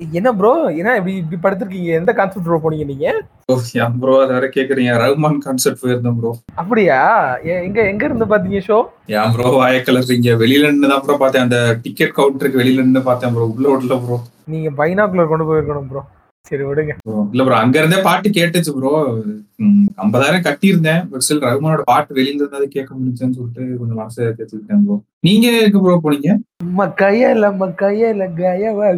[0.00, 1.90] என்ன ப்ரோ என்ன இப்படி இப்படி படுத்திருக்கீங்க?
[2.00, 3.06] எந்த கான்செப்ட் ப்ரோ போனீங்க நீங்க?
[4.00, 4.92] ப்ரோ அதை வேற கேக்குறீங்க.
[5.02, 6.30] ரஹ்மான் கான்சர்ட் போயிருந்தேன் ப்ரோ
[6.62, 6.98] அப்படியா?
[7.66, 8.78] எங்க எங்க இருந்து பாத்தீங்க ஷோ
[9.18, 10.34] ஏன் ப்ரோ வாய கலர்றீங்க.
[10.42, 11.46] வெளியில நின்று தான் ப்ரோ பார்த்தேன்.
[11.46, 14.18] அந்த டிக்கெட் கவுண்டருக்கு வெளியில நின்று பார்த்தேன் ப்ரோ உள்ள விடல ப்ரோ
[14.54, 16.02] நீங்க பைனாக்குலர் கொண்டு போயிருக்கணும் ப்ரோ
[16.46, 16.92] சரி விடுங்க.
[17.32, 18.90] இல்ல ப்ரோ அங்க இருந்தே பாட்டு கேட்டுச்சு ப்ரோ
[20.02, 21.02] ஐம்பதாயிரம் கட்டியிருந்தேன்.
[21.10, 25.80] பட் ஸ்டில் ரஹ்மானோட பாட்டு வெளியில இருந்தாலும் கேட்க முடிஞ்சுன்னு சொல்லிட்டு கொஞ்சம் மனசை தேர்த்துக்கிட்டேன் ப்ரோ நீங்க எங்க
[25.84, 26.30] ப்ரோ போனீங்க?
[26.80, 28.90] மக்கையல மக்கையல கயவா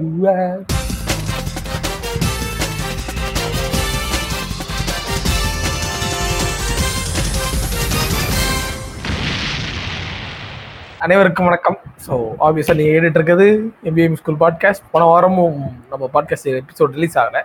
[11.04, 11.76] அனைவருக்கும் வணக்கம்.
[12.04, 12.12] ஸோ
[12.44, 13.46] ஆப்வியஸாக நீங்கள் கேட்டுட்டு
[13.88, 15.58] எம்பிஎம் ஸ்கூல் பாட்காஸ்ட் போன வாரமும்
[15.90, 17.42] நம்ம பாட்காஸ்ட் எபிசோட் ரிலீஸ் ஆகலை.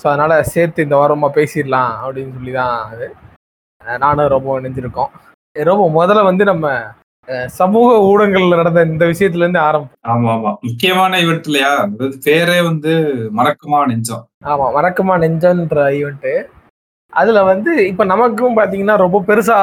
[0.00, 3.06] ஸோ அதனால் சேர்த்து இந்த வாரமாக பேசிடலாம் அப்படின்னு சொல்லி தான் அது
[4.02, 5.10] நானும் ரொம்ப இணைஞ்சிருக்கோம்.
[5.56, 6.66] ரொம்ப முதல்ல வந்து நம்ம
[7.60, 9.94] சமூக ஊடகங்கள்ல நடந்த இந்த விஷயத்துலேருந்து ஆரம்பம்.
[10.12, 10.52] ஆமா ஆமா.
[10.68, 11.72] முக்கியமான ஈவெண்ட் இல்லையா?
[12.28, 12.92] பேரே வந்து
[13.40, 14.24] மறக்குமா நெஞ்சம்.
[14.52, 16.34] ஆமா வணக்கமா நெஞ்சன்ற ஈவெண்ட்டு
[17.12, 19.58] அதுல வந்து இப்ப நமக்கும் பாத்தீங்கன்னா ரொம்ப பெருசா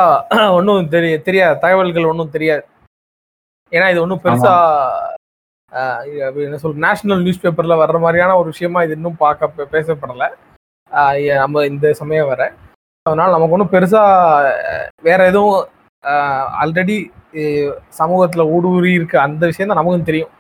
[0.58, 1.62] ஒன்றும் தெரிய தெரியாது.
[1.66, 2.66] தகவல்கள் ஒன்றும் தெரியாது.
[3.76, 4.54] ஏன்னா இது ஒன்றும் பெருசா
[6.46, 10.26] என்ன சொல் நேஷனல் நியூஸ் பேப்பர்ல வர்ற மாதிரியான ஒரு விஷயமா இது இன்னும் பார்க்க பேசப்படல.
[11.42, 12.42] நம்ம இந்த சமயம் வர.
[13.06, 14.02] அதனால நமக்கு ஒன்றும் பெருசா
[15.08, 15.60] வேற எதுவும்
[16.62, 16.98] ஆல்ரெடி
[18.00, 20.34] சமூகத்துல ஊடுருவி இருக்கு அந்த விஷயம் தான் நமக்கும் தெரியும்.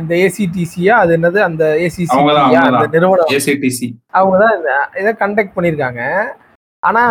[0.00, 2.16] இந்த ஏசிடிசியா அது என்னது அந்த ஏசிசி
[2.68, 2.86] அந்த.
[2.94, 3.32] நிறுவனம்.
[3.36, 4.56] ஏசிடிசி அவங்க தான்
[5.00, 6.02] இதை கண்டக்ட் பண்ணியிருக்காங்க.
[6.82, 7.02] ஆனா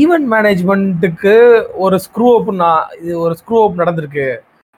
[0.00, 1.34] ஈவென்ட் மேனேஜ்மெண்ட்டுக்கு
[1.84, 2.52] ஒரு ஸ்க்ரூ அப்
[3.02, 4.28] இது ஒரு ஸ்க்ரூ அப் நடந்திருக்கு.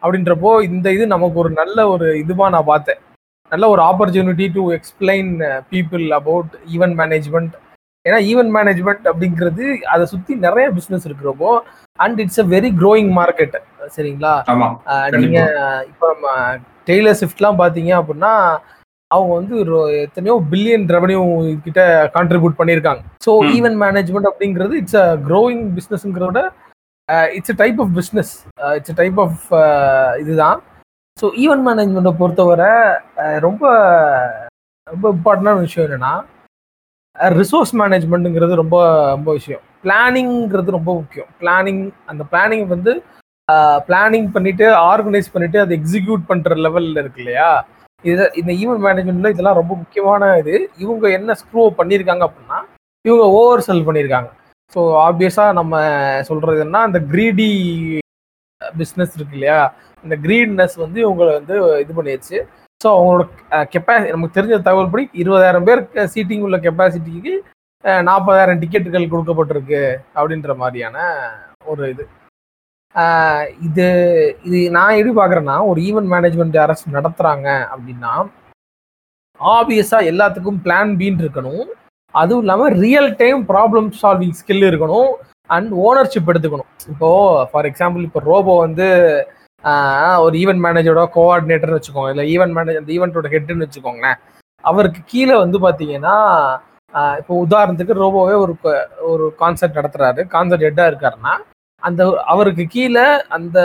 [0.03, 3.01] அப்படின்றப்போ இந்த இது நமக்கு ஒரு நல்ல ஒரு இதுவா நான் பார்த்தேன்.
[3.53, 5.31] நல்ல ஒரு opportunity to explain
[5.73, 7.55] people about event management
[8.07, 11.51] ஏன்னா ஈவென்ட் மேனேஜ்மெண்ட் அப்படிங்கிறது அதை சுத்தி நிறைய பிசினஸ் இருக்கிறப்போ
[11.99, 13.57] and it's a very growing market
[13.97, 14.35] சரிங்களா.
[15.23, 15.41] நீங்க
[15.91, 16.29] இப்போ நம்ம
[16.89, 18.33] டெய்லர் ஷிஃப்ட்லாம் பார்த்தீங்க அப்படின்னா
[19.11, 19.55] அவங்க வந்து
[20.05, 21.21] எத்தனையோ பில்லியன் ரெவன்யூ
[21.65, 21.81] கிட்ட
[22.17, 23.01] கான்ட்ரிபியூட் பண்ணியிருக்காங்க.
[23.27, 23.33] ஸோ.
[23.57, 26.41] ஈவென்ட் மேனேஜ்மெண்ட் அப்படிங்கிறது it's a growing பிஸ்னஸ்ங்கிறத
[27.37, 28.33] it's type of business
[28.77, 29.47] it's type of
[30.23, 30.59] இதுதான்.
[31.19, 32.73] ஸோ ஈவென்ட் மேனேஜ்மெண்ட்டை பொறுத்தவரை
[33.23, 33.65] uh, ரொம்ப
[34.87, 36.13] ரொம்ப இம்பார்ட்டண்டான விஷயம் என்னன்னா
[37.17, 38.77] uh, ரிசோர்ஸ் மேனேஜ்மெண்ட்டுங்கிறது ரொம்ப
[39.15, 39.63] ரொம்ப விஷயம்.
[39.85, 41.29] பிளானிங்கிறது ரொம்ப முக்கியம்.
[41.43, 42.95] பிளானிங் அந்த பிளானிங் வந்து
[43.89, 47.51] பிளானிங் பண்ணிவிட்டு ஆர்கனைஸ் பண்ணிவிட்டு அதை எக்ஸிக்யூட் பண்ணுற லெவலில் இருக்கு இல்லையா?
[48.05, 50.55] இது இந்த ஈவெண்ட் மேனேஜ்மெண்ட்டில் இதெல்லாம் ரொம்ப முக்கியமான இது.
[50.85, 52.59] இவங்க என்ன ஸ்க்ரூ பண்ணியிருக்காங்க அப்படின்னா
[53.05, 54.31] இவங்க ஓவர் செல் பண்ணியிருக்காங்க
[54.73, 55.75] ஸோ ஆப்வியஸாக நம்ம
[56.29, 57.49] சொல்றது என்ன அந்த க்ரீடி
[58.61, 59.61] பிஸ்னஸ் இருக்கு இல்லையா?
[60.05, 62.39] இந்த க்ரீட்னஸ் வந்து இவங்களை வந்து இது பண்ணிடுச்சு.
[62.81, 63.25] ஸோ அவங்களோட
[63.73, 65.83] கெப்பாசிட்டி நமக்கு தெரிஞ்ச தகவல் படி இருபதாயிரம் பேர்
[66.15, 67.35] சீட்டிங் உள்ள கெப்பாசிட்டிக்கு
[68.09, 69.83] நாற்பதாயிரம் டிக்கெட்டுகள் கொடுக்கப்பட்டிருக்கு
[70.19, 70.97] அப்படின்ற மாதிரியான
[71.73, 72.05] ஒரு இது.
[73.67, 73.87] இது
[74.49, 78.13] இது நான் எப்படி பார்க்குறேன்னா ஒரு ஈவெண்ட் மேனேஜ்மெண்ட் யாராச்சும் நடத்துகிறாங்க அப்படின்னா
[79.41, 81.67] ஆப்வியஸாக எல்லாத்துக்கும் பிளான் பீன் இருக்கணும்.
[82.15, 85.11] அதுவும் இல்லாமல் real time problem solving skill இருக்கணும்
[85.57, 86.71] அண்ட் ஓனர்ஷிப் எடுத்துக்கணும்.
[86.93, 87.11] இப்போ
[87.51, 88.89] ஃபார் எக்ஸாம்பிள் இப்போ ரோபோ வந்து
[90.25, 92.13] ஒரு ஈவெண்ட் மேனேஜரோட கோஆர்டினேட்டர்னு வச்சுக்கோங்க.
[92.15, 94.19] இல்லை ஈவெண்ட் மேனேஜர் அந்த ஈவெண்ட்டோட ஹெட்னு வச்சுக்கோங்களேன்.
[94.65, 96.17] அவருக்கு கீழே வந்து பார்த்தீங்கன்னா
[97.21, 98.55] இப்போ உதாரணத்துக்கு ரோபோவே ஒரு
[99.11, 100.21] ஒரு கான்சர்ட் நடத்துறாரு.
[100.35, 101.35] கான்சர்ட் ஹெட்டாக இருக்காருன்னா
[101.83, 102.01] அந்த
[102.33, 103.05] அவருக்கு கீழே
[103.37, 103.59] அந்த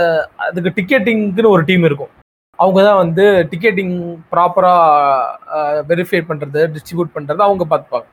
[0.48, 2.12] அதுக்கு டிக்கெட்டிங்க்குன்னு ஒரு டீம் இருக்கும்.
[2.60, 3.96] அவங்க தான் வந்து டிக்கெட்டிங்
[4.34, 8.08] ப்ராப்பராக வெரிஃபை பண்ணுறது டிஸ்ட்ரிபியூட் பண்ணுறது அவங்க பார்த்துப்பாங்க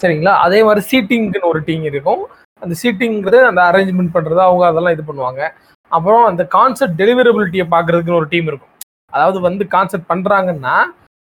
[0.00, 0.32] சரிங்களா?
[0.46, 2.22] அதே மாதிரி சீட்டிங்க்குன்னு ஒரு டீம் இருக்கும்.
[2.62, 5.42] அந்த சீட்டிங்கிறது அந்த அரேஞ்ச்மெண்ட் பண்ணுறது அவங்க அதெல்லாம் இது பண்ணுவாங்க.
[5.90, 8.72] அப்புறம் அந்த கான்செப்ட் டெலிவரபிலிட்டியை பார்க்கறதுக்குன்னு ஒரு டீம் இருக்கும்.
[9.12, 10.76] அதாவது வந்து கான்செப்ட் பண்ணுறாங்கன்னா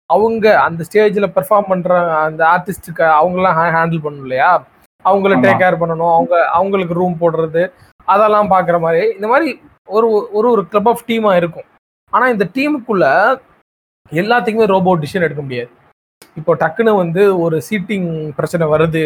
[0.10, 1.94] அவங்க அந்த ஸ்டேஜில் பெர்ஃபார்ம் பண்ணுற
[2.26, 4.52] அந்த ஆர்டிஸ்ட்டுக்கு அவங்களாம் ஹேண்டில் பண்ணணும் இல்லையா?
[5.06, 5.34] அவங்கள.
[5.46, 6.14] டேக் கேர் பண்ணணும்.
[6.16, 7.64] அவங்க அவங்களுக்கு ரூம் போடுறது
[8.08, 9.14] அதெல்லாம் பார்க்குற மாதிரி.
[9.18, 9.50] இந்த மாதிரி
[9.88, 10.08] ஒரு
[10.38, 11.68] ஒரு ஒரு கிளப் ஆஃப் டீமாக இருக்கும்.
[12.14, 13.06] ஆனால் இந்த டீமுக்குள்ள
[14.12, 15.72] எல்லாத்துக்குமே ரோபோ டிசிஷன் எடுக்க முடியாது.
[16.38, 19.04] இப்போ டக்குன்னு வந்து ஒரு சீட்டிங் பிரச்சனை வருது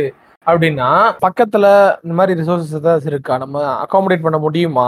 [0.47, 0.87] அப்படின்னா
[1.25, 1.65] பக்கத்துல
[2.03, 3.33] இந்த மாதிரி ரிசோர்சஸ் ஏதாவது இருக்கா?
[3.43, 4.87] நம்ம அகாமடேட் பண்ண முடியுமா?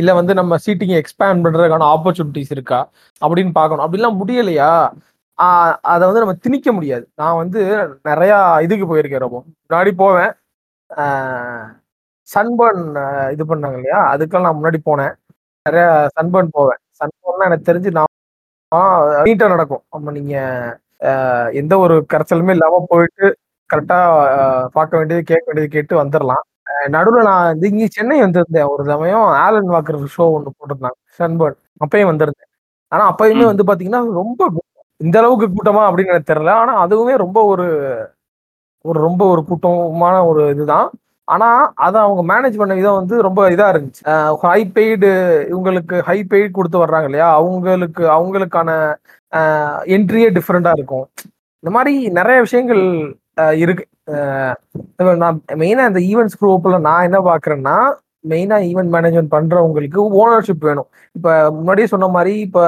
[0.00, 2.80] இல்ல வந்து நம்ம சீட்டிங் எக்ஸ்பேண்ட் பண்றதுக்கான ஆப்பர்ச்சுனிட்டிஸ் இருக்கா?
[3.24, 3.84] அப்படின்னு பார்க்கணும்.
[3.86, 4.70] அப்படிலாம் முடியலையா?
[5.92, 7.04] அதை வந்து நம்ம திணிக்க முடியாது.
[7.20, 7.60] நான் வந்து
[8.10, 8.32] நிறைய
[8.66, 9.38] இதுக்கு போயிருக்கேன் ரொம்ப.
[9.64, 10.32] முன்னாடி போவேன்.
[12.28, 12.84] சன்பர்ன்
[13.34, 14.00] இது பண்ணாங்க இல்லையா?
[14.14, 15.14] அதுக்கெல்லாம் நான் முன்னாடி போனேன்.
[15.66, 15.86] நிறைய
[16.16, 16.80] சன்பர்ன் போவேன்.
[17.00, 18.12] சன்பர்ன்லாம் எனக்கு தெரிஞ்சு நான்
[19.26, 19.84] நீட்டா நடக்கும்.
[19.94, 20.36] நம்ம நீங்க
[21.54, 23.26] எந்த ஒரு கரைச்சலுமே இல்லாம போயிட்டு
[23.70, 23.98] கரெக்டா
[24.72, 26.44] பார்க்க வேண்டியது கேட்க வேண்டியது கேட்டு வந்துடலாம்
[26.94, 28.68] நடுவில் நான் வந்து இங்கே சென்னை வந்திருந்தேன்.
[28.72, 30.98] ஒரு சமயம் ஆலன் வாக்கர் ஷோ ஒன்று போட்டிருந்தாங்க.
[31.20, 32.50] சன்பர்ன் அப்பயும் வந்திருந்தேன்.
[32.92, 33.44] ஆனா அப்பயுமே.
[33.50, 34.42] வந்து பாத்தீங்கன்னா ரொம்ப.
[35.00, 36.52] இந்த அளவுக்கு கூட்டமா அப்படின்னு எனக்கு தெரியல.
[36.62, 37.66] ஆனா அதுவுமே ரொம்ப ஒரு
[38.84, 40.88] ஒரு ரொம்ப ஒரு கூட்டமான ஒரு இதுதான்.
[41.28, 41.48] ஆனா
[41.86, 44.02] அதை அவங்க மேனேஜ் பண்ண விதம் வந்து ரொம்ப இதா இருந்துச்சு.
[44.44, 45.10] ஹை பெய்டு
[45.52, 47.28] இவங்களுக்கு ஹை பெய்டு கொடுத்து வர்றாங்க இல்லையா?
[47.40, 48.70] அவங்களுக்கு அவங்களுக்கான
[49.96, 51.06] என்ட்ரியே டிஃப்ரெண்டா இருக்கும்.
[51.62, 52.82] இந்த மாதிரி நிறைய விஷயங்கள்
[53.64, 53.84] இருக்கு.
[55.22, 57.76] நான் மெயினா இந்த ஈவெண்ட்ஸ் குரூப்ல நான் என்ன பாக்குறேன்னா
[58.32, 60.88] மெயினா ஈவெண்ட் மேனேஜ்மெண்ட் பண்றவங்களுக்கு ஓனர்ஷிப் வேணும்.
[61.16, 62.60] இப்ப முன்னாடியே சொன்ன மாதிரி இப்ப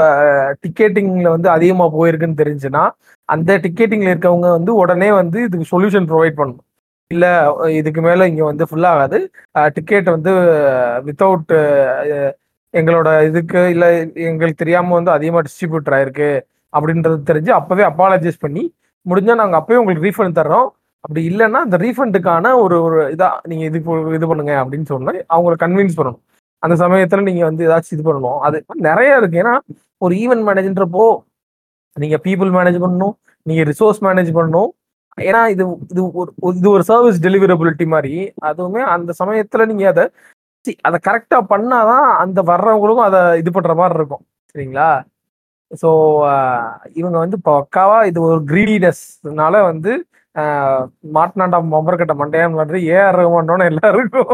[0.65, 2.85] டிக்கெட்டிங்ல வந்து அதிகமா போயிருக்குன்னு தெரிஞ்சுன்னா
[3.29, 6.66] அந்த டிக்கெட்டிங்ல இருக்கவங்க வந்து உடனே வந்து இதுக்கு சொல்யூஷன் ப்ரொவைட் பண்ணணும்.
[7.15, 7.27] இல்ல
[7.79, 9.19] இதுக்கு மேல இங்க வந்து ஃபுல் ஆகாது.
[9.77, 10.33] டிக்கெட் வந்து
[11.09, 11.53] வித்தவுட்
[12.75, 13.85] எங்களோட இதுக்கு இல்ல
[14.29, 16.31] எங்களுக்கு தெரியாம வந்து அதிகமா டிஸ்ட்ரிபியூட்டர் ஆயிருக்கு
[16.73, 18.65] அப்படின்றது தெரிஞ்சு அப்பவே அப்பாலஜைஸ் பண்ணி
[19.07, 20.69] முடிஞ்சா நாங்க அப்பவே உங்களுக்கு ரீஃபண்ட் தர்றோம்.
[21.05, 23.79] அப்படி இல்லைன்னா அந்த ரீஃபண்டுக்கான ஒரு ஒரு இதா நீங்க இது
[24.19, 26.23] இது பண்ணுங்க அப்படின்னு சொன்னா அவங்கள கன்வின்ஸ் பண்ணணும்.
[26.63, 28.39] அந்த சமயத்துல நீங்க வந்து ஏதாச்சும் இது பண்ணணும்.
[28.47, 28.57] அது
[28.89, 29.41] நிறைய இருக்கு.
[29.43, 29.55] ஏன்னா
[30.05, 31.05] ஒரு ஈவெண்ட் மேனேஜ்ன்றப்போ
[31.97, 33.15] நீங்க பீப்புள் மேனேஜ் பண்ணணும்
[33.47, 34.71] நீங்க ரிசோர்ஸ் மேனேஜ் பண்ணணும்.
[35.19, 38.15] ஏன்னா இது இது ஒரு இது ஒரு சர்வீஸ் டெலிவரபிலிட்டி மாதிரி.
[38.49, 40.05] அதுவுமே அந்த சமயத்துல நீங்க அதை
[40.85, 44.23] அதை கரெக்டா பண்ணாதான் அந்த வர்றவங்களுக்கும் அதை இது பண்ற மாதிரி இருக்கும்.
[44.55, 44.89] சரிங்களா?
[45.73, 45.89] ஸோ
[46.97, 49.93] இவங்க வந்து பக்காவா இது ஒரு கிரீடினஸ்னால வந்து
[50.37, 50.83] ஆஹ்,
[51.15, 54.33] மாட்டினாண்டா மொம்பர்கட்ட மண்டையான் மாதிரி ஏஆர் ரகுமானோன்னு எல்லாருக்கும்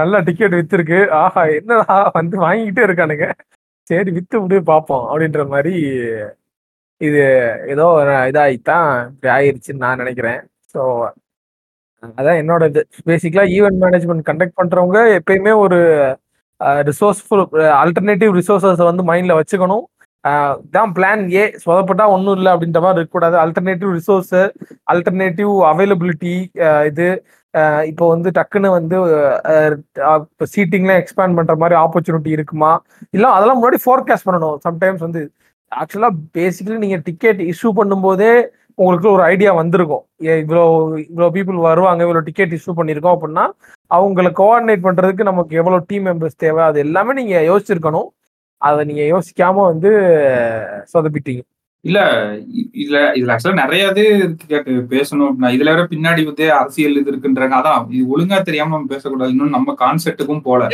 [0.00, 0.98] நல்ல டிக்கெட் வித்துருக்கு.
[1.20, 1.84] ஆஹா என்னடா
[2.16, 3.26] வந்து வாங்கிக்கிட்டே இருக்கானுங்க.
[3.90, 5.74] சரி வித்து விடு பார்ப்போம் அப்படின்ற மாதிரி
[7.00, 7.20] இது
[7.72, 7.86] ஏதோ
[8.30, 10.40] இதாகித்தான் இப்படி ஆயிருச்சுன்னு நான் நினைக்கிறேன்.
[10.74, 10.80] ஸோ
[12.18, 12.80] அதான் என்னோட இது.
[13.08, 15.78] பேசிக்கலா ஈவெண்ட் மேனேஜ்மெண்ட் கண்டக்ட் பண்றவங்க எப்பயுமே ஒரு
[16.88, 17.42] ரிசோர்ஸ்ஃபுல்
[17.82, 19.84] ஆல்டர்னேட்டிவ் ரிசோர்ஸஸை வந்து மைண்ட்ல வச்சுக்கணும்.
[20.24, 23.36] அஹ் இதான் பிளான் ஏ சொதப்பட்டா ஒன்றும் இல்லை அப்படின்ற மாதிரி இருக்கக்கூடாது.
[23.44, 24.34] ஆல்டர்னேட்டிவ் ரிசோர்ஸ்
[24.92, 26.34] ஆல்டர்னேட்டிவ் அவைலபிலிட்டி
[26.90, 27.06] இது
[27.90, 28.96] இப்போ வந்து டக்குன்னு வந்து
[30.28, 32.70] இப்போ சீட்டிங்லாம் எக்ஸ்பேண்ட் பண்ற மாதிரி ஆப்பர்ச்சுனிட்டி இருக்குமா?
[33.16, 34.56] இல்லை அதெல்லாம் முன்னாடி ஃபோர்காஸ்ட் பண்ணணும்.
[34.66, 35.22] சம்டைம்ஸ் வந்து
[35.72, 38.46] ஆக்சுவலா பேசிக்கலி நீங்க டிக்கெட் இஷ்யூ பண்ணும்போதே
[38.78, 40.04] உங்களுக்கு ஒரு ஐடியா வந்திருக்கும்.
[40.22, 40.62] ஏ, இவ்வளோ
[41.06, 43.44] இவ்வளோ பீப்புள் வருவாங்க இவ்வளோ டிக்கெட் இஷ்யூ பண்ணியிருக்கோம் அப்படின்னா
[43.94, 48.08] அவங்கள கோஆர்டினேட் பண்றதுக்கு நமக்கு எவ்வளோ டீம் மெம்பர்ஸ் தேவை அது எல்லாமே நீங்க யோசிச்சிருக்கணும்.
[48.62, 49.90] அதை நீங்க யோசிக்காம வந்து
[50.92, 51.42] சொதப்பிட்டீங்க.
[51.84, 51.98] இல்ல
[52.58, 56.96] இ- இதுல இதுல ஆக்சுவலா நிறைய இது இருக்கு கேட்டு பேசணும் அப்படின்னா இதுல வேற பின்னாடி வந்து அரசியல்
[56.96, 57.54] இது இருக்குன்றாங்க.
[57.60, 59.30] அதான் இது ஒழுங்கா தெரியாம நம்ம பேசக்கூடாது.
[59.30, 60.66] இன்னும் நம்ம கான்செப்ட்டுக்கும் போல.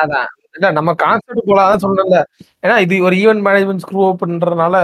[0.00, 0.28] அதான்.
[0.54, 2.18] இல்ல நம்ம கான்செப்ட் போல அதான் சொன்னேன்ல.
[2.64, 4.76] ஏன்னா இது ஒரு ஈவென்ட் மேனேஜ்மெண்ட் ஸ்க்ரூ பண்றதுனால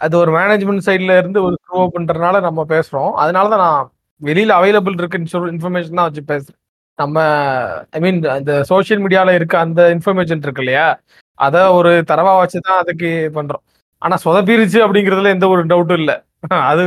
[0.00, 3.12] அது ஒரு மேனேஜ்மெண்ட் சைட்ல இருந்து ஒரு ஸ்க்ரூ பண்றதுனால நம்ம பேசுறோம்.
[3.22, 3.88] அதனால தான் நான்
[4.20, 6.58] வெளியில அவைலபிள் இருக்குன்னு இன்ஃபர்மேஷன் தான் வச்சு பேசுறேன்.
[6.98, 7.18] நம்ம
[7.96, 10.86] ஐ மீன் இந்த சோஷியல் மீடியால இருக்க அந்த இன்ஃபர்மேஷன் இருக்கு இல்லையா?
[11.38, 13.08] அதை ஒரு தரவா வச்சு தான் அதுக்கு
[13.38, 13.64] பண்றோம்.
[14.02, 16.16] ஆனா சொதப்பிருச்சு அப்படிங்கறதுல எந்த ஒரு டவுட்டும் இல்லை.
[16.68, 16.84] அது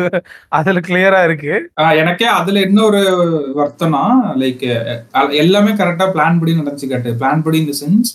[0.49, 1.53] அதுல கிளியரா இருக்கு.
[1.81, 3.01] ஆஹ் எனக்கே அதுல இன்னொரு
[3.55, 4.03] வருத்தம்னா
[4.37, 4.65] லைக்
[5.35, 8.11] எல்லாமே கரெக்டா பிளான் படி நடந்துச்சு கேட்டு பிளான் படி இந்த சென்ஸ்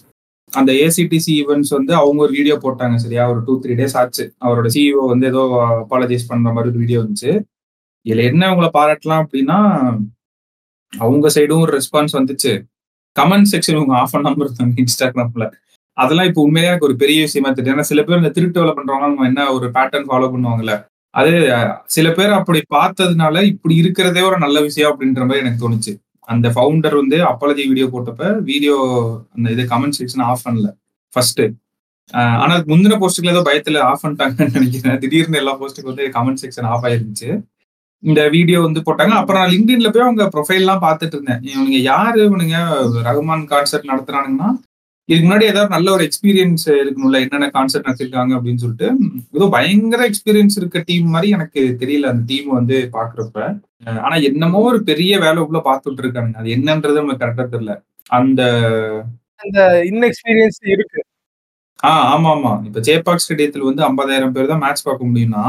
[0.53, 3.29] அந்த ஏசிடிசி ஈவெண்ட்ஸ் வந்து அவங்க ஒரு வீடியோ போட்டாங்க சரியா?
[3.29, 4.25] ஒரு டூ த்ரீ டேஸ் ஆச்சு.
[4.45, 5.43] அவரோட சிஇஓ வந்து ஏதோ
[5.77, 7.33] அப்பாலஜைஸ் பண்ற மாதிரி ஒரு வீடியோ இருந்துச்சு.
[8.07, 9.59] இதுல என்ன அவங்கள பாராட்டலாம் அப்படின்னா
[10.93, 12.53] அவங்க சைடும் ஒரு ரெஸ்பான்ஸ் வந்துச்சு.
[13.17, 15.47] கமெண்ட் செக்ஷன் இவங்க ஆஃப் பண்ணாம இருந்தாங்க இன்ஸ்டாகிராம்ல
[15.97, 19.07] அதெல்லாம் இப்போ உண்மையிலே எனக்கு ஒரு பெரிய விஷயமா தெரியும் ஏன்னா சில பேர் இந்த திருட்டு வேலை பண்றவங்க
[19.07, 20.75] நம்ம என்ன ஒரு பேட்டர்ன் ஃபாலோ பண்ணுவாங்கல்ல?
[21.15, 21.33] அது
[21.95, 25.93] சில பேர் அப்படி பார்த்ததுனால இப்படி இருக்கிறதே ஒரு நல்ல விஷயம் அப்படின்ற மாதிரி எனக்கு தோணுச்சு.
[26.33, 28.77] அந்த ஃபவுண்டர் வந்து அப்பாலஜி வீடியோ போட்டப்ப வீடியோ
[29.35, 30.69] அந்த இது கமெண்ட் செக்ஷன் ஆஃப் பண்ணல.
[31.15, 31.43] ஃபர்ஸ்ட்
[32.43, 34.99] ஆனா முந்தின போஸ்ட்டுக்கு ஏதோ பயத்துல ஆஃப் பண்ணிட்டாங்கன்னு நினைக்கிறேன்.
[35.03, 37.31] திடீர்னு எல்லா போஸ்ட்டுக்கு வந்து கமெண்ட் செக்ஷன் ஆஃப் ஆயிருந்துச்சு.
[38.03, 39.15] இந்த வீடியோ வந்து போட்டாங்க.
[39.21, 41.43] அப்புறம் நான் லிங்க்டின்ல போய் அவங்க ப்ரொஃபைல் எல்லாம் பார்த்துட்டு இருந்தேன்.
[41.51, 42.21] இவனுங்க யாரு?
[42.29, 42.57] இவனுங்க
[43.09, 44.51] ரகுமான் கான்சர்ட் நடத்துறானுங்கன்னா
[45.13, 48.89] இதுக்கு முன்னாடி ஏதாவது நல்ல ஒரு எக்ஸ்பீரியன்ஸ் இருக்கணும்ல என்னென்ன கான்சர்ட் நடத்திருக்காங்க அப்படின்னு சொல்லிட்டு
[49.37, 53.39] ஏதோ பயங்கர எக்ஸ்பீரியன்ஸ் இருக்க டீம் மாதிரி எனக்கு தெரியல அந்த டீம் வந்து பாக்குறப்ப
[54.03, 56.37] ஆனா என்னமோ ஒரு பெரிய வேலை உள்ள பார்த்துட்டு இருக்கானுங்க.
[56.37, 57.73] அது என்னன்றது நமக்கு கரெக்டா தெரியல.
[58.11, 58.43] அந்த
[59.41, 61.01] அந்த இன்எக்ஸ்பீரியன்ஸ் இருக்கு.
[61.81, 65.45] ஆஹ் ஆமா ஆமா இப்ப ஜேபாக் ஸ்டேடியத்துல வந்து ஐம்பதாயிரம் பேர் தான் மேட்ச் பார்க்க முடியும்னா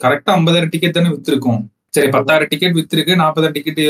[0.00, 1.60] கரெக்டா ஐம்பதாயிரம் டிக்கெட் தானே வித்திருக்கோம்.
[1.94, 3.80] சரி பத்தாயிரம் டிக்கெட் வித்திருக்கு நாற்பதாயிரம் டிக்கெட்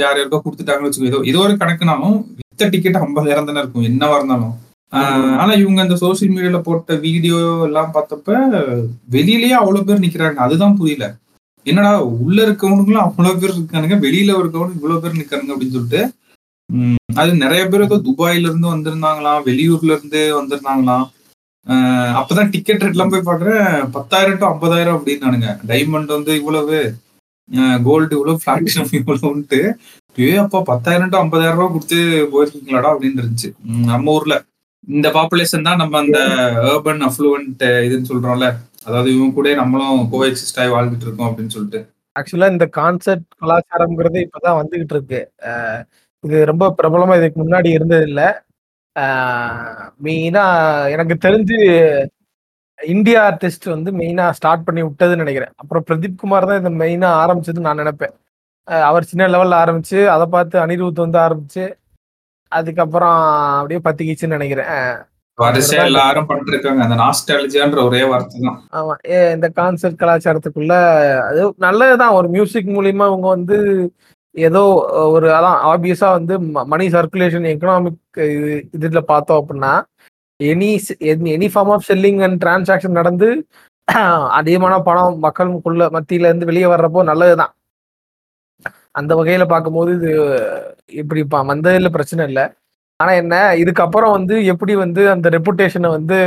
[0.00, 2.16] யார் யாருக்கோ கொடுத்துட்டாங்கன்னு வச்சுக்கோ ஏதோ ஏதோ ஒரு கணக்குனாலும்
[2.68, 3.82] டிக்கெட் ஐம்பதாயிரம் தானே இருக்கும்.
[3.82, 4.54] என்னவா இருந்தாலும்.
[4.90, 8.34] ஆஹ் ஆனா இவங்க அந்த சோசியல் மீடியால போட்ட வீடியோ எல்லாம் பார்த்தப்ப
[9.10, 10.34] வெளியிலயே அவ்வளவு பேர் நிக்கிறாங்க.
[10.34, 11.16] அதுதான் புரியல.
[11.64, 14.04] என்னடா உள்ள இருக்கவனுங்களும் அவ்வளவு பேர் இருக்கானுங்க.
[14.04, 16.12] வெளியில இருக்கவனுக்கு இவ்வளவு பேர் நிக்கிறாங்க அப்படின்னு சொல்லிட்டு
[16.72, 19.42] உம் அது நிறைய பேர் ஏதோ துபாயில இருந்து வந்திருந்தாங்களாம்.
[19.46, 21.10] வெளியூர்ல இருந்து வந்திருந்தாங்களாம்.
[21.66, 25.58] ஆஹ் அப்பதான் டிக்கெட் ரேட்லாம் போய் பாக்குறேன் பத்தாயிரம் டு ஐம்பதாயிரம் அப்படின்னானுங்க.
[25.66, 26.94] டைமண்ட் வந்து இவ்வளவு
[27.82, 29.72] கோல்டு இவ்வளவு பிளாட்டினம் இவ்வளவுன்ட்டு.
[30.20, 31.98] ஏ அப்பா பத்தாயிரம் டு ஐம்பதாயிரம் ரூபா கொடுத்து
[32.32, 33.50] போயிருக்கீங்களாடா அப்படின்னு இருந்துச்சு.
[33.90, 34.34] நம்ம ஊர்ல.
[34.96, 36.18] இந்த பாப்புலேஷன் தான் நம்ம அந்த
[36.70, 38.48] ஏர்பன் அஃப்ளூவன்ட் இதுன்னு சொல்றோம்ல.
[38.86, 41.80] அதாவது இவங்க கூட நம்மளும் கோஎக்சிஸ்ட் ஆகி வாழ்ந்துட்டு இருக்கோம் அப்படின்னு சொல்லிட்டு.
[42.16, 45.20] ஆக்சுவலா இந்த கான்செர்ட் கலாச்சாரம்ங்கிறது இப்பதான் வந்துகிட்டு இருக்கு.
[46.24, 48.22] இது ரொம்ப பிரபலமா இதுக்கு முன்னாடி இருந்தது இல்ல
[50.06, 50.42] மெயினா
[50.94, 51.58] எனக்கு தெரிஞ்சு
[52.78, 55.54] இந்தியா ஆர்டிஸ்ட் வந்து மெயினா ஸ்டார்ட் பண்ணி விட்டதுன்னு நினைக்கிறேன்.
[55.60, 58.14] அப்புறம் பிரதீப் குமார் தான் இதை மெயினா ஆரம்பிச்சதுன்னு நான் நினைப்பேன்.
[58.86, 61.64] அவர் சின்ன லெவல்ல ஆரம்பிச்சு அதை பார்த்து அனிருத் வந்து ஆரம்பிச்சு
[62.52, 63.16] அதுக்கப்புறம்
[63.58, 64.70] அப்படியே பத்திக்கிச்சுன்னு நினைக்கிறேன்.
[64.74, 65.00] அஹ்
[65.38, 66.80] வரிசையா எல்லாரும் பண்ணிருக்காங்க.
[66.82, 68.58] அந்த நாஸ்டாலஜியான்ற ஒரே வார்த்தை தான்.
[68.72, 70.74] ஆமா ஏ, இந்த கான்சர்ட் கலாச்சாரத்துக்குள்ள
[71.28, 72.14] அது நல்லதுதான்.
[72.14, 73.56] ஒரு மியூசிக் மூலியமா அவங்க வந்து
[74.34, 74.60] ஏதோ
[75.14, 76.34] ஒரு அதான் ஆப்வியஸா வந்து
[76.66, 79.72] மணி சர்க்குலேஷன் எக்கனாமிக் இது இதுல பார்த்தோம் அப்படின்னா
[80.40, 80.70] any
[81.32, 83.28] any form of selling and transaction நடந்து
[84.38, 87.52] அதிகமான பணம் மக்களுக்குள்ள மத்தியில இருந்து வெளியே வர்றப்போ நல்லதுதான்.
[88.94, 90.10] அந்த வகையில பார்க்கும்போது இது
[90.94, 92.44] இப்படி ப- வந்ததுல பிரச்சனை இல்லை.
[93.00, 96.18] ஆனா என்ன இதுக்கப்புறம் வந்து எப்படி வந்து அந்த ரெப்புடேஷனை வந்து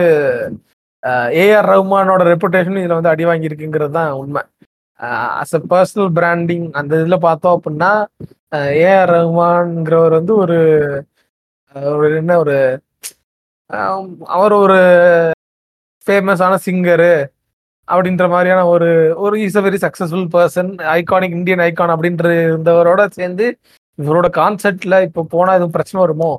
[1.42, 4.42] ஏஆர் ரஹ்மானோட ரெப்புடேஷன் இதுல வந்து அடி வாங்கியிருக்குங்கிறது தான் உண்மை.
[5.40, 7.92] அஸ் அ பர்சனல் பிராண்டிங் அந்த இதில் பார்த்தோம் அப்படின்னா
[8.82, 10.58] ஏஆர் ரஹ்மான்ங்கிறவர் வந்து ஒரு
[11.94, 12.56] ஒரு என்ன ஒரு
[14.36, 14.80] அவர் ஒரு
[16.08, 17.14] ஃபேமஸான சிங்கரு
[17.88, 18.90] அப்படின்ற மாதிரியான ஒரு
[19.26, 23.48] ஒரு is a very successful person iconic Indian icon அப்படின்ற இருந்தவரோட சேர்ந்து
[24.00, 26.32] இவரோட கான்செர்ட்ல இப்போ போனால் எதுவும் பிரச்சனை வருமோ?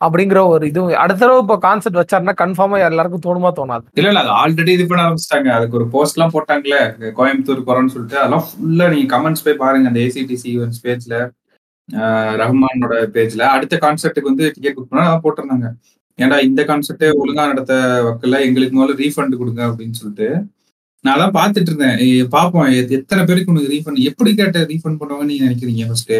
[0.00, 3.84] அப்படிங்கிற ஒரு இதுவும் அடுத்த தடவை இப்போ கான்செர்ட் வச்சாருன்னா கன்ஃபார்மா எல்லாருக்கும் தோணுமா தோணாது?
[3.98, 5.50] இல்ல இல்ல அது ஆல்ரெடி இது பண்ண ஆரம்பிச்சிட்டாங்க.
[5.58, 6.80] அதுக்கு ஒரு போஸ்ட் எல்லாம் போட்டாங்களே
[7.20, 8.18] கோயம்புத்தூர் போறோம்னு சொல்லிட்டு.
[8.22, 9.88] அதெல்லாம் ஃபுல்லா நீங்க கமெண்ட்ஸ் போய் பாருங்க.
[9.92, 11.14] அந்த ஏசிடிசி ஈவெண்ட்ஸ் பேஜ்ல
[12.42, 15.68] ரஹ்மானோட பேஜ்ல அடுத்த கான்செர்ட்டுக்கு வந்து டிக்கெட் புக் பண்ணா அதான் போட்டிருந்தாங்க.
[16.16, 20.44] ஏன்டா இந்த கான்செப்டே ஒழுங்கா நடத்த வக்கல எங்களுக்கு முதல்ல ரீஃபண்ட் கொடுங்க அப்படின்னு சொல்லிட்டு
[21.00, 22.28] நான் தான் பார்த்துட்டு இருந்தேன்.
[22.28, 26.12] பார்ப்போம் எத்- எத்தனை பேருக்கு உனக்கு ரீஃபண்ட் எப்படி கேட்ட ரீஃபண்ட் பண்ணுவாங்கன்னு நீங்க நினைக்கிறீங்க ஃபர்ஸ்ட்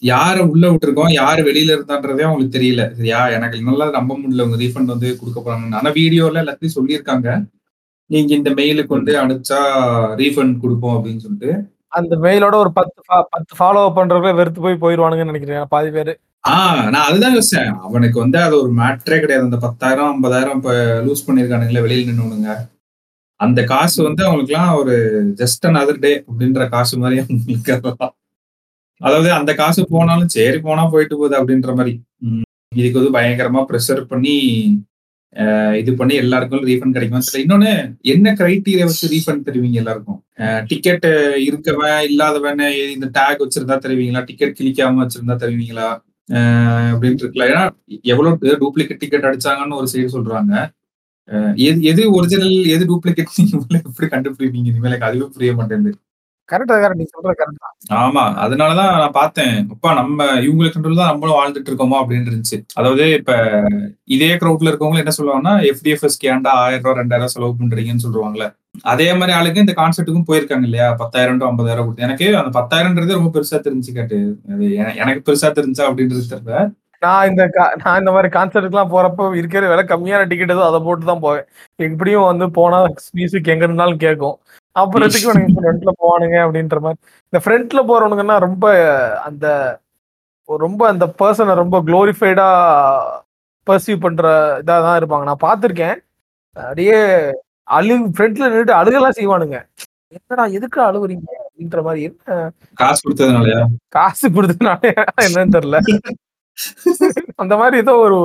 [0.00, 2.92] யாரை உள்ள விட்டுருக்கோம் யார் வெளியில இருந்தான்றதே அவங்களுக்கு தெரியல.
[2.92, 5.74] சரியா எனக்கு நல்லா நம்ப முடியல உங்க ரீஃபண்ட் வந்து கொடுக்க போறாங்கன்னு.
[5.74, 7.44] ஆனா வீடியோல எல்லாத்தையும் சொல்லியிருக்காங்க.
[8.06, 9.58] நீங்க இந்த மெயிலுக்கு வந்து அனுப்பிச்சா
[10.18, 11.64] ரீஃபண்ட் கொடுப்போம் அப்படின்னு சொல்லிட்டு.
[11.88, 15.66] அந்த மெயிலோட ஒரு பத்து பத்து ஃபாலோ பண்றவங்களே வெறுத்து போய் போயிடுவானுங்கன்னு நினைக்கிறேன்.
[15.68, 16.20] பாதி பேர்.
[16.44, 17.72] ஆஹ் நான் அதுதான் யோசிச்சேன்.
[17.86, 19.46] அவனுக்கு வந்து அது ஒரு மேட்ரே கிடையாது.
[19.48, 20.72] அந்த பத்தாயிரம் ஐம்பதாயிரம் இப்ப
[21.06, 22.52] லூஸ் பண்ணிருக்கானுங்களே வெளியில நின்னுங்க
[23.40, 24.94] அந்த காசு வந்து அவங்களுக்குலாம் ஒரு
[25.40, 27.74] ஜஸ்ட் அதர் டே அப்படின்ற காசு மாதிரி அவங்களுக்கு
[29.00, 31.92] அதாவது அந்த காசு போனாலும் சரி போனா போயிட்டு போகுது அப்படின்ற மாதிரி.
[32.72, 34.34] இதுக்கு வந்து பயங்கரமா ப்ரெஷர் பண்ணி
[35.80, 37.70] இது பண்ணி எல்லாருக்கும் ரீஃபண்ட் கிடைக்குமா சரி இன்னொன்னு
[38.12, 40.18] என்ன கிரைட்டீரியா வச்சு ரீஃபண்ட் தருவீங்க எல்லாருக்கும்?
[40.70, 41.06] டிக்கெட்
[41.48, 42.62] இருக்கவன் இல்லாதவன்
[42.94, 44.22] இந்த டேக் வச்சிருந்தா தருவீங்களா?
[44.30, 45.88] டிக்கெட் கிழிக்காம வச்சிருந்தா தருவீங்களா?
[46.30, 47.62] அஹ் அப்படின்ட்டு இருக்கலாம் ஏன்னா
[48.02, 50.54] எவ்வளவு டூப்ளிகேட் டிக்கெட் அடிச்சாங்கன்னு ஒரு சைடு சொல்றாங்க.
[51.56, 54.66] எது எது ஒரிஜினல் எது டூப்ளிகேட் நீங்க எப்படி கண்டுபிடிப்பீங்க?
[54.66, 55.98] இனிமேல் எனக்கு அதுவே புரிய மாட்டேங்குது.
[57.94, 59.70] ஆமா அதனாலதான் நான் பார்த்தேன்.
[59.70, 61.98] அப்பா நம்ம இவங்களுக்கு கண்ட்ரோல் தான் நம்மளும் வாழ்ந்துட்டு இருக்கோமா?
[62.00, 62.64] அப்படின்னு இருந்துச்சு.
[62.74, 63.32] அதாவது இப்ப
[64.04, 68.46] இதே க்ரௌட்ல இருக்கவங்க என்ன சொல்லுவாங்கன்னா எஃப்டிஎஃப்எஸ் கேண்டா ஆயிரம் ரூபாய் ரெண்டாயிரம் செலவு பண்றீங்கன்னு சொல்லுவாங்கல்ல.
[68.82, 70.94] அதே மாதிரி ஆளுங்க இந்த கான்செர்ட்டுக்கும் போயிருக்காங்க இல்லையா?
[70.94, 72.02] பத்தாயிரம் டு ஐம்பதாயிரம் கொடுத்து.
[72.02, 74.38] எனக்கு அந்த பத்தாயிரம்ன்றது ரொம்ப பெருசா தெரிஞ்சு கேட்டு.
[74.52, 76.72] அது எனக்கு பெருசா தெரிஞ்சா அப்படின்றது தெரியல.
[77.00, 81.04] நான் இந்த கா- நான் இந்த மாதிரி கான்சர்ட்டுக்குலாம் போறப்போ இருக்கிற விலை கம்மியான டிக்கெட் ஏதோ அதை போட்டு
[81.04, 81.44] தான் போவேன்.
[81.76, 84.38] எப்படியும் வந்து போனா மியூசிக் எங்க இருந்தாலும் கேட்கும்.
[84.74, 87.00] அப்புறத்துக்கு உனக்கு ஃப்ரண்ட்ல போவானுங்க அப்படின்ற மாதிரி.
[87.28, 88.74] இந்த ஃப்ரண்ட்ல போறவனுங்கன்னா ரொம்ப
[89.20, 89.78] அந்த
[90.44, 92.48] ரொம்ப அந்த பர்சனை ரொம்ப குளோரிஃபைடா
[93.70, 95.22] பர்சீவ் பண்ற இதாக தான் இருப்பாங்க.
[95.22, 95.96] நான் பார்த்துருக்கேன்.
[96.54, 97.30] அப்படியே
[97.70, 99.58] அழு ஃப்ரண்ட்ல நின்றுட்டு அழுகெல்லாம் செய்வானுங்க.
[100.16, 101.26] என்னடா எதுக்கு அழுவுறீங்க?
[101.44, 102.02] அப்படின்ற மாதிரி.
[102.08, 102.36] என்ன
[102.80, 103.60] காசு கொடுத்ததுனாலயா?
[103.96, 104.82] காசு கொடுத்தனால
[105.26, 105.78] என்னன்னு தெரியல.
[107.42, 108.18] அந்த மாதிரி ஏதோ ஒரு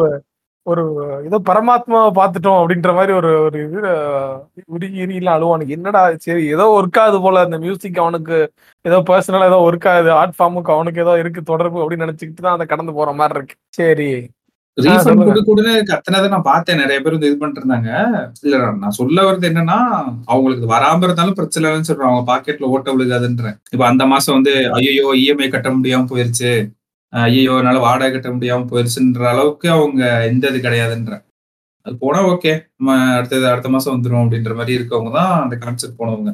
[0.67, 0.83] ஒரு
[1.27, 4.37] ஏதோ பரமாத்மாவை பார்த்துட்டோம் அப்படின்ற மாதிரி ஒரு ஒரு இது அஹ்,
[4.73, 8.37] உருகி இறுகிலாம் அழுவானுக்கு என்னடா சரி ஏதோ ஒர்க் ஆகுது போல அந்த மியூசிக் அவனுக்கு.
[8.85, 12.67] ஏதோ பர்சனலா ஏதோ ஒர்க் ஆகுது ஆர்ட் ஃபார்முக்கு அவனுக்கு ஏதோ இருக்கு தொடர்பு அப்படின்னு நினைச்சுக்கிட்டு தான் அதை
[12.67, 13.57] கடந்து போற மாதிரி இருக்கு.
[13.79, 14.09] சரி.
[14.77, 15.25] ரீஃபண்ட் சொல்லுங்க.
[15.27, 16.79] கொடு கொடுன்னு கத்துனதை நான் பார்த்தேன்.
[16.83, 17.89] நிறைய பேர் வந்து இது பண்ணிட்டு இருந்தாங்க
[18.45, 19.77] இல்ல நான் சொல்ல வர்றது என்னன்னா
[20.33, 22.09] அவங்களுக்கு வராம இருந்தாலும் பிரச்சனை இல்லைன்னு சொல்றேன்.
[22.09, 23.57] அவங்க பாக்கெட்ல ஓட்ட விழுகாதுன்றேன்.
[23.73, 26.51] இப்ப அந்த மாசம் வந்து ஐயோ இஎம்ஐ கட்ட முடியாம போயிருச்சு.
[27.13, 30.01] ஐயோ என்னால வாடகை கட்ட முடியாம போயிருச்சுன்ற அளவுக்கு அவங்க
[30.31, 31.13] எந்த இது கிடையாதுன்ற
[31.85, 32.51] அது போனா ஓகே.
[32.77, 36.31] நம்ம அடுத்தது அடுத்த மாசம் வந்துரும் அப்படின்ற மாதிரி இருக்கவங்க தான் அந்த கான்செப்ட் போனவங்க.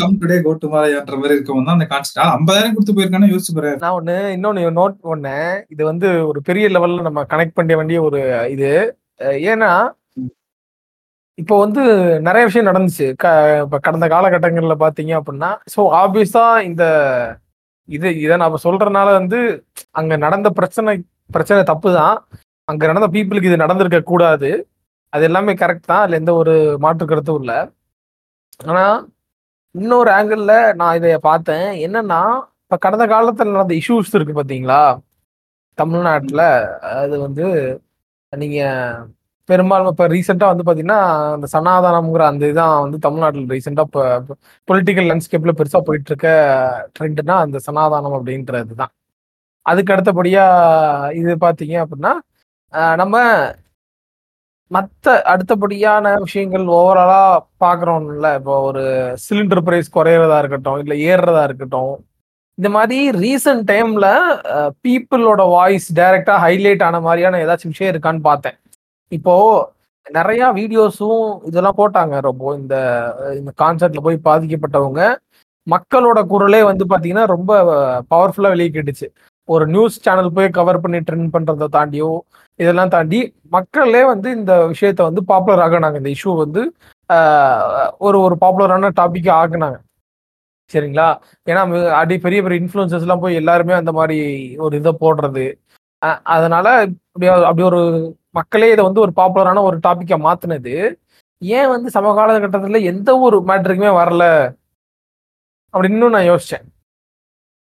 [0.00, 3.72] கம் டுடே கோ டுமாரோன்ற மாதிரி இருக்கவங்க தான் அந்த கான்செப்ட் ஐம்பதாயிரம் கொடுத்து போயிருக்கானு யோசிச்சு பாரு.
[3.84, 5.52] நான் ஒண்ணு இன்னொன்னு நோட் பண்ணேன்.
[5.74, 8.20] இது வந்து ஒரு பெரிய லெவல்ல நம்ம கனெக்ட் பண்ண வேண்டிய ஒரு
[8.54, 8.72] இது.
[9.52, 9.70] ஏன்னா
[11.42, 11.82] இப்போ வந்து
[12.28, 13.06] நிறைய விஷயம் நடந்துச்சு.
[13.64, 16.84] இப்போ கடந்த காலகட்டங்கள்ல பாத்தீங்க அப்படின்னா ஸோ ஆப்வியஸா இந்த
[17.96, 19.38] இது இதை நான் சொல்றதுனால வந்து
[20.00, 20.92] அங்க நடந்த பிரச்சனை
[21.36, 22.16] பிரச்சனை தப்பு தான்
[22.68, 24.50] அங்க நடந்த பீப்புளுக்கு இது நடந்திருக்க கூடாது
[25.14, 26.02] அது எல்லாமே கரெக்ட் தான்.
[26.02, 27.58] அதுல எந்த ஒரு மாற்று கருத்தும் இல்லை.
[28.60, 28.96] ஆனால்
[29.74, 31.68] இன்னொரு ஆங்கிளில் நான் இதை பார்த்தேன்.
[31.86, 32.20] என்னன்னா
[32.64, 34.80] இப்போ கடந்த காலத்தில் நடந்த இஷ்யூஸ் இருக்கு பார்த்தீங்களா
[35.78, 36.44] தமிழ்நாட்டில்
[37.02, 37.46] அது வந்து
[38.32, 39.06] நீங்கள்
[39.48, 40.98] பெரும்பாலும் இப்போ ரீசெண்டாக வந்து பார்த்தீங்கன்னா
[41.36, 44.34] அந்த சனாதனம்ங்கிற அந்த இதான் வந்து தமிழ்நாட்டில் ரீசெண்டாக இப்போ
[44.68, 46.28] பொலிட்டிக்கல் லேண்ட்ஸ்கேப்பில் பெருசாக போயிட்டு இருக்க
[46.96, 48.92] ட்ரெண்ட்னா அந்த சனாதானம் அப்படின்றது தான்.
[49.66, 52.12] அதுக்கு அடுத்தபடியாக இது பார்த்தீங்க அப்படின்னா
[53.02, 53.16] நம்ம
[54.70, 57.22] மற்ற அடுத்தபடியான விஷயங்கள் ஓவராலா
[57.64, 58.82] பாக்குறோம்ல இப்போ ஒரு
[59.24, 61.94] சிலிண்டர் பிரைஸ் குறையறதா இருக்கட்டும் இல்ல ஏறுறதா இருக்கட்டும்
[62.58, 64.06] இந்த மாதிரி ரீசன்ட் டைம்ல
[64.84, 68.56] பீப்புளோட வாய்ஸ் டைரக்டா ஹைலைட் ஆன மாதிரியான ஏதாச்சும் விஷயம் இருக்கான்னு பார்த்தேன்.
[69.12, 69.34] இப்போ
[70.06, 72.76] நிறைய வீடியோஸும் இதெல்லாம் போட்டாங்க ரொம்ப இந்த
[73.38, 75.02] இந்த கான்சர்ட்ல போய் பாதிக்கப்பட்டவங்க.
[75.66, 77.50] மக்களோட குரலே வந்து பாத்தீங்கன்னா ரொம்ப
[78.12, 79.08] பவர்ஃபுல்லா வெளியே கேட்டுச்சு
[79.48, 82.10] ஒரு நியூஸ் சேனல் போய் கவர் பண்ணி ட்ரெண்ட் பண்றதை தாண்டியோ
[82.60, 86.74] இதெல்லாம் தாண்டி மக்களே வந்து இந்த விஷயத்த வந்து பாப்புலர் ஆகினாங்க இந்த இஷ்யூ வந்து
[87.98, 89.78] ஒரு ஒரு பாப்புலரான டாபிக் ஆக்குனாங்க.
[90.72, 91.20] சரிங்களா?
[91.50, 95.54] ஏன்னா அடி பெரிய பெரிய இன்ஃப்ளூயன்சஸ்லாம் போய் எல்லாருமே அந்த மாதிரி ஒரு இதை போடுறது.
[96.22, 100.94] அதனால அப்படி ஒரு- அப்படி ஒரு மக்களே இதை வந்து ஒரு பாப்புலரான ஒரு டாப்பிக்கை மாத்துனது.
[101.38, 104.54] ஏன் வந்து சமகால கட்டத்தில் எந்த ஒரு மேட்ருக்குமே வரல?
[105.72, 106.66] அப்படின்னு நான் யோசித்தேன்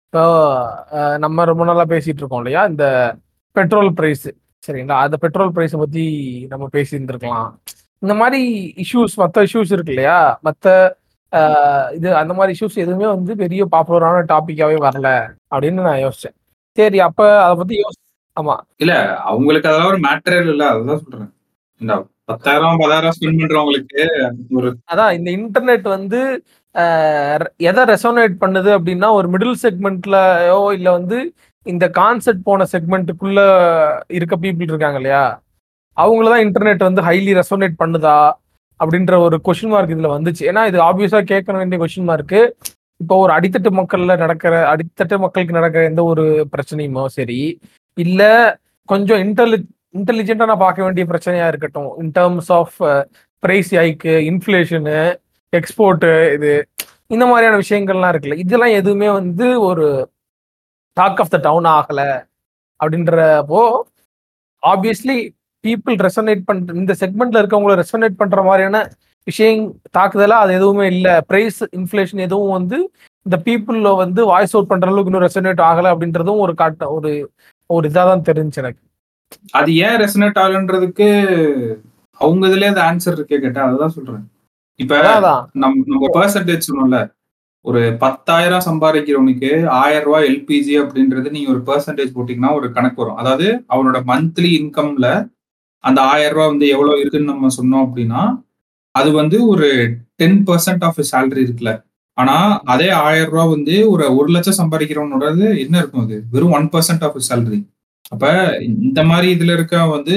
[0.05, 2.65] இப்போ நம்ம ரொம்ப நாளாக பேசிகிட்டு இருக்கோம் இல்லையா?
[2.65, 3.17] இந்த
[3.53, 4.31] பெட்ரோல் ப்ரைஸு
[4.63, 4.97] சரிங்களா?
[5.07, 6.05] அந்த பெட்ரோல் பிரைஸ் பத்தி
[6.53, 7.51] நம்ம பேசி இருந்திருக்கலாம்
[8.03, 8.41] இந்த மாதிரி
[8.83, 10.19] இஷ்யூஸ் மற்ற இஷ்யூஸ் இருக்கு இல்லையா?
[10.47, 10.67] மற்ற
[11.97, 15.09] இது அந்த மாதிரி இஷ்யூஸ் எதுவுமே வந்து பெரிய பாப்புலரான டாபிக்காவே வரல
[15.53, 16.37] அப்படின்னு நான் யோசிச்சேன்.
[16.79, 18.01] சரி அப்ப அதை பத்தி யோசி
[18.37, 18.55] ஆமா.
[18.83, 18.93] இல்ல
[19.31, 20.65] அவங்களுக்கு அதெல்லாம் ஒரு மேட்டரே இல்ல.
[20.75, 21.33] அதுதான் சொல்றேன்.
[21.81, 21.95] இந்த
[22.31, 24.03] பத்தாயிரம் பதாயிரம் ஸ்பெண்ட் பண்றவங்களுக்கு
[24.59, 26.21] ஒரு அதான் இந்த இன்டர்நெட் வந்து
[27.69, 31.19] எதை ரெசோனேட் பண்ணுது அப்படின்னா ஒரு மிடில் செக்மெண்ட்லயோ இல்ல வந்து
[31.67, 33.41] இந்த கான்செர்ட் போன செக்மெண்ட்டுக்குள்ள
[34.19, 35.25] இருக்க பீப்புள் இருக்காங்க இல்லையா?
[35.97, 38.19] அவங்கள தான் இன்டர்நெட் வந்து ஹைலி ரெசோனேட் பண்ணுதா?
[38.81, 40.43] அப்படின்ற ஒரு கொஷின் மார்க் இதுல வந்துச்சு.
[40.51, 42.41] ஏன்னா இது ஆப்வியஸா கேட்க வேண்டிய கொஷின் மார்க்கு
[43.01, 47.41] இப்போ ஒரு அடித்தட்டு மக்கள்ல நடக்கிற அடித்தட்டு மக்களுக்கு நடக்கிற எந்த ஒரு பிரச்சனையுமோ சரி
[47.97, 48.23] இல்ல
[48.89, 49.59] கொஞ்சம் இன்டெலி
[49.99, 51.91] இன்டெலிஜென்டா நான் பார்க்க வேண்டிய பிரச்சனையா இருக்கட்டும்.
[52.03, 52.77] இன் டேர்ம்ஸ் ஆஃப்
[53.43, 54.99] பிரைஸ் ஹைக்கு இன்ஃப்ளேஷனு
[55.53, 56.51] எக்ஸ்போர்ட்டு இது
[57.15, 58.39] இந்த மாதிரியான விஷயங்கள்லாம் இருக்குல்ல.
[58.45, 59.87] இதெல்லாம் எதுவுமே வந்து ஒரு
[61.01, 62.01] டாக் ஆஃப் த டவுன் ஆகல
[62.81, 63.63] அப்படின்றப்போ
[64.63, 65.19] ஆப்வியஸ்லி
[65.65, 68.79] பீப்புள் ரெசனேட் பண்ற இந்த செக்மெண்ட்ல இருக்கவங்கள ரெசனேட் பண்ற மாதிரியான
[69.27, 69.63] விஷயம்
[69.97, 71.15] தாக்குதலா அது எதுவுமே இல்லை.
[71.31, 72.79] பிரைஸ் இன்ஃப்ளேஷன் எதுவும் வந்து
[73.27, 77.11] இந்த பீப்புள்ல வந்து வாய்ஸ் அவுட் பண்ற அளவுக்கு இன்னும் ரெசனேட் ஆகல அப்படின்றதும் ஒரு காட்ட ஒரு
[77.71, 78.81] ஒரு இதாக தான் தெரிஞ்சு எனக்கு.
[79.59, 81.09] அது ஏன் ரெசனேட் ஆகுன்றதுக்கு
[82.21, 84.25] அவங்க இதுலயே அந்த ஆன்சர் இருக்கே கேட்டா அதுதான் சொல்றேன்.
[84.81, 87.01] இப்ப அதான் நம் நம்ம பெர்சன்டேஜ் சொன்னோம்ல
[87.65, 93.19] ஒரு பத்தாயிரம் சம்பாதிக்கிறவனுக்கு ஆயிரம் ரூபாய் எல்பிஜி அப்படின்றது நீங்க ஒரு பெர்சன்டேஜ் போட்டீங்கன்னா ஒரு கணக்கு வரும்.
[93.23, 95.09] அதாவது அவனோட மந்த்லி இன்கம்ல
[95.85, 98.23] அந்த ஆயிரம் ரூபாய் வந்து எவ்வளவு இருக்குன்னு நம்ம சொன்னோம் அப்படின்னா
[98.95, 99.69] அது வந்து ஒரு
[100.21, 101.73] டென் பர்சன்ட் ஆஃப் சேலரி இருக்குல்ல.
[102.19, 102.37] ஆனா
[102.75, 106.17] அதே ஆயிரம் ரூபாய் வந்து ஒரு ஒரு லட்சம் சம்பாதிக்கிறவனோடது என்ன இருக்கும் அது?
[106.35, 107.61] வெறும் ஒன் பர்சன்ட் ஆஃப் சேலரி
[108.13, 108.27] அப்ப
[108.81, 110.15] இந்த மாதிரி இதுல இருக்க வந்து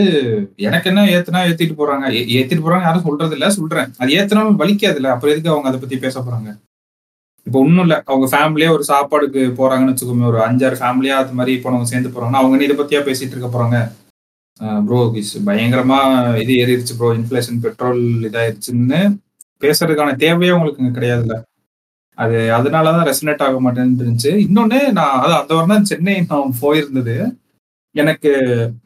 [0.60, 2.06] எனக்கு என்ன ஏத்துனா ஏத்திட்டு போறாங்க?
[2.36, 3.90] ஏத்திட்டு போறாங்க யாரும் சொல்றது இல்ல சொல்றேன்.
[4.00, 5.12] அது ஏத்துனாலும் வலிக்காதுல்ல?
[5.14, 6.52] அப்புறம் எதுக்கு அவங்க அதை பத்தி பேச போறாங்க?
[7.48, 7.96] இப்போ ஒன்றும் இல்ல.
[8.08, 12.42] அவங்க ஃபேமிலியா ஒரு சாப்பாடுக்கு போறாங்கன்னு வச்சுக்கோங்க ஒரு அஞ்சாறு ஃபேமிலியா அது மாதிரி இப்போ நம்ம சேர்ந்து போறாங்கன்னா
[12.42, 13.78] அவங்க இதை பத்தியா பேசிட்டு இருக்க போறாங்க?
[14.88, 14.98] ப்ரோ
[15.48, 16.00] பயங்கரமா
[16.44, 19.00] இது ஏறிடுச்சு ப்ரோ இன்ஃபிளேஷன் பெட்ரோல் இதாயிருச்சுன்னு
[19.62, 21.36] பேசுறதுக்கான தேவையே உங்களுக்கு இங்க கிடையாதுல்ல.
[22.18, 27.16] அது அதனாலதான் ரெசனேட் ஆக மாட்டேன்னு இருந்துச்சு இன்னொன்னு நான் அது அந்த வாரம் தான் சென்னை நான் போயிருந்தது.
[27.96, 28.32] எனக்கு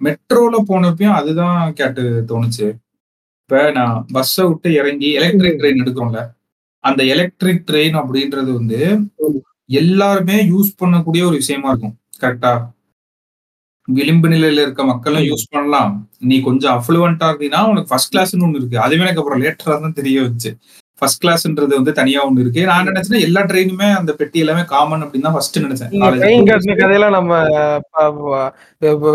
[0.06, 2.68] மெட்ரோல போனப்பையும் அதுதான் கேட்டு தோணுச்சு.
[3.42, 6.22] இப்ப நான் பஸ்ஸை விட்டு இறங்கி எலக்ட்ரிக் ட்ரெயின் எடுக்கிறோம்ல.
[6.90, 8.80] அந்த எலக்ட்ரிக் ட்ரெயின் அப்படின்றது வந்து
[9.82, 11.96] எல்லாருமே யூஸ் பண்ணக்கூடிய ஒரு விஷயமா இருக்கும்.
[12.22, 12.54] கரெக்டா
[13.88, 15.92] விளிம்பு நிலையில இருக்க மக்களும் யூஸ் பண்ணலாம்.
[16.30, 18.78] நீ கொஞ்சம் அஃப்ளூவெண்டா இருந்தீங்கன்னா உனக்கு ஃபர்ஸ்ட் கிளாஸ்னு ஒண்ணு இருக்கு.
[18.86, 20.52] அதுவே எனக்கு அப்புறம் லேட்டரா தான் தெரிய வச்சு.
[21.00, 22.62] ஃபர்ஸ்ட் கிளாஸ்ன்றது வந்து தனியா ஒண்ணு இருக்கு.
[22.70, 25.90] நான் நினைச்சேன் எல்லா ட்ரெயினுமே அந்த பெட்டி எல்லாமே காமன் அப்படின்னு தான் ஃபர்ஸ்ட் நினைச்சேன்.
[26.20, 26.46] ட்ரெயின்.
[26.50, 27.34] கட்டின கதையெல்லாம் நம்ம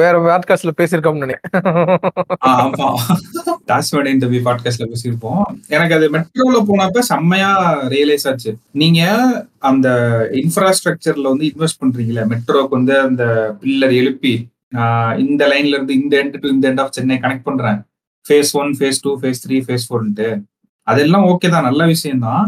[0.03, 1.65] வேற பாட்காஸ்ட்ல பேசியிருக்கோம்னு நினைக்கிறேன்.
[2.55, 2.89] ஆமா.
[3.71, 5.43] டாஸ்மேட் இன்டர்வியூ பாட்காஸ்ட்ல பேசியிருப்போம்.
[5.77, 7.51] எனக்கு அது மெட்ரோல போனப்ப செம்மையா
[7.95, 8.53] ரியலைஸ் ஆச்சு.
[8.83, 9.01] நீங்க
[9.71, 9.89] அந்த
[10.43, 13.25] இன்ஃப்ராஸ்ட்ரக்சர்ல வந்து இன்வெஸ்ட் பண்றீங்களே மெட்ரோக்கு வந்து அந்த
[13.63, 14.35] பில்லர் எழுப்பி
[15.25, 17.81] இந்த லைன்ல இருந்து இந்த எண்ட் டு இந்த எண்ட் ஆஃப் சென்னை கனெக்ட் பண்றேன்.
[18.27, 20.29] Phase one phase two phase three phase ஃபோர்ன்ட்டு
[20.91, 22.45] அதெல்லாம் ஓகே தான் நல்ல விஷயம் தான்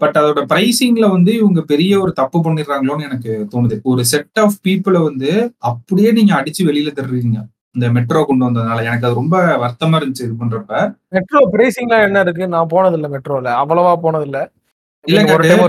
[0.00, 3.76] பட் அதோட பிரைசிங்ல வந்து இவங்க பெரிய ஒரு தப்பு பண்ணிடுறாங்களோன்னு எனக்கு தோணுது.
[3.90, 5.30] ஒரு செட் ஆஃப் பீப்புளை வந்து
[5.70, 7.38] அப்படியே நீங்க அடிச்சு வெளியில தர்றீங்க.
[7.76, 8.84] இந்த மெட்ரோ கொண்டு வந்ததுனால.
[8.88, 10.72] எனக்கு அது ரொம்ப வருத்தமா இருந்துச்சு இது பண்றப்ப.
[11.16, 12.46] மெட்ரோ பிரேசிங்லாம் என்ன இருக்கு?
[12.54, 14.38] நான் போனது இல்ல மெட்ரோல அவ்வளவா போனது இல்ல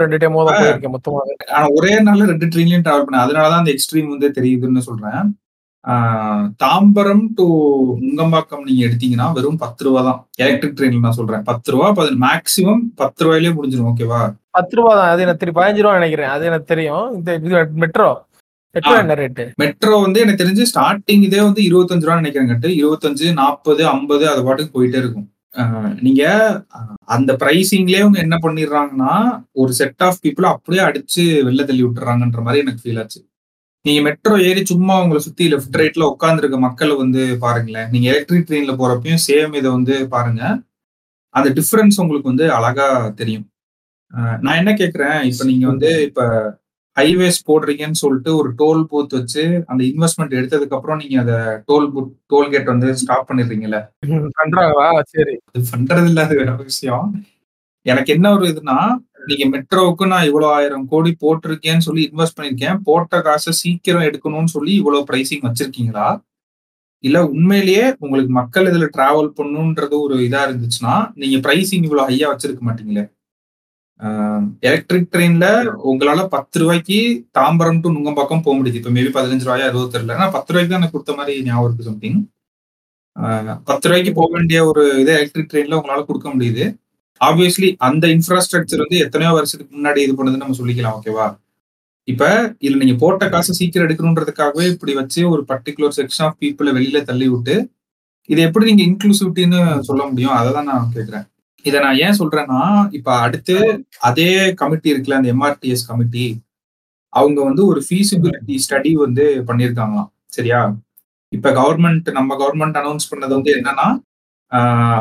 [0.03, 1.19] ரெண்டு டைமோ தான் போயிருக்கேன் மொத்தமா
[1.58, 3.25] ஆனா ஒரே நாள்ல ரெண்டு ட்ரெயின்லயும் டிராவல் பண்ணேன்.
[3.25, 5.21] அதனாலதான் அந்த எக்ஸ்ட்ரீம் வந்து தெரியுதுன்னு சொல்றேன்.
[6.63, 7.45] தாம்பரம் டு
[8.05, 10.19] முங்கம்பாக்கம் நீங்க எடுத்தீங்கன்னா வெறும் பத்து ரூபா தான்.
[10.43, 11.43] எலக்ட்ரிக் ட்ரெயின்ல நான் சொல்றேன்.
[11.49, 11.87] பத்து ரூபா
[12.25, 14.21] மேக்ஸிமம் பத்து ரூபாயிலே முடிஞ்சிடும் ஓகேவா
[14.57, 15.11] பத்து ரூபா தான்.
[15.13, 16.33] அது எனக்கு தெரியும் பதினஞ்சு ரூபா நினைக்கிறேன்.
[16.35, 17.05] அது எனக்கு தெரியும்.
[17.17, 17.37] இந்த
[17.83, 18.09] மெட்ரோ
[18.75, 18.95] மெட்ரோ.
[19.01, 22.69] என்ன ரேட்டு மெட்ரோ வந்து எனக்கு தெரிஞ்சு ஸ்டார்டிங் இதே வந்து இருபத்தஞ்சு ரூபா நினைக்கிறேன் கட்டு.
[22.81, 25.27] இருபத்தஞ்சு நாற்பது ஐம்பது அது பாட்டுக்கு போயிட்டே இருக்கும்.
[26.05, 26.23] நீங்க
[27.15, 29.13] அந்த பிரைசிங்லயே அவங்க என்ன பண்ணிடுறாங்கன்னா
[29.61, 33.19] ஒரு செட் ஆஃப் பீப்புள் அப்படியே அடிச்சு வெளில தள்ளி விட்டுறாங்கன்ற மாதிரி எனக்கு ஃபீல் ஆச்சு.
[33.85, 37.87] நீங்க மெட்ரோ ஏறி சும்மா உங்களை சுத்தி லெஃப்ட் ரைட்ல உட்காந்துருக்க மக்களை வந்து பாருங்களேன்.
[37.91, 40.41] நீங்க எலக்ட்ரிக் ட்ரெயின்ல போறப்பயும் சேம் இதை வந்து பாருங்க.
[41.35, 43.45] அந்த டிஃபரன்ஸ் உங்களுக்கு வந்து அழகா தெரியும்.
[44.41, 45.19] நான் என்ன கேக்குறேன்?
[45.31, 46.21] இப்ப நீங்க வந்து இப்ப
[46.97, 51.33] ஹைவேஸ் போடுறீங்கன்னு சொல்லிட்டு ஒரு டோல் பூத் வச்சு அந்த இன்வெஸ்ட்மெண்ட் எடுத்ததுக்கு அப்புறம் நீங்க அத
[51.69, 53.79] டோல் பூத் டோல் கேட் வந்து ஸ்டாப் பண்ணிடுறீங்கல்ல?
[54.39, 54.87] பண்றாங்களா?
[55.13, 55.35] சரி.
[55.49, 57.07] அது பண்றது இல்ல அது வேற விஷயம்.
[57.85, 58.77] எனக்கு என்ன ஒரு இதுனா
[59.19, 64.73] நீங்க மெட்ரோவுக்கு நான் இவ்வளவு ஆயிரம் கோடி போட்டிருக்கேன்னு சொல்லி இன்வெஸ்ட் பண்ணிருக்கேன் போட்ட காசை சீக்கிரம் எடுக்கணும்னு சொல்லி
[64.82, 66.08] இவ்வளவு பிரைசிங் வச்சிருக்கீங்களா?
[67.03, 72.63] இல்ல உண்மையிலேயே உங்களுக்கு மக்கள் இதுல டிராவல் பண்ணுன்றது ஒரு இதா இருந்துச்சுன்னா நீங்க பிரைசிங் இவ்வளவு ஹையா வச்சிருக்க
[72.69, 73.03] மாட்டீங்களே.
[74.67, 75.45] எலக்ட்ரிக் ட்ரெயின்ல
[75.91, 76.97] உங்களால பத்து ரூபாய்க்கு
[77.38, 78.79] தாம்பரம் டு நுங்கம்பாக்கம் போக முடியுது.
[78.82, 80.15] இப்ப மேபி பதினஞ்சு ரூபாயா இருபத்தி தெரியல.
[80.17, 82.19] ஆனா பத்து ரூபாய்க்கு தான் எனக்கு கொடுத்த மாதிரி ஞாபகம் இருக்கு சம்திங்
[83.69, 86.65] பத்து ரூபாய்க்கு போக வேண்டிய ஒரு இதை எலக்ட்ரிக் ட்ரெயின்ல உங்களால கொடுக்க முடியுது.
[87.21, 91.27] ஆப்வியஸ்லி அந்த இன்ஃப்ராஸ்ட்ரக்சர் வந்து எத்தனையோ வருஷத்துக்கு முன்னாடி இது பண்ணதுன்னு நம்ம சொல்லிக்கலாம் ஓகேவா
[92.08, 92.25] இப்ப
[92.62, 97.27] இதுல நீங்க போட்ட காசு சீக்கிரம் எடுக்கணுன்றதுக்காகவே இப்படி வச்சு ஒரு பர்டிகுலர் செக்ஷன் ஆஃப் பீப்புளை வெளியில தள்ளி
[97.27, 97.55] விட்டு
[98.29, 100.36] இது எப்படி நீங்க இன்க்ளூசிவிட்டின்னு சொல்ல முடியும்?
[100.39, 101.25] அதை தான் நான் கேட்கிறேன்.
[101.65, 102.60] இதை நான் ஏன் சொல்றேன்னா
[102.97, 103.55] இப்ப அடுத்து
[104.10, 106.25] அதே கமிட்டி இருக்குல்ல அந்த எம்ஆர்டிஎஸ் கமிட்டி
[107.13, 110.60] அவங்க வந்து ஒரு ஃபீசிபிலிட்டி ஸ்டடி வந்து பண்ணியிருக்காங்களாம் சரியா?
[111.32, 113.88] இப்ப கவர்மெண்ட் நம்ம கவர்மெண்ட் அனௌன்ஸ் பண்ணது வந்து என்னன்னா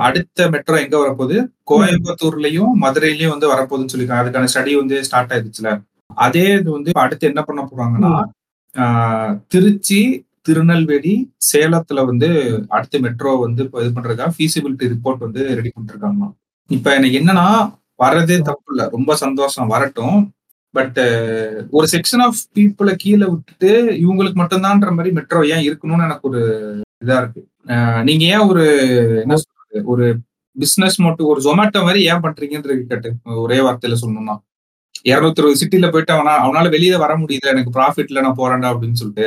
[0.07, 1.37] அடுத்த மெட்ரோ எங்க வரப்போகுது?
[1.71, 4.25] கோயம்புத்தூர்லயும் மதுரையிலயும் வந்து வரப்போகுதுன்னு சொல்லியிருக்காங்க.
[4.25, 5.71] அதுக்கான ஸ்டடி வந்து ஸ்டார்ட் ஆயிடுச்சுல.
[6.25, 8.13] அதே இது வந்து அடுத்து என்ன பண்ண போறாங்கன்னா
[9.53, 10.01] திருச்சி
[10.47, 11.15] திருநெல்வேலி
[11.51, 12.29] சேலத்துல வந்து
[12.77, 16.27] அடுத்த மெட்ரோ வந்து இப்போ இது பண்றதுக்காக ஃபீசிபிலிட்டி ரிப்போர்ட் வந்து ரெடி பண்ணிருக்காங்க
[16.71, 17.47] இப்ப எனக்கு என்னன்னா
[17.99, 19.71] வர்றதே தப்பு இல்ல ரொம்ப சந்தோஷம்.
[19.75, 20.19] வரட்டும்.
[20.75, 20.99] பட்
[21.77, 23.71] ஒரு செக்ஷன் ஆஃப் பீப்புளை கீழே விட்டுட்டு
[24.05, 26.43] இவங்களுக்கு மட்டும்தான்ற மாதிரி மெட்ரோ ஏன் இருக்கணும்னு எனக்கு ஒரு
[27.05, 27.41] இதா இருக்கு.
[28.09, 28.65] நீங்க ஏன் ஒரு
[29.25, 30.05] என்ன சொல்றது ஒரு
[30.57, 33.11] பிசினஸ் மட்டும் ஒரு ஜொமேட்டோ மாதிரி ஏன் பண்றீங்கன்றது கேட்டு
[33.45, 34.37] ஒரே வார்த்தையில சொல்லணும்னா.
[35.11, 39.27] இருநூத்தி இருபது சிட்டில போயிட்டு அவனா அவனால வெளியில வர முடியல எனக்கு ப்ராஃபிட்ல நான் போறேன்டா அப்படின்னு சொல்லிட்டு.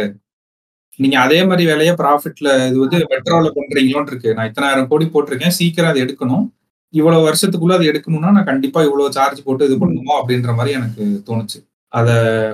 [1.00, 5.92] நீங்க அதே மாதிரி வேலையை ப்ராஃபிட்ல இது வந்து மெட்ரோல பண்றீங்களோன்னு இருக்கு நான் இத்தனாயிரம் கோடி போட்டிருக்கேன் சீக்கிரம்
[5.92, 6.46] அதை எடுக்கணும்.
[6.94, 11.60] இவ்வளவு வருஷத்துக்குள்ள அதை எடுக்கணும்னா நான் கண்டிப்பா இவ்வளவு சார்ஜ் போட்டு இது பண்ணணுமோ அப்படின்ற மாதிரி எனக்கு தோணுச்சு.
[11.94, 12.10] அத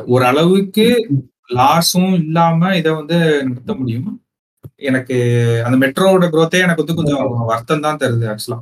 [0.07, 0.85] ஒரு அளவுக்கு
[1.59, 3.17] லாஸும் இல்லாம இதை வந்து
[3.49, 4.09] நிறுத்த முடியும்.
[4.81, 5.15] எனக்கு
[5.65, 8.59] அந்த மெட்ரோவோட growth-ஏ எனக்கு வந்து கொஞ்சம் வருத்தம் தான் தருது ஆக்சுவலா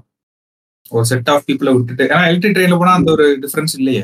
[0.91, 2.04] ஒரு செட் ஆஃப் பீப்புளை விட்டுட்டு.
[2.12, 4.04] ஏன்னா எலக்ட்ரிக் ட்ரெயின்ல போனா அந்த ஒரு டிஃபரன்ஸ் இல்லையே.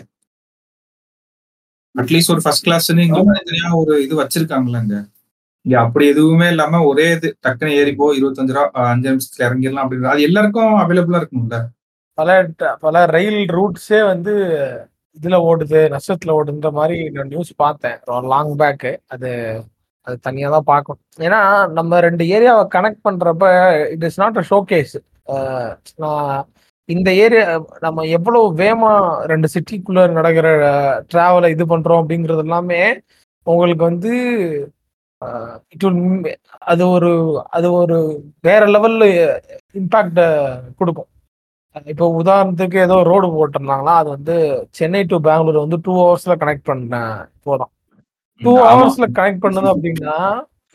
[1.96, 4.98] அட்லீஸ்ட் ஒரு ஃபர்ஸ்ட் கிளாஸ்ன்னு தனித்தனியா ஒரு இது வச்சிருக்காங்கல்ல இங்க
[5.66, 10.14] இங்க அப்படி எதுவுமே இல்லாம ஒரே இது டக்குன்னு ஏறி போ இருபத்தஞ்சு ரூபா அஞ்சு நிமிஷத்துல இறங்கிடலாம் அப்படின்னு
[10.14, 11.60] அது எல்லாருக்கும் அவைலபிளா இருக்கணும்ல
[12.18, 12.30] பல
[12.86, 14.34] பல ரயில் ரூட்ஸே வந்து
[15.18, 17.98] இதுல ஓடுது நஷ்டத்துல ஓடுன்ற மாதிரி நான் நியூஸ் பார்த்தேன்.
[18.34, 19.30] லாங் பேக்கு அது
[20.08, 21.02] அது தனியா தான் பார்க்கணும்.
[21.28, 21.40] ஏன்னா
[21.78, 23.46] நம்ம ரெண்டு ஏரியாவை கனெக்ட் பண்றப்ப
[23.96, 24.96] it is not a showcase
[26.04, 26.32] நான்
[26.90, 27.46] இந்த ஏரியா
[27.86, 28.92] நம்ம எவ்வளவு வேமா
[29.32, 30.48] ரெண்டு சிட்டிக்குள்ள நடக்கிற
[31.12, 32.82] டிராவலை இது பண்றோம் அப்படிங்கிறது எல்லாமே
[33.48, 34.12] உங்களுக்கு வந்து
[35.74, 35.86] இட்
[36.72, 37.10] அது ஒரு
[37.58, 37.98] அது ஒரு
[38.48, 39.06] வேற லெவல்ல
[39.80, 40.22] இம்பாக்ட
[40.80, 41.10] கொடுக்கும்.
[41.92, 44.36] இப்போ உதாரணத்துக்கு ஏதோ ரோடு போட்டிருந்தாங்களா அது வந்து
[44.80, 46.96] சென்னை டு பெங்களூர் வந்து டூ ஹவர்ஸ்ல கனெக்ட் பண்ண
[47.48, 47.72] போதும்.
[48.42, 48.52] டூ.
[48.70, 50.16] ஹவர்ஸ்ல கனெக்ட் பண்ணது அப்படின்னா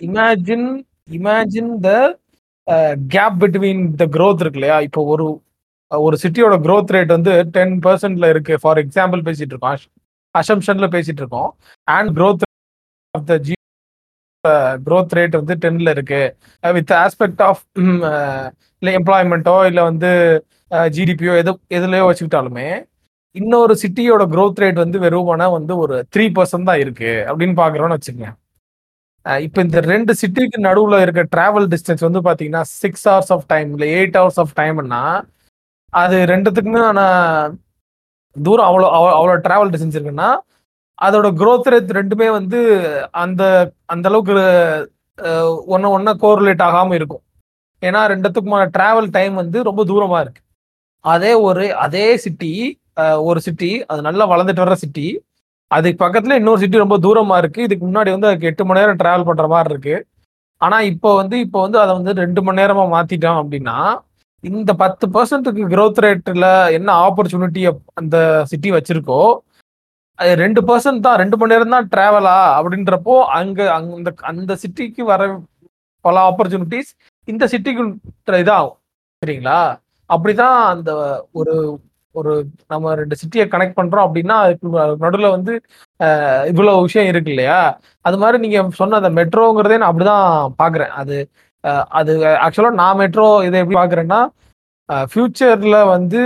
[0.00, 0.68] imagine
[1.16, 1.90] imagine the
[3.14, 4.78] gap between the growth இருக்கு இல்லையா?
[4.86, 5.26] இப்போ ஒரு
[5.90, 8.54] ஒரு சிட்டியோட growth ரேட் வந்து டென் பர்சன்ட்ல இருக்கு.
[8.62, 9.84] ஃபார் எக்ஸாம்பிள் பேசிட்டு இருக்கோம்.
[10.34, 11.50] அசம்ஷன்ல பேசிட்டு இருக்கோம்.
[11.88, 12.42] And growth
[13.14, 13.54] of the G
[14.88, 16.22] growth rate வந்து டென்ல இருக்கு.
[16.62, 17.62] வித் ஆஸ்பெக்ட் ஆஃப்
[18.82, 20.10] இல்லை எம்ப்ளாய்மெண்ட்டோ இல்லை வந்து
[20.96, 22.68] ஜிடிபியோ எது எதுலையோ வச்சுக்கிட்டாலுமே
[23.40, 28.30] இன்னொரு சிட்டியோட க்ரோத் ரேட் வந்து வெறுமனா வந்து ஒரு த்ரீ பர்சன்ட் தான் இருக்கு அப்படின்னு பாக்குறோம்னு வச்சுக்கோங்க.
[29.46, 33.88] இப்போ இந்த ரெண்டு சிட்டிக்கு நடுவுல இருக்க டிராவல் டிஸ்டன்ஸ் வந்து பாத்தீங்கன்னா சிக்ஸ் ஹவர்ஸ் ஆஃப் டைம் இல்லை
[33.96, 35.02] எயிட் ஹவர்ஸ் ஆஃப் டைம்னா
[35.92, 37.54] அது ரெண்டுத்துக்குமே ஆனால்
[38.36, 40.30] தூரம் அவ்வளோ அவ்வளோ அவ்வளோ டிராவல் டிஸ்டன்ஸ் இருக்குன்னா
[41.06, 42.58] அதோட க்ரோத் ரேட் ரெண்டுமே வந்து
[43.24, 43.42] அந்த
[43.94, 44.34] அந்த அளவுக்கு
[45.74, 47.22] ஒன்று ஒன்றா கோரிலேட் ஆகாம இருக்கும்.
[47.82, 50.42] ஏன்னா ரெண்டுத்துக்குமான டிராவல் டைம் வந்து ரொம்ப தூரமா இருக்கு.
[51.04, 52.52] அதே ஒரு அதே சிட்டி
[53.28, 55.06] ஒரு சிட்டி அது நல்லா வளர்ந்துட்டு வர்ற சிட்டி
[55.70, 57.60] அதுக்கு பக்கத்துல இன்னொரு சிட்டி ரொம்ப தூரமா இருக்கு.
[57.66, 59.96] இதுக்கு முன்னாடி வந்து அதுக்கு எட்டு மணி நேரம் டிராவல் பண்ற மாதிரி இருக்கு.
[60.60, 63.78] ஆனா இப்போ வந்து இப்போ வந்து அதை வந்து ரெண்டு மணி நேரமா மாத்திட்டோம் அப்படின்னா
[64.44, 66.46] இந்த பத்து பர்சன்ட்டுக்கு க்ரோத் ரேட்ல
[66.78, 67.62] என்ன ஆப்பர்ச்சுனிட்டி
[68.00, 68.16] அந்த
[68.50, 69.20] சிட்டி வச்சிருக்கோ
[70.18, 75.22] அது ரெண்டு பர்சன்ட் தான் ரெண்டு மணி நேரம் தான் டிராவலா அப்படின்றப்போ அங்க அந்த அந்த சிட்டிக்கு வர
[76.04, 76.90] பல ஆப்பர்ச்சுனிட்டிஸ்
[77.28, 77.82] இந்த சிட்டிக்கு
[78.42, 78.76] இதாகும்.
[79.22, 79.58] சரிங்களா?
[80.10, 80.90] அப்படிதான் அந்த
[81.40, 81.54] ஒரு
[82.16, 82.32] ஒரு
[82.72, 84.68] நம்ம ரெண்டு சிட்டியை கனெக்ட் பண்றோம் அப்படின்னா அதுக்கு
[85.04, 85.52] நடுவில் வந்து
[86.50, 87.58] இவ்வளவு விஷயம் இருக்கு இல்லையா?
[88.04, 90.26] அது மாதிரி நீங்க சொன்ன அந்த மெட்ரோங்கிறதே நான் அப்படிதான்
[90.62, 90.92] பாக்குறேன்.
[91.00, 91.16] அது
[92.00, 92.12] அது
[92.44, 94.20] ஆக்சுவலா நான் மெட்ரோ இதை எப்படி பாக்குறேன்னா
[95.12, 96.20] ஃபியூச்சர்ல வந்து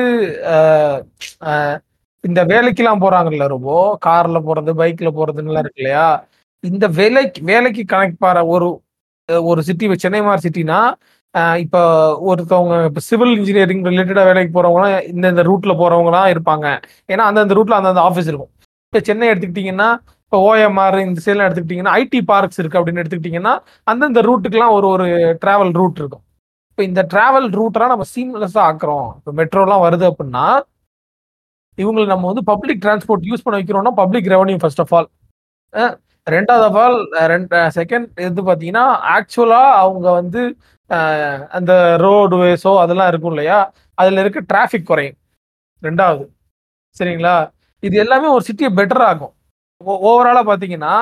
[2.24, 3.70] இந்த வேலைக்கெல்லாம் போறாங்கல்ல ரொம்ப.
[4.06, 6.06] கார்ல போறது பைக்ல போறதுன்னு இருக்கு இல்லையா?
[6.64, 8.68] இந்த வேலைக்கு வேலைக்கு கனெக்ட் பாற ஒரு
[9.28, 10.78] ஒரு சிட்டி சென்னை மாதிரி சிட்டினா
[11.62, 11.80] இப்போ
[12.30, 16.66] ஒருத்தவங்க இப்போ சிவில் இன்ஜினியரிங் ரிலேட்டடாக வேலைக்கு போகிறவங்களாம் இந்தந்த ரூட்டில் போகிறவங்களாம் இருப்பாங்க.
[17.12, 18.50] ஏன்னா அந்தந்த ரூட்டில் அந்தந்த ஆஃபீஸ் இருக்கும்.
[18.88, 19.88] இப்போ சென்னை எடுத்துக்கிட்டிங்கன்னா
[20.24, 23.54] இப்போ ஓஎம்ஆர் இந்த சைட்லாம் எடுத்துக்கிட்டிங்கன்னா ஐடி பார்க்ஸ் இருக்குது அப்படின்னு எடுத்துக்கிட்டிங்கன்னா
[23.92, 25.06] அந்தந்த ரூட்டுக்கெலாம் ஒரு ஒரு
[25.44, 26.24] ட்ராவல் ரூட் இருக்கும்.
[26.70, 29.08] இப்போ இந்த ட்ராவல் ரூட்டெல்லாம் நம்ம சீம்லெஸ்ஸாக ஆக்குறோம்.
[29.18, 30.44] இப்போ மெட்ரோலாம் வருது அப்படின்னா
[31.78, 35.08] இவங்களை நம்ம வந்து பப்ளிக் டிரான்ஸ்போர்ட் யூஸ் பண்ண வைக்கிறோம்னா public revenue first of all
[36.26, 36.98] ரெண்டாவது ஆஃப் ஆல்
[37.32, 38.84] ரெண்டு செகண்ட் இது பார்த்தீங்கன்னா
[39.16, 40.42] ஆக்சுவலாக அவங்க வந்து
[41.58, 41.72] அந்த
[42.04, 43.58] ரோடுவேஸோ அதெல்லாம் இருக்கும் இல்லையா?
[43.98, 45.16] அதில் இருக்க டிராஃபிக் குறையும்.
[45.82, 46.24] ரெண்டாவது.
[46.96, 47.34] சரிங்களா?
[47.82, 49.34] இது எல்லாமே ஒரு சிட்டியை பெட்டர் ஆகும்
[50.10, 50.94] ஓவராலாக பார்த்தீங்கன்னா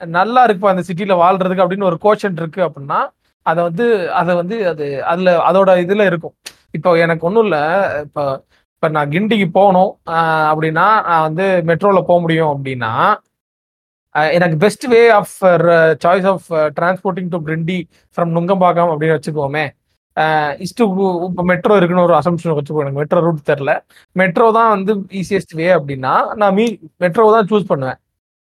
[0.00, 3.00] நல்லா இருக்கும் அந்த சிட்டியில் வாழ்றதுக்கு அப்படின்னு ஒரு கோஷன் இருக்கு அப்படின்னா
[3.46, 3.86] அதை வந்து
[4.20, 6.34] அதை வந்து அது அதில் அதோட இதில் இருக்கும்.
[6.76, 7.62] இப்போ எனக்கு ஒன்றும் இல்லை.
[8.06, 8.24] இப்போ
[8.74, 9.90] இப்போ நான் கிண்டிக்கு போகணும்
[10.50, 12.90] அப்படின்னா நான் வந்து மெட்ரோவில் போக முடியும் அப்படின்னா
[14.36, 15.32] எனக்கு best way of
[16.04, 16.46] choice of
[16.76, 17.78] transporting to பிரிண்டி
[18.16, 19.64] ஃப்ரம் நுங்கம்பாக்கம் அப்படின்னு வச்சுக்கோமே.
[20.64, 20.84] இஸ்டு
[21.28, 23.72] இப்போ மெட்ரோ இருக்குன்னு ஒரு அசம்ஷன் வச்சுக்கோ எனக்கு மெட்ரோ ரூட் தெரில
[24.20, 26.66] மெட்ரோ தான் வந்து ஈஸியஸ்ட் வே அப்படின்னா நான் மீ
[27.04, 27.98] மெட்ரோ தான் சூஸ் பண்ணுவேன்.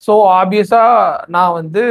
[0.06, 0.92] ஸோ ஆப்வியஸாக
[1.36, 1.84] நான் வந்து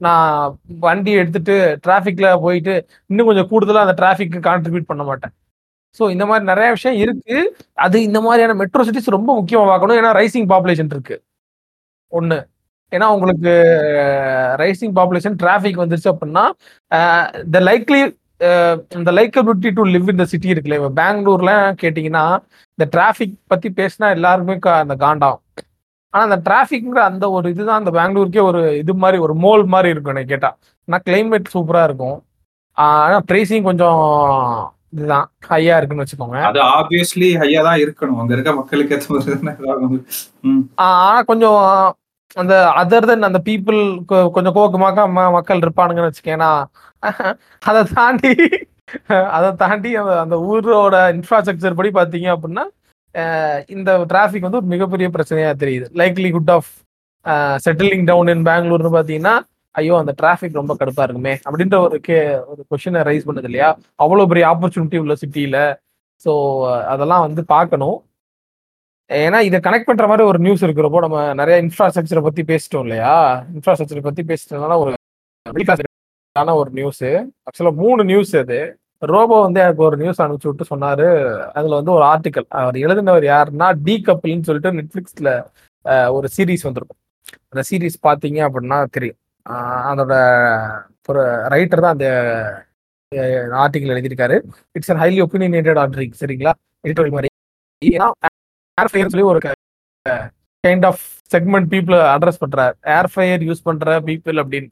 [0.00, 0.54] நான்
[0.86, 2.74] வண்டி எடுத்துட்டு டிராஃபிக்ல போயிட்டு
[3.10, 5.32] இன்னும் கொஞ்சம் கூடுதலாக அந்த டிராஃபிக்கு கான்ட்ரிபியூட் பண்ண மாட்டேன்.
[5.98, 7.36] ஸோ இந்த மாதிரி நிறைய விஷயம் இருக்கு.
[7.84, 9.98] அது இந்த மாதிரியான மெட்ரோ சிட்டிஸ் ரொம்ப முக்கியமாக பார்க்கணும்.
[10.00, 11.16] ஏன்னா ரைசிங் பாப்புலேஷன் இருக்கு.
[12.18, 12.38] ஒன்று
[12.92, 13.52] ஏன்னா உங்களுக்கு
[14.62, 16.44] ரைசிங் பாப்புலேஷன் டிராஃபிக் வந்துருச்சு அப்படின்னா
[17.54, 18.02] த லைக்லி
[18.98, 20.78] இந்த லைக்கபிலிட்டி டு லிவ் இந்த சிட்டி இருக்குல்ல.
[20.80, 22.24] இப்போ பெங்களூர்ல கேட்டிங்கன்னா
[22.74, 25.42] இந்த டிராஃபிக் பற்றி பேசினா எல்லாருக்குமே அந்த காண்டாகும்
[26.14, 30.14] ஆனால் அந்த டிராஃபிக்ங்கிற அந்த ஒரு இதுதான் அந்த பெங்களூருக்கே ஒரு இது மாதிரி ஒரு மோல் மாதிரி இருக்கும்
[30.14, 30.56] எனக்கு கேட்டால்
[30.88, 32.18] ஆனால் கிளைமேட் சூப்பராக இருக்கும்.
[32.76, 34.00] ஆனால் ப்ரைஸிங் கொஞ்சம்
[34.94, 36.38] இதுதான் ஹையாக இருக்குன்னு வச்சுக்கோங்க.
[36.50, 38.18] அது ஆப்வியஸ்லி ஹையா தான் இருக்கணும்.
[38.22, 39.98] அங்க இருக்க மக்களுக்கு ஏற்ற மாதிரி.
[40.86, 41.60] ஆனா கொஞ்சம்
[42.36, 43.80] அந்த அதர் தென் அந்த பீப்புள்
[44.34, 46.50] கொஞ்சம் கோக்கமாக ம- மக்கள் இருப்பானுங்கன்னு வச்சுக்கேன்னா
[47.62, 48.32] அதை தாண்டி
[49.36, 52.64] அதை தாண்டி அந்த அந்த ஊரோட இன்ஃப்ராஸ்ட்ரக்சர் படி பார்த்தீங்க அப்படின்னா
[53.68, 55.86] இந்த டிராஃபிக் வந்து ஒரு மிகப்பெரிய பிரச்சனையாக தெரியுது.
[56.00, 56.70] Likelihood of
[57.64, 59.34] settling down in பெங்களூர்னு பார்த்தீங்கன்னா
[59.74, 62.16] ஐயோ அந்த டிராஃபிக் ரொம்ப கடுப்பாக இருக்குமே அப்படின்ற ஒரு கே
[62.50, 63.68] ஒரு கொஷினை ரைஸ் பண்ணுது இல்லையா?
[63.98, 65.60] அவ்வளோ பெரிய ஆப்பர்ச்சுனிட்டி உள்ள சிட்டியில்
[66.26, 66.32] ஸோ
[66.86, 67.96] அதெல்லாம் வந்து பார்க்கணும்.
[69.10, 73.14] ஏன்னா இதை கனெக்ட் பண்ற மாதிரி ஒரு நியூஸ் இருக்கிறப்போ நம்ம நிறைய இன்ஃப்ராஸ்ட்ரக்சரை பத்தி பேசிட்டோம் இல்லையா?
[73.56, 74.92] இன்ஃப்ராஸ்ட்ரக்சரை பத்தி பேசிட்டதுனால ஒரு
[76.36, 77.02] ஆன ஒரு நியூஸ்
[77.48, 78.58] ஆக்சுவலா மூணு நியூஸ் அது
[79.12, 81.06] ரோபோ வந்து எனக்கு ஒரு நியூஸ் அனுப்பிச்சு விட்டு சொன்னாரு.
[81.58, 85.30] அதுல வந்து ஒரு ஆர்டிக்கல் அவர் எழுதினவர் யாருன்னா டி கப்பிள்னு சொல்லிட்டு நெட்ஃபிளிக்ஸ்ல
[86.16, 87.00] ஒரு சீரீஸ் வந்திருக்கும்.
[87.52, 89.18] அந்த சீரீஸ் பாத்தீங்க அப்படின்னா தெரியும்.
[89.90, 90.14] அதோட
[91.08, 91.22] ஒரு
[91.54, 92.08] ரைட்டர் தான் அந்த
[93.62, 94.38] ஆர்டிக்கல் எழுதியிருக்காரு.
[94.78, 96.54] It's an highly opinionated ordering சரிங்களா?
[96.86, 97.30] எடிட்டோரியல் மாதிரி.
[98.78, 99.40] ஏன்னா ஏர்ஃபயர் சொல்லி ஒரு
[100.64, 101.02] கைண்ட் ஆஃப்
[101.34, 102.74] செக்மெண்ட் பீப்புளை அட்ரஸ் பண்றாரு.
[102.98, 104.68] ஏர்ஃபயர் யூஸ் பண்ற பீப்புள் அப்படின்னு.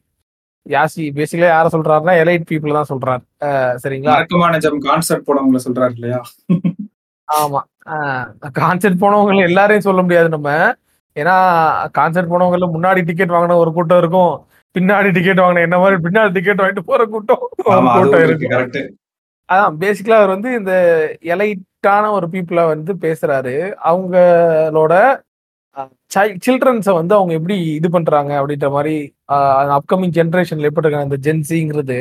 [0.66, 3.22] யாசி பேசிக்கலா யார சொல்றாருன்னா எலைட் பீப்புள் தான் சொல்றாரு.
[3.82, 4.14] சரிங்களா?
[4.14, 6.20] மறக்கமான ஜம் கான்சர்ட் போனவங்கள சொல்றாரு இல்லையா?
[7.28, 7.60] ஆமா.
[8.60, 10.50] கான்செர்ட் போனவங்க எல்லாரையும் சொல்ல முடியாது நம்ம.
[11.16, 11.36] ஏன்னா
[11.98, 14.34] கான்செர்ட் போனவங்கல முன்னாடி டிக்கெட் வாங்கின ஒரு கூட்டம் இருக்கும்.
[14.74, 18.82] பின்னாடி டிக்கெட் வாங்கின என்ன மாதிரி பின்னாடி டிக்கெட் வாங்கிட்டு போற கூட்டம் கூட்டம் இருக்கு
[19.48, 20.72] அதான் பேசிக்கலா அவர் வந்து இந்த
[21.84, 23.54] எலைட்டான ஒரு பீப்புளை வந்து பேசுறாரு.
[23.90, 24.94] அவங்களோட
[26.44, 28.94] சில்ட்ரன்ஸை வந்து அவங்க எப்படி இது பண்றாங்க அப்படின்ற மாதிரி
[29.76, 31.98] அப்கமிங் ஜென்ரேஷன்ல எப்படி இருக்காங்க இந்த ஜென்சிங்கிறது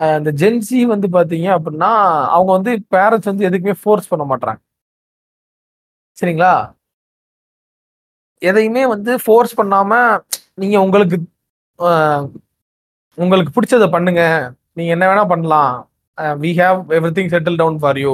[0.00, 1.92] அந்த ஜென்சி வந்து பாத்தீங்க அப்படின்னா
[2.36, 4.60] அவங்க வந்து பேரண்ட்ஸ் வந்து எதுக்குமே ஃபோர்ஸ் பண்ண மாட்டாங்க
[6.18, 6.52] சரிங்களா?
[8.42, 9.92] எதையுமே வந்து ஃபோர்ஸ் பண்ணாம
[10.62, 11.16] நீங்க உங்களுக்கு
[13.18, 14.22] உங்களுக்கு பிடிச்சதை பண்ணுங்க.
[14.78, 15.74] நீங்க என்ன வேணா பண்ணலாம்.
[16.42, 16.78] We have
[17.16, 18.12] everything settle down for you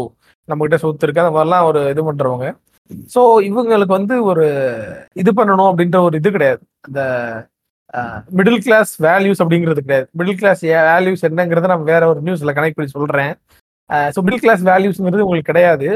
[0.52, 1.24] நம்ம கிட்ட சொத்து இருக்கு.
[1.24, 2.48] அந்த மாதிரிலாம் ஒரு இது பண்றவங்க.
[3.14, 4.44] ஸோ இவங்களுக்கு வந்து ஒரு
[5.22, 6.62] இது பண்ணணும் அப்படின்ற ஒரு இது கிடையாது.
[6.86, 7.00] அந்த
[8.38, 10.06] மிடில் கிளாஸ் வேல்யூஸ் அப்படிங்கிறது கிடையாது.
[10.20, 13.32] மிடில் கிளாஸ் வேல்யூஸ் என்னங்கிறத நான் வேற ஒரு நியூஸ்ல கனெக்ட் பண்ணி சொல்றேன்.
[14.16, 15.88] ஸோ மிடில் கிளாஸ் வேல்யூஸ்ங்கிறது உங்களுக்கு கிடையாது.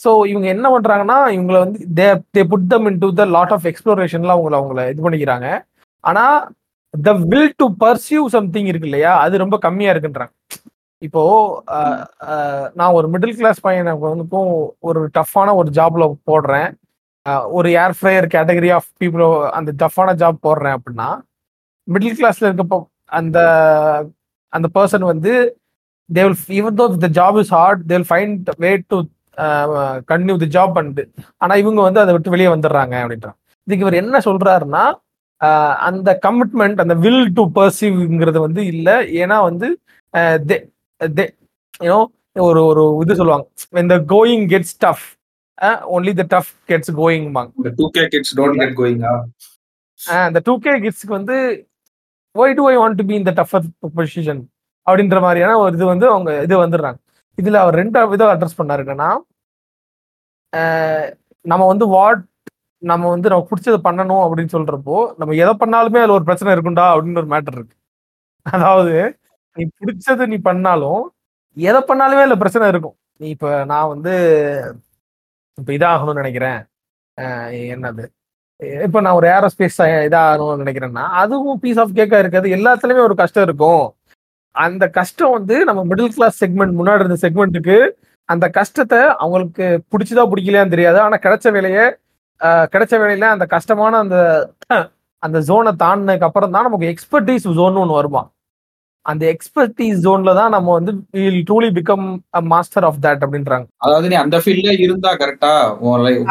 [0.00, 4.34] ஸோ இவங்க என்ன பண்றாங்கன்னா இவங்களை வந்து they they put them into the lot of எக்ஸ்ப்ளோரேஷன்ல
[4.36, 5.48] அவங்கள அவங்கள இது பண்ணிக்கிறாங்க.
[6.04, 6.24] ஆனா
[6.94, 9.12] the will to pursue something இருக்கு இல்லையா?
[9.24, 10.32] அது ரொம்ப கம்மியா இருக்குன்றாங்க.
[11.02, 11.22] இப்போ
[12.78, 14.50] நான் ஒரு மிடில் கிளாஸ் பையனை வந்துக்கும்
[14.88, 16.68] ஒரு டஃப்பான ஒரு ஜாப்ல போடுறேன்.
[17.58, 19.24] ஒரு air fryer category of people
[19.58, 21.08] அந்த டஃப்பான ஜாப் போடுறேன் அப்படின்னா
[21.88, 22.78] மிடில் கிளாஸ்ல இருக்கப்போ
[23.18, 23.38] அந்த
[24.52, 25.32] அந்த பர்சன் வந்து
[26.10, 28.98] they will even though the job is hard they will find way to
[30.10, 31.04] continue the job பண்ணிட்டு
[31.42, 33.38] ஆனால் இவங்க வந்து அதை விட்டு வெளியே வந்துடுறாங்க அப்படின்றாங்க.
[33.66, 34.84] இதுக்கு இவர் என்ன சொல்றாருன்னா
[35.88, 38.96] அந்த கமிட்மெண்ட் அந்த வில் டு பர்சீவ்ங்கிறது வந்து இல்லை.
[39.22, 39.68] ஏன்னா வந்து
[41.88, 42.00] யூனோ
[42.46, 43.46] ஒரு ஒரு இது சொல்லுவாங்க.
[43.82, 45.04] இந்த going gets tough
[45.96, 47.26] only the tough gets going
[47.58, 49.14] இந்த two K kids don't get கோயிங்கா
[50.28, 51.36] அந்த டூ கே கிட்ஸ்க்கு வந்து
[52.34, 53.66] why do I want to be இந்த டஃபர்
[53.98, 54.42] பொசிஷன்
[54.86, 56.98] அப்படின்ற மாதிரியான ஒரு இது வந்து அவங்க இது வந்துடுறாங்க.
[57.38, 59.10] இதுல அவர் ரெண்டு விதம் அட்ரஸ் பண்ணாரு என்னன்னா
[61.44, 62.22] நம்ம வந்து வாட்
[62.82, 67.22] நம்ம வந்து நம்ம பிடிச்சதை பண்ணணும் அப்படின்னு சொல்றப்போ நம்ம எதை பண்ணாலுமே அதுல ஒரு பிரச்சனை இருக்கும்டா அப்படின்னு
[67.22, 67.76] ஒரு மேட்டர் இருக்கு.
[68.46, 68.94] அதாவது
[69.56, 71.02] நீ பிடிச்சது நீ பண்ணாலும்
[71.56, 72.96] எதை பண்ணாலுமே இல்லை பிரச்சனை இருக்கும்.
[73.20, 74.14] நீ இப்ப நான் வந்து
[75.58, 76.58] இப்ப இதாகணும்னு நினைக்கிறேன்.
[77.74, 78.04] என்னது?
[78.84, 82.48] இப்ப நான் ஒரு ஏரோஸ்பேஸ் இதாகணும்னு நினைக்கிறேன்னா அதுவும் பீஸ் ஆஃப் கேக்கா இருக்காது.
[82.58, 83.84] எல்லாத்துலயுமே ஒரு கஷ்டம் இருக்கும்.
[84.54, 87.78] அந்த கஷ்டம் வந்து நம்ம மிடில் கிளாஸ் செக்மெண்ட் முன்னாடி இருந்த செக்மெண்ட்டுக்கு
[88.28, 90.98] அந்த கஷ்டத்தை அவங்களுக்கு பிடிச்சதா பிடிக்கலையான்னு தெரியாது.
[91.00, 91.84] ஆனா கிடைச்ச வேலையை
[92.40, 94.16] ஆஹ் கிடைச்ச வேலையில அந்த கஷ்டமான அந்த
[95.22, 98.22] அந்த ஜோனை தாண்டினதுக்கு அப்புறம் தான் நமக்கு எக்ஸ்பர்டீஸ் ஜோன் ஒன்று வருமா?
[99.06, 103.66] அந்த எக்ஸ்பர்டீஸ் ஜோன்ல தான் நம்ம வந்து will truly become a master of that அப்படின்றாங்க.
[103.84, 105.52] அதாவது நீ அந்த ஃபீல்ட்ல இருந்தா கரெக்டா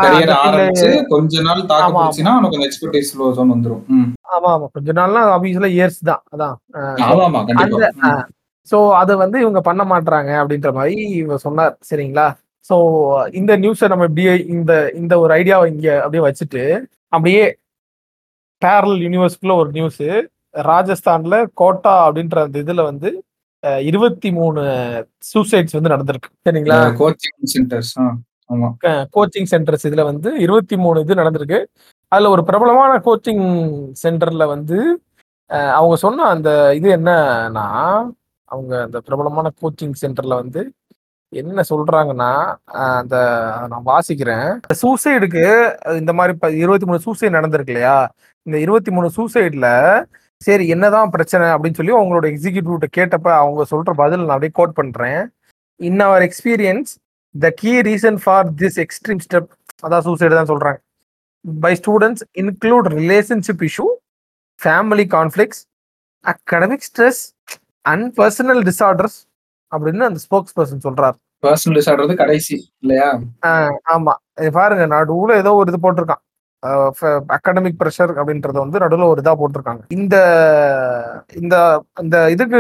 [0.01, 3.83] கரியர் ஆரம்பிச்சு கொஞ்ச நாள் தாக்கு பிடிச்சினா உனக்கு அந்த எக்ஸ்பர்டைஸ் ஜோன் வந்துரும்.
[4.35, 4.67] ஆமா ஆமா.
[4.75, 6.55] கொஞ்ச நாள்லாம் ஆபீஸ்ல இயர்ஸ் தான் அதான்.
[7.07, 7.41] ஆமா ஆமா.
[7.49, 8.11] கண்டிப்பா.
[8.67, 12.27] ஸோ அதை வந்து இவங்க பண்ண மாட்றாங்க அப்படின்ற மாதிரி இவங்க சொன்னார் சரிங்களா?
[12.65, 12.75] ஸோ
[13.39, 16.63] இந்த நியூஸை நம்ம இப்படியே இந்த இந்த ஒரு ஐடியாவை இங்க அப்படியே வச்சுட்டு
[17.13, 17.43] அப்படியே
[18.61, 20.01] பேரல் யூனிவர்ஸ்குள்ள ஒரு நியூஸ்
[20.69, 23.09] ராஜஸ்தான்ல கோட்டா அப்படின்ற அந்த இதுல வந்து
[23.89, 24.61] இருபத்தி மூணு
[25.29, 26.29] சூசைட்ஸ் வந்து நடந்திருக்கு.
[26.47, 26.77] சரிங்களா?
[27.01, 27.93] கோச்சிங் சென்டர்ஸ்
[29.15, 31.59] கோச்சிங் சென்டர்ஸ் இதுல வந்து இருபத்தி மூணு இது நடந்திருக்கு.
[32.11, 33.45] அதுல ஒரு பிரபலமான கோச்சிங்
[34.03, 34.79] சென்டர்ல வந்து
[35.49, 37.65] அவங்க சொன்ன அந்த இது என்னன்னா
[38.51, 40.61] அவங்க அந்த பிரபலமான கோச்சிங் சென்டர்ல வந்து
[41.33, 42.31] என்ன சொல்றாங்கன்னா
[42.97, 43.15] அந்த
[43.71, 44.49] நான் வாசிக்கிறேன்.
[44.81, 45.45] சூசைடுக்கு
[46.01, 47.97] இந்த மாதிரி இருபத்தி மூணு சூசைட் நடந்திருக்கு இல்லையா?
[48.47, 49.67] இந்த இருபத்தி மூணு சூசைட்ல
[50.41, 55.21] சரி என்னதான் பிரச்சனை அப்படின்னு சொல்லி அவங்களோட எக்ஸிக்யூட்டிவ் கேட்டப்ப அவங்க சொல்ற பதில் நான் அப்படியே கோட் பண்றேன்.
[55.79, 56.91] In our experience
[57.35, 59.49] the key reason for this extreme step
[59.83, 60.79] அதான் சூசைடு தான் சொல்றாங்க.
[61.45, 63.87] By students include relationship issue
[64.59, 65.61] family conflicts
[66.25, 67.21] academic stress
[67.85, 69.17] and personal disorders
[69.71, 73.09] அப்படின்னு அந்த ஸ்போக்ஸ் பர்சன் சொல்றாரு பர்சனல் டிசார்டர் கடைசி இல்லையா?
[73.95, 74.13] ஆமா.
[74.57, 76.21] பாருங்க நடுவுல ஏதோ ஒரு இது போட்டிருக்கான்.
[77.27, 79.79] அகாடமிக் ப்ரெஷர் அப்படின்றத வந்து நடுவில் ஒரு இதாக போட்டிருக்காங்க.
[79.87, 80.15] இந்த
[81.33, 82.57] இந்த இந்த இதுக்கு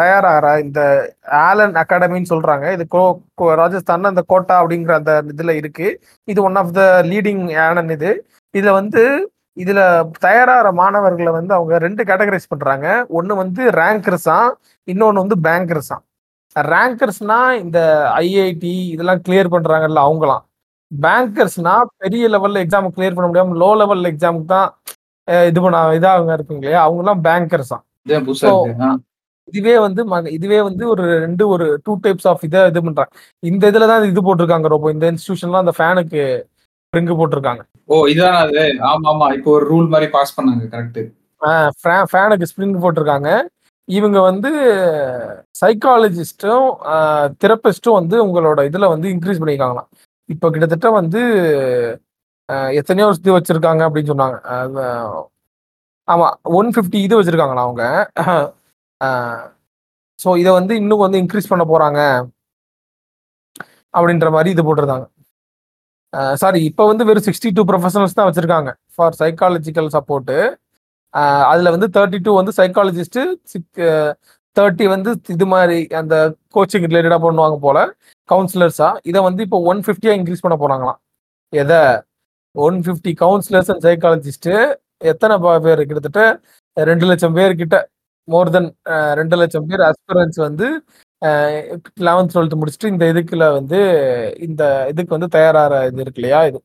[0.00, 2.72] தயாராகிற இந்த ஆலன் அகாடமின்னு சொல்றாங்க.
[2.72, 6.00] இது கோ கோ- அந்த கோட்டா அப்படிங்கிற அந்த இதில் இருக்கு.
[6.24, 8.26] இது one of the leading Alan இது.
[8.50, 13.06] இதில் வந்து இதுல தயாராகிற மாணவர்களை வந்து அவங்க ரெண்டு கேட்டகரைஸ் பண்றாங்க.
[13.08, 14.50] ஒன்று வந்து ரேங்கர்ஸா
[14.84, 15.98] இன்னொன்று வந்து பேங்கர்ஸா
[16.58, 20.53] ரேங்கர்ஸ்னா இந்த ஐஐடி இதெல்லாம் கிளியர் பண்றாங்கல்ல அவங்களாம்.
[21.04, 24.68] பேங்கர்ஸ்னா பெரிய லெவல்ல எக்ஸாம் கிளியர் பண்ண முடியாம லோ லெவல் எக்ஸாமுக்கு தான்
[25.50, 26.80] இது பண்ண இதாக இருப்பீங்க இல்லையா?
[26.86, 27.84] அவங்க எல்லாம் பேங்கர்ஸ் தான்.
[29.48, 30.00] இதுவே வந்து
[30.36, 33.12] இதுவே வந்து ஒரு ரெண்டு ஒரு டூ டைப்ஸ் ஆஃப் இதை இது பண்றாங்க.
[33.50, 34.86] இந்த இதுல தான் இது போட்டிருக்காங்க ரொம்ப.
[34.94, 36.22] இந்த இன்ஸ்டியூஷன்லாம் அந்த ஃபேனுக்கு
[36.92, 37.62] ரிங்கு போட்டிருக்காங்க.
[37.92, 38.62] ஓ இதான் அது?
[38.92, 39.26] ஆமா ஆமா.
[39.38, 41.00] இப்போ ஒரு ரூல் மாதிரி பாஸ் பண்ணாங்க கரெக்ட்
[42.12, 43.30] ஃபேனுக்கு ஸ்ப்ரிங் போட்டிருக்காங்க.
[43.88, 44.50] இவங்க வந்து
[45.60, 46.68] சைக்காலஜிஸ்டும்
[47.42, 49.88] தெரபிஸ்டும் வந்து உங்களோட இதுல வந்து இன்க்ரீஸ் பண்ணியிருக்காங்களாம்.
[50.32, 51.20] இப்போ கிட்டத்தட்ட வந்து
[52.80, 54.36] எத்தனையோ இது வச்சிருக்காங்க அப்படின்னு சொன்னாங்க.
[54.56, 55.24] ஆமாம்
[56.08, 56.26] ஆமா
[56.58, 57.84] ஒன் ஃபிஃப்டி இது வச்சிருக்காங்களா அவங்க?
[60.22, 62.00] ஸோ இதை வந்து இன்னும் வந்து இன்க்ரீஸ் பண்ண போறாங்க
[63.94, 65.06] அப்படின்ற மாதிரி இது போட்டிருந்தாங்க.
[66.42, 70.36] சாரி இப்போ வந்து வெறும் சிக்ஸ்டி டூ ப்ரொஃபஷனல்ஸ் தான் வச்சிருக்காங்க ஃபார் சைக்காலஜிக்கல் சப்போர்ட்டு
[71.50, 73.20] அதில் வந்து தேர்ட்டி டூ வந்து சைக்காலஜிஸ்ட்
[74.58, 76.14] தேர்ட்டி வந்து இது மாதிரி அந்த
[76.54, 77.78] கோச்சிங் ரிலேட்டடாக பண்ணுவாங்க போல
[78.28, 81.00] கவுன்சிலர்ஸா இதை வந்து இப்போ ஒன் ஃபிஃப்டியாக இன்க்ரீஸ் பண்ண போறாங்களாம்.
[81.52, 81.80] எதை?
[82.54, 84.54] One fifty counsellors and psychologist
[84.98, 85.86] எத்தனை பா- பேர்?
[85.86, 86.22] கிட்டத்தட்ட
[86.76, 87.76] ரெண்டு லட்சம் பேர் கிட்ட
[88.28, 88.68] மோர் தென்
[89.14, 90.66] ரெண்டு லட்சம் பேர் அஸ்பிரன்ஸ் வந்து
[92.00, 93.78] லெவன்த் டுவெல்த் முடிச்சுட்டு இந்த இதுக்குள்ள வந்து
[94.40, 96.58] இந்த இதுக்கு வந்து தயாராகிற இது இருக்கு இல்லையா இது.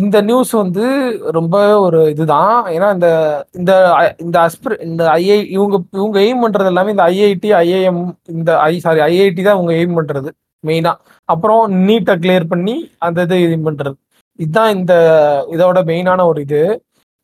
[0.00, 0.84] இந்த நியூஸ் வந்து
[1.36, 2.56] ரொம்ப ஒரு இதுதான்.
[2.74, 3.08] ஏன்னா இந்த
[3.58, 3.72] இந்த
[4.24, 8.02] இந்த அஸ்பிர இந்த ஐஐ இவங்க இவங்க எய்ம் பண்றது எல்லாமே இந்த ஐஐடி ஐஐஎம்
[8.34, 10.30] இந்த ஐ சாரி ஐஐடி தான் இவங்க எய்ம் பண்றது
[10.64, 10.92] மெயினா
[11.28, 13.96] அப்புறம் நீட்டை கிளியர் பண்ணி அந்த இது எய்ம் பண்றது.
[14.38, 14.92] இதுதான் இந்த
[15.54, 16.62] இதோட மெயினான ஒரு இது.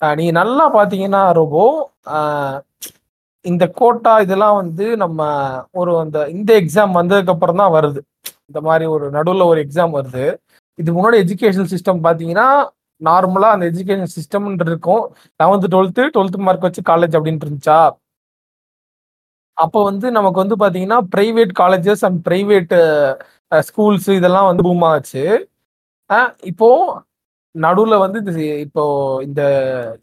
[0.02, 1.64] நீங்க நல்லா பாத்தீங்கன்னா ரோபோ
[3.44, 5.20] இந்த கோட்டா இதெல்லாம் வந்து நம்ம
[5.80, 8.00] ஒரு அந்த இந்த எக்ஸாம் வந்ததுக்கு அப்புறம் தான் வருது.
[8.50, 10.24] இந்த மாதிரி ஒரு நடுவில் ஒரு எக்ஸாம் வருது.
[10.82, 12.48] இது முன்னாடி எஜுகேஷன் சிஸ்டம் பார்த்தீங்கன்னா
[13.08, 15.04] நார்மலாக அந்த எஜுகேஷன் சிஸ்டம்ன்ற இருக்கும்.
[15.40, 17.80] லெவன்த்து டுவெல்த்து டுவெல்த்து மார்க் வச்சு காலேஜ் அப்படின்ட்டு இருந்துச்சா?
[19.64, 22.74] அப்போ வந்து நமக்கு வந்து பார்த்தீங்கன்னா private colleges and private
[23.68, 25.24] schools இதெல்லாம் வந்து பூம் ஆச்சு.
[26.50, 26.68] இப்போ
[27.54, 28.84] நடுவில் வந்து இது இப்போ
[29.26, 29.42] இந்த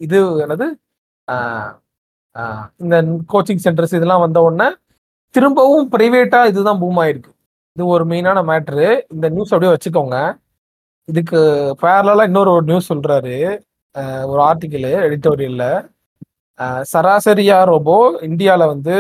[0.06, 0.68] இது என்னது?
[2.84, 2.96] இந்த
[3.34, 4.68] கோச்சிங் சென்டர்ஸ் இதெல்லாம் வந்த உடனே
[5.36, 7.32] திரும்பவும் ப்ரைவேட்டாக இதுதான் பூம் ஆயிருக்கு.
[7.76, 10.18] இது ஒரு மெயினான மேட்ரு இந்த நியூஸ் அப்படியே வச்சுக்கோங்க.
[11.12, 11.40] இதுக்கு
[11.84, 13.36] பேரலா இன்னொரு ஒரு நியூஸ் சொல்றாரு.
[14.32, 15.66] ஒரு ஆர்டிக்கிள் எடிட்டோரியல்ல
[16.92, 17.96] சராசரியா ரோபோ
[18.28, 18.96] இந்தியாவில் வந்து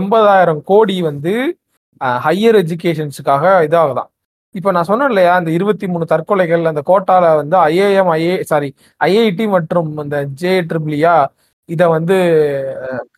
[0.00, 1.32] எண்பதாயிரம் கோடி வந்து
[2.26, 4.08] ஹையர் எஜுகேஷன்ஸுக்காக இதாகுதான்.
[4.54, 8.70] இப்போ நான் சொன்னேன் இல்லையா இந்த இருபத்தி மூணு தற்கொலைகள் அந்த கோட்டால வந்து ஐஏஎம் ஐஏ சாரி
[9.08, 11.14] ஐஐடி மற்றும் இந்த ஜே ட்ரிபிளியா
[11.68, 12.16] இதை வந்து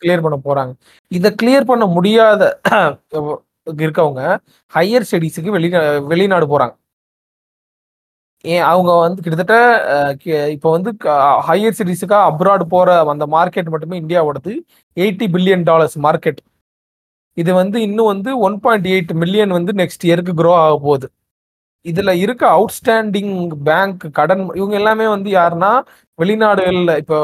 [0.00, 0.72] கிளியர் பண்ண போறாங்க.
[1.18, 2.42] இதை கிளியர் பண்ண முடியாத
[3.82, 4.22] இருக்கவங்க
[4.72, 5.70] ஹையர் ஸ்டடீஸுக்கு வெளி
[6.12, 6.74] வெளிநாடு போறாங்க.
[8.70, 9.56] அவங்க வந்து கிட்டத்தட்ட
[10.54, 10.90] இப்போ வந்து
[11.48, 14.52] ஹையர் சிட்டிஸுக்காக அப்ராட் போற அந்த மார்க்கெட் மட்டுமே இந்தியாவோடது.
[14.96, 16.40] எயிட்டி பில்லியன் டாலர்ஸ் மார்க்கெட்
[17.36, 21.06] இது வந்து இன்னும் வந்து ஒன் பாயிண்ட் எயிட் மில்லியன் வந்து நெக்ஸ்ட் இயருக்கு க்ரோ ஆக போகுது.
[21.84, 23.34] இதுல இருக்க அவுட்ஸ்டாண்டிங்
[23.68, 25.70] பேங்க் கடன் இவங்க எல்லாமே வந்து யாருன்னா
[26.18, 27.18] வெளிநாடுகளில் இப்போ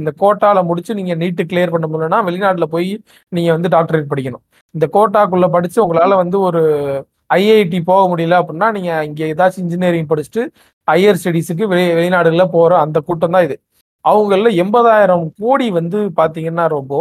[0.00, 2.90] இந்த கோட்டால முடிச்சு நீங்க நீட்டு கிளியர் பண்ண முடியலன்னா வெளிநாட்டில் போய்
[3.36, 4.44] நீங்க வந்து டாக்டரேட் படிக்கணும்.
[4.74, 6.62] இந்த கோட்டாக்குள்ள படிச்சு உங்களால வந்து ஒரு
[7.30, 10.42] ஐஐடி போக முடியல அப்படின்னா நீங்க இங்க ஏதாச்சும் இன்ஜினியரிங் படிச்சுட்டு
[10.88, 13.56] ஹையர் ஸ்டடீஸுக்கு வெளி வெளிநாடுகள்ல போற அந்த கூட்டம் தான் இது.
[14.04, 16.94] அவங்கள எண்பதாயிரம் கோடி வந்து பாத்தீங்கன்னா ரொம்ப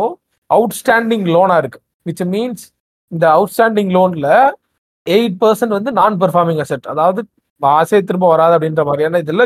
[0.49, 1.80] அவுட்ஸ்டாண்டிங் லோனா இருக்கு.
[2.09, 2.65] விச் மீன்ஸ்
[3.11, 4.30] இந்த அவுட்ஸ்டாண்டிங் லோன்ல
[5.07, 7.21] எயிட் பர்சன்ட் வந்து நான் பெர்ஃபார்மிங் அசெட் அதாவது
[7.61, 9.45] ஆசை திரும்ப வராது அப்படின்ற மாதிரியான இதுல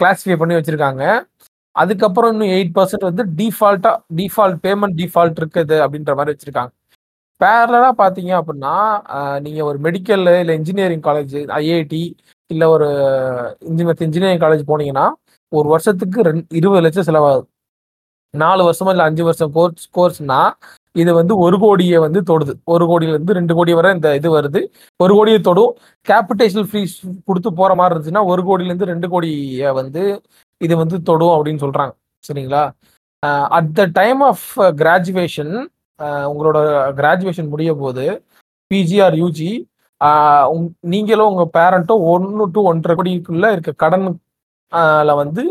[0.00, 1.02] கிளாஸிஃபை பண்ணி வச்சிருக்காங்க.
[1.76, 6.72] அதுக்கப்புறம் இன்னும் எயிட் பர்சன்ட் வந்து டிஃபால்ட்டா டிஃபால்ட் பேமெண்ட் டிஃபால்ட் இருக்குது அப்படின்ற மாதிரி வச்சிருக்காங்க.
[7.40, 8.74] பேரலா பாத்தீங்க அப்படின்னா
[9.06, 12.02] நீங்கள் நீங்க ஒரு மெடிக்கல் இல்ல இன்ஜினியரிங் காலேஜ் ஐஐடி
[12.50, 12.88] இல்ல ஒரு
[13.70, 15.06] இன்ஜினியர் இன்ஜினியரிங் காலேஜ் போனீங்கன்னா
[15.52, 17.46] ஒரு வருஷத்துக்கு ரெண்டு இருபது லட்சம் செலவாகுது.
[18.34, 20.40] நாலு வருஷமா இல்ல அஞ்சு வருஷம் கோர்ஸ் கோர்ஸ்னா
[21.02, 22.52] இது வந்து ஒரு கோடியை வந்து தொடுது.
[22.74, 24.60] ஒரு கோடியில இருந்து ரெண்டு கோடி வரை இந்த இது வருது.
[25.00, 25.72] ஒரு கோடியை தொடும்.
[26.06, 26.96] கேபிட்டேஷன் ஃபீஸ்
[27.28, 30.02] கொடுத்து போற மாதிரி இருந்துச்சுன்னா ஒரு கோடியில இருந்து ரெண்டு கோடியை வந்து
[30.60, 31.92] இது வந்து தொடும் அப்படின்னு சொல்றாங்க.
[32.24, 32.64] சரிங்களா?
[33.58, 34.46] At the time of
[34.82, 35.54] graduation
[36.30, 36.58] உங்களோட
[36.98, 38.04] கிராஜுவேஷன் முடிய போது
[38.70, 39.50] பிஜிஆர் யூஜி
[40.92, 44.06] நீங்களும் உங்க பேரண்ட்டும் ஒன்று டு ஒன்றரை கோடிக்குள்ள இருக்க கடன்
[44.72, 45.42] ஆஹ் ல வந்து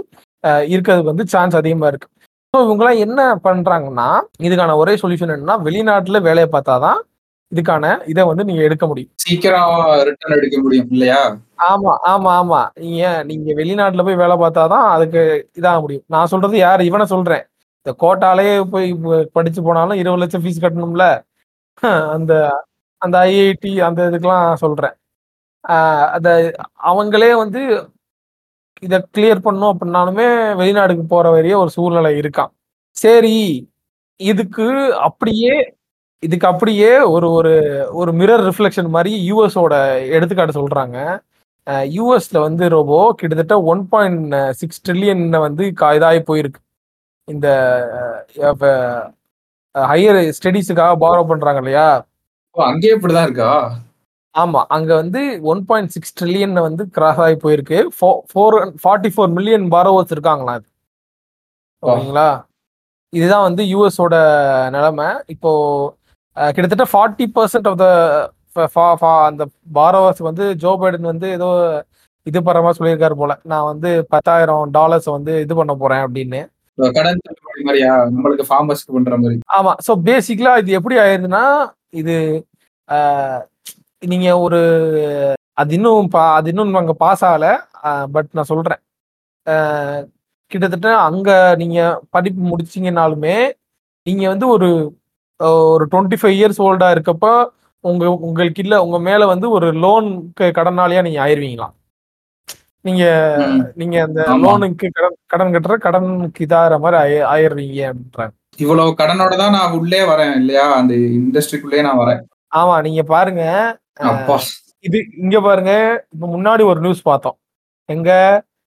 [0.67, 2.07] இருக்கிறதுக்கு வந்து சான்ஸ் அதிகமா இருக்கு.
[2.53, 4.07] ஸோ இவங்கெல்லாம் என்ன பண்றாங்கன்னா
[4.45, 6.99] இதுக்கான ஒரே சொல்யூஷன் என்னன்னா வெளிநாட்டுல வேலையை பார்த்தாதான்
[7.51, 9.11] இதுக்கான இதை வந்து நீங்க எடுக்க முடியும்.
[9.23, 9.73] சீக்கிரம்
[10.07, 11.19] ரிட்டர்ன் எடுக்க முடியும் இல்லையா?
[11.69, 12.61] ஆமா ஆமா ஆமா.
[12.83, 15.21] நீங்க நீங்க வெளிநாட்டுல போய் வேலை பார்த்தாதான் அதுக்கு
[15.59, 16.05] இதாக முடியும்.
[16.07, 16.81] நான் சொல்றது யார்?
[16.89, 17.43] இவனை சொல்றேன்.
[17.86, 18.93] இந்த கோட்டாலே போய்
[19.33, 21.23] படிச்சு போனாலும் இருபது லட்சம் ஃபீஸ் கட்டணும்ல?
[22.09, 22.63] அந்த
[22.97, 24.93] அந்த ஐஐடி அந்த இதுக்கெல்லாம் சொல்றேன்.
[26.11, 26.51] அந்த
[26.83, 27.89] அவங்களே வந்து
[28.81, 30.27] இதை கிளியர் பண்ணும் அப்படின்னாலுமே
[30.59, 32.49] வெளிநாடுக்கு போற வரைய ஒரு சூழ்நிலை இருக்கான்
[32.95, 33.69] சரி
[34.15, 35.73] இதுக்கு அப்படியே
[36.19, 37.53] இதுக்கு அப்படியே ஒரு ஒரு
[37.91, 41.19] ஒரு மிரர் ரிஃப்ளெக்ஷன் மாதிரி யூஎஸோட எடுத்துக்காட்டு சொல்றாங்க.
[41.69, 46.64] யூஎஸ்ல வந்து ரோபோ கிட்டத்தட்ட ஒன் பாயிண்ட் சிக்ஸ் ட்ரில்லியன் வந்து கா- இதாகி போயிருக்கு.
[47.28, 47.47] இந்த
[49.76, 51.88] ஹையர் ஸ்டடீஸுக்காக பாரோ பண்றாங்க இல்லையா?
[52.55, 53.51] அங்கேயே இப்படிதான் இருக்கா?
[54.36, 55.21] ஆமா அங்க வந்து
[55.51, 57.80] ஒன் பாயிண்ட் சிக்ஸ் ட்ரில்லியன் வந்து கிராஸ் ஆகி போயிருக்கு.
[58.32, 60.67] Four forty four million borrowers இருக்காங்களா அது?
[61.84, 62.30] ஓகேங்களா?
[63.13, 64.15] இதுதான் வந்து யூஎஸோட
[64.76, 65.09] நிலைமை.
[65.34, 65.51] இப்போ
[66.55, 67.88] கிட்டத்தட்ட ஃபார்ட்டி பர்சன்ட் ஆஃப் த
[69.30, 69.43] அந்த
[69.78, 71.49] பாரோவர்ஸ் வந்து ஜோ பைடன் வந்து ஏதோ
[72.28, 73.34] இது பண்ற மாதிரி சொல்லியிருக்காரு போல.
[73.51, 76.41] நான் வந்து பத்தாயிரம் டாலர்ஸ் வந்து இது பண்ண போறேன் அப்படின்னு.
[76.78, 77.19] கடன்
[77.61, 77.91] மாதிரியா?
[78.09, 79.38] நம்மளுக்கு ஃபார்மர்ஸ்க்கு பண்ற மாதிரி.
[79.57, 79.71] ஆமா.
[79.86, 81.43] ஸோ பேசிக்கலா இது எப்படி ஆயிருதுன்னா
[81.93, 82.15] இது
[82.89, 83.41] ஆஹ்,
[84.03, 84.59] நீங்க ஒரு
[85.57, 87.45] அது இன்னும் பா அது இன்னும் அங்க பாஸ் ஆகல.
[88.11, 88.82] பட் நான் சொல்றேன்.
[89.47, 90.01] ஆஹ்,
[90.51, 91.80] கிட்டத்தட்ட அங்க நீங்க
[92.11, 93.38] படிப்பு முடிச்சீங்கனாலுமே
[94.07, 94.69] நீங்க வந்து ஒரு
[95.71, 97.28] ஒரு டுவெண்ட்டி ஃபைவ் இயர்ஸ் ஓல்டா இருக்கப்ப
[97.84, 100.07] உங்க உங்களுக்கு இல்ல உங்க மேல வந்து ஒரு லோன்
[100.57, 101.73] கடனாளியா நீங்க ஆயிருவீங்களாம்.
[102.86, 103.05] நீங்க.
[103.75, 104.23] நீங்க அந்த.
[104.27, 108.33] லோனுக்கு கடன் கடன் கட்டுற கடனுக்கு இதாகிற மாதிரி ஆயி- ஆயிடுறீங்க அப்படின்றாங்க.
[108.57, 110.73] இவ்வளவு கடனோட தான் நான் உள்ளே வரேன் இல்லையா?
[110.73, 112.21] அந்த இண்டஸ்ட்ரிக்குள்ளே நான் வரேன்.
[112.55, 113.43] ஆமா நீங்க பாருங்க
[113.99, 114.36] அப்பா.
[114.79, 115.71] இது இங்க பாருங்க
[116.13, 117.38] இப்ப முன்னாடி ஒரு நியூஸ் பார்த்தோம்.
[117.89, 118.09] எங்க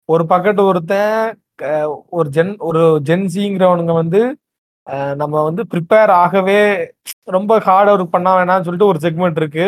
[0.08, 1.38] ஒரு பக்கத்து ஒருத்தன்
[2.10, 4.20] ஒரு ஜென் ஒரு ஜென்சிங்கிறவனுங்க வந்து
[5.14, 6.58] நம்ம வந்து ப்ரிப்பேர் ஆகவே
[7.24, 9.66] ரொம்ப ஹார்ட் ஒர்க் பண்ண வேணாம்னு சொல்லிட்டு ஒரு செக்மெண்ட் இருக்கு.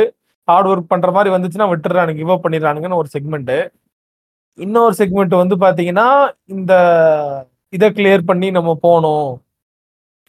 [0.49, 3.55] ஹார்ட் ஒர்க் பண்ற மாதிரி வந்துச்சுன்னா விட்டுறானுங்க கிவ் அப் பண்ணிடுறானுங்கன்னு ஒரு செக்மெண்ட்
[4.65, 6.09] இன்னொரு செக்மெண்ட் வந்து பாத்தீங்கன்னா
[6.55, 6.73] இந்த
[7.77, 9.31] இதை கிளியர் பண்ணி நம்ம போனோம்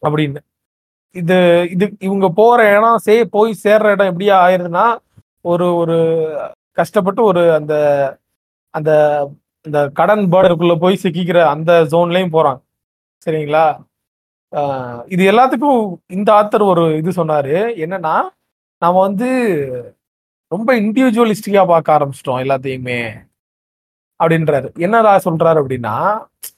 [0.03, 0.41] அப்படின்னு.
[1.15, 1.37] இது
[1.73, 4.85] இது இவங்க போற இடம் சே போய் சேர்ற இடம் எப்படியா ஆயிருதுன்னா
[5.51, 5.97] ஒரு ஒரு
[6.79, 7.73] கஷ்டப்பட்டு ஒரு அந்த
[8.73, 8.91] அந்த
[9.65, 12.61] இந்த கடன் பார்டருக்குள்ள போய் சிக்கிக்கிற அந்த ஜோன்லயும் போறாங்க.
[13.25, 13.65] சரிங்களா?
[15.13, 15.81] இது எல்லாத்துக்கும்
[16.17, 17.55] இந்த ஆத்தர் ஒரு இது சொன்னாரு.
[17.85, 18.15] என்னன்னா
[18.81, 19.29] நாம வந்து
[20.51, 23.01] ரொம்ப இண்டிவிஜுவலிஸ்டிக்கா பார்க்க ஆரம்பிச்சிட்டோம் எல்லாத்தையுமே.
[24.21, 24.67] அப்படின்றாரு.
[24.77, 25.95] என்னடா சொல்றாரு அப்படின்னா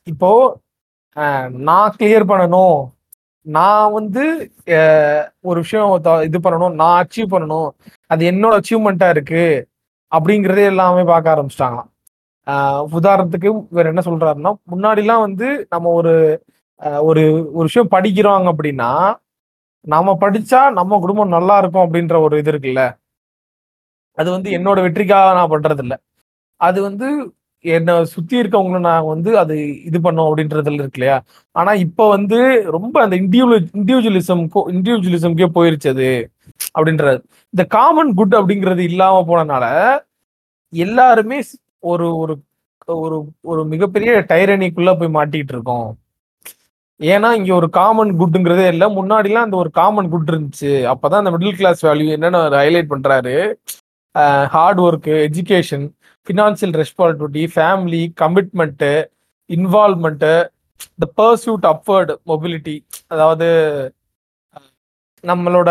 [0.04, 0.32] இப்போ
[1.50, 2.78] நான் கிளியர் பண்ணணும்.
[3.46, 4.24] நான் வந்து
[5.42, 6.74] ஒரு விஷயம் த- இது பண்ணணும்.
[6.74, 7.70] நான் அச்சீவ் பண்ணணும்.
[8.08, 9.68] அது என்னோட அச்சீவ்மெண்ட்டா இருக்கு.
[10.12, 11.90] அப்படிங்கிறதே எல்லாமே பார்க்க ஆரம்பிச்சிட்டாங்களாம்.
[12.98, 16.14] உதாரணத்துக்கு இவர் என்ன சொல்றாருன்னா முன்னாடிலாம் வந்து நம்ம ஒரு
[17.02, 18.92] ஒரு ஒரு விஷயம் படிக்கிறோங்க அப்படின்னா
[19.86, 22.82] நம்ம படிச்சா நம்ம குடும்பம் நல்லா இருக்கும் அப்படின்ற ஒரு இது இருக்குல்ல.
[24.18, 25.98] அது வந்து என்னோட வெற்றிக்காக நான் பண்றது இல்லை
[26.62, 27.08] அது வந்து
[27.64, 31.18] என்னை சுத்தி இருக்கவங்கள நான் வந்து அது இது பண்ணோம் அப்படின்றதுல இருக்கு இல்லையா?
[31.56, 32.40] ஆனா இப்ப வந்து
[32.72, 34.44] ரொம்ப அந்த இண்டிவிஜுவல் இண்டிவிஜுவலிசம்
[34.76, 36.10] இண்டிவிஜுவலிசம்கே போயிருச்சு அது
[36.78, 37.20] அப்படின்றது
[37.54, 39.66] இந்த காமன் குட் அப்படிங்கிறது இல்லாம போனனால
[40.74, 41.40] எல்லாருமே
[41.84, 42.36] ஒரு ஒரு
[42.88, 45.90] ஒரு ஒரு மிகப்பெரிய டைரனிக்குள்ள போய் மாட்டிக்கிட்டு இருக்கோம்.
[47.00, 48.88] ஏன்னா இங்க ஒரு காமன் குட்ங்கிறதே இல்லை.
[48.98, 50.72] முன்னாடிலாம் அந்த ஒரு காமன் குட் இருந்துச்சு.
[50.94, 53.36] அப்பதான் அந்த மிடில் கிளாஸ் வேல்யூ என்னன்னு ஹைலைட் பண்றாரு.
[54.56, 55.86] Hard work education
[56.28, 58.92] financial responsibility family commitment
[59.50, 60.34] involvement
[61.04, 62.76] the pursuit upward mobility
[63.14, 63.48] அதாவது
[65.24, 65.70] நம்மளோட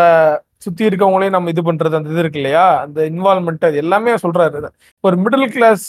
[0.65, 2.65] சுற்றி இருக்கவங்களையும் நம்ம இது பண்ணுறது அந்த இது இருக்கு இல்லையா?
[2.85, 4.69] அந்த இன்வால்மெண்ட் அது எல்லாமே சொல்கிறாரு
[5.03, 5.85] ஒரு மிடில் கிளாஸ்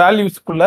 [0.00, 0.64] வேல்யூஸ்க்குள்ள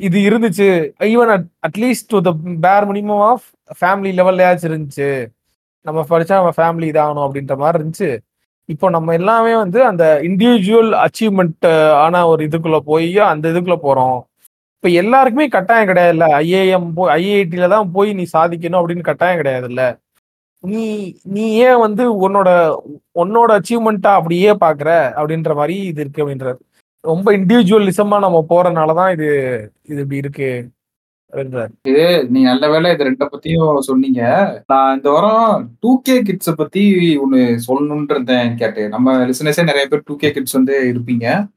[0.00, 0.68] இது இருந்துச்சு.
[1.12, 2.30] Even at atleast to the
[2.66, 3.46] bare minimum of
[3.80, 5.10] family லெவல்லையாச்சும் இருந்துச்சு.
[5.86, 8.10] நம்ம படிச்சா நம்ம ஃபேமிலி இதாகணும் அப்படின்ற மாதிரி இருந்துச்சு.
[8.72, 11.66] இப்போ நம்ம எல்லாமே வந்து அந்த இண்டிவிஜுவல் அச்சீவ்மெண்ட்
[12.04, 14.18] ஆன ஒரு இதுக்குள்ள போய் அந்த இதுக்குள்ள போறோம்.
[14.76, 19.82] இப்போ எல்லாருக்குமே கட்டாயம் கிடையாது இல்ல ஐஏஎம் போய் ஐஐடியில தான் போய் நீ சாதிக்கணும் அப்படின்னு கட்டாயம் கிடையாதுல்ல.
[20.64, 20.84] நீ
[21.36, 22.50] நீ ஏன் வந்து உன்னோட
[23.22, 24.90] உன்னோட அச்சீவ்மெண்ட்டா அப்படியே பாக்குற?
[25.20, 26.58] அப்படின்ற மாதிரி இது இருக்கு அப்படின்றது.
[27.04, 29.28] ரொம்ப இண்டிவிஜுவலிசமா நம்ம போறதுனால தான் இது
[29.90, 30.50] இது இப்படி இருக்கு.
[31.90, 34.22] இது நீ நல்ல வேளை இது ரெண்ட பத்தியும் சொன்னீங்க.
[34.66, 36.82] நான் இந்த வாரம் டூ கே கிட்ஸ பத்தி
[37.16, 38.88] ஒண்ணு சொல்லணும்னு இருந்தேன் கேட்டேன்.
[38.88, 41.48] நம்ம லிசனஸே நிறைய பேர் டூ கே கிட்ஸ் வந்து இருப்பீங்க.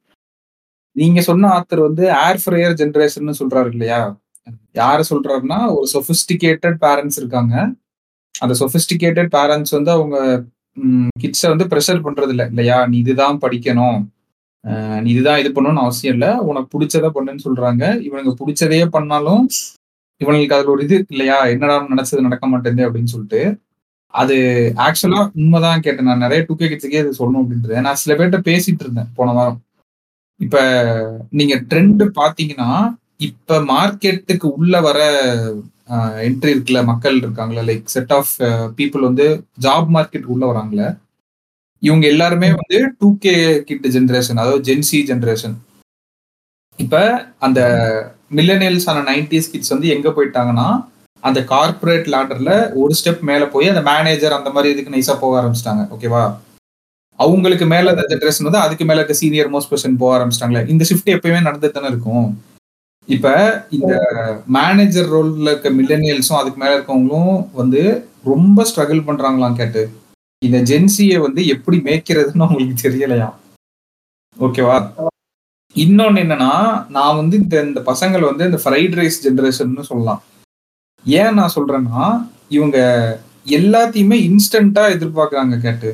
[0.92, 4.18] நீங்க சொன்ன ஆத்தர் வந்து ஏர் ஃப்ரையர் ஜென்ரேஷன் சொல்றாரு இல்லையா?
[4.72, 7.56] யாரு சொல்றாருன்னா ஒரு சொபிஸ்டிகேட்டட் பேரண்ட்ஸ் இருக்காங்க.
[8.40, 10.46] அந்த சொபிஸ்டிகேட்டட் பேரண்ட்ஸ் வந்து அவங்க
[11.24, 12.88] கிட்ஸை வந்து ப்ரெஷர் பண்றது இல்லை இல்லையா?
[12.88, 14.00] நீ இதுதான் படிக்கணும்.
[15.04, 16.32] நீ இதுதான் இது பண்ணணும்னு அவசியம் இல்லை.
[16.50, 17.84] உனக்கு பிடிச்சதை பண்ணுன்னு சொல்றாங்க.
[18.08, 19.44] இவனுங்க பிடிச்சதையே பண்ணாலும்
[20.22, 21.38] இவனுக்கு அதுல ஒரு இது இல்லையா?
[21.54, 23.42] என்னடா நினைச்சது நடக்க மாட்டேங்குது அப்படின்னு சொல்லிட்டு.
[24.14, 24.36] அது
[24.86, 26.10] ஆக்சுவலா உண்மைதான் கேட்டேன்.
[26.10, 27.86] நான் நிறைய டூ கே கிட்ஸுக்கே இது சொல்லணும் அப்படின்றது.
[27.88, 29.60] நான் சில பேர்கிட்ட பேசிட்டு இருந்தேன் போன வாரம்.
[30.40, 30.58] இப்ப
[31.40, 32.70] நீங்க ட்ரெண்ட் பாத்தீங்கன்னா
[33.28, 35.00] இப்ப மார்க்கெட்டுக்கு உள்ள வர
[36.28, 38.32] என்ட்ரி இருக்குல்ல மக்கள் இருக்காங்களா லைக் செட் ஆஃப்
[38.78, 39.26] பீப்புள் வந்து
[39.66, 40.88] ஜாப் மார்க்கெட் உள்ள வராங்களே
[41.84, 45.56] இவங்க எல்லாருமே வந்து டூ கே கிட் ஜென்ரேஷன் அதாவது ஜென்சி ஜென்ரேஷன்
[46.80, 46.96] இப்ப
[47.40, 47.60] அந்த
[48.36, 50.68] மில்லனியல்ஸ் ஆன நைன்டிஸ் கிட்ஸ் வந்து எங்க போயிட்டாங்கன்னா
[51.24, 55.84] அந்த கார்ப்பரேட் லேண்டர்ல ஒரு ஸ்டெப் மேல போய் அந்த மேனேஜர் அந்த மாதிரி இதுக்கு நைஸா போக ஆரம்பிச்சிட்டாங்க
[55.92, 56.24] ஓகேவா
[57.20, 60.68] அவங்களுக்கு மேல அந்த ஜென்ரேஷன் வந்து அதுக்கு மேல இருக்க சீனியர் மோஸ்ட் பர்சன் போக ஆரம்பிச்சிட்டாங்களே.
[60.68, 62.26] இந்த ஷிஃப்ட் எப்பயுமே நடந்துட்டு தானே இருக்கும்.
[63.08, 63.28] இப்ப
[63.70, 63.94] இந்த
[64.48, 67.82] மேனேஜர் ரோல்ல இருக்க மில்லனியல்ஸும் அதுக்கு மேல இருக்கவங்களும் வந்து
[68.24, 69.84] ரொம்ப ஸ்ட்ரகிள் பண்றாங்களாம் கேட்டு.
[70.46, 73.30] இந்த ஜென்சியை வந்து எப்படி மேய்க்கிறதுன்னு உங்களுக்கு தெரியலையா?
[74.38, 74.78] ஓகேவா
[75.76, 76.52] இன்னொன்னு என்னன்னா
[76.96, 80.22] நான் வந்து இந்த இந்த பசங்கள் வந்து இந்த ஃப்ரைட் ரைஸ் ஜென்ரேஷன் சொல்லலாம்.
[81.06, 82.04] ஏன் நான் சொல்றேன்னா
[82.58, 82.78] இவங்க
[83.58, 85.90] எல்லாத்தையுமே இன்ஸ்டண்டா எதிர்பார்க்கறாங்க கேட்டு.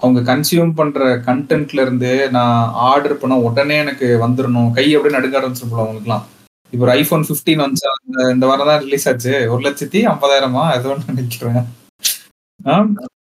[0.00, 2.56] அவங்க கன்சியூம் பண்ற கண்டென்ட்ல இருந்து நான்
[2.88, 6.24] ஆர்டர் பண்ண உடனே எனக்கு வந்துடணும் கை அப்படியே நடுங்க போல அவங்களுக்குலாம்.
[6.72, 7.92] இப்போ ஒரு ஐபோன் பிப்டீன் வந்துச்சா?
[8.34, 9.34] இந்த வாரம் தான் ரிலீஸ் ஆச்சு.
[9.52, 10.64] ஒரு லட்சத்தி ஐம்பதாயிரமா?
[10.78, 11.66] ஏதோ நினைக்கிறேன்.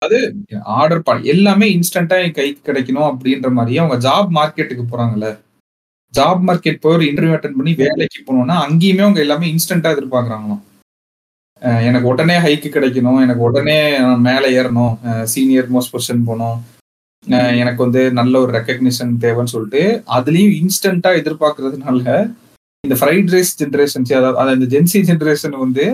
[0.04, 0.18] அது
[0.80, 5.28] ஆர்டர் பண்ண எல்லாமே இன்ஸ்டன்டா என் கைக்கு கிடைக்கணும் அப்படின்ற மாதிரி அவங்க ஜாப் மார்க்கெட்டுக்கு போறாங்கல்ல.
[6.14, 10.62] ஜாப் மார்க்கெட் போய் ஒரு இன்டர்வியூ அட்டன் பண்ணி வேலைக்கு போனோம்னா அங்கேயுமே அவங்க எல்லாமே இன்ஸ்டன்டா எதிர்பார்க்குறாங்களாம்.
[11.88, 14.94] எனக்கு உடனே ஹைக்கு கிடைக்கணும் எனக்கு உடனே நான் மேலே ஏறணும்
[15.34, 16.60] சீனியர் மோஸ்ட் பொசிஷன் போகணும்
[17.62, 19.84] எனக்கு வந்து நல்ல ஒரு ரெக்கக்னிஷன் தேவைன்னு சொல்லிட்டு
[20.18, 22.00] அதுலேயும் இன்ஸ்டண்ட்டாக எதிர்பார்க்கறதுனால
[22.84, 25.86] இந்த ஃப்ரைட் ரைஸ் ஜென்ரேஷன்ஸ் அதாவது இந்த ஜென்சி ஜென்ரேஷன் வந்து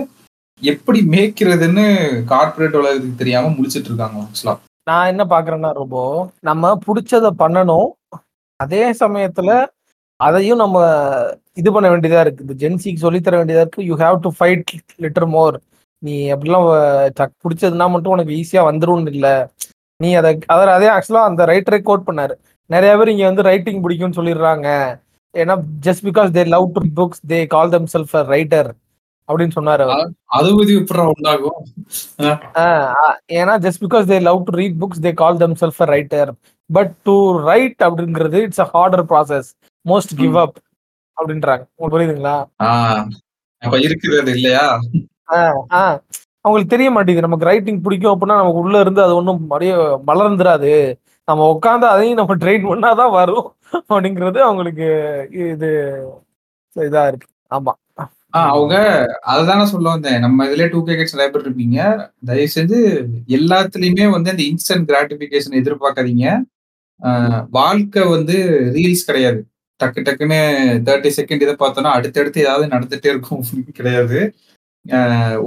[0.60, 1.84] எப்படி மேய்க்கிறதுன்னு
[2.30, 4.54] கார்பரேட் உலகத்துக்கு தெரியாம முடிச்சிட்டு இருக்காங்க ஆக்சுவலா
[4.84, 5.96] நான் என்ன பாக்குறேன்னா ரொம்ப
[6.40, 7.88] நம்ம பிடிச்சத பண்ணணும்.
[8.56, 9.66] அதே சமயத்துல
[10.16, 10.76] அதையும் நம்ம
[11.54, 12.44] இது பண்ண வேண்டியதா இருக்கு.
[12.46, 13.84] இந்த ஜென்சிக்கு சொல்லித்தர தர வேண்டியதா இருக்கு.
[13.84, 14.72] You have to fight
[15.04, 15.56] little more
[16.02, 16.66] நீ அப்படிலாம்
[17.18, 19.50] டக் பிடிச்சதுன்னா மட்டும் உனக்கு ஈஸியா வந்துரும்னு இல்ல.
[20.02, 22.34] நீ அதை அதாவது அதே ஆக்சுவலா அந்த ரைட்டரை கோட் பண்ணாரு.
[22.66, 24.68] நிறைய பேர் இங்க வந்து ரைட்டிங் பிடிக்கும்னு சொல்லிடுறாங்க.
[25.34, 25.54] ஏன்னா
[25.86, 28.70] just because they love to books they call them self writer
[29.28, 29.84] அப்படின்னு சொன்னாரு.
[30.24, 31.58] அது உண்டாகும்.
[33.38, 36.30] ஏன்னா just because they love to read books they call them self writer
[36.70, 37.14] but to
[37.48, 39.48] write அப்படிங்கிறது it's a harder process
[39.84, 40.56] most give up
[41.16, 41.62] அப்படின்றாங்க.
[41.74, 42.36] உங்களுக்கு புரியுதுங்களா?
[43.86, 44.66] இருக்கிறது இல்லையா?
[46.40, 47.26] அவங்களுக்கு தெரிய மாட்டேங்குது.
[47.26, 49.72] நமக்கு ரைட்டிங் பிடிக்கும் அப்படின்னா நமக்கு உள்ள இருந்து அது ஒன்றும் அப்படியே
[50.10, 50.72] மலர்ந்துராது
[51.28, 53.48] நம்ம உட்காந்து அதையும் நம்ம ட்ரெயின் பண்ணாதான் வரும்.
[53.92, 54.86] அப்படிங்கிறது அவங்களுக்கு
[55.50, 55.70] இது
[56.76, 57.28] இதா இருக்கு.
[57.50, 57.72] ஆமா.
[58.32, 58.74] அவங்க
[59.32, 60.22] அதுதானே சொல்ல வந்தேன்.
[60.24, 61.78] நம்ம இதுல டூ கே கிட்ஸ் நிறைய பேர் இருப்பீங்க.
[62.28, 62.78] தயவு செஞ்சு
[63.36, 66.26] எல்லாத்துலயுமே வந்து அந்த இன்ஸ்டன்ட் கிராட்டிபிகேஷன் எதிர்பார்க்காதீங்க.
[67.58, 68.36] வாழ்க்கை வந்து
[68.76, 69.40] ரீல்ஸ் கிடையாது.
[69.80, 70.40] டக்கு டக்குன்னு
[70.86, 73.44] தேர்ட்டி செகண்ட் இதை பார்த்தோன்னா அடுத்தடுத்து ஏதாவது நடந்துட்டே இருக்கும்
[73.78, 74.20] கிடையாது.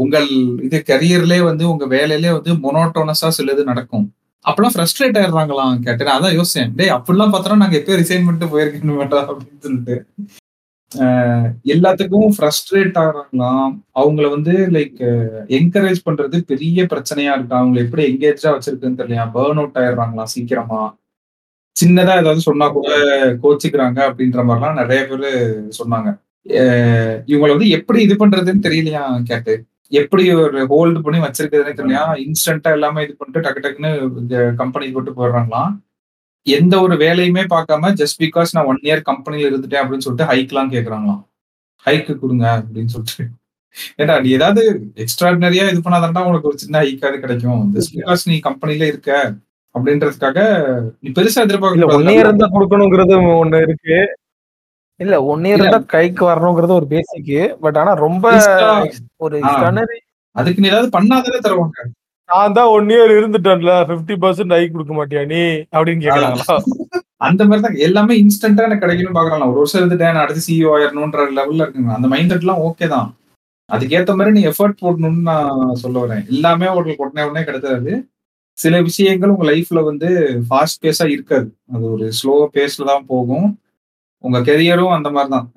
[0.02, 0.30] உங்கள்
[0.68, 4.08] இது கரியர்லயே வந்து உங்க வேலையிலே வந்து மொனோட்டோனஸா சிலது நடக்கும்.
[4.46, 6.16] அப்பெல்லாம் ஃப்ரஸ்ட்ரேட் ஆயிடுறாங்களாம் கேட்டேன்.
[6.18, 6.72] அதான் யோசிச்சேன்.
[6.78, 9.96] டேய் அப்படிலாம் பார்த்தோம்னா நாங்க எப்போ ரிசைன் பண்ணிட்டு போயிருக்கணும் வேண்டாம் அப்படின்னு சொல்லிட்டு.
[11.74, 13.70] எல்லாத்துக்கும் ஃப்ரஸ்ட்ரேட் ஆகுறாங்களாம்
[14.02, 15.00] அவங்கள வந்து லைக்
[15.58, 17.56] என்கரேஜ் பண்றது பெரிய பிரச்சனையா இருக்கு?
[17.60, 20.82] அவங்களை எப்படி எங்கேஜா வச்சிருக்குன்னு தெரியல பேர்ன் அவுட் ஆயிடுறாங்களாம் சீக்கிரமா?
[21.76, 22.90] சின்னதா ஏதாவது சொன்னா கூட
[23.44, 25.28] கோச்சிக்கிறாங்க அப்படின்ற மாதிரிலாம் நிறைய பேர்
[25.80, 26.10] சொன்னாங்க.
[27.32, 29.54] இவங்களை வந்து எப்படி இது பண்றதுன்னு தெரியலையா கேட்டு.
[30.02, 32.04] எப்படி ஒரு ஹோல்டு பண்ணி வச்சிருக்கிறதுன்னு தெரியலையா?
[32.26, 35.72] இன்ஸ்டன்டா எல்லாமே இது பண்ணிட்டு டக்கு டக்குன்னு கம்பெனி போட்டு போயிடுறாங்களாம்.
[36.46, 41.22] எந்த ஒரு வேலையுமே பார்க்காம ஜஸ்ட் பிகாஸ் நான் ஒன் இயர் கம்பெனில இருந்துட்டேன் அப்படின்னு சொல்லிட்டு ஹைக்லாம் கேக்குறாங்களாம்.
[41.86, 43.26] ஹைக்கு கொடுங்க அப்படின்னு சொல்லிட்டு.
[44.02, 44.64] ஏடா நீ ஏதாவது
[45.04, 47.62] எக்ஸ்ட்ராடினரியா இது பண்ணாதான்டா உனக்கு ஒரு சின்ன ஹைக்காது கிடைக்கும்.
[47.76, 49.12] ஜஸ்ட் பிகாஸ் நீ கம்பெனில இருக்க
[49.76, 50.40] அப்படின்றதுக்காக
[51.02, 54.00] நீ பெருசா இல்ல எதிர்பார்க்க ஒன் இயர் இருந்தா கொடுக்கணுங்கிறது ஒண்ணு இருக்கு.
[55.00, 58.26] இல்ல ஒன் இயர் இருந்தா கைக்கு வரணுங்கிறது ஒரு பேசிக் பட் ஆனா ரொம்ப
[59.26, 59.40] ஒரு
[60.36, 61.80] அதுக்கு நீ ஏதாவது பண்ணாதானே தருவாங்க.
[62.32, 65.42] நான் தான் ஒன் இயர் இருந்துட்டேன்ல பிப்டி பர்சன்ட் ஐ கொடுக்க மாட்டியா நீ?
[65.76, 66.56] அப்படின்னு கேக்குறாங்களா?
[67.28, 69.48] அந்த மாதிரி தான் எல்லாமே இன்ஸ்டன்டா எனக்கு கிடைக்கணும்னு பாக்குறாங்க.
[69.52, 71.92] ஒரு வருஷம் இருந்துட்டேன் நான் அடுத்து சிஇஓ ஆயிரணும்ன்ற லெவல்ல இருக்குங்க.
[71.98, 73.10] அந்த மைண்ட் செட்லாம் ஓகே தான்.
[73.70, 76.24] அதுக்கேத்த மாதிரி நீ எஃபர்ட் போடணும்னு நான் சொல்ல வரேன்.
[76.34, 77.92] எல்லாமே உங்களுக்கு உடனே உடனே கிடைக்காது.
[78.58, 80.08] சில விஷயங்கள் உங்க லைஃப்ல வந்து
[80.48, 81.48] ஃபாஸ்ட் பேஸா இருக்காது.
[81.74, 83.48] அது ஒரு ஸ்லோ பேஸ்ல தான் போகும்.
[84.24, 85.48] உங்க கெரியரும் அந்த மாதிரி தான்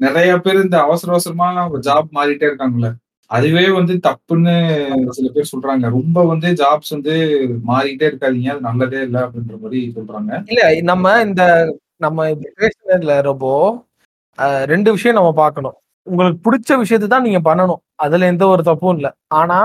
[0.00, 1.46] நிறைய பேர் இந்த அவசர அவசரமா
[1.88, 2.88] ஜாப் மாறிட்டே இருக்காங்கல்ல.
[3.30, 4.54] அதுவே வந்து தப்புன்னு
[5.16, 5.86] சில பேர் சொல்றாங்க.
[5.96, 7.14] ரொம்ப வந்து ஜாப்ஸ் வந்து
[7.70, 8.50] மாறிட்டே இருக்காதீங்க.
[8.54, 10.30] அது நல்லதே இல்லை அப்படின்ற மாதிரி சொல்றாங்க.
[10.52, 10.62] இல்ல
[10.92, 11.42] நம்ம இந்த
[12.04, 12.28] நம்ம
[12.60, 13.46] பேசுனதுல ரொம்ப
[14.72, 15.76] ரெண்டு விஷயம் நம்ம பார்க்கணும்.
[16.06, 17.82] உங்களுக்கு பிடிச்ச விஷயத்தை தான் நீங்க பண்ணணும்.
[18.04, 19.10] அதுல எந்த ஒரு தப்பும் இல்லை.
[19.40, 19.58] ஆனா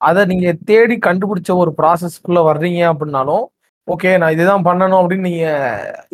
[0.00, 3.44] அதை நீங்க தேடி கண்டுபிடிச்ச ஒரு ப்ராசஸ்க்குள்ள வர்றீங்க அப்படின்னாலும்
[3.88, 5.46] ஓகே நான் இதுதான் பண்ணணும் அப்படின்னு நீங்க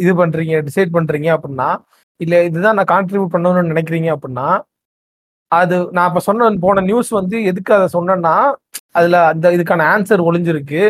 [0.03, 1.69] இது பண்றீங்க டிசைட் பண்றீங்க அப்படின்னா
[2.21, 4.49] இல்ல இதுதான் நான் கான்ட்ரிபியூட் பண்ணணும்னு நினைக்கிறீங்க அப்படின்னா
[5.63, 8.35] அது நான் இப்ப சொன்ன போன நியூஸ் வந்து எதுக்கு அதை சொன்னேன்னா
[8.99, 10.83] அதுல அந்த இதுக்கான ஆன்சர் ஒளிஞ்சிருக்கு.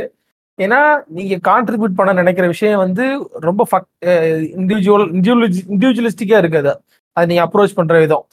[0.59, 0.81] ஏன்னா
[1.17, 3.05] நீங்க கான்ட்ரிபியூட் பண்ண நினைக்கிற விஷயம் வந்து
[3.47, 3.62] ரொம்ப
[4.61, 6.61] இண்டிவிஜுவல் இண்டிவிஜுவலிஸ்டிக்கா இருக்குது
[7.17, 7.25] அதை.
[7.31, 8.25] நீங்க அப்ரோச் பண்ற விதம்.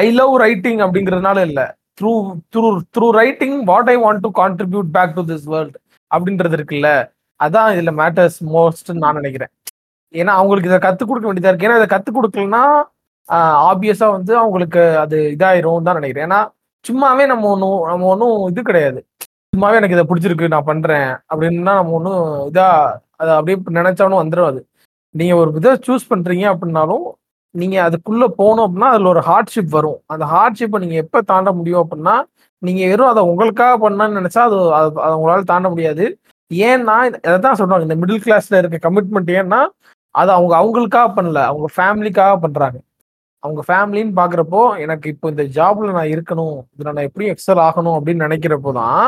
[0.00, 1.60] ஐ லவ் ரைட்டிங் அப்படிங்கிறதுனால இல்ல.
[2.00, 2.12] Through
[2.54, 5.78] through through writing what I want to contribute back to this world
[6.10, 6.90] அப்படின்றது இருக்குல்ல.
[7.40, 9.52] அதான் இதுல மேட்டர்ஸ் மோஸ்ட் நான் நினைக்கிறேன்.
[10.20, 11.68] ஏன்னா அவங்களுக்கு இதை கத்துக் கொடுக்க வேண்டியதா இருக்கு.
[11.68, 12.62] ஏன்னா இதை கத்துக் கொடுக்கலன்னா
[13.70, 16.26] ஆப்வியஸாக வந்து அவங்களுக்கு அது இதாயிரும் தான் நினைக்கிறேன்.
[16.28, 16.40] ஏன்னா
[16.84, 19.00] சும்மாவே நம்ம ஒன்றும் நம்ம ஒன்றும் இது கிடையாது.
[19.54, 24.60] சும்மாவே எனக்கு இதை பிடிச்சிருக்கு நான் பண்ணுறேன் அப்படின்னா நம்ம ஒன்றும் இதாக அதை அப்படியே நினைச்சாலும் வந்துடும் அது.
[25.14, 27.06] நீங்கள் ஒரு இதை சூஸ் பண்ணுறீங்க அப்படின்னாலும்
[27.54, 29.98] நீங்கள் அதுக்குள்ளே போகணும் அப்படின்னா அதில் ஒரு ஹார்ட்ஷிப் வரும்.
[30.12, 32.16] அந்த ஹார்ட்ஷிப்பை நீங்கள் எப்போ தாண்ட முடியும் அப்படின்னா
[32.62, 36.04] நீங்கள் வெறும் அதை உங்களுக்காக பண்ணான்னு நினச்சா அது அதை உங்களால் தாண்ட முடியாது.
[36.50, 36.96] ஏன்னா
[37.28, 39.60] அதை தான் சொல்கிறாங்க இந்த மிடில் கிளாஸில் இருக்க கமிட்மெண்ட் ஏன்னா
[40.14, 41.40] அது அவங்க அவங்களுக்காக பண்ணல.
[41.50, 42.78] அவங்க ஃபேமிலிக்காக பண்ணுறாங்க
[43.42, 48.26] அவங்க ஃபேமிலின்னு பாக்குறப்போ எனக்கு இப்போ இந்த ஜாப்ல நான் இருக்கணும் இதுல நான் எப்படியும் எக்ஸல் ஆகணும் அப்படின்னு
[48.26, 49.04] நினைக்கிறப்போ தான்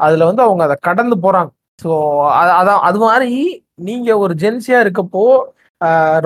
[0.00, 1.50] அதுல வந்து அவங்க அதை கடந்து போறாங்க.
[1.78, 1.90] ஸோ
[2.60, 3.32] அதான் அது மாதிரி
[3.88, 5.24] நீங்க ஒரு ஜென்சியா இருக்கப்போ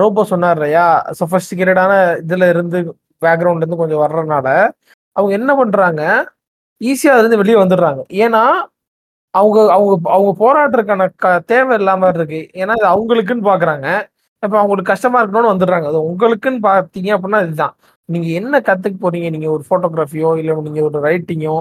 [0.01, 0.85] ரோபோ சொன்னார் இல்லையா?
[1.19, 2.79] சொஃபஸ்டிகேட்டடான இதுல இருந்து
[3.21, 4.47] பேக்ரவுண்ட்ல இருந்து கொஞ்சம் வர்றதுனால
[5.15, 6.01] அவங்க என்ன பண்றாங்க?
[6.81, 8.01] ஈஸியா அதுல இருந்து வெளியே வந்துடுறாங்க.
[8.25, 8.43] ஏன்னா
[9.33, 12.41] அவங்க அவங்க அவங்க போராடுறதுக்கான க தேவை இல்லாம இருக்கு.
[12.61, 13.87] ஏன்னா அவங்களுக்குன்னு பாக்குறாங்க.
[14.43, 15.87] இப்ப அவங்களுக்கு கஷ்டமா இருக்கணும்னு வந்துடுறாங்க.
[15.91, 17.73] அது உங்களுக்குன்னு பாத்தீங்க அப்படின்னா இதுதான்.
[18.09, 19.27] நீங்க என்ன கத்துக்க போறீங்க?
[19.35, 21.55] நீங்க ஒரு போட்டோகிராஃபியோ இல்ல நீங்க ஒரு ரைட்டிங்கோ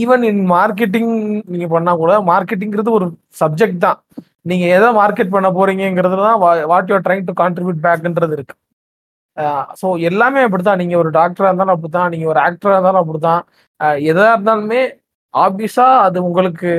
[0.00, 1.12] ஈவன் இன் மார்க்கெட்டிங்
[1.52, 3.06] நீங்க பண்ணா கூட மார்க்கெட்டிங்கிறது ஒரு
[3.42, 3.98] சப்ஜெக்ட் தான்.
[4.50, 6.40] நீங்க எதை மார்க்கெட் பண்ண போறீங்கிறதுல தான்
[6.72, 8.56] what you trying to contribute பேக்ன்றது இருக்கு.
[9.80, 10.80] ஸோ எல்லாமே அப்படித்தான்.
[10.82, 12.10] நீங்க ஒரு டாக்டரா இருந்தாலும் அப்படித்தான்.
[12.14, 13.42] நீங்க ஒரு ஆக்டரா இருந்தாலும் அப்படித்தான்.
[14.10, 14.80] எதா இருந்தாலுமே
[15.34, 16.70] ஆப்வியஸா அது உங்களுக்கு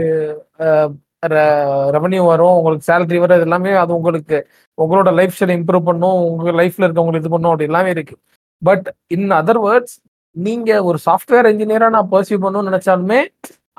[1.95, 2.55] ரெவன்யூ வரும்.
[2.59, 3.37] உங்களுக்கு சேலரி வரும்.
[3.39, 4.37] இது எல்லாமே அது உங்களுக்கு
[4.77, 8.15] உங்களோட லைஃப் ஸ்டைல் இம்ப்ரூவ் பண்ணும் உங்க லைஃப்ல இருக்கவங்களுக்கு இது பண்ணும் அப்படி எல்லாமே இருக்கு.
[8.61, 9.95] பட் இன் அதர் வேர்ட்ஸ்
[10.35, 13.19] நீங்க ஒரு சாஃப்ட்வேர் இன்ஜினியரா நான் பர்சியூ பண்ணணும்னு நினைச்சாலுமே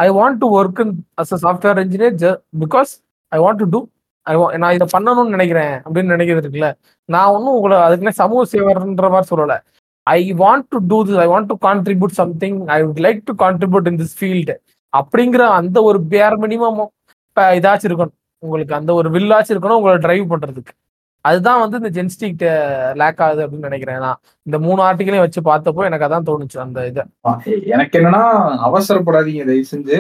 [0.05, 0.83] I want to work
[1.23, 2.93] as a software engineer because
[3.33, 3.81] I want to do
[4.27, 6.69] I நான் இதை பண்ணணும்னு நினைக்கிறேன் அப்படின்னு நினைக்கிறது இருக்குல்ல.
[7.09, 9.57] நான் ஒன்றும் உங்களை அதுக்குன்னே சமூக சேவர்ன்ற மாதிரி சொல்லலை.
[10.07, 13.89] I want to do this I want to contribute something I would like to contribute
[13.91, 14.57] in this field
[14.93, 16.81] அப்படிங்கிற அந்த ஒரு பேர் மினிமம்
[17.59, 18.17] இதாச்சும் இருக்கணும்.
[18.43, 20.75] உங்களுக்கு அந்த ஒரு வில்லாச்சும் இருக்கணும் உங்களை டிரைவ் பண்ணுறதுக்கு
[21.25, 22.43] அதுதான் வந்து இந்த ஜென்ஸ்டிக்
[23.01, 23.99] லேக் ஆகுது அப்படின்னு நினைக்கிறேன்.
[23.99, 27.03] நான் இந்த மூணு ஆர்டிகளையும் வச்சு பார்த்தப்போ எனக்கு அதான் தோணுச்சு அந்த இதை.
[27.75, 28.23] எனக்கு என்னன்னா
[28.69, 29.99] அவசரப்படாதீங்க தயவு செஞ்சு.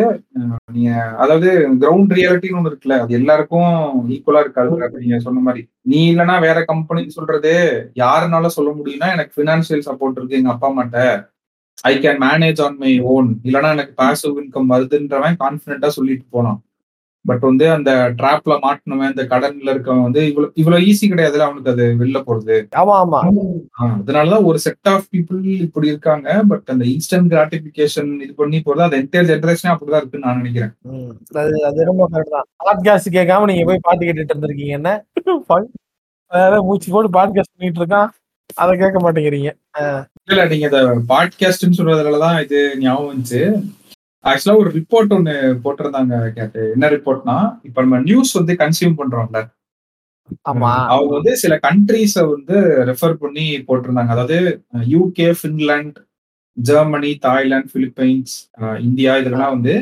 [0.72, 0.90] நீங்க
[1.22, 1.50] அதாவது
[1.82, 3.70] கிரவுண்ட் ரியாலிட்டின்னு ஒண்ணு இருக்குல்ல அது எல்லாருக்கும்
[4.16, 5.00] ஈக்குவலா இருக்காது.
[5.04, 5.62] நீங்க சொன்ன மாதிரி.
[5.80, 7.54] நீ இல்லைன்னா வேற கம்பெனின்னு சொல்றது
[8.04, 11.00] யாருனால சொல்ல முடியும்னா எனக்கு பினான்சியல் சப்போர்ட் இருக்கு எங்க அப்பா அம்மாட்ட.
[11.84, 16.60] I can manage on my own இல்லைன்னா எனக்கு பாசிவ் இன்கம் வருதுன்றவன் கான்பிடண்டா சொல்லிட்டு போலாம்
[17.24, 21.84] பட் வந்து அந்த ட்ராப்ல மாட்டினவன் இந்த கடன்ல இருக்கவன் வந்து இவ்வளவு இவ்வளவு ஈஸி கிடையாதுல அவனுக்கு அது
[22.00, 22.56] வெளில போறது.
[22.80, 23.20] ஆமா ஆமா.
[23.98, 26.28] அதனாலதான் ஒரு செட் ஆஃப் பீப்புள் இப்படி இருக்காங்க.
[26.48, 30.74] பட் அந்த இன்ஸ்டன்ட் கிராட்டிபிகேஷன் இது பண்ணி போறது அது என்டையர் ஜென்ரேஷனே அப்படிதான் இருக்குன்னு நான் நினைக்கிறேன்.
[31.42, 32.48] அது அது ரொம்ப கரெக்ட் தான்.
[32.66, 34.92] பாட்காஸ்ட் கேட்காம நீங்க போய் பாட்டு கேட்டுட்டு இருந்திருக்கீங்க என்ன?
[36.68, 38.10] மூச்சு போட்டு பாட்காஸ்ட் பண்ணிட்டு இருக்கான்.
[38.54, 39.50] அதை கேட்க மாட்டேங்கிறீங்க.
[40.30, 40.68] இல்ல நீங்க
[41.12, 43.40] பாட்காஸ்ட்னு சொல்றதுலதான் இது ஞாபகம் வந்துச்சு.
[44.30, 46.60] ஆக்சுவலா ஒரு ரிப்போர்ட் ஒன்னு போட்டிருந்தாங்க கேட்டு.
[46.74, 49.40] என்ன ரிப்போர்ட்னா இப்ப நம்ம நியூஸ் வந்து கன்சியூம் பண்றோம்ல.
[50.94, 52.56] அவங்க வந்து சில கண்ட்ரீஸ வந்து
[52.90, 54.12] ரெஃபர் பண்ணி போட்டிருந்தாங்க.
[54.16, 54.38] அதாவது
[54.94, 56.02] UK Finland
[56.56, 58.34] Germany Thailand Philippines
[58.80, 59.74] India இதெல்லாம் வந்து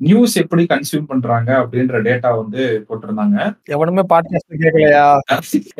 [0.00, 3.36] நியூஸ் எப்படி கன்சியூம் பண்றாங்க அப்படின்ற டேட்டா வந்து போட்டிருந்தாங்க.
[3.76, 5.04] எவனுமே பாட்காஸ்ட் கேட்கலையா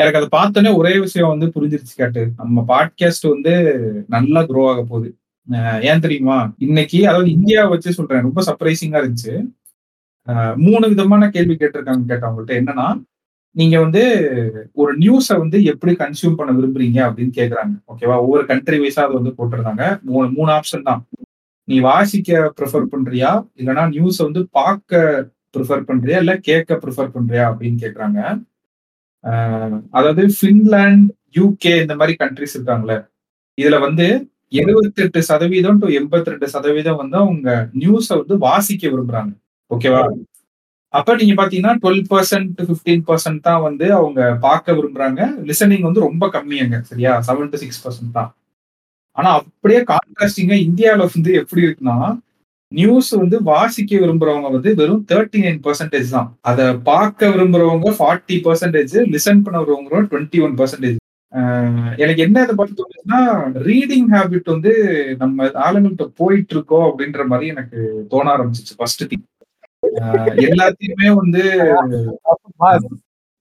[0.00, 2.22] எனக்கு அதை பார்த்தோன்னே ஒரே விஷயம் வந்து புரிஞ்சிருச்சு கேட்டு.
[2.36, 3.54] நம்ம பாட்காஸ்ட் வந்து
[4.08, 5.10] நல்லா க்ரோ ஆக போகுது.
[5.90, 9.34] ஏன் தெரியுமா இன்னைக்கு அதாவது இந்தியாவை வச்சு சொல்றேன் ரொம்ப சர்ப்ரைசிங்கா இருந்துச்சு.
[10.66, 12.54] மூணு விதமான கேள்வி கேட்டிருக்காங்க கேட்டவங்கள்ட்ட.
[12.60, 12.86] என்னன்னா
[13.56, 14.02] நீங்க வந்து
[14.82, 17.74] ஒரு நியூஸை வந்து எப்படி கன்சியூம் பண்ண விரும்புறீங்க அப்படின்னு கேக்குறாங்க.
[17.92, 19.84] ஓகேவா ஒவ்வொரு கண்ட்ரி வைஸா அது வந்து போட்டிருந்தாங்க.
[20.10, 21.00] மூணு மூணு ஆப்ஷன் தான்.
[21.68, 23.30] நீ வாசிக்க ப்ரிஃபர் பண்றியா?
[23.60, 25.00] இல்லைன்னா நியூஸை வந்து பார்க்க
[25.54, 26.18] ப்ரிஃபர் பண்றியா?
[26.24, 27.44] இல்ல கேட்க ப்ரிஃபர் பண்றியா?
[27.52, 28.20] அப்படின்னு கேக்குறாங்க.
[29.98, 31.06] அதாவது ஃபின்லாண்ட்
[31.38, 32.98] யூகே இந்த மாதிரி கண்ட்ரிஸ் இருக்காங்களே.
[33.58, 34.06] இதுல வந்து
[34.52, 37.50] எழுபத்தி எட்டு சதவீதம் டு எண்பத்தி ரெண்டு சதவீதம் வந்து அவங்க
[37.82, 39.32] நியூஸை வந்து வாசிக்க விரும்புறாங்க.
[39.70, 40.02] ஓகேவா
[40.94, 45.20] அப்ப நீங்க பாத்தீங்கன்னா டுவெல் பர்சன்ட் பிப்டீன் பர்சன்ட் தான் வந்து அவங்க பார்க்க விரும்புறாங்க.
[45.48, 47.12] லிசனிங் வந்து ரொம்ப கம்மியாங்க சரியா?
[47.28, 48.30] செவன் டு சிக்ஸ் பர்சன்ட் தான்.
[49.16, 51.98] ஆனா அப்படியே கான்ட்ராஸ்டிங்கா இந்தியாவில வந்து எப்படி இருக்குன்னா
[52.72, 56.28] நியூஸ் வந்து வாசிக்க விரும்புறவங்க வந்து வெறும் தேர்ட்டி நைன் பர்சன்டேஜ் தான்.
[56.50, 60.98] அதை பார்க்க விரும்புறவங்க ஃபார்ட்டி பர்சன்டேஜ் லிசன் பண்ண விரும்புறவங்க டுவெண்ட்டி ஒன் பர்சன்டேஜ்
[61.98, 63.20] எனக்கு என்ன இதை பார்த்து தோணுச்சுன்னா
[63.64, 64.72] ரீடிங் ஹேபிட் வந்து
[65.16, 69.26] நம்ம ஆளுங்கள்ட்ட போயிட்டு இருக்கோம் அப்படின்ற மாதிரி எனக்கு தோண ஆரம்பிச்சிச்சு ஃபர்ஸ்ட் திங்
[70.46, 71.42] எல்லாத்தையுமே வந்து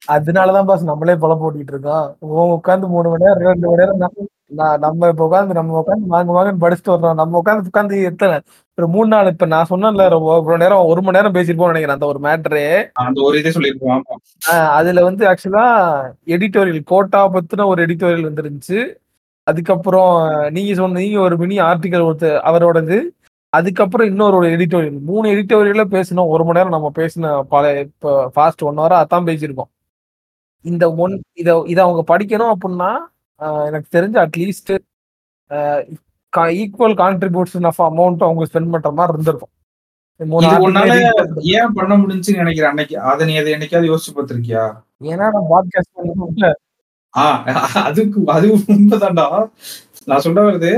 [0.08, 2.08] அதனாலதான் பாஸ் நம்மளே பல போட்டிட்டு இருக்கோம்
[2.56, 4.02] உட்காந்து மூணு மணி நேரம் ரெண்டு மணி நேரம்
[4.52, 7.16] நான் நம்ம இப்ப உட்காந்து நம்ம உட்காந்து வாங்க வாங்கன்னு படிச்சுட்டு வர்றோம்.
[7.16, 8.36] நம்ம உட்காந்து உட்காந்து எத்தனை
[8.78, 12.20] ஒரு மூணு நாள் இப்ப நான் சொன்னேன்ல இவ்வளவு நேரம் ஒரு மணி நேரம் பேசிருப்போம்னு நினைக்கிறேன் அந்த ஒரு
[12.26, 12.64] மேட்ரு
[13.04, 14.18] அந்த ஒரு இதே சொல்லியிருக்கோம் ஆமா.
[14.78, 15.66] அதுல வந்து ஆக்சுவலா
[16.36, 18.80] எடிட்டோரியல் கோட்டா பத்தின ஒரு எடிட்டோரியல் வந்துருந்துச்சு.
[19.48, 20.14] அதுக்கப்புறம்
[20.54, 22.98] நீங்க சொன்ன நீங்க ஒரு மினி ஆர்டிகல் ஒருத்தர் அவரோடது.
[23.54, 28.66] அதுக்கப்புறம் இன்னொரு ஒரு எடிட்டோரியல் மூணு எடிட்டோரியல்ல பேசணும் ஒரு மணி நேரம் நம்ம பேசின பல இப்போ ஃபாஸ்ட்
[28.68, 29.72] ஒன் ஹவரா அதான் பேசியிருக்கோம்.
[30.66, 32.92] இந்த ஒன் இத இத அவங்க படிக்கணும் அப்படின்னா
[33.40, 34.72] எனக்கு தெரிஞ்ச at least
[36.54, 39.54] equal contribution of amount அவங்க ஸ்பெண்ட் பண்ற மாதிரி இருந்திருக்கும்.
[41.56, 42.96] ஏன் பண்ண முடிஞ்சுன்னு நினைக்கிறேன் அன்னைக்கு.
[43.00, 44.64] அதை நீ அதை என்னைக்காவது யோசிச்சு பார்த்திருக்கியா?
[45.04, 46.54] ஏன்னா நான் பாட்காஸ்ட்
[47.90, 49.28] அதுக்கு அது உண்மைதான்டா.
[50.06, 50.72] நான் சொல்ல வருது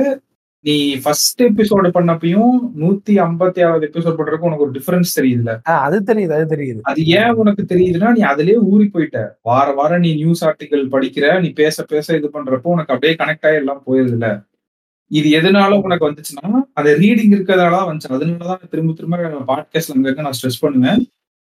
[0.67, 6.33] நீ ஃபர்ஸ்ட் எபிசோடு பண்ணப்பையும் நூத்தி ஐம்பத்தி ஆறாவது எபிசோட் பண்றதுக்கு உனக்கு ஒரு டிஃபரன்ஸ் தெரியுதுல அது தெரியுது
[6.37, 6.79] அது தெரியுது.
[6.81, 9.19] அது ஏன் உனக்கு தெரியுதுன்னா நீ அதுலயே ஊறி போயிட்ட.
[9.41, 13.55] வார வாரம் நீ நியூஸ் ஆர்டிகல் படிக்கிற நீ பேச பேச இது பண்றப்போ உனக்கு அப்படியே கனெக்ட் ஆகி
[13.55, 14.27] எல்லாம் போயிருதுல
[15.11, 18.09] இது எதனால உனக்கு வந்துச்சுன்னா அது ரீடிங் இருக்கிறதால வந்துச்சு.
[18.09, 19.17] அதனாலதான் திரும்ப திரும்ப
[19.51, 21.01] பாட்காஸ்ட்ல அங்க நான் ஸ்ட்ரெஸ் பண்ணுவேன்.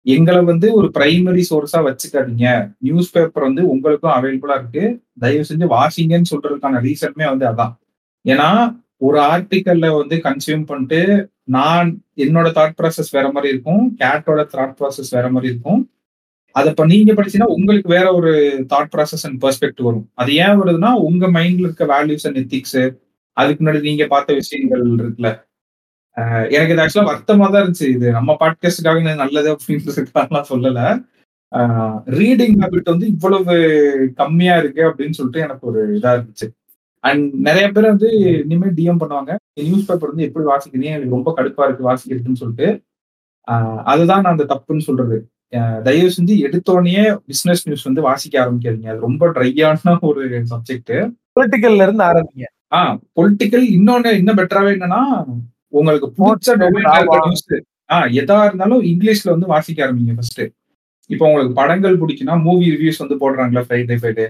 [0.05, 2.47] எங்களை வந்து ஒரு பிரைமரி சோர்ஸா வச்சுக்காதீங்க.
[2.79, 4.83] நியூஸ் பேப்பர் வந்து உங்களுக்கும் அவைலபிளா இருக்கு.
[5.19, 7.73] தயவு செஞ்சு வாசிங்கன்னு சொல்றதுக்கான ரீசனுமே வந்து அதான்.
[8.25, 8.49] ஏன்னா
[8.97, 11.01] ஒரு ஆர்டிக்கல்ல வந்து கன்சியூம் பண்ணிட்டு
[11.43, 15.81] நான் என்னோட தாட் ப்ராசஸ் வேற மாதிரி இருக்கும் கேட்டோட தாட் ப்ராசஸ் வேற மாதிரி இருக்கும்.
[16.51, 18.31] அதை இப்ப நீங்க படிச்சீங்கன்னா உங்களுக்கு வேற ஒரு
[18.73, 20.07] தாட் ப்ராசஸ் அண்ட் பெர்ஸ்பெக்டிவ் வரும்.
[20.13, 22.79] அது ஏன் வருதுன்னா உங்க மைண்ட்ல இருக்க வேல்யூஸ் அண்ட் எத்திக்ஸ்
[23.37, 25.31] அதுக்கு முன்னாடி நீங்க பார்த்த விஷயங்கள் இருக்குல்ல.
[26.49, 27.87] எனக்கு இது ஆக்சுவலா வருத்தமா தான் இருந்துச்சு.
[27.95, 30.81] இது நம்ம பாட்காஸ்டுக்காக நல்லது அப்படின்றதுக்காகலாம் சொல்லல.
[32.19, 33.55] ரீடிங் ஹேபிட் வந்து இவ்வளவு
[34.15, 36.47] கம்மியா இருக்கு அப்படின்னு சொல்லிட்டு எனக்கு ஒரு இதா இருந்துச்சு.
[37.03, 38.09] அண்ட் நிறைய பேர் வந்து
[38.43, 39.31] இனிமேல் டிஎம் பண்ணுவாங்க.
[39.53, 40.89] நியூஸ் பேப்பர் வந்து எப்படி வாசிக்கிறீங்க?
[40.95, 42.67] எனக்கு ரொம்ப கடுப்பா இருக்கு வாசிக்கிறதுன்னு சொல்லிட்டு.
[43.83, 45.17] அதுதான் நான் அந்த தப்புன்னு சொல்றது.
[45.83, 46.95] தயவு செஞ்சு எடுத்தோடனே
[47.25, 48.87] பிசினஸ் நியூஸ் வந்து வாசிக்க ஆரம்பிக்காதீங்க.
[48.87, 50.23] அது ரொம்ப ட்ரையான ஒரு
[50.53, 50.93] சப்ஜெக்ட்
[51.39, 52.45] பொலிட்டிக்கல்ல இருந்து ஆரம்பிங்க.
[52.75, 55.01] ஆஹ் பொலிட்டிக்கல் இன்னொன்னு இன்னும் பெட்டராவே என்னன்னா
[55.73, 57.45] உங்களுக்கு பிடிச்ச நியூஸ்
[57.93, 60.41] ஆஹ் எதா இருந்தாலும் இங்கிலீஷ்ல வந்து வாசிக்க ஆரம்பிங்க ஃபர்ஸ்ட்
[61.09, 64.25] இப்போ உங்களுக்கு படங்கள் பிடிக்குன்னா மூவி ரிவ்யூஸ் வந்து போடுறாங்களா ஃப்ரைடே ஃப்ரைடே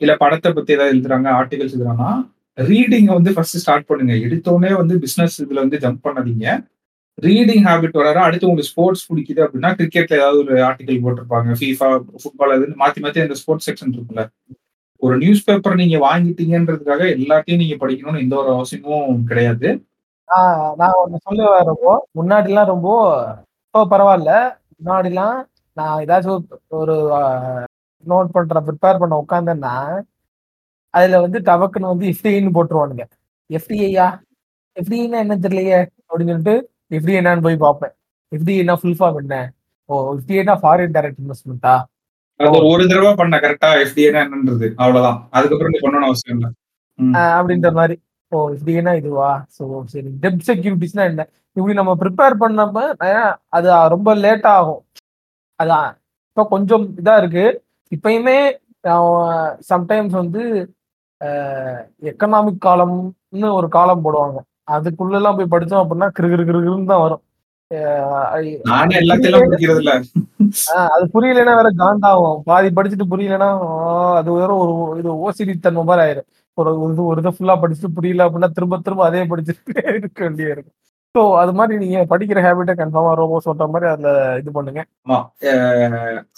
[0.00, 2.12] இல்ல படத்தை பத்தி ஏதாவது எழுதுறாங்க ஆர்டிகல்ஸ் எழுதுறாங்கன்னா
[2.58, 4.14] ரீடிங் வந்து ஃபர்ஸ்ட் ஸ்டார்ட் பண்ணுங்க.
[4.26, 6.46] எடுத்தோடனே வந்து பிசினஸ் இதுல வந்து ஜம்ப் பண்ணாதீங்க.
[7.18, 11.50] ரீடிங் ஹேபிட் வர அடுத்து உங்களுக்கு ஸ்போர்ட்ஸ் பிடிக்குது அப்படின்னா கிரிக்கெட்ல ஏதாவது ஒரு ஆர்டிகல் போட்டிருப்பாங்க.
[11.60, 11.88] ஃபீஃபா
[12.22, 14.24] ஃபுட்பால் அது மாத்தி மாத்தி அந்த ஸ்போர்ட்ஸ் செக்ஷன் இருக்குல்ல
[15.02, 19.68] ஒரு நியூஸ் பேப்பர் நீங்க வாங்கிட்டீங்கன்றதுக்காக எல்லாத்தையும் நீங்க படிக்கணும்னு எந்த ஒரு அவசியமும் கிடையாது.
[20.80, 22.88] நான் ஒண்ணு சொல்ல வரப்போ முன்னாடிலாம் ரொம்ப
[23.66, 24.32] இப்போ பரவாயில்ல.
[24.78, 25.36] முன்னாடிலாம்
[25.76, 26.42] நான் ஏதாச்சும்
[26.80, 26.96] ஒரு
[28.06, 29.74] நோட் பண்ற ப்ரிப்பேர் பண்ண உட்காந்தேன்னா
[30.94, 33.04] அதுல வந்து டபக்குன்னு வந்து எஃப்டிஐன்னு போட்டுருவானுங்க.
[33.50, 34.06] எஃப்டிஐயா
[34.76, 35.78] எஃப்டிஐனா என்ன தெரியலையே
[36.08, 36.56] அப்படின்னு சொல்லிட்டு
[36.96, 37.94] எஃப்டிஐ என்னன்னு போய் பார்ப்பேன்.
[38.32, 39.36] எஃப்டிஐனா ஃபுல் ஃபார்ம் என்ன?
[39.88, 41.74] ஓ எஃப்டிஏனா ஃபாரின் டைரக்ட் இன்வெஸ்ட்மெண்ட்டா
[42.40, 45.18] அது ஒரு தடவை பண்ண கரெக்டா எஃப்டிஏனா என்னன்றது அவ்வளவுதான்.
[45.36, 46.50] அதுக்கப்புறம் நீ பண்ணணும் அவசியம் இல்லை.
[47.38, 47.96] அப்படின்ற மாதிரி.
[48.32, 49.30] ஓ எஃப்டிஏனா இதுவா?
[49.56, 50.10] ஸோ சரி.
[50.24, 51.22] டெப் செக்யூரிட்டிஸ்னா என்ன?
[51.56, 52.78] இப்படி நம்ம ப்ரிப்பேர் பண்ணப்ப
[53.56, 54.82] அது ரொம்ப லேட் ஆகும்.
[55.60, 55.88] அதான்.
[56.30, 57.46] இப்போ கொஞ்சம் இதா இருக்கு.
[57.94, 58.38] இப்பயுமே
[59.70, 60.42] சம்டைம்ஸ் வந்து
[62.10, 64.38] எக்கனாமிக் காலம்னு ஒரு காலம் போடுவாங்க.
[64.74, 67.22] அதுக்குள்ளெல்லாம் போய் படிச்சோம் அப்படின்னா கிரு கிரு கிருன்னு தான் வரும்.
[70.92, 73.48] அது புரியலைன்னா வேற காண்டாகும் பாதி படிச்சுட்டு புரியலைன்னா
[74.20, 76.28] அது வேற ஒரு இது ஓசிடி தன்மை மாதிரி ஆயிரும்.
[76.58, 76.70] ஒரு
[77.10, 80.76] ஒரு இதை ஃபுல்லா படிச்சுட்டு புரியல அப்படின்னா திரும்ப திரும்ப அதே படிச்சுட்டு இருக்க வேண்டிய இருக்கும்.
[81.14, 84.80] ஸோ அது மாதிரி நீங்க படிக்கிற ஹேபிட்டை கன்ஃபார்மா ரோபோ சொல்ற மாதிரி அதுல இது பண்ணுங்க.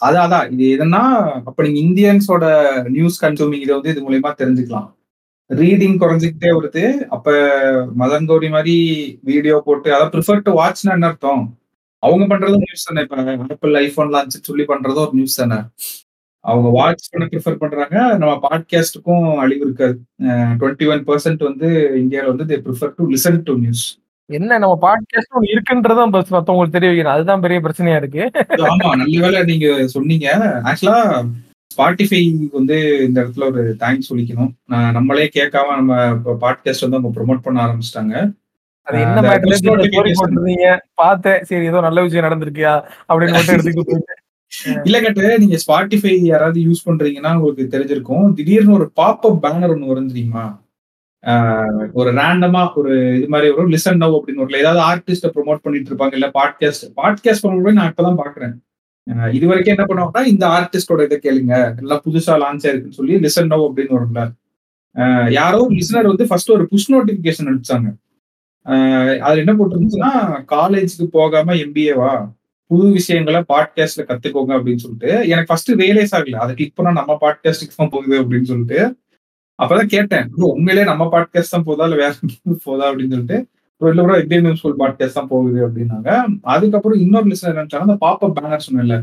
[0.06, 0.46] அதான் அதான்.
[0.54, 1.02] இது எதுன்னா
[1.48, 2.44] அப்ப நீங்க இந்தியன்ஸோட
[2.96, 4.88] நியூஸ் கன்சூமிங் இதை வந்து இது மூலியமா தெரிஞ்சுக்கலாம்.
[5.50, 6.84] ரீடிங் குறைஞ்சிக்கிட்டே வருது.
[7.16, 7.28] அப்ப
[8.02, 8.76] மதன் கௌரி மாதிரி
[9.30, 11.42] வீடியோ போட்டு அதான் ப்ரிஃபர் டு வாட்ச்னா என்ன அர்த்தம்.
[12.02, 13.02] அவங்க பண்றதும் நியூஸ் தானே.
[13.06, 13.16] இப்ப
[13.54, 15.58] ஆப்பிள் ஐபோன் லான்ச் சொல்லி பண்றதும் ஒரு நியூஸ் தானே.
[16.44, 17.96] அவங்க வாட்ச் பண்ண ப்ரிஃபர் பண்றாங்க.
[18.20, 19.96] நம்ம பாட்காஸ்டுக்கும் அழிவு இருக்காது.
[20.60, 21.68] டுவெண்ட்டி ஒன் பர்சன்ட் வந்து
[22.02, 23.84] இந்தியாவில் வந்து they prefer to listen to news
[24.30, 27.16] என்ன நம்ம பாட்காஸ்ட் ஒன்று இருக்குன்றதும் பஸ் மற்றவங்களுக்கு தெரிய வைக்கணும்.
[27.16, 28.30] அதுதான் பெரிய பிரச்சனையா இருக்கு.
[28.48, 30.26] ஆமா நல்ல வேளை நீங்க சொன்னீங்க.
[30.64, 31.24] ஆக்சுவலா
[31.76, 34.52] ஸ்பாட்டிஃபை வந்து இந்த இடத்துல ஒரு தேங்க்ஸ் சொல்லிக்கணும்.
[34.92, 38.32] நம்மளே கேட்காம நம்ம பாட்காஸ்ட் வந்து அவங்க ப்ரொமோட் பண்ண ஆரம்பிச்சிட்டாங்க.
[38.82, 39.56] அது என்ன மேட்டர்.
[40.14, 40.78] போட்டிருந்தீங்க.
[40.94, 41.42] பார்த்தேன்.
[41.42, 42.74] சரி ஏதோ நல்ல விஷயம் நடந்திருக்கியா?
[43.08, 43.98] அப்படின்னு மட்டும் எடுத்துக்கிட்டு.
[44.84, 48.32] இல்ல கேட்டு நீங்க ஸ்பாட்டிஃபை யாராவது யூஸ் பண்றீங்கன்னா உங்களுக்கு தெரிஞ்சிருக்கும்.
[48.32, 50.60] திடீர்னு ஒரு பாப்அப் பேனர் ஒன்று வரும் தெரியுமா?
[51.92, 56.12] ஒரு ரேண்டமா ஒரு இது மாதிரி ஒரு லிசன் நவ் அப்படின்னு ஒரு ஏதாவது ஆர்டிஸ்ட ப்ரோமோட் பண்ணிட்டு இருப்பாங்க
[56.12, 58.54] இல்ல பாட்காஸ்ட் பாட்காஸ்ட் பண்ணும்போது நான் இப்பதான் பாக்குறேன்.
[59.06, 63.50] ஆஹ் இது வரைக்கும் என்ன பண்ணுவாங்கன்னா இந்த ஆர்டிஸ்டோட இதை கேளுங்க எல்லாம் புதுசா லான்ச் ஆயிருக்குன்னு சொல்லி லிசன்
[63.50, 64.22] நவ் அப்படின்னு வரும்ல
[65.32, 67.88] யாரோ லிசனர் வந்து ஃபர்ஸ்ட் ஒரு புஷ் நோட்டிபிகேஷன் அனுப்பிச்சாங்க.
[69.20, 70.12] அதுல என்ன போட்டிருந்துச்சுன்னா
[70.48, 72.12] காலேஜுக்கு போகாம எம்பிஏவா
[72.70, 77.76] புது விஷயங்களை பாட்காஸ்ட்ல கத்துக்கோங்க அப்படின்னு சொல்லிட்டு எனக்கு ஃபர்ஸ்ட் ரியலைஸ் ஆகல அதை கிளிக் பண்ணா நம்ம பாட்காஸ்டுக்கு
[77.76, 78.80] தான் போகுது அப்படின்னு சொல்லிட்டு
[79.60, 82.12] அப்பதான் கேட்டேன் bro, உண்மையிலேயே நம்ம பாட்காஸ்ட் தான் போதா இல்ல வேற
[82.64, 83.38] போதா அப்படின்னு சொல்லிட்டு
[83.80, 86.38] bro, இல்ல ப்ரோ நியூஸ் ஸ்கூல் பாட்காஸ்ட் தான் போகுது அப்படின்னாங்க.
[86.42, 88.96] அதுக்கப்புறம் இன்னொரு லிசனர் நினைச்சாங்க அந்த பாப்பப் பேனர் சொன்னேன்ல.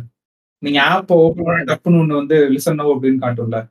[0.63, 3.69] நீங்க ஆப் ஓப்பன் பண்ண டப்புன்னு ஒண்ணு வந்து லிசன் நோ அப்படின்னு காட்டும்ல.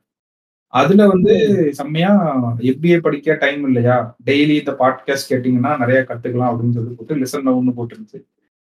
[0.73, 1.33] அதுல வந்து
[1.73, 2.11] செம்மையா
[2.59, 4.17] எம்பிஏ படிக்க டைம் இல்லையா?
[4.25, 8.19] டெய்லி இந்த பாட்காஸ்ட் கேட்டீங்கன்னா நிறைய கத்துக்கலாம் அப்படின்னு சொல்லி போட்டு லிசன் நோன்னு போட்டுருந்துச்சு.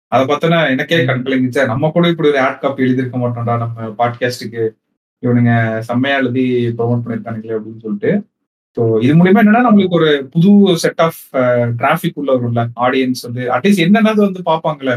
[0.09, 1.67] அதை பார்த்தோன்னா எனக்கே கண்கலங்கிச்சா.
[1.67, 4.63] நம்ம கூட இப்படி ஒரு ஆட் காப்பி எழுதியிருக்க மாட்டோம்டா நம்ம பாட்காஸ்டுக்கு
[5.23, 5.53] இவனுங்க
[5.89, 6.45] செம்மையா எழுதி
[6.79, 8.13] ப்ரொமோட் பண்ணியிருக்கானுங்களே அப்படின்னு சொல்லிட்டு.
[8.77, 10.51] ஸோ இது மூலியமா என்னன்னா நம்மளுக்கு ஒரு புது
[10.85, 11.19] செட் ஆஃப்
[11.81, 13.43] டிராஃபிக் உள்ள வரும்ல ஆடியன்ஸ் வந்து.
[13.55, 14.95] அட்லீஸ்ட் என்னென்னது வந்து பார்ப்பாங்களே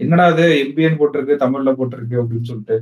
[0.00, 2.76] என்னடா அது எம்பிஎன் போட்டிருக்கு தமிழ்ல போட்டிருக்கு அப்படின்னு சொல்லிட்டு.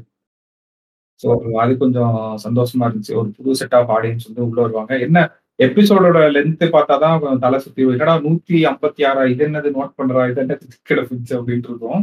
[1.21, 1.29] ஸோ
[1.63, 3.15] அது கொஞ்சம் சந்தோஷமா இருந்துச்சு.
[3.21, 4.95] ஒரு புது செட் ஆஃப் ஆடியன்ஸ் வந்து உள்ள வருவாங்க.
[5.07, 5.19] என்ன
[5.59, 9.23] எபிசோடோட லென்த் பார்த்தாதான் கொஞ்சம் தலை சுத்தி என்னடா நூத்தி ஐம்பத்தி ஆறா?
[9.33, 10.23] இது என்னது நோட் பண்றா?
[10.31, 10.57] இது என்ன
[10.91, 12.03] கிடப்பிச்சு அப்படின்ட்டு இருக்கும்.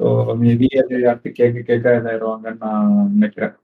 [0.00, 0.06] ஸோ
[0.42, 3.54] மேபி அது அடுத்து கேட்க கேட்க இதாயிடுவாங்கன்னு நான் நினைக்கிறேன்.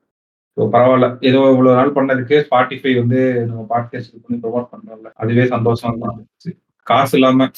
[0.57, 1.07] ஸோ பரவாயில்ல.
[1.29, 6.51] ஏதோ இவ்வளவு நாள் பண்ணதுக்கு ஸ்பாட்டிஃபை வந்து நம்ம பாட்காஸ்ட் பண்ணி ப்ரொமோட் பண்ணல அதுவே சந்தோஷமா இருந்துச்சு.
[6.87, 7.49] காசு இல்லாம.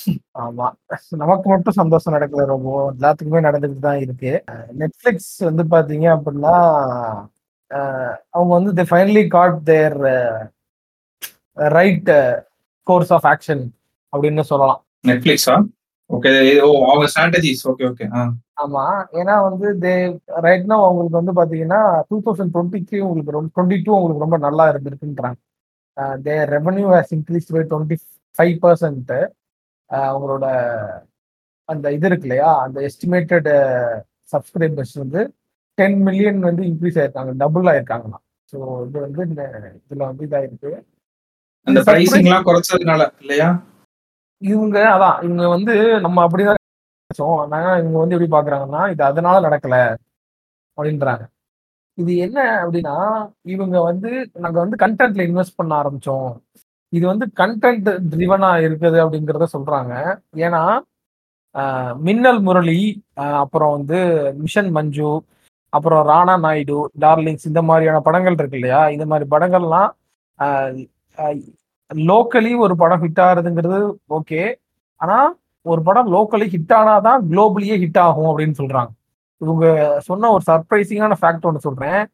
[0.41, 0.67] ஆமா.
[1.23, 4.33] நமக்கு மட்டும் சந்தோஷம் நடக்கல ரொம்ப எல்லாத்துக்குமே நடந்துட்டு தான் இருக்கு.
[4.81, 6.55] நெட்ஃபிளிக்ஸ் வந்து பாத்தீங்க அப்படின்னா
[8.35, 9.99] அவங்க வந்து the finally got their
[11.79, 12.11] right
[12.87, 13.65] course of action
[14.13, 14.81] அப்படின்னு சொல்லலாம்.
[15.05, 15.57] நெட்ஃபிளிக்ஸா
[16.11, 16.33] ஓகே
[16.67, 18.07] ஓ அவங்க ஸ்ட்ராட்டஜிஸ் ஓகே
[18.65, 18.85] ஆமா.
[19.21, 19.95] ஏன்னா வந்து தே
[20.47, 21.81] ரைட்னா அவங்களுக்கு வந்து பாத்தீங்கன்னா
[22.11, 25.39] டூ தௌசண்ட் டுவெண்ட்டி த்ரீ உங்களுக்கு ரொம்ப டுவெண்ட்டி டூ உங்களுக்கு ரொம்ப நல்லா இருந்திருக்குன்றாங்க.
[26.27, 27.99] They revenue has increase by twenty
[28.37, 29.13] five percent
[29.91, 30.47] அவங்களோட
[31.69, 32.51] அந்த இது இருக்கு இல்லையா?
[32.65, 33.49] அந்த எஸ்டிமேட்டட்
[34.33, 35.21] சப்ஸ்கிரைபர்ஸ் வந்து
[35.79, 38.23] டென் மில்லியன் வந்து இன்க்ரீஸ் ஆயிருக்காங்க டபுள் ஆயிருக்காங்களாம்.
[38.53, 39.43] ஸோ இது வந்து இந்த
[39.87, 40.73] இதுல வந்து இதாயிருக்கு.
[41.67, 43.49] அந்த பிரைசிங் எல்லாம் குறைச்சதுனால இல்லையா?
[44.43, 45.75] இவங்க அதான் இவங்க வந்து
[46.05, 46.63] நம்ம அப்படிதான்
[47.45, 49.77] ஆனா இவங்க வந்து எப்படி பாக்குறாங்கன்னா இது அதனால நடக்கல
[50.79, 51.25] அப்படின்றாங்க.
[51.99, 52.95] இது என்ன அப்படின்னா
[53.55, 54.11] இவங்க வந்து
[54.45, 56.31] நாங்க வந்து கண்டென்ட்ல இன்வெஸ்ட் பண்ண ஆரம்பிச்சோம்.
[56.93, 59.95] இது வந்து கண்டென்ட் ட்ரிவனா இருக்குது அப்படிங்கிறத சொல்றாங்க.
[60.47, 60.63] ஏன்னா
[62.07, 62.81] மின்னல் முரளி
[63.43, 63.99] அப்புறம் வந்து
[64.43, 65.11] மிஷன் மஞ்சு
[65.73, 68.83] அப்புறம் ராணா நாயுடு டார்லிங்ஸ் இந்த மாதிரியான படங்கள் இருக்கு இல்லையா?
[68.97, 69.91] இந்த மாதிரி படங்கள்லாம்
[71.95, 74.55] லோக்கலி ஒரு படம் ஹிட் ஆகுறதுங்கிறது ஓகே
[74.97, 78.87] ஆனா ஒரு படம் லோக்கலி ஹிட் ஆனாதான் குளோபலியே ஹிட் ஆகும் அப்படின்னு சொல்றாங்க.
[79.37, 82.07] இவங்க சொன்ன ஒரு சர்ப்ரைசிங்கான ஃபேக்ட் ஒன்று சொல்றேன்.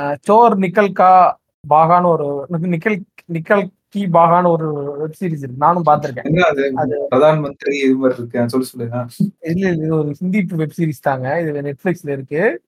[0.00, 1.38] சோர் நிக்கல் கா
[1.70, 3.00] பாகான்னு ஒரு நிக்கல்
[3.32, 5.54] நிக்கல் கி பாகான்னு ஒரு வெப் சீரிஸ் இருக்கு.
[5.56, 6.40] நானும் பார்த்திருக்கேன்.
[6.40, 7.06] அது?
[7.14, 8.48] பிரதான் மந்திரி இது மாதிரி இருக்கு?
[8.48, 9.06] சொல்லி சொல்லுங்க
[9.40, 11.40] இல்ல இது ஒரு ஹிந்தி வெப் சீரிஸ் தாங்க.
[11.40, 12.62] இது நெட்ஃபிளிக்ஸ்ல இருக்கு.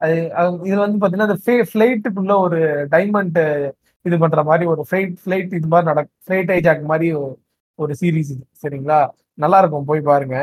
[0.00, 3.70] அது- இது வந்து பாத்தீங்கன்னா அந்த ஃபிளைட்டுக்குள்ள ஒரு டைமண்ட்
[4.04, 7.36] இது பண்ற மாதிரி ஒரு ஃபிளைட் ஃபிளைட் இது மாதிரி நடக்கும் ஃபிளைட் ஐஜாக் மாதிரி ஒரு-
[7.78, 9.00] ஒரு சீரிஸ் இது சரிங்களா?
[9.34, 10.36] நல்லா இருக்கும் போய் பாருங்க.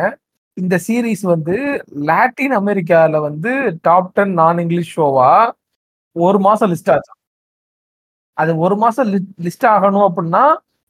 [0.57, 1.55] இந்த சீரிஸ் வந்து
[2.01, 3.51] லாட்டின் அமெரிக்கால வந்து
[3.81, 5.31] டாப் டென் நான் இங்கிலீஷ் ஷோவா
[6.15, 7.13] ஒரு மாசம் லிஸ்ட் ஆச்சு.
[8.37, 9.07] அது ஒரு மாசம்
[9.43, 10.43] லிஸ்ட் ஆகணும் அப்படின்னா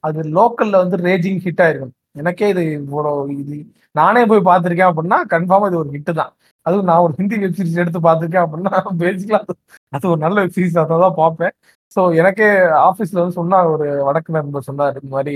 [0.03, 1.91] அது லோக்கல்ல வந்து ரேஜிங் ஹிட் ஆயிருக்கும்.
[2.11, 3.57] எனக்கே இது இவ்வளோ இது
[3.91, 6.32] நானே போய் பார்த்துருக்கேன் அப்படின்னா கன்ஃபார்ம் இது ஒரு ஹிட்டு தான்.
[6.65, 9.47] அதுவும் நான் ஒரு ஹிந்தி வெப் சீரிஸ் எடுத்து பார்த்துருக்கேன் அப்படின்னா பேசிக்கலாம்
[9.95, 11.53] அது ஒரு நல்ல வெப்சீரிஸ் அதை தான் பார்ப்பேன்.
[11.95, 12.47] ஸோ எனக்கே
[12.89, 15.35] ஆஃபீஸில் வந்து சொன்னார் ஒரு வடக்கு நண்பர் சொன்னார் இந்த மாதிரி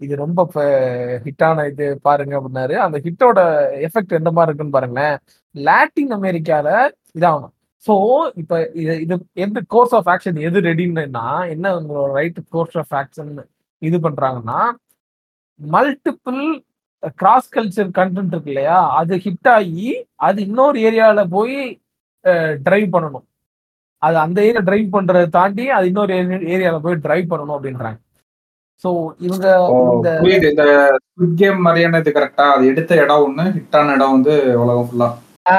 [0.00, 0.40] இது ரொம்ப
[1.24, 2.74] ஹிட்டான இது பாருங்க அப்படின்னாரு.
[2.84, 3.38] அந்த ஹிட்டோட
[3.86, 5.16] எஃபெக்ட் எந்த மாதிரி இருக்குன்னு பாருங்களேன்.
[5.54, 6.68] லாட்டின் அமெரிக்கால
[7.18, 7.54] இதாகணும்.
[7.86, 7.94] ஸோ
[8.42, 9.14] இப்போ இது இது
[9.44, 13.32] எந்த கோர்ஸ் ஆஃப் ஆக்ஷன் எது ரெடின்னா என்ன உங்களோட ரைட் கோர்ஸ் ஆஃப் ஆக்ஷன்
[13.82, 14.60] இது பண்றாங்கன்னா
[15.60, 16.42] மல்டிபிள்
[17.20, 18.78] கிராஸ் கல்ச்சர் கண்டென்ட் இருக்கு இல்லையா?
[19.00, 19.86] அது ஹிட் ஆகி
[20.28, 21.56] அது இன்னொரு ஏரியாவில் போய்
[22.66, 23.26] ட்ரைவ் பண்ணணும்.
[24.02, 26.14] அது அந்த ஏரியா டிரைவ் பண்றதை தாண்டி அது இன்னொரு
[26.54, 27.98] ஏரியால போய் டிரைவ் பண்ணணும் அப்படின்றாங்க.
[28.84, 28.90] ஸோ
[29.26, 29.46] இவங்க
[30.50, 30.64] இந்த
[31.40, 35.08] கேம் மாதிரியான இது கரெக்டா அது எடுத்த இடம் ஒண்ணு ஹிட்டான இடம் வந்து உலகம் ஃபுல்லா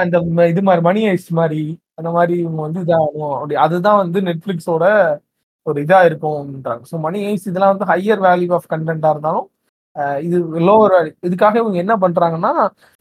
[0.06, 0.18] இந்த
[0.54, 1.62] இது மாதிரி மணி ஐஸ்ட் மாதிரி
[2.00, 3.36] அந்த மாதிரி இவங்க வந்து இதாகணும்.
[3.38, 4.86] அப்படி அதுதான் வந்து நெட்ஃபிளிக்ஸோட
[5.66, 6.84] ஒரு இதா இருக்கும்ன்றாங்க.
[6.92, 9.48] ஸோ மணி ஐஸ் இதெல்லாம் வந்து ஹையர் வேல்யூ ஆஃப் கண்டென்ட்டா இருந்தாலும்
[10.26, 10.38] இது
[10.68, 12.52] லோவர் வேல்யூ இதுக்காக இவங்க என்ன பண்றாங்கன்னா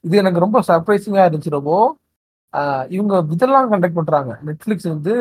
[0.04, 1.72] இது எனக்கு ரொம்ப சர்ப்ரைசிங்கா இருந்துச்சு ரொம்ப
[2.88, 4.38] இவங்க இதெல்லாம் கண்டக்ட் பண்றாங்க.
[4.46, 5.14] நெட்ஃபிளிக்ஸ் வந்து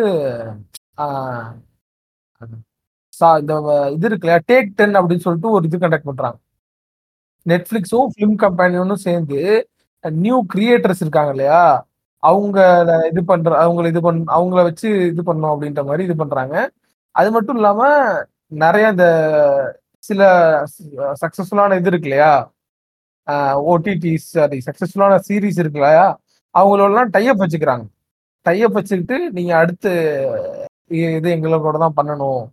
[3.19, 6.37] சா- இந்த இது இருக்குல்ல டேக் டென் அப்படின்னு சொல்லிட்டு ஒரு இது கண்டக்ட் பண்றாங்க.
[7.45, 9.69] நெட்ஃபிளிக்ஸும் ஃபிலிம் கம்பெனியும் சேர்ந்து
[10.09, 11.87] நியூ கிரியேட்டர்ஸ் இருக்காங்க இல்லையா?
[12.17, 12.59] அவங்க
[13.11, 16.71] இது பண்ற அவங்கள இது பண் அவங்கள வச்சு இது பண்ணோம் அப்படின்ற மாதிரி இது பண்றாங்க.
[17.11, 17.81] அது மட்டும் இல்லாம
[18.47, 19.05] நிறைய இந்த
[19.99, 20.23] சில
[20.97, 22.51] சக்சஸ்ஃபுல்லான இது இருக்கு இல்லையா?
[23.67, 26.19] ஓடிடி சாரி சக்சஸ்ஃபுல்லான சீரிஸ் இருக்கு இல்லையா?
[26.59, 27.85] அவங்களோடலாம் டைப் வச்சுக்கிறாங்க.
[28.45, 29.91] டைப் வச்சுக்கிட்டு நீங்க அடுத்து
[31.19, 32.43] இது எங்களோட தான் பண்ணணும்.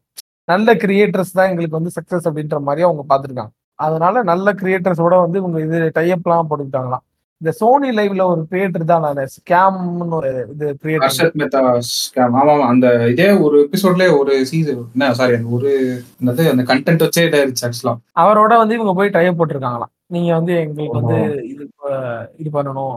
[0.52, 3.52] நல்ல கிரியேட்டர்ஸ் தான் எங்களுக்கு வந்து சக்சஸ் அப்படின்ற மாதிரி அவங்க பார்த்துருக்காங்க.
[3.78, 7.04] அதனால நல்ல கிரியேட்டர்ஸோட வந்து இவங்க இது டைப்லாம் போட்டுக்கிட்டாங்களாம்.
[7.40, 9.18] இந்த சோனி லைவ்ல ஒரு கிரியேட்டர் தான் நான்.
[9.34, 15.10] ஸ்கேம்னு ஒரு இது கிரியேட்டர் ஹர்ஷத் மெத்தா ஸ்கேம் ஆமா அந்த இதே ஒரு எபிசோட்ல ஒரு சீசன் என்ன
[15.18, 15.72] சாரி அந்த ஒரு
[16.20, 19.92] என்னது அந்த கண்டென்ட் வச்சே இதாயிருச்சு ஆக்சுவலா அவரோட வந்து இவங்க போய் டைப் போட்டிருக்காங்களாம்.
[20.14, 21.18] நீங்க வந்து எங்களுக்கு வந்து
[21.52, 21.64] இது
[22.42, 22.96] இது பண்ணணும்.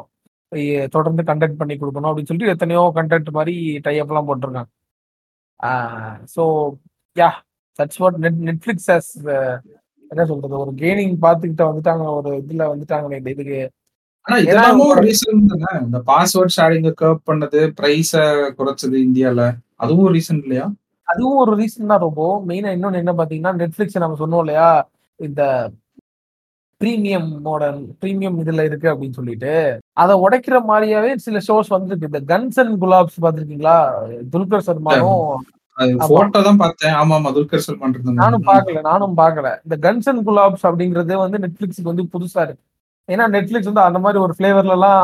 [0.96, 3.56] தொடர்ந்து கண்டென்ட் பண்ணி கொடுக்கணும் அப்படின்னு சொல்லிட்டு எத்தனையோ கண்டென்ட் மாதிரி
[3.88, 4.70] டைப் எல்லாம் போட்டிருக்காங்க.
[6.36, 6.44] So
[7.16, 7.30] ya
[7.80, 9.12] that's what net Netflix has
[10.12, 13.60] என்ன சொல்றது ஒரு கெய்னிங் பார்த்துக்கிட்ட வந்துட்டாங்க ஒரு இதுல வந்துட்டாங்க இந்த இதுக்கு.
[15.06, 15.40] ரீசன்
[15.86, 18.12] இந்த பாஸ்வேர்ட் ஷேரிங்க கர்வ் பண்ணது பிரைஸ
[18.58, 19.42] குறைச்சது இந்தியால.
[19.84, 20.66] அதுவும் ஒரு ரீசன் இல்லையா?
[21.08, 22.24] அதுவும் ஒரு ரீசன் தான் ரொம்ப.
[22.50, 24.68] மெயினா இன்னொன்னு என்ன பாத்தீங்கன்னா நெட்ஃபிளிக்ஸ் நம்ம சொன்னோம் இல்லையா
[25.20, 25.42] இந்த
[26.82, 29.54] பிரீமியம் மாடல் பிரீமியம் இதுல இருக்கு அப்படின்னு சொல்லிட்டு
[30.02, 32.10] அதை உடைக்கிற மாதிரியாவே சில ஷோஸ் வந்திருக்கு.
[32.12, 33.78] இந்த கன்ஸ் அண்ட் குலாப்ஸ் பாத்திருக்கீங்களா
[34.34, 34.64] துல்கர்
[36.60, 36.96] பார்த்தேன்.
[37.00, 37.30] ஆமா ஆமா
[37.66, 39.50] சல்மான் இருந்தாங்க நானும் பார்க்கல நானும் பார்க்கல.
[39.66, 42.64] இந்த கன்ஸ் அண்ட் குலாப்ஸ் அப்படிங்கறது வந்து நெட்ஃபிளிக்ஸுக்கு வந்து புதுசா இருக்கு.
[43.10, 45.04] ஏன்னா நெட்ஃபிளிக்ஸ் வந்து அந்த மாதிரி ஒரு ஃபிளேவர்ல எல்லாம்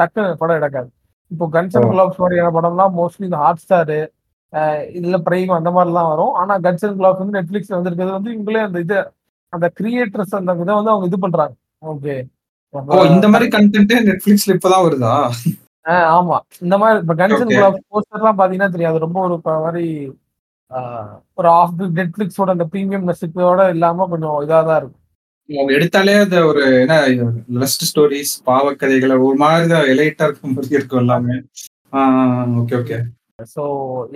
[0.00, 0.88] டக்குன்னு படம் எடுக்காது.
[1.30, 1.90] இப்போ கன்ஸ் அண்ட்.
[1.94, 3.98] குலாப்ஸ் மாதிரியான படம்லாம் மோஸ்ட்லி இந்த ஹாட் ஸ்டாரு
[4.98, 6.34] இதுல பிரைம் அந்த மாதிரிலாம் வரும்.
[6.42, 8.98] ஆனா கன்ஸ் அண்ட் குலாப்ஸ் வந்து நெட்ஃபிளிக்ஸ்ல வந்திருக்கிறது வந்து இவங்களே அந்த இது
[9.56, 11.54] அந்த கிரியேட்டர்ஸ் அந்த இதை வந்து அவங்க இது பண்றாங்க.
[11.92, 12.16] ஓகே.
[12.74, 15.14] ஓ இந்த மாதிரி கண்டென்ட் நெட்ஃபிளிக்ஸ்ல இப்பதான் வருதா?
[16.18, 16.36] ஆமா.
[16.64, 17.58] இந்த மாதிரி இப்ப Okay.
[17.58, 18.92] குலாப்ஸ் போஸ்டர்லாம் பாத்தீங்கன்னா தெரியும்.
[18.92, 19.34] அது ரொம்ப ஒரு
[19.66, 19.84] மாதிரி
[21.38, 25.02] ஒரு ஆஃப் நெட்ஃபிளிக்ஸோட அந்த ப்ரீமியம் நெசிப்போட இல்லாம கொஞ்சம் இதா தான் இருக்கும்.
[25.48, 26.94] அவங்க எடுத்தாலே அந்த ஒரு என்ன
[27.62, 31.36] லஸ்ட் ஸ்டோரிஸ் பாவக்கதைகள் ஒரு மாதிரி தான் எலைட்டா இருக்கும் மாதிரி இருக்கும் எல்லாமே.
[32.62, 32.98] Okay okay
[33.54, 33.64] so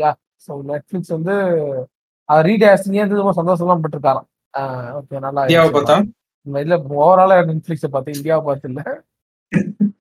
[0.02, 0.10] ya
[0.46, 1.36] so Netflix வந்து
[2.28, 4.26] ரீட் ஆஸ்டிங்கே வந்து ரொம்ப சந்தோஷம்லாம் பட்டிருக்காராம்.
[4.98, 5.96] ஓகே நல்லா இந்தியாவை பார்த்தா?
[6.46, 8.82] இல்ல ஓவராலா நெட்ஃபிளிக்ஸை பார்த்து இந்தியாவை பார்த்து இல்ல.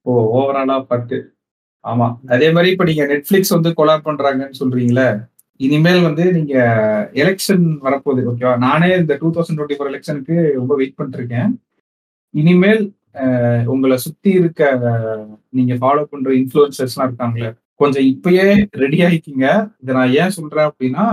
[0.06, 1.18] ஓ ஓவராலா பாட்டு
[1.86, 5.08] ஆமா அதே மாதிரி இப்ப நீங்க நெட்ஃபிளிக்ஸ் வந்து கொலாப் பண்றாங்கன்னு சொல்றீங்களே
[5.60, 6.56] இனிமேல் வந்து நீங்க
[7.22, 11.50] எலெக்ஷன் வரப்போகுது ஓகேவா நானே இந்த டூ தௌசண்ட் டுவெண்ட்டி ஃபோர் எலெக்ஷனுக்கு ரொம்ப வெயிட் பண்ணிட்டு இருக்கேன்
[12.34, 12.84] இனிமேல்
[13.68, 14.64] உங்களை சுத்தி இருக்க
[15.54, 18.45] நீங்க ஃபாலோ பண்ற இன்ஃபுளுசர்ஸ்லாம் இருக்காங்களே கொஞ்சம் இப்பயே
[18.82, 19.45] ரெடி ஆகிக்கிங்க
[19.82, 21.06] இதை நான் ஏன் சொல்றேன் அப்படின்னா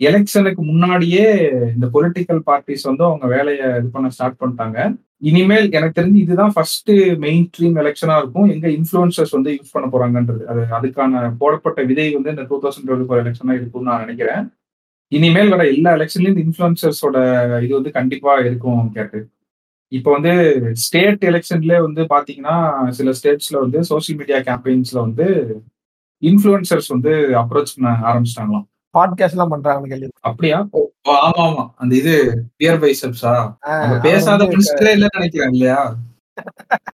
[0.00, 1.26] எலெக்ஷனுக்கு முன்னாடியே
[1.74, 4.78] இந்த பொலிட்டிக்கல் பார்ட்டிஸ் வந்து அவங்க வேலையை இது பண்ண ஸ்டார்ட் பண்ணிட்டாங்க.
[5.30, 6.90] இனிமேல் எனக்கு தெரிஞ்சு இதுதான் ஃபர்ஸ்ட்
[7.24, 8.48] மெயின் ஸ்ட்ரீம் எலெக்ஷனா இருக்கும்.
[8.54, 10.42] எங்க இன்ஃபுளுசர்ஸ் வந்து யூஸ் பண்ண போறாங்கன்றது.
[10.52, 14.42] அது அதுக்கான போடப்பட்ட விதை வந்து இந்த டூ தௌசண்ட் டுவெண்ட்டி ஃபோர் எலெக்ஷனா இருக்கும்னு நான் நினைக்கிறேன்.
[15.12, 17.16] இனிமேல் வர எல்லா எலெக்ஷன்லயும் இந்த இன்ஃபுளுசர்ஸோட
[17.64, 19.20] இது வந்து கண்டிப்பா இருக்கும் கேட்டு.
[19.92, 20.32] இப்போ வந்து
[20.84, 22.56] ஸ்டேட் எலெக்ஷன்ல வந்து பாத்தீங்கன்னா
[22.98, 25.26] சில ஸ்டேட்ஸ்ல வந்து சோஷியல் மீடியா கேம்பெயின்ஸ்ல வந்து
[26.22, 28.66] இன்ஃபுளுசர்ஸ் வந்து அப்ரோச் பண்ண ஆரம்பிச்சிட்டாங்களாம்.
[28.94, 30.58] பாட்காஸ்ட் எல்லாம் பண்றாங்க கேள்வி அப்படியா?
[31.14, 31.64] ஆமா ஆமா.
[31.76, 32.14] அந்த இது
[32.56, 35.80] பியர் பைசப்ஸா ஆஹ் நம்ம அவங்க பேசாத மனுஷங்களே இல்லைன்னு நினைக்கிறேன் இல்லையா?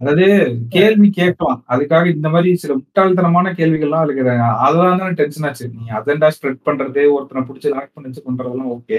[0.00, 0.26] அதாவது
[0.68, 1.60] கேள்வி கேட்கலாம்.
[1.70, 5.66] அதுக்காக இந்த மாதிரி சில முட்டாள்தனமான கேள்விகள்லாம் இருக்கிறாங்க அதெல்லாம் தான் டென்ஷன் ஆச்சு.
[5.74, 8.98] நீ அஜெண்டா ஸ்ப்ரெட் பண்றது ஒருத்தனை பிடிச்சி லாக் பண்ணி பண்றதெல்லாம் ஓகே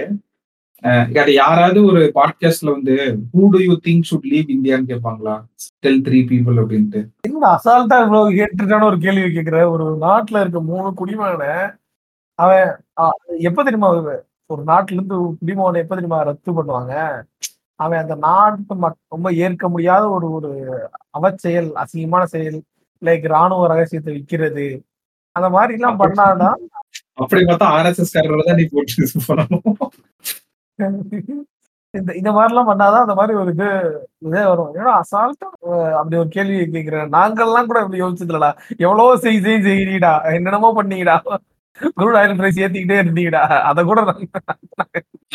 [1.19, 2.95] அது யாராவது ஒரு பாட்காஸ்ட்ல வந்து
[3.31, 5.35] who do you think should leave இந்தியான்னு கேட்பாங்களா?
[5.83, 7.01] டெல் த்ரீ பீப்புள் அப்படின்ட்டு.
[7.23, 9.59] என்ன அசால்ட்டா இவ்வளவு கேட்டுருக்கான ஒரு கேள்வி கேட்கிற.
[9.69, 11.53] ஒரு நாட்டுல இருக்க மூணு குடிமகனை
[12.39, 12.65] அவன்
[13.49, 13.89] எப்ப தெரியுமா
[14.53, 16.93] ஒரு நாட்டுல இருந்து குடிமகனை எப்ப தெரியுமா ரத்து பண்ணுவாங்க?
[17.79, 18.75] அவன் அந்த நாட்டு
[19.13, 20.51] ரொம்ப ஏற்க முடியாத ஒரு ஒரு
[21.17, 22.59] அவச்செயல் அசிங்கமான செயல்
[23.01, 24.67] லைக் ராணுவ ரகசியத்தை விக்கிறது.
[25.35, 26.49] அந்த மாதிரி எல்லாம் பண்ணானா
[27.23, 28.93] அப்படி பார்த்தா ஆர்எஸ்எஸ் காரர்கள் நீ போட்டு
[31.93, 33.67] இந்த இந்த மாதிரிலாம் பண்ணாதான் அந்த மாதிரி ஒரு இது
[34.27, 34.71] இதே வரும்.
[34.79, 35.47] ஏன்னா அசால்ட்டா
[35.99, 37.11] அப்படி ஒரு கேள்வி கேட்கிறேன்.
[37.17, 38.49] நாங்கெல்லாம் கூட இப்படி யோசிச்சதுலடா
[38.85, 41.17] எவ்வளவோ செய் செய் செய்யீடா என்னென்னமோ பண்ணீங்கடா.
[41.81, 43.41] குரூட் ஆயில் பிரைஸ் ஏத்திக்கிட்டே இருந்தீங்கடா.
[43.69, 44.01] அத கூட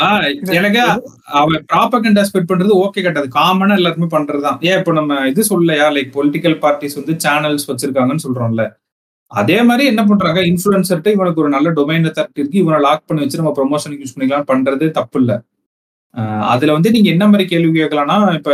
[0.01, 0.81] ஆஹ் எனக்கு
[1.25, 4.57] அவன் ப்ராப்பகண்டா ஸ்பெட் பண்றது ஓகே கட்டது காமனா எல்லாருமே பண்றதுதான்.
[4.61, 5.87] ஏன் இப்போ நம்ம இது சொல்லலையா?
[5.97, 8.67] லைக் பொலிட்டிக்கல் பார்ட்டிஸ் வந்து சேனல்ஸ் வச்சிருக்காங்கன்னு சொல்றோம்ல.
[9.27, 10.41] அதே மாதிரி என்ன பண்றாங்க?
[10.41, 12.59] இன்ஃபுளுசர்ட்ட இவனுக்கு ஒரு நல்ல டொமைன் அத்தாரிட்டி இருக்கு.
[12.59, 15.33] இவனை லாக் பண்ணி வச்சு நம்ம ப்ரொமோஷனுக்கு யூஸ் பண்ணிக்கலாம் பண்றது தப்பு இல்ல.
[16.53, 18.53] அதுல வந்து நீங்க என்ன மாதிரி கேள்வி கேட்கலாம்னா இப்ப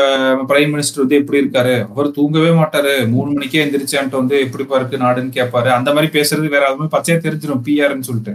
[0.50, 1.88] பிரைம் மினிஸ்டர் வந்து எப்படி இருக்காரு?
[1.92, 3.08] அவர் தூங்கவே மாட்டாரு.
[3.08, 5.70] மூணு மணிக்கே எந்திரிச்சான்ட்டு வந்து எப்படிப்பா இருக்கு நாடுன்னு கேட்பாரு.
[5.78, 8.34] அந்த மாதிரி பேசுறது வேற மாதிரி பச்சையா தெரிஞ்சிடும் பிஆர்னு சொல்லிட்டு.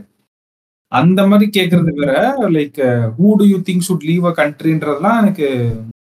[0.92, 2.14] அந்த மாதிரி கேட்கறது வேற
[2.58, 2.80] like
[3.20, 5.48] who do you think should leave a கண்ட்ரின்றதுலாம் எனக்கு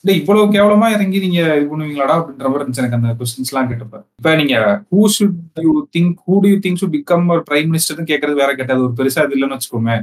[0.05, 3.97] இல்லை இவ்வளவு கேவலமா இறங்கி நீங்க இது பண்ணுவீங்களாடா அப்படின்ற மாதிரி இருந்துச்சு எனக்கு அந்த கொஸ்டின்ஸ் எல்லாம் கேட்டப்ப.
[4.19, 4.55] இப்ப நீங்க
[4.93, 5.37] who should
[5.67, 8.83] you think who do you think should become ஒரு பிரைம் மினிஸ்டர்னு கேட்கறது வேற கேட்டது.
[8.83, 9.97] ஒரு பெருசா இது இல்லைன்னு வச்சுக்கோமே.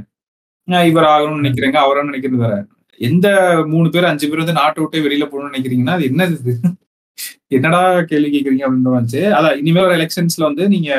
[0.68, 2.54] நான் இவர் ஆகணும்னு நினைக்கிறேங்க அவரும் நினைக்கிறது வேற.
[3.00, 3.26] எந்த
[3.72, 6.54] மூணு பேர் அஞ்சு பேர் வந்து நாட்டை விட்டே வெளியில போகணும்னு நினைக்கிறீங்கன்னா அது என்னது இது?
[7.56, 7.80] என்னடா
[8.10, 10.90] கேள்வி கேட்குறீங்க அப்படின்னு வந்துச்சு அதான் இனிமேல் ஒரு எலெக்ஷன்ஸ்ல வந்து நீங்க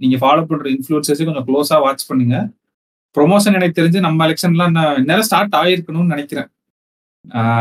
[0.00, 2.36] நீங்க ஃபாலோ பண்ற இன்ஃபுளுசர்ஸே கொஞ்சம் க்ளோஸா வாட்ச் பண்ணுங்க.
[3.16, 4.76] ப்ரொமோஷன் எனக்கு தெரிஞ்சு நம்ம எலெக்ஷன்லாம்
[5.08, 6.48] நேரம் ஸ்டார்ட் ஆகிருக்கணும்னு நினைக்கிறேன்.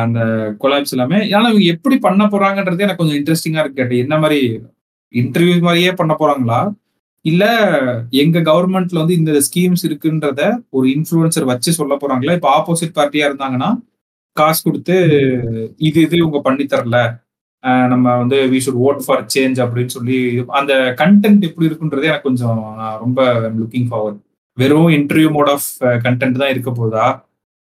[0.03, 0.19] அந்த
[0.61, 1.19] கொலாப்ஸ் எல்லாமே.
[1.35, 3.79] ஆனால் இவங்க எப்படி பண்ண போறாங்கன்றது எனக்கு கொஞ்சம் இன்ட்ரெஸ்டிங்காக இருக்கு.
[3.81, 4.39] கேட்டு என்ன மாதிரி
[5.13, 6.59] இன்டர்வியூ மாதிரியே பண்ண போறாங்களா?
[7.25, 7.43] இல்ல
[8.23, 10.41] எங்க கவர்மெண்ட்ல வந்து இந்த ஸ்கீம்ஸ் இருக்குன்றத
[10.77, 12.35] ஒரு இன்ஃபுளுசர் வச்சு சொல்ல போறாங்களா?
[12.39, 13.69] இப்ப ஆப்போசிட் பார்ட்டியா இருந்தாங்கன்னா
[14.37, 14.95] காசு கொடுத்து
[15.87, 16.97] இது இது இவங்க பண்ணி தரல.
[17.91, 20.17] நம்ம வந்து we should vote for change அப்படின்னு சொல்லி
[20.59, 23.19] அந்த கண்டென்ட் எப்படி இருக்குன்றதே எனக்கு கொஞ்சம் நான் ரொம்ப
[23.59, 24.19] லுக்கிங் ஃபார்வர்ட்
[24.57, 25.67] வெறும் இன்டர்வியூ மோட் ஆஃப்
[26.05, 27.05] கண்டென்ட் தான் இருக்க போதா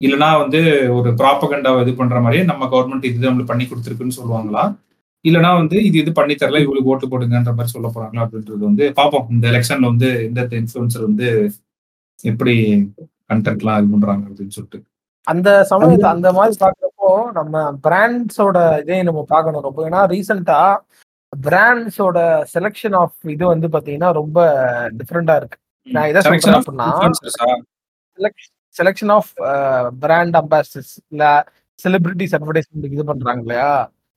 [0.00, 0.60] இல்லைனா வந்து
[0.98, 4.64] ஒரு ப்ராப்பகண்டா இது பண்ற மாதிரியே நம்ம கவர்மெண்ட் இது நம்மளுக்கு பண்ணி கொடுத்துருக்குன்னு சொல்லுவாங்களா?
[5.24, 9.28] இல்லைனா வந்து இது இது பண்ணி தரல இவங்களுக்கு ஓட்டு போடுங்கன்ற மாதிரி சொல்ல போறாங்களா அப்படின்றது வந்து பார்ப்போம்
[9.34, 11.28] இந்த எலெக்ஷன்ல வந்து எந்த இன்ஃபுளுசர் வந்து
[12.24, 12.54] எப்படி
[13.30, 14.80] கண்டென்ட்லாம் இது பண்றாங்க அப்படின்னு சொல்லிட்டு.
[15.26, 17.08] அந்த சமயத்தை அந்த மாதிரி பாக்குறப்போ
[17.38, 17.56] நம்ம
[17.86, 19.80] பிராண்ட்ஸோட இதே நம்ம பார்க்கணும் ரொம்ப.
[19.88, 20.60] ஏன்னா ரீசெண்டா
[21.32, 22.18] பிராண்ட்ஸோட
[22.54, 24.38] செலெக்ஷன் ஆஃப் இது வந்து பாத்தீங்கன்னா ரொம்ப
[25.00, 25.58] டிஃப்ரெண்டா இருக்கு.
[25.86, 26.88] நான் இதை சொல்றேன் அப்படின்னா?
[28.74, 29.30] செலெக்ஷன் ஆஃப்
[30.02, 31.24] பிராண்ட் அம்பாசிடர்ஸ் இல்ல
[31.78, 33.70] செலிபிரிட்டிஸ் அட்வர்டைஸ்மெண்ட் இது பண்றாங்க இல்லையா?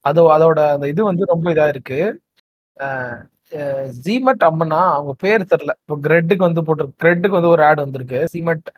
[0.06, 2.00] அது அதோட அந்த இது வந்து ரொம்ப இதா இருக்கு.
[4.06, 8.20] ஜீமட் அம்மனா அவங்க பேர் தெரில இப்போ கிரெட்டுக்கு வந்து போட்டு கிரெட்டுக்கு வந்து ஒரு ஆட் வந்திருக்கு.
[8.34, 8.70] சீமட்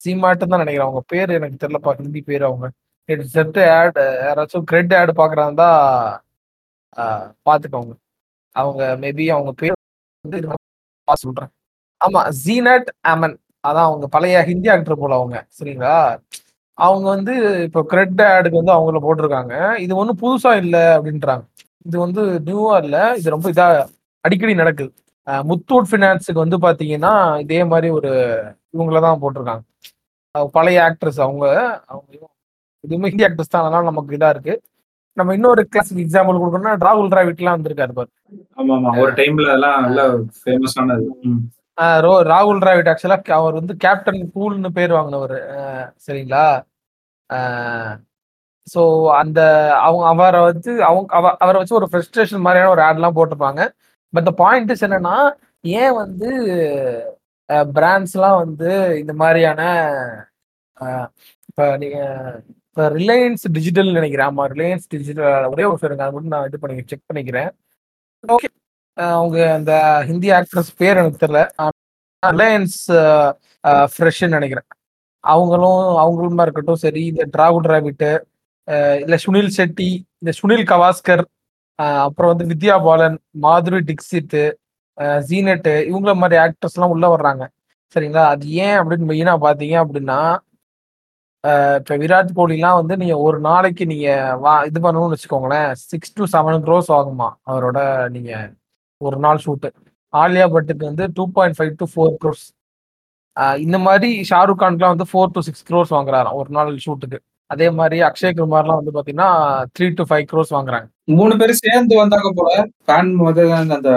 [0.00, 0.88] சீமாட்டு தான் நினைக்கிறேன்.
[0.88, 2.66] அவங்க பேர் எனக்கு தெரிலப்பா ஹிந்தி பேர் அவங்க.
[3.34, 5.68] செட் ஆட் யாராச்சும் கிரெட் ஆட் பாக்குறாந்தா
[7.48, 7.94] பாத்துக்கோங்க.
[8.56, 9.76] அவங்க மேபி அவங்க பேர்
[10.24, 10.38] வந்து
[11.24, 11.50] சொல்றேன்.
[12.00, 15.36] ஆமா ஜீனட் அமன் அதான் அவங்க பழைய ஹிந்தி ஆக்டர் போல அவங்க.
[15.58, 15.96] சரிங்களா?
[16.78, 17.34] அவங்க வந்து
[17.66, 19.54] இப்போ கிரெட் ஆடுக்கு வந்து அவங்கள போட்டிருக்காங்க.
[19.84, 21.44] இது ஒன்றும் புதுசா இல்லை அப்படின்றாங்க.
[21.88, 23.02] இது வந்து நியூவா இல்லை.
[23.20, 23.66] இது ரொம்ப இதா
[24.24, 24.92] அடிக்கடி நடக்குது.
[25.50, 27.12] முத்தூட் ஃபினான்ஸுக்கு வந்து பாத்தீங்கன்னா
[27.44, 28.10] இதே மாதிரி ஒரு
[28.74, 29.64] இவங்கள தான் போட்டிருக்காங்க.
[30.56, 31.44] பழைய ஆக்ட்ரஸ் அவங்க
[31.92, 32.12] அவங்க
[32.84, 33.64] இதுவுமே ஹிந்தி ஆக்ட்ரஸ் தான்.
[33.64, 34.54] அதனால நமக்கு இதா இருக்கு.
[35.16, 38.10] நம்ம இன்னொரு கிளாசிக் எக்ஸாம்பிள் கொடுக்கணும்னா ராகுல் டிராவிட்லாம் வந்திருக்காரு பாரு.
[38.60, 40.00] ஆமா ஆமா ஒரு டைம்ல அதெல்லாம் நல்ல
[40.40, 41.06] ஃபேமஸானது
[41.76, 45.34] ரோ ராகுல் டிராவிட் ஆக்சுவலா அவர் வந்து கேப்டன் கூல்னு பேர் வாங்கினவர்.
[46.06, 46.64] சரிங்களா?
[48.74, 49.40] ஸோ அந்த
[49.78, 53.68] அவங்க அவரை வந்து அவங்க அவ- அவரை வச்சு ஒரு ஃப்ரெஸ்ட்ரேஷன் மாதிரியான ஒரு ஆட்லாம் போட்டிருப்பாங்க.
[54.10, 56.28] பட் த பாயிண்ட்ஸ் என்னன்னா ஏன் வந்து
[57.48, 59.62] பிராண்ட்ஸ்லாம் வந்து இந்த மாதிரியான
[61.48, 64.26] இப்போ நீங்கள் இப்போ ரிலையன்ஸ் டிஜிட்டல் நினைக்கிறேன்.
[64.26, 67.50] ஆமாம் ரிலையன்ஸ் டிஜிட்டல் ஒரே ஒரு சொல்லுங்க அதை மட்டும் நான் இது பண்ணி செக் பண்ணிக்கிறேன்.
[68.28, 68.48] ஓகே
[68.96, 69.72] அவங்க அந்த
[70.08, 71.40] ஹிந்தி ஆக்ட்ரஸ் பேர் எனக்கு தெரியல.
[72.22, 72.78] ரிலையன்ஸ்
[73.94, 74.68] ஃப்ரெஷ்ன்னு நினைக்கிறேன்.
[75.24, 78.10] அவங்களும் அவங்களுமா இருக்கட்டும் சரி இந்த டிராகு டிராவிட்டு
[79.04, 79.88] இல்லை சுனில் செட்டி
[80.22, 81.24] இந்த சுனில் கவாஸ்கர்
[82.06, 84.38] அப்புறம் வந்து வித்யா பாலன் மாதுரி டிக்ஸித்
[85.28, 87.44] ஜீனட்டு இவங்கள மாதிரி ஆக்டர்ஸ்லாம் உள்ளே வர்றாங்க.
[87.96, 88.24] சரிங்களா?
[88.34, 90.18] அது ஏன் அப்படின்னு மெயினாக பார்த்தீங்க அப்படின்னா
[91.80, 96.62] இப்போ விராட் கோலிலாம் வந்து நீங்கள் ஒரு நாளைக்கு நீங்கள் வா இது பண்ணணும்னு வச்சுக்கோங்களேன் சிக்ஸ் டு செவன்
[96.66, 97.78] க்ரோஸ் ஆகுமா அவரோட
[98.14, 98.46] நீங்கள்
[99.00, 99.70] ஒரு நாள் ஷூட்டு
[100.12, 102.44] ஆலியா பட்டுக்கு வந்து two point five to four crores
[103.58, 107.18] இந்த மாதிரி ஷாருக் கான்க்குலாம் வந்து ஃபோர் டு சிக்ஸ் க்ரோஸ் வாங்குறாராம் ஒரு நாள் ஷூட்டுக்கு
[107.50, 109.30] அதே மாதிரி அக்ஷய் குமார்லாம் வந்து பாத்தீங்கன்னா
[109.76, 110.86] த்ரீ டு ஃபைவ் க்ரோஸ் வாங்குறாங்க.
[111.18, 112.50] மூணு பேரும் சேர்ந்து வந்தாங்க போல.
[112.90, 113.10] பான்
[113.76, 113.90] அந்த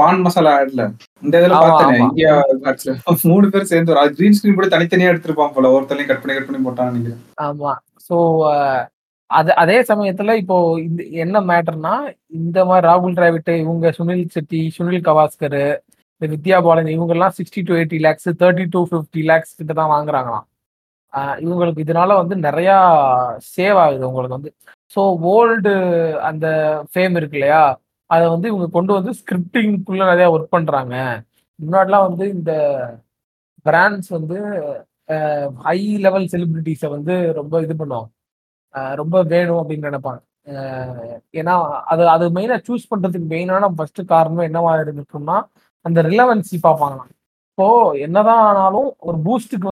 [0.00, 0.84] பான் மசாலா ஆட்ல
[1.22, 1.98] இந்த இதுல பார்த்தேன்.
[2.06, 2.32] இந்தியா
[3.32, 5.72] மூணு பேர் சேர்ந்து அது கிரீன் ஸ்கிரீன் கூட தனித்தனியா எடுத்திருப்பான் போல.
[5.76, 7.20] ஒருத்தரையும் கட் பண்ணி கட் பண்ணி நினைக்கிறேன்.
[7.48, 7.72] ஆமா.
[8.08, 8.16] ஸோ
[9.30, 10.56] அது அதே சமயத்துல இப்போ
[10.86, 11.94] இந்த என்ன மேட்டர்னா
[12.38, 15.58] இந்த மாதிரி ராகுல் டிராவிட் இவங்க சுனில் செட்டி சுனில் கவாஸ்கர்
[16.14, 20.46] இந்த வித்யா பாலன் இவங்கெல்லாம் sixty to eighty lakhs thirty to fifty lakhs கிட்ட தான் வாங்குறாங்களாம்.
[21.12, 22.76] ஆஹ் இவங்களுக்கு இதனால வந்து நிறையா
[23.54, 24.50] சேவ் ஆகுது உங்களுக்கு வந்து.
[24.96, 25.00] ஸோ
[25.32, 25.72] ஓல்டு
[26.30, 26.46] அந்த
[26.92, 27.62] ஃபேம் இருக்கு இல்லையா?
[28.10, 30.94] அதை வந்து இவங்க கொண்டு வந்து ஸ்கிரிப்டிங்குள்ள நிறையா ஒர்க் பண்றாங்க.
[31.58, 32.52] முன்னாடிலாம் வந்து இந்த
[33.66, 34.38] பிராண்ட்ஸ் வந்து
[35.66, 38.08] ஹை லெவல் செலிபிரிட்டிஸை வந்து ரொம்ப இது பண்ணுவாங்க.
[38.74, 40.20] ரொம்ப வேணும் அப்படின்னு நினைப்பாங்க.
[41.32, 41.54] ஏன்னா
[41.92, 45.36] அது அது மெயினாக சூஸ் பண்றதுக்கு மெயினான ஃபர்ஸ்ட் காரணம் என்னவா இருந்துக்கும்னா
[45.84, 47.10] அந்த ரிலவன்சி பார்ப்பாங்களாம்.
[47.50, 47.66] இப்போ
[48.06, 49.68] என்னதான் ஆனாலும் ஒரு பூஸ்ட்டுக்கு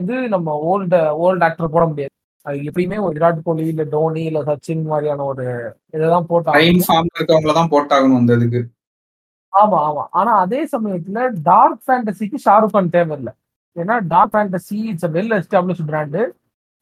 [0.00, 2.12] வந்து நம்ம ஓல்டு ஓல்டு ஆக்டர் போட முடியாது.
[2.46, 5.44] அது எப்பயுமே ஒரு விராட் கோலி இல்ல தோனி இல்ல சச்சின் மாதிரியான ஒரு
[5.96, 7.54] இதைதான் போட்டாங்க.
[7.60, 8.60] தான் போட்டாகணும் அந்த இதுக்கு.
[9.52, 10.04] ஆமா ஆமா.
[10.10, 13.32] ஆனா அதே சமயத்துல டார்க் ஃபேண்டசிக்கு ஷாருக் கான் தேவையில்லை.
[13.76, 16.22] ஏன்னா dark fantasy it's well establish brand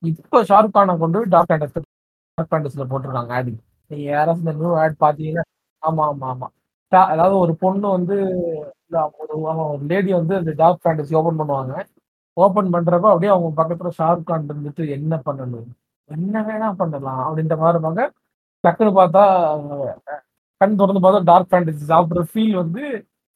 [0.03, 1.81] இப்போ ஷாருக் கானை கொண்டு டார்க் ஃபேண்டசி
[2.39, 3.53] டார்க் ஃபேண்டசில போட்டிருக்காங்க ஆடி.
[3.91, 5.45] நீங்க யாராவது இந்த நியூ ஆட் பாத்தீங்கன்னா
[5.83, 6.49] ஆமா ஆமா ஆமா.
[7.15, 8.17] அதாவது ஒரு பொண்ணு வந்து
[9.23, 11.75] ஒரு லேடி வந்து அந்த டார்க் ஃபேண்டசி ஓபன் பண்ணுவாங்க.
[12.37, 15.69] ஓபன் பண்றப்ப அப்படியே அவங்க பக்கத்துல ஷாருக் கான் இருந்துட்டு என்ன பண்ணணும்?
[16.11, 17.23] என்ன வேணா பண்ணலாம்?
[17.29, 18.03] அப்படின்ற மாதிரி இருப்பாங்க.
[18.65, 19.23] டக்குன்னு பார்த்தா
[20.61, 22.83] கண் திறந்து பார்த்தா டார்க் ஃபேண்டசி சாப்பிடுற ஃபீல் வந்து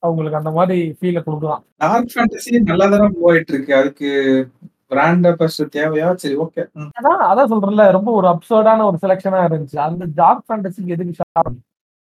[0.03, 1.63] அவங்களுக்கு அந்த மாதிரி ஃபீலை கொடுக்கலாம்.
[1.85, 3.73] டார்க் ஃபேண்டசி நல்லா தானே போயிட்டு இருக்கு.
[3.81, 4.09] அதுக்கு
[4.91, 5.27] பிராண்ட்
[5.77, 6.09] தேவையா?
[6.15, 6.63] சரி ஓகே
[6.99, 9.79] அதான் அதான் சொல்றேன்ல ரொம்ப ஒரு அப்சர்டான ஒரு செலெக்ஷனா இருந்துச்சு.
[9.87, 11.57] அந்த டார்க் ஃபேண்டசிக்கு எதுக்கு ஷாப்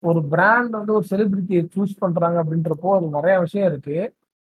[0.04, 3.98] ஒரு பிராண்ட் வந்து ஒரு செலிபிரிட்டியை சூஸ் பண்றாங்க அப்படின்றப்போ அது நிறைய விஷயம் இருக்கு.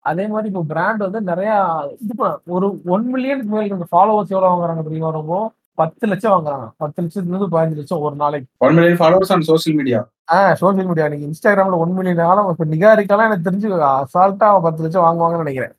[0.04, 1.50] அதே மாதிரி இப்போ பிராண்ட் வந்து நிறைய
[2.04, 2.14] இது
[2.46, 5.10] ஒரு ஒன் மில்லியனுக்கு மேல் ஃபாலோவர்ஸ் எவ்வளவு வாங்குறாங்க தெரியுமா?
[5.10, 5.34] ரொம்ப
[5.78, 6.66] பத்து லட்சம் வாங்குறாங்க.
[6.76, 8.48] பத்து லட்சத்துல இருந்து பதினஞ்சு லட்சம் ஒரு நாளைக்கு.
[8.58, 10.00] One million followers on social media
[10.32, 15.06] ah social media நீங்க இன்ஸ்டாகிராம்ல ஒன் மில்லியன் ஆகும் இப்போ நிகாரிக்கெல்லாம் எனக்கு தெரிஞ்சு அசால்ட்டா பத்து லட்சம்
[15.06, 15.74] வாங்குவாங்கன்னு நினைக்கிறேன்.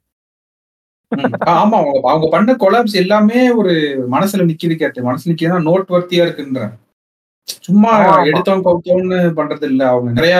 [1.54, 3.74] ஆமா அவங்க அவங்க பண்ண கொலாப்ஸ் எல்லாமே ஒரு
[4.12, 5.02] மனசுல நிக்கிது கேட்டு.
[5.04, 6.64] மனசுல நிக்கிறதா நோட் வர்த்தியா இருக்குன்ற.
[7.62, 8.14] சும்மா ஆமா.
[8.26, 10.36] எடுத்தவங்க கவுத்தவன்னு பண்றது இல்ல அவங்க நிறைய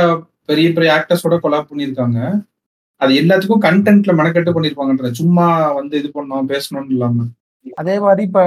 [0.46, 2.20] பெரிய பெரிய ஆக்டர்ஸோட கொலாப் பண்ணிருக்காங்க
[3.02, 7.26] அது எல்லாத்துக்கும் கண்டென்ட்ல மெனக்கெட்டு பண்ணிருப்பாங்கன்ற சும்மா வந்து இது பண்ணோம் பேசணும்னு இல்லாம.
[7.78, 8.40] அதே மாதிரி இப்ப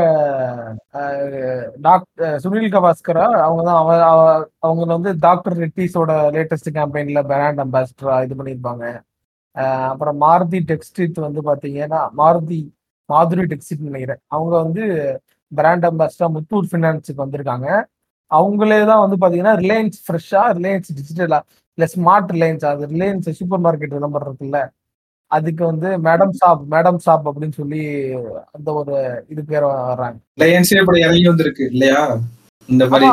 [1.80, 8.16] டாக்டர் சுனில் கவாஸ்கரா அவங்க தான் அவ அவ- அவங்க வந்து டாக்டர் ரெட்டிஸோட லேட்டஸ்ட் கேம்பெயின்ல பிராண்ட் அம்பாசிடரா
[8.24, 8.84] இது பண்ணியிருப்பாங்க.
[9.90, 12.60] அப்புறம் மாருதி டெக்ஸ்டைட் வந்து பாத்தீங்கன்னா மாருதி
[13.08, 14.20] மாதுரி டெக்ஸ்டைட் நினைக்கிறேன்.
[14.28, 14.84] அவங்க வந்து
[15.52, 17.68] பிராண்ட் அம்பாசிடரா முத்தூர் ஃபினான்ஸுக்கு வந்திருக்காங்க.
[18.30, 21.38] அவங்களே தான் வந்து பாத்தீங்கன்னா ரிலையன்ஸ் ஃப்ரெஷ்ஷா ரிலையன்ஸ் டிஜிட்டலா
[21.78, 24.60] இல்ல ஸ்மார்ட் ரிலையன்ஸ் அது ரிலையன்ஸ் சூப்பர் மார்க்கெட் நம்பர் இருக்குல்ல
[25.30, 27.80] அதுக்கு வந்து மேடம் சாப் மேடம் சாப் அப்படின்னு சொல்லி
[28.56, 28.94] அந்த ஒரு
[29.28, 30.18] இது பேர் வர்றாங்க.
[30.38, 32.00] ரிலையன்ஸே இப்படி இறங்கி வந்திருக்கு இல்லையா?
[32.68, 33.06] இந்த மாதிரி.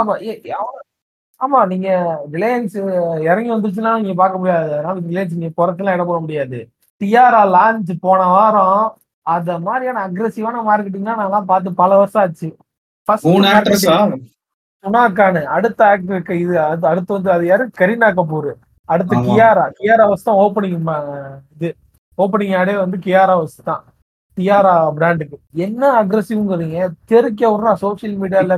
[1.43, 1.89] ஆமா நீங்க
[2.35, 2.75] ரிலையன்ஸ்
[3.29, 4.69] இறங்கி வந்துச்சுன்னா நீங்க பார்க்க முடியாது.
[4.77, 6.59] அதனால ரிலையன்ஸ் நீங்க குறைக்கலாம் இடம் போட முடியாது.
[7.01, 8.83] டிஆர்ஆ லான்ச் போன வாரம்
[9.25, 12.49] அந்த மாதிரியான அக்ரெசிவான மார்க்கெட்டிங்லாம் நான் பார்த்து பல வருஷம் ஆச்சு.
[14.83, 17.65] சுனா கான் அடுத்த ஆக்டருக்கு இது அது அடுத்து வந்து அது யாரு?
[17.79, 18.49] கரீனா கபூர்.
[18.89, 19.15] அடுத்து.
[19.27, 20.75] கியாரா கியாரா வச்சு தான் ஓப்பனிங்
[21.55, 21.69] இது.
[22.17, 23.83] ஓப்பனிங் ஆடே வந்து கியாரா வச்சு தான்.
[24.37, 26.77] கியாரா பிராண்டுக்கு என்ன அக்ரஸிவ்ங்கிறீங்க
[27.11, 28.55] தெருக்க விடுறா சோசியல் மீடியால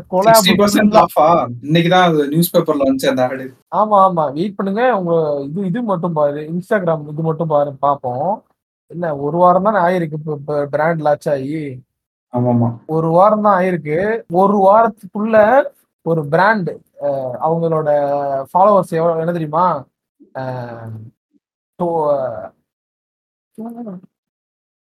[1.04, 1.28] ஆஃபா
[1.66, 3.46] இன்னைக்குதான் அது நியூஸ் பேப்பர்ல வந்துச்சு அந்த ஆடு
[3.80, 4.26] ஆமா ஆமா.
[4.38, 4.84] வெயிட் பண்ணுங்க.
[5.00, 5.14] உங்க
[5.48, 6.42] இது இது மட்டும் பாரு.
[6.52, 7.72] இன்ஸ்டாகிராம் இது மட்டும் பாரு.
[7.86, 8.32] பார்ப்போம்
[8.92, 10.20] என்ன ஒரு வாரம் தானே ஆயிருக்கு.
[10.40, 11.60] இப்போ பிராண்ட் லான்ச் ஆகி.
[12.34, 13.98] ஆமா ஆமா ஒரு வாரம் தான் ஆயிருக்கு.
[14.42, 15.38] ஒரு வாரத்துக்குள்ள
[16.06, 16.72] ஒரு பிராண்ட்
[17.48, 17.90] அவங்களோட
[18.52, 19.66] ஃபாலோவர்ஸ் எவ்வளவு என்ன தெரியுமா?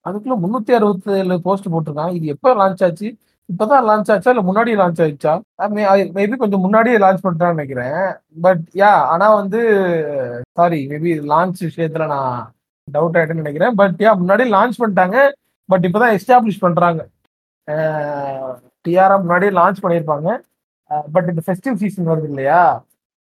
[0.06, 3.08] அதுக்குள்ள முன்னூத்தி அறுபத்தி ஏழு போஸ்ட் போட்டிருக்கான் இது எப்போ லான்ச் ஆச்சு?
[3.52, 4.30] இப்பதான் லான்ச் ஆச்சா?
[4.34, 5.32] இல்ல முன்னாடியே லான்ச் ஆயிடுச்சா?
[6.18, 7.98] மேபி கொஞ்சம் முன்னாடியே லான்ச் பண்றான்னு நினைக்கிறேன்.
[8.46, 9.60] பட் யா ஆனா வந்து
[10.58, 12.38] சாரி மேபி லான்ச் விஷயத்துல நான்
[12.88, 13.74] டவுட் ஆயிட்டேன்னு நினைக்கிறேன்.
[13.80, 15.18] பட் யா முன்னாடியே லான்ச் பண்ணிட்டாங்க.
[15.68, 17.02] பட் இப்பதான் எஸ்டாப்ளிஷ் பண்றாங்க.
[18.86, 20.30] டிஆர்எம் முன்னாடியே லான்ச் பண்ணியிருப்பாங்க.
[21.14, 22.60] பட் இந்த ஃபெஸ்டிவ் சீசன் வருது இல்லையா?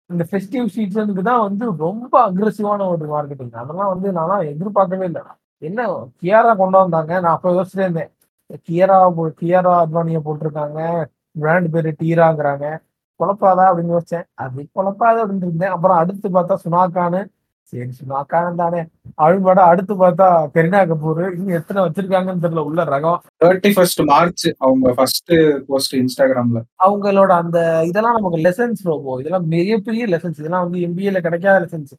[0.09, 5.23] இந்த ஃபெஸ்டிவ் சீசனுக்கு தான் வந்து ரொம்ப அக்ரெசிவான ஒரு மார்க்கெட்டிங் அதெல்லாம் வந்து நான் எதிர்பார்க்கவே இல்லை.
[5.59, 7.19] என்ன கியாரா கொண்டு வந்தாங்க.
[7.19, 8.09] நான் அப்போ யோசிச்சுட்டே இருந்தேன்.
[8.53, 11.05] கியரா போ- கியாரா அத்வானியை போட்டிருக்காங்க.
[11.31, 12.77] பிராண்ட் பேரு டீராங்கிறாங்க
[13.19, 14.23] குழப்பாதா அப்படின்னு யோசிச்சேன்.
[14.33, 15.69] அது குழப்பாத அப்படின்னு இருந்தேன்.
[15.69, 17.25] அப்புறம் அடுத்து பார்த்தா சுனாக்கானு
[17.61, 18.85] சரி சுனாக்கான் தானே.
[19.15, 21.31] அழுபட அடுத்து பார்த்தா கரீனா கபூர்.
[21.31, 22.57] இன்னும் எத்தனை வச்சிருக்காங்கன்னு தெரியல.
[22.57, 23.17] உள்ள ரகம்.
[23.45, 25.33] தேர்ட்டி ஃபர்ஸ்ட் மார்ச் அவங்க ஃபர்ஸ்ட்
[25.67, 31.65] போஸ்ட் இன்ஸ்டாகிராம்ல அவங்களோட அந்த இதெல்லாம் நமக்கு லெசன்ஸ் ரோபோ இதெல்லாம் மிகப்பெரிய லெசன்ஸ் இதெல்லாம் வந்து எம்பிஏல கிடைக்காத
[31.65, 31.91] லெசன்ஸ்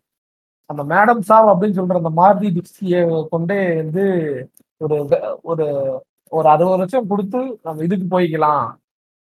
[0.70, 4.04] அந்த மேடம் சாப் அப்படின்னு சொல்ற அந்த மாருதி டிக்ஸியை கொண்டே வந்து
[4.84, 4.96] ஒரு
[5.50, 5.66] ஒரு
[6.32, 8.66] ஒரு அறுபது லட்சம் கொடுத்து நம்ம இதுக்கு போய்க்கலாம்.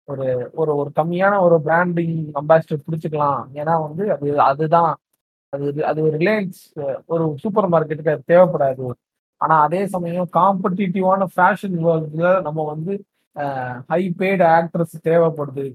[0.08, 3.42] ஒரு ஒரு ஒரு கம்மியான ஒரு பிராண்டிங் அம்பாசிடர் பிடிச்சிக்கலாம்.
[3.60, 4.94] ஏன்னா வந்து அது அதுதான்.
[5.54, 6.60] அது அது ஒரு ரிலையன்ஸ்
[7.06, 8.88] ஒரு சூப்பர் மார்க்கெட்டுக்கு அது தேவைப்படாது.
[9.42, 12.94] ஆனா அதே சமயம் காம்படிட்டிவான ஃபேஷன் வேர்ல்டில் நம்ம வந்து
[13.92, 15.66] ஹை பேடு ஆக்ட்ரஸ் தேவைப்படுது.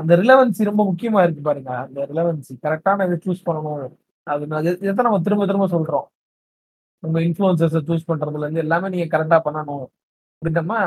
[0.00, 1.72] அந்த ரிலவன்சி ரொம்ப முக்கியமா இருக்கு பாருங்க.
[1.86, 3.90] அந்த ரிலவன்சி கரெக்டான இதை சூஸ் பண்ணணும்.
[4.26, 4.44] அது
[4.82, 6.06] இதைத்தான் நம்ம திரும்ப திரும்ப சொல்றோம்?
[7.02, 9.86] உங்க இன்ஃபுளுசர்ஸை சூஸ் பண்றதுல இருந்து எல்லாமே நீங்க கரெக்டா பண்ணணும்.
[10.34, 10.78] அப்படின்றமா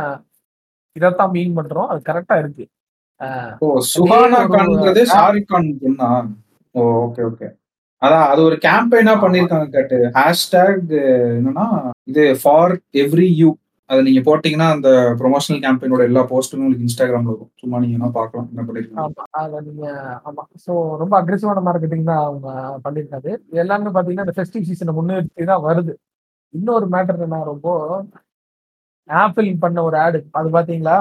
[0.95, 1.89] இதைத்தான் மீன் பண்றோம்.
[1.91, 2.65] அது கரெக்டா இருக்கு.
[3.63, 6.09] ஓ சுஹானா கான்ங்கிறது ஷாருக் கான் பொண்ணா?
[6.75, 7.47] Oh okay okay.
[8.01, 9.97] அதான் அது ஒரு கேம்பெயினா பண்ணிருக்காங்க கேட்டு.
[10.19, 10.93] ஹேஷ்டேக்
[11.37, 11.67] என்னன்னா
[12.11, 12.73] இது ஃபார்
[13.03, 13.49] எவ்ரி யூ
[13.93, 14.89] அது நீங்க போட்டீங்கன்னா அந்த
[15.21, 19.61] ப்ரொமோஷனல் கேம்பெயினோட எல்லா போஸ்ட்டுமே உங்களுக்கு இன்ஸ்டாகிராம்ல இருக்கும் சும்மா நீங்க என்ன பார்க்கலாம் என்ன பண்ணிருக்காங்க.
[19.67, 19.85] நீங்க
[20.29, 20.43] ஆமா.
[20.65, 20.71] ஸோ
[21.01, 22.47] ரொம்ப அக்ரெசிவான மார்க்கெட்டிங் தான் அவங்க
[22.85, 23.31] பண்ணியிருக்காரு.
[23.49, 25.95] இது எல்லாமே பாத்தீங்கன்னா இந்த ஃபெஸ்டிவ் சீசனை முன்னிறுத்தி தான் வருது.
[26.53, 27.67] இன்னொரு மேட்டர் என்ன ரொம்ப
[29.09, 30.97] ஆப்பிள் பண்ண ஒரு ஆடு அது பாத்தீங்களா?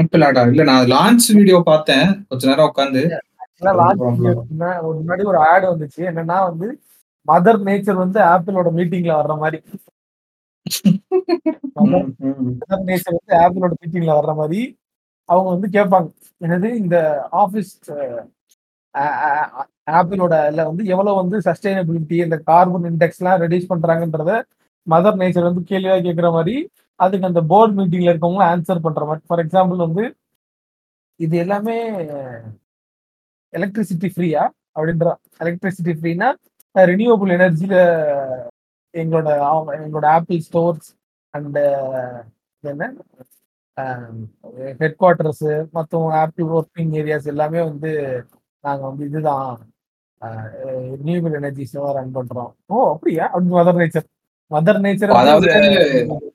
[0.00, 2.08] ஆப்பிள் ஆடா இல்ல நான் லான்ச் வீடியோ பார்த்தேன்.
[2.30, 3.02] கொஞ்ச நேரம் உட்காந்து
[4.98, 6.00] முன்னாடி ஒரு ஆடு வந்துச்சு.
[6.10, 6.66] என்னன்னா வந்து
[7.28, 9.58] மதர் நேச்சர் வந்து ஆப்பிளோட மீட்டிங்ல வர்ற மாதிரி.
[11.76, 12.96] வந்து
[13.44, 14.60] ஆப்பிளோட மீட்டிங்ல வர்ற மாதிரி
[15.28, 16.08] அவங்க வந்து கேட்பாங்க
[16.40, 16.96] என்னது இந்த
[17.42, 17.72] ஆபீஸ்
[19.90, 24.32] ஆப்பிளோட இல்ல வந்து எவ்வளவு வந்து சஸ்டைனபிலிட்டி இந்த கார்பன் இண்டெக்ஸ் எல்லாம் ரெடியூஸ் பண்றாங்கன்றத
[24.86, 26.56] மதர் நேச்சர் வந்து கேள்வியா கேட்கிற மாதிரி
[27.00, 29.22] அதுக்கு அந்த போர்டு மீட்டிங்ல இருக்கவங்க ஆன்சர் பண்ற மாதிரி.
[29.28, 30.04] ஃபார் எக்ஸாம்பிள் வந்து
[31.20, 31.76] இது எல்லாமே
[33.52, 34.42] எலக்ட்ரிசிட்டி ஃப்ரீயா
[34.76, 35.06] அப்படின்ற.
[35.40, 36.28] எலக்ட்ரிசிட்டி ஃப்ரீனா
[36.74, 37.76] ரினியூவபிள் எனர்ஜியில
[39.02, 39.30] எங்களோட
[39.78, 40.88] எங்களோட ஆப்பிள் ஸ்டோர்ஸ்
[41.34, 41.58] அண்ட்
[42.64, 42.84] என்ன?
[44.80, 45.46] ஹெட் குவார்டர்ஸ்
[45.76, 47.90] மற்ற ஆப்பிள் ஒர்க்கிங் ஏரியாஸ் எல்லாமே வந்து
[48.64, 49.48] நாங்க வந்து இதுதான்.
[51.00, 52.52] ரினியூவபிள் எனர்ஜிஸ் ரன் பண்றோம்.
[52.72, 53.24] ஓ அப்படியா?
[53.32, 54.06] அப்படின்னு மதர் நேச்சர்
[54.50, 55.48] மதர் நேச்சர் அதாவது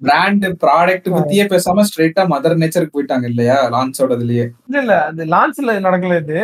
[0.08, 3.58] பிராண்ட் ப்ராடக்ட் பத்தியே பேசாம ஸ்ட்ரெயிட்டா மதர் நேச்சருக்கு போயிட்டாங்க இல்லையா?
[3.76, 6.40] லான்ச்சோட இதுலயே இல்ல இல்ல அந்த லான்ச்ல நடக்கல இது.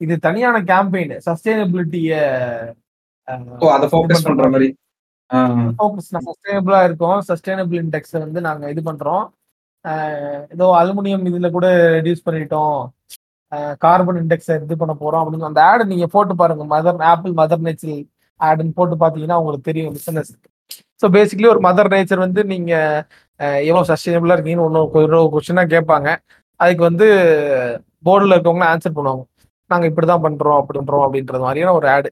[0.00, 2.12] இது தனியான கேம்பெயின் சஸ்டைனபிலிட்டிய
[3.62, 4.68] ஓ அதை ஃபோக்கஸ் பண்ற மாதிரி.
[5.32, 7.18] ஆஹ் ஃபோக்கஸ் சஸ்டைனபிளா இருக்கும்.
[7.28, 9.24] சஸ்டைனபிள் இண்டெக்ஸ் வந்து நாங்க இது பண்றோம்.
[10.54, 12.76] ஏதோ அலுமினியம் இதுல கூட ரெடியூஸ் பண்ணிட்டோம்.
[13.84, 15.22] கார்பன் இண்டெக்ஸ் இது பண்ண போறோம்.
[15.22, 16.64] அப்படின்னு அந்த ஆடு நீங்க போட்டு பாருங்க.
[16.74, 17.98] மதர் ஆப்பிள் மதர் நேச்சர்
[18.40, 20.32] ஆடுன்னு போட்டு பாத்தீங்கன்னா உங்களுக்கு தெரியும் பிசினஸ்
[21.00, 22.72] ஸோ பேசிக்கலி ஒரு மதர் நேச்சர் வந்து நீங்க
[23.40, 26.08] எவ்வளோ எவ்வளவு சஸ்டைனபிளா இருக்கீங்கன்னு ஒன்று கொஸ்டினா கேட்பாங்க.
[26.60, 27.06] அதுக்கு வந்து
[28.06, 29.24] போர்டில் இருக்கவங்க ஆன்சர் பண்ணுவாங்க.
[29.70, 32.08] நாங்க இப்படிதான் பண்றோம் அப்படி பண்றோம் அப்படின்றது மாதிரியான ஒரு ஆடு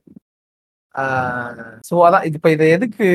[1.89, 3.07] ஸோ அதான் இது இப்போ இதை எதுக்கு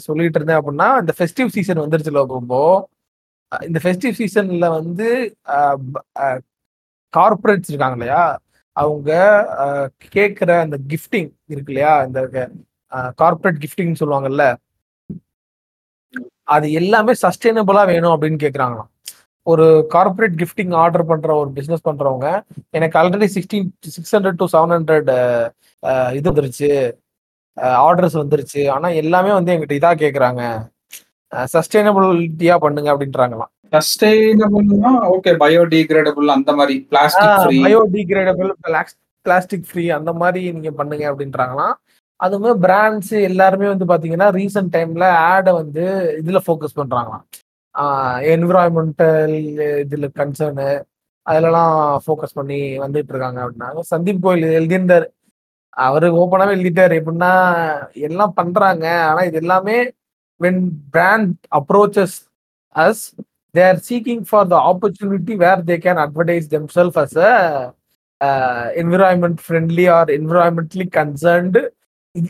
[0.00, 2.54] சொல்லிட்டு இருந்தேன் அப்படின்னா இந்த ஃபெஸ்டிவ் சீசன் வந்துருச்சுல ரொம்ப
[3.52, 5.08] அஹ் இந்த ஃபெஸ்டிவ் சீசன்ல வந்து
[7.14, 8.22] கார்பரேட்ஸ் இருக்காங்க இல்லையா
[8.76, 9.10] அவங்க
[10.08, 12.20] கேட்கிற அந்த கிஃப்டிங் இருக்கு இல்லையா இந்த
[13.18, 14.44] கார்பரேட் கிஃப்டிங் சொல்லுவாங்கல்ல
[16.48, 18.88] அது எல்லாமே சஸ்டைனபிளா வேணும் அப்படின்னு கேக்குறாங்களாம்.
[19.46, 19.64] ஒரு
[19.94, 22.26] கார்பரேட் கிஃப்டிங் ஆர்டர் பண்ற ஒரு பிசினஸ் பண்றவங்க
[22.70, 25.10] எனக்கு already sixteen six hundred to seven hundred
[26.16, 26.70] இது வந்துருச்சு.
[27.86, 28.62] ஆர்டர்ஸ் வந்துருச்சு.
[28.74, 30.42] ஆனா எல்லாமே வந்து எங்கிட்ட இதா கேக்குறாங்க.
[31.54, 33.50] சஸ்டைனபிலிட்டியா பண்ணுங்க அப்படின்றாங்களாம்.
[33.74, 38.50] சஸ்டைனபிள்னா ஓகே பயோடிகிரேடபிள் அந்த மாதிரி plastic free biodegradable
[39.26, 41.74] plastic free அந்த மாதிரி நீங்க பண்ணுங்க அப்படின்றாங்களாம்.
[42.20, 45.84] அதுவுமே பிராண்ட்ஸ் எல்லாருமே வந்து பாத்தீங்கன்னா ரீசெண்ட் டைம்ல ஆடை வந்து
[46.20, 47.24] இதுல ஃபோக்கஸ் பண்றாங்களாம்.
[48.34, 49.34] என்விரான்மெண்டல்
[49.84, 50.68] இதுல கன்சர்னு
[51.26, 53.82] அதுலலாம் ஃபோக்கஸ் பண்ணி வந்துட்டு இருக்காங்க அப்படின்னாங்க.
[53.92, 55.06] சந்தீப் கோயில் எழுதியிருந்தாரு.
[55.76, 56.94] அவரு ஓப்பனாவே எழுதிட்டாரு.
[57.00, 57.32] எப்படின்னா
[58.08, 58.86] எல்லாம் பண்றாங்க.
[59.08, 59.76] ஆனா இது எல்லாமே
[60.40, 60.62] when
[60.94, 62.16] brand approaches
[62.74, 63.02] as
[63.54, 67.32] they are seeking for the opportunity where they can advertise them self as a
[68.82, 71.62] environment friendly or environmentally concerned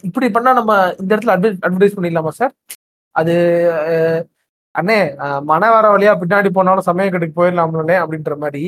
[0.05, 2.53] இப்படி பண்ணா நம்ம இந்த இடத்துல அட்வர்டைஸ் பண்ணிடலாமா சார்
[3.15, 3.35] அது
[4.75, 4.99] அண்ணே
[5.43, 8.65] மன வர வழியா பின்னாடி போனாலும் சமயக்கட்டுக்கு போயிடலாம்லே அப்படின்ற மாதிரி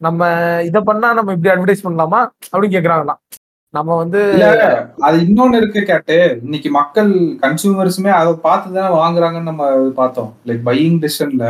[0.00, 0.22] நம்ம
[0.68, 2.20] இதை பண்ணா நம்ம இப்படி அட்வர்டைஸ் பண்ணலாமா
[2.52, 3.20] அப்படின்னு கேட்குறாங்களாம்
[3.74, 4.20] நம்ம வந்து
[5.06, 6.16] அது இன்னொன்னு இருக்கு கேட்டு.
[6.44, 7.10] இன்னைக்கு மக்கள்
[7.44, 9.64] கன்சூமர்ஸுமே அதை பார்த்து தானே வாங்குறாங்கன்னு நம்ம
[10.00, 10.30] பார்த்தோம்.
[10.48, 11.46] Like buying டிசிஷன்ல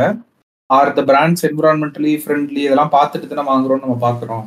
[0.69, 4.45] or the brands environmentally friendly இதெல்லாம் பார்த்துட்டு தானே வாங்குறோம்னு நம்ம பாக்குறோம்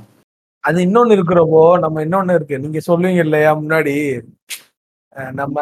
[0.64, 2.56] அது இன்னொன்னு இருக்கிறப்போ நம்ம இன்னொன்னு இருக்கு.
[2.64, 3.94] நீங்க சொல்லுவீங்க இல்லையா முன்னாடி
[5.40, 5.58] நம்ம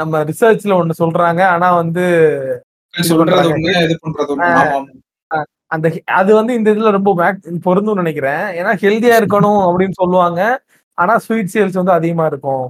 [0.00, 1.42] நம்ம ரிசர்ச்ல ஒண்ணு சொல்றாங்க.
[1.54, 2.04] ஆனா வந்து.
[5.74, 5.86] அந்த
[6.18, 7.10] அது வந்து இந்த இதுல ரொம்ப
[7.66, 8.44] பொருந்தும்னு நினைக்கிறேன்.
[8.58, 10.40] ஏன்னா ஹெல்தியா இருக்கணும் அப்படின்னு சொல்லுவாங்க.
[10.98, 12.64] ஆனா ஸ்வீட் சேல்ஸ் வந்து அதிகமா இருக்கும்.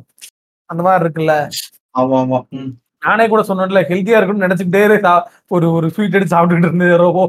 [0.71, 1.35] அந்த மாதிரி இருக்குல்ல?
[1.95, 2.39] ஆமா ஆமா.
[3.03, 4.83] நானே கூட சொன்னேன்ல ஹெல்தியா இருக்கணும்னு நினைச்சுக்கிட்டே
[5.51, 7.23] ஒரு ஒரு ஸ்வீட் எடுத்து சாப்பிட்டுட்டு இருந்தது ரொம்ப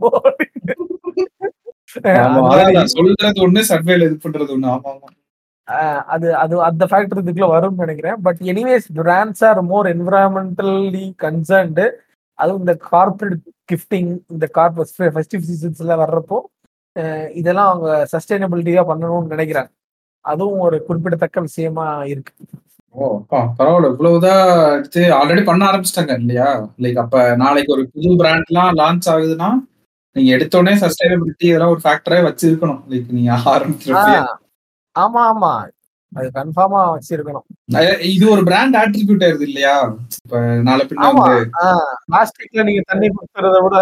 [2.22, 4.68] ஆமா, அதான் நான் சொல்றது ஒண்ணு சர்வேல இது பண்றது ஒண்ணு.
[4.72, 5.10] ஆமா ஆமா.
[5.68, 8.18] அஹ் அது அது அந்த ஃபேக்டர் இதுக்குள்ள வரும்னு நினைக்கிறேன்.
[8.26, 11.86] But anyways brands are more environmentally concerned
[12.40, 13.40] அதுவும் இந்த கார்பரேட்
[13.70, 16.40] கிஃப்டிங் இந்த கார்பரேட் ஃபெஸ்டிவ் சீசன்ஸ்ல வர்றப்போ
[17.36, 19.72] இதெல்லாம் அவங்க சஸ்டைனபிலிட்டியா பண்ணணும்னு நினைக்கிறாங்க.
[20.26, 22.34] அதுவும் ஒரு குறிப்பிடத்தக்க விஷயமா இருக்கு.
[22.96, 23.06] ஓ
[23.58, 23.92] பரவாயில்ல.
[23.92, 24.44] இவ்வளவுதான்
[24.76, 26.50] எடுத்து ஆல்ரெடி பண்ண ஆரம்பிச்சிட்டாங்க இல்லையா?
[26.80, 29.50] லைக் அப்ப நாளைக்கு ஒரு புது பிராண்ட்லாம் லான்ச் ஆகுதுன்னா
[30.16, 32.82] நீங்க எடுத்தோடனே சஸ்டைனபிலிட்டி இதெல்லாம் ஒரு ஃபேக்டரே வச்சிருக்கணும்.
[32.90, 34.36] லைக் நீங்க ஆஹ்
[34.96, 35.54] ஆமா ஆமா.
[36.12, 37.46] அது கன்ஃபார்மா வச்சிருக்கணும்.
[38.10, 39.74] இது ஒரு பிராண்ட் ஆட்ரிபியூட் ஆயிருது இல்லையா?
[40.20, 40.38] இப்ப
[40.68, 41.50] நாளை பின்ன ஆமா வந்து
[42.06, 43.78] பிளாஸ்டிக்ல நீங்க தண்ணி குடிக்கிறத விட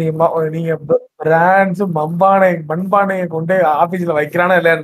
[0.00, 0.74] நீங்க நீங்க
[1.22, 4.76] பிராண்ட்ஸ் மண்பானை மண்பானையை கொண்டு ஆபீஸ்ல வைக்கிறானா இல்லையா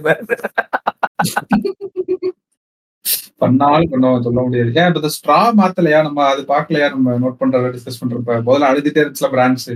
[3.40, 4.70] பண்ணாலும் பண்ணுவோம் சொல்ல முடியாது.
[4.74, 5.98] ஏன் இப்ப ஸ்ட்ரா மாத்தலையா?
[6.02, 8.38] நம்ம அது பாக்கலையா நம்ம நோட் பண்றத டிஸ்கஸ் பண்றப்ப.
[8.46, 9.70] முதல்ல அழுதுட்டே இருந்துச்சுல பிராண்ட்ஸ்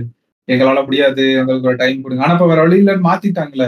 [0.47, 1.25] எங்களால முடியாது.
[1.41, 2.23] எங்களுக்கு ஒரு டைம் கொடுங்க.
[2.23, 3.67] ஆனா இப்ப வேற வழி இல்லைன்னு மாத்திட்டாங்களே.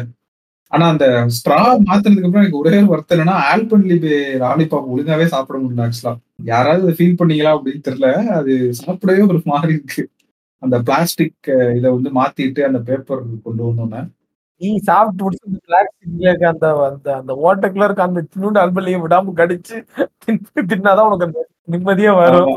[0.72, 1.06] ஆனா அந்த
[1.36, 6.14] ஸ்ட்ரா மாத்தினதுக்கு அப்புறம் எனக்கு ஒரே ஒரு வருத்தம் என்னன்னா ஆல்பன்லிபே லாலிபாப் ஒழுங்காவே சாப்பிட முடியல ஆக்சுவலா
[6.52, 8.10] யாராவது ஃபீல் பண்ணீங்களா அப்படின்னு தெரியல.
[8.40, 10.04] அது சாப்பிடவே ஒரு மாதிரி இருக்கு.
[10.64, 14.02] அந்த பிளாஸ்டிக் இதை வந்து மாத்திட்டு அந்த பேப்பர் கொண்டு வந்தோன்னே
[14.62, 19.34] நீ சாப்பிட்டு முடிச்சு இந்த பிளாஸ்டிக்ல இருக்க அந்த அந்த அந்த ஓட்டக்குள்ள இருக்க அந்த சின்னூண்டு அல்பலையும் விடாம
[19.40, 19.78] கடிச்சு
[20.24, 21.42] தின்னு தின்னாதான் உனக்கு அந்த
[21.74, 22.48] நிம்மதியா வரும்.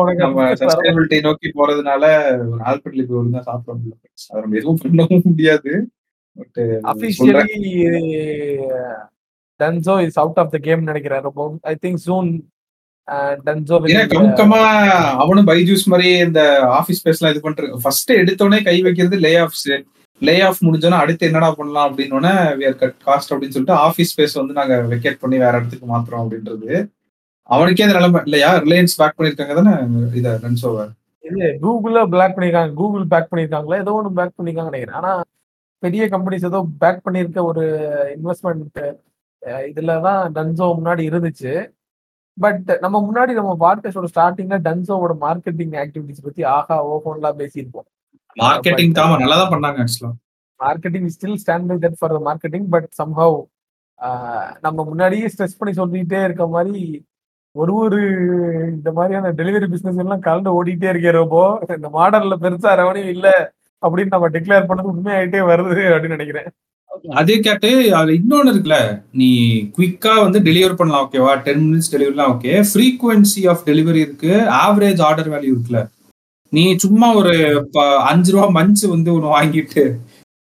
[0.00, 2.02] உனக்கு அந்த நோக்கி போறதுனால
[2.50, 3.98] ஒரு ஆல்பன்லிபே ஒழுங்கா சாப்பிட முடியல
[4.30, 5.72] அதை நம்ம எதுவும் பண்ணவும் முடியாது.
[6.36, 6.60] But
[6.92, 7.74] officially
[9.60, 11.24] Dunzo is out of the game நினைக்கிறேன்.
[11.28, 12.30] ரொம்ப ஐ திங்க் சூன்
[15.22, 16.42] அவனும் பைஜூஸ் மாதிரி இந்த
[16.78, 19.66] ஆபீஸ் ஸ்பேஸ் எல்லாம் இது பண்றது ஃபர்ஸ்ட் எடுத்தோடனே கை வைக்கிறது லே ஆஃப்ஸ்
[20.22, 24.58] லே ஆஃப் முடிஞ்சோன்னா அடுத்து என்னடா பண்ணலாம் அப்படின்னு வியர் கட் காஸ்ட் அப்படின்னு சொல்லிட்டு ஆபீஸ் ஸ்பேஸ் வந்து
[24.60, 26.70] நாங்க வெக்கேட் பண்ணி வேற இடத்துக்கு மாத்துறோம் அப்படின்றது.
[27.50, 28.50] அவனுக்கே அந்த நிலைமை இல்லையா?
[28.64, 29.72] ரிலையன்ஸ் பேக் பண்ணிருக்காங்க தானே
[30.18, 30.84] இத ரன்சோவை
[31.24, 33.76] இது கூகுள்ல பிளாக் பண்ணிருக்காங்க கூகுள் பேக் பண்ணிருக்காங்களா?
[33.84, 34.98] ஏதோ ஒன்று பேக் பண்ணிருக்காங்க நினைக்கிறேன்.
[35.00, 35.12] ஆனா
[35.82, 37.64] பெரிய கம்பெனிஸ் ஏதோ பேக் பண்ணிருக்க ஒரு
[38.16, 38.80] இன்வெஸ்ட்மெண்ட்
[39.70, 41.52] இதுல தான் டன்சோ முன்னாடி இருந்துச்சு.
[42.38, 47.86] பட் நம்ம முன்னாடி நம்ம பாட்காஸ்டோட ஸ்டார்டிங்ல டன்சோவோட மார்க்கெட்டிங் ஆக்டிவிட்டிஸ் பத்தி ஆஹா ஓஹோன்லாம் பேசியிருப்போம்.
[48.36, 50.12] மார்க்கெட்டிங் தாம நல்லா தான் பண்ணாங்க ஆக்சுவலா
[50.60, 53.36] marketing still stand by that for the marketing but somehow
[54.60, 56.84] நம்ம முன்னாடியே ஸ்ட்ரெஸ் பண்ணி சொல்லிட்டே இருக்க மாதிரி
[57.54, 57.98] ஒரு ஒரு
[58.70, 61.42] இந்த மாதிரியான டெலிவரி பிசினஸ் எல்லாம் கலந்து ஓடிட்டே இருக்கிறப்போ
[61.76, 63.28] இந்த மாடல்ல பெருசா ரெவன்யூ இல்ல
[63.82, 66.48] அப்படின்னு நம்ம டிக்ளேர் பண்ணது உண்மையாயிட்டே வருது அப்படின்னு நினைக்கிறேன்.
[67.10, 72.64] அதே கேட்டு அதுல இன்னொன்னு இருக்குல்ல நீ குவிக்கா வந்து டெலிவர் பண்ணலாம் ஓகேவா டென் மினிட்ஸ் டெலிவரிலாம் ஓகே
[72.74, 74.28] ஃப்ரீக்வன்சி ஆஃப் டெலிவரி இருக்கு.
[74.28, 75.88] ஆவரேஜ் ஆர்டர் வேல்யூ இருக்குல்ல.
[76.50, 79.96] நீ சும்மா ஒரு ப- அஞ்சு ரூபா மஞ்சு வந்து ஒன்று வாங்கிட்டு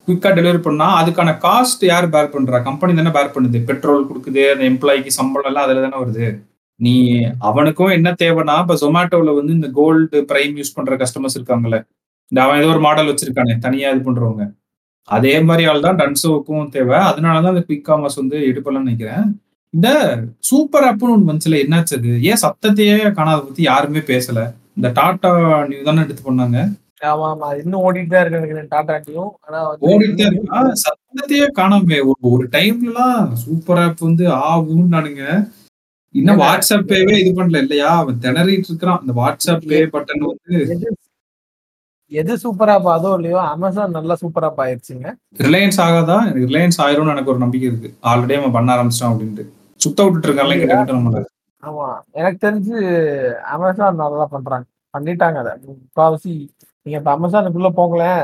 [0.07, 2.64] குவிக்கா டெலிவரி பண்ணா அதுக்கான காஸ்ட் யார் பேர் பண்றா?
[2.64, 3.64] கம்பெனி தானே பேர் பண்ணுது.
[3.64, 6.40] பெட்ரோல் கொடுக்குது அந்த எம்ப்ளாய்க்கு சம்பளம் எல்லாம் அதுல தானே வருது.
[6.76, 11.86] நீ அவனுக்கும் என்ன தேவைன்னா இப்ப ஜொமேட்டோல வந்து இந்த கோல்டு பிரைம் யூஸ் பண்ற கஸ்டமர்ஸ் இருக்காங்கல்ல.
[12.28, 14.52] இந்த அவன் ஏதோ ஒரு மாடல் வச்சிருக்கானே தனியா இது பண்றவங்க.
[15.07, 16.98] அதே மாதிரி ஆள் தான் டன்சோவுக்கும் தேவை.
[17.10, 19.26] அதனாலதான் இந்த குயிக் காமர்ஸ் வந்து எடுப்பலாம்னு நினைக்கிறேன்.
[19.73, 19.90] இந்த
[20.41, 22.11] சூப்பர் ஆப்னு ஒன்று வந்துச்சுல என்னாச்சு அது?
[22.23, 24.40] ஏன் சத்தத்தையே காணாத பத்தி யாருமே பேசல.
[24.78, 25.32] இந்த டாடா
[25.65, 26.60] நியூ தானே எடுத்து பண்ணாங்க.
[27.03, 27.48] ஆமா ஆமா.
[27.61, 30.26] இன்னும் ஓடிட்டு தான் இருக்கு நினைக்கிறேன் டாட்டாட்டியும் ஆனா ஓடிட்டே
[30.82, 32.45] சத்தத்தையே காணாமே ஒரு ஒரு
[33.44, 35.23] சூப்பர் ஆப் வந்து ஆகும் நானுங்க
[36.15, 37.57] இன்னும் ஏன்னா, வாட்ஸ்அப் பேவே இது பண்ணல.
[37.57, 37.90] இல்லையா?
[37.98, 39.02] அவன் திணறிட்டு இருக்கிறான்.
[39.02, 40.56] இந்த வாட்ஸ்அப் பே பட்டன் வந்து
[42.12, 45.08] எது சூப்பரா பாதோ இல்லையோ அமேசான் நல்லா சூப்பரா ஆயிருச்சுங்க
[45.42, 46.18] ரிலையன்ஸ் ஆகாதா?
[46.44, 47.90] ரிலையன்ஸ் ஆயிரும்னு எனக்கு ஒரு நம்பிக்கை இருக்கு.
[48.04, 49.44] ஆல்ரெடி அவன் பண்ண ஆரம்பிச்சிட்டான் அப்படின்ட்டு.
[49.80, 50.58] சுத்த விட்டுட்டு இருக்கான்ல
[50.92, 51.22] நம்மள.
[51.64, 51.88] ஆமா.
[52.14, 52.76] எனக்கு தெரிஞ்சு
[53.54, 54.66] அமேசான் நல்லா பண்றாங்க.
[54.94, 55.54] பண்ணிட்டாங்க அதை.
[55.68, 56.34] முக்காவாசி
[56.86, 58.24] நீங்க இப்ப அமேசானுக்குள்ள போங்களேன்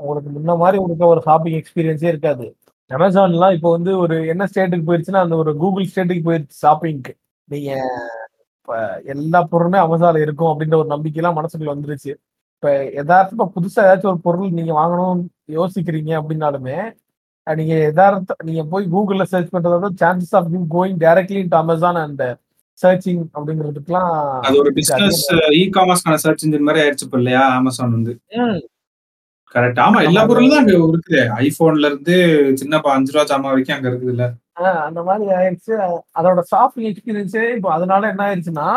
[0.00, 2.46] உங்களுக்கு முன்ன மாதிரி உங்களுக்கு ஒரு ஷாப்பிங் எக்ஸ்பீரியன்ஸே இருக்காது.
[2.90, 7.12] அமேசான்லாம் இப்போ வந்து ஒரு என்ன ஸ்டேட்டுக்கு போயிருச்சுன்னா அந்த ஒரு கூகுள் ஸ்டேட்டுக்கு போயிருச்சு ஷாப்பிங்க்கு
[7.48, 7.70] நீங்க
[8.58, 8.78] இப்ப
[9.14, 12.12] எல்லா பொருளுமே அமேசான்ல இருக்கும் அப்படின்ற ஒரு நம்பிக்கைலாம் மனசுக்குள்ள வந்துருச்சு.
[12.62, 15.22] இப்ப யதார்த்தமா புதுசா ஏதாச்சும் ஒரு பொருள் நீங்க வாங்கணும்னு
[15.54, 16.74] யோசிக்கிறீங்க அப்படின்னாலுமே
[17.46, 21.98] நீங்க யதார்த்த நீங்க போய் கூகுள்ல சர்ச் பண்றத விட chances of you going directly to Amazon
[22.02, 22.20] and
[22.78, 24.10] searching அப்படிங்கிறதுக்குலாம்
[24.46, 25.22] அது ஒரு பிசினஸ்
[25.56, 28.12] இ காமர்ஸ்க்கான சர்ச் இன்ஜின் மாதிரி ஆயிடுச்சு இப்ப இல்லையா அமேசான் வந்து.
[29.54, 30.22] கரெக்ட் ஆமா எல்லா.
[30.28, 31.22] பொருளும் தான் அங்க இருக்குது.
[31.42, 32.16] ஐபோன்ல இருந்து
[32.60, 34.26] சின்ன அஞ்சு ரூபா ஜாமான் வரைக்கும் அங்க இருக்குது இல்ல.
[34.86, 35.74] அந்த மாதிரி ஆயிடுச்சு.
[36.18, 38.68] அதோட ஷாப்பிங் எக்ஸ்பீரியன்ஸே இப்போ அதனால என்ன ஆயிடுச்சுன்னா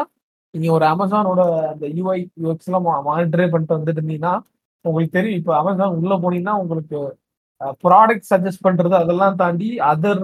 [0.54, 4.34] நீங்க ஒரு அமேசானோட அந்த யூஐ யூஎக்ஸ் எல்லாம் மானிட்டரே பண்ணிட்டு வந்துட்டு இருந்தீங்கன்னா
[4.86, 5.40] உங்களுக்கு தெரியும்.
[5.42, 7.00] இப்போ அமேசான் உள்ள போனீங்கன்னா உங்களுக்கு
[7.86, 10.24] ப்ராடக்ட் சஜஸ்ட் பண்றது அதெல்லாம் தாண்டி அதர்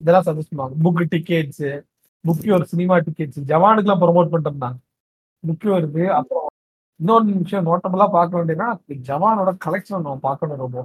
[0.00, 0.76] இதெல்லாம் சஜஸ்ட் பண்ணுவாங்க.
[0.84, 1.66] Book tickets
[2.24, 4.78] book your cinema tickets ஜவானுக்குலாம் promote பண்ணிட்டு இருந்தாங்க
[5.44, 6.48] புக் இருக்கு அப்புறம்
[7.00, 8.68] இன்னொரு விஷயம் நோட்டபுளா பார்க்க வேண்டியதுன்னா
[9.08, 10.84] ஜவானோட கலெக்ஷன் நம்ம பார்க்கணும் ரொம்ப.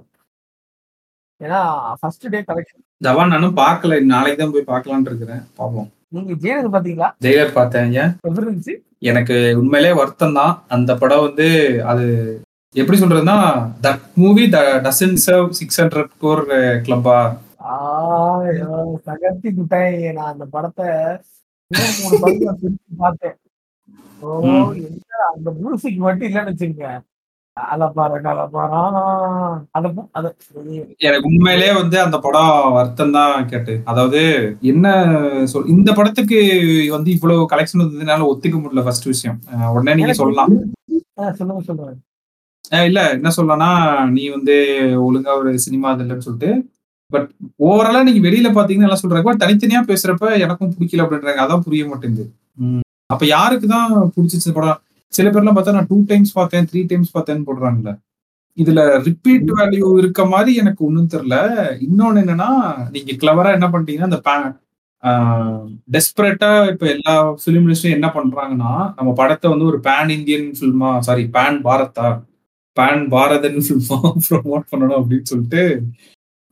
[1.42, 1.60] ஏன்னா
[2.00, 4.00] ஃபர்ஸ்ட் டே கலெக்ஷன் ஜவான் நானும் பார்க்கல.
[4.14, 5.44] நாளைக்கு தான் போய் பார்க்கலான்னு இருக்கிறேன்.
[5.60, 5.90] பார்ப்போம்.
[6.12, 7.08] நீங்க ஜெயலலிதா பாத்தீங்களா?
[7.24, 8.74] ஜெயிலர் பார்த்தேன் எப்படி இருந்துச்சு?
[9.04, 10.54] எனக்கு உண்மையிலே வருத்தம் தான்.
[10.70, 11.48] அந்த படம் வந்து
[11.84, 12.06] அது
[12.76, 13.36] எப்படி சொல்றதுன்னா
[13.84, 14.44] that movie
[14.86, 16.44] doesn't serve six hundred crore
[16.86, 17.18] கிளப்பா
[19.06, 20.88] சகத்தி குட்டாய் நான் அந்த படத்தை
[21.98, 22.18] மூணு
[22.54, 23.36] பிரிச்சு பார்த்தேன்.
[24.22, 24.70] ஓ ம்.
[24.80, 25.02] என்ன
[25.32, 26.92] அந்த மியூசிக் மட்டும் இல்லைன்னு வச்சுக்கோங்க.
[27.74, 27.84] அத
[30.18, 30.26] அத
[31.08, 33.74] எனக்கு உண்மையிலே வந்து அந்த படம் வருத்தம் தான் கேட்டு.
[33.92, 34.22] அதாவது
[34.72, 34.88] என்ன
[35.54, 36.40] சொல் இந்த படத்துக்கு
[36.96, 39.38] வந்து இவ்வளவு கலெக்ஷன் வந்ததுனால ஒத்துக்க முடியல ஃபர்ஸ்ட் விஷயம்.
[39.76, 40.52] உடனே நீங்க சொல்லலாம்.
[41.40, 41.94] சொல்லுங்க சொல்லுங்க.
[42.90, 43.72] இல்ல என்ன சொல்லலாம்னா
[44.16, 44.56] நீ வந்து
[45.06, 46.52] ஒழுங்கா ஒரு சினிமா இது இல்லைன்னு சொல்லிட்டு
[47.12, 47.28] பட்
[47.68, 49.28] ஓவராலா நீங்க வெளியில பாத்தீங்கன்னா என்ன சொல்றாங்க.
[49.30, 51.44] பட் தனித்தனியா பேசுறப்ப எனக்கும் பிடிக்கல அப்படின்றாங்க.
[51.46, 52.26] அதான் புரிய மாட்டேங்குது.
[53.14, 54.82] அப்ப யாருக்கு தான் பிடிச்சிச்சு படம்?
[55.14, 57.92] சில பேர்லாம் பார்த்தா நான் டூ டைம்ஸ் பார்த்தேன் த்ரீ டைம்ஸ் பார்த்தேன்னு போடுறாங்கல்ல.
[58.58, 61.38] இதுல ரிப்பீட் வேல்யூ இருக்க மாதிரி எனக்கு ஒண்ணும் தெரியல.
[61.88, 62.50] இன்னொன்னு என்னன்னா
[62.96, 64.22] நீங்க கிளவரா என்ன பண்ணிட்டீங்கன்னா அந்த
[65.96, 67.14] டெஸ்பரேட்டா இப்ப எல்லா
[67.44, 72.08] பிலிம் இண்டஸ்ட்ரியும் என்ன பண்றாங்கன்னா நம்ம படத்தை வந்து ஒரு பேன் இந்தியன் ஃபில்மா சாரி பேன் பாரத்தா
[72.78, 73.98] பேன் பாரதன் ஃபில்மா
[74.28, 75.62] ப்ரொமோட் பண்ணணும் அப்படின்னு சொல்லிட்டு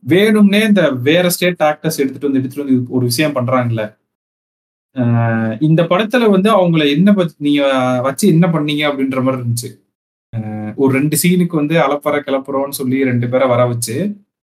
[0.04, 3.84] வேணும்னே இந்த வேற ஸ்டேட் ஆக்டர்ஸ் எடுத்துட்டு வந்து எடுத்துட்டு வந்து ஒரு விஷயம் பண்றாங்கல்ல.
[5.68, 7.14] இந்த படத்துல வந்து அவங்கள என்ன
[7.46, 7.62] நீங்க
[8.06, 9.70] வச்சு என்ன பண்ணீங்க அப்படின்ற மாதிரி இருந்துச்சு.
[10.82, 13.96] ஒரு ரெண்டு சீனுக்கு வந்து அலப்பற கிளப்புறோம்னு சொல்லி ரெண்டு பேரை வர வச்சு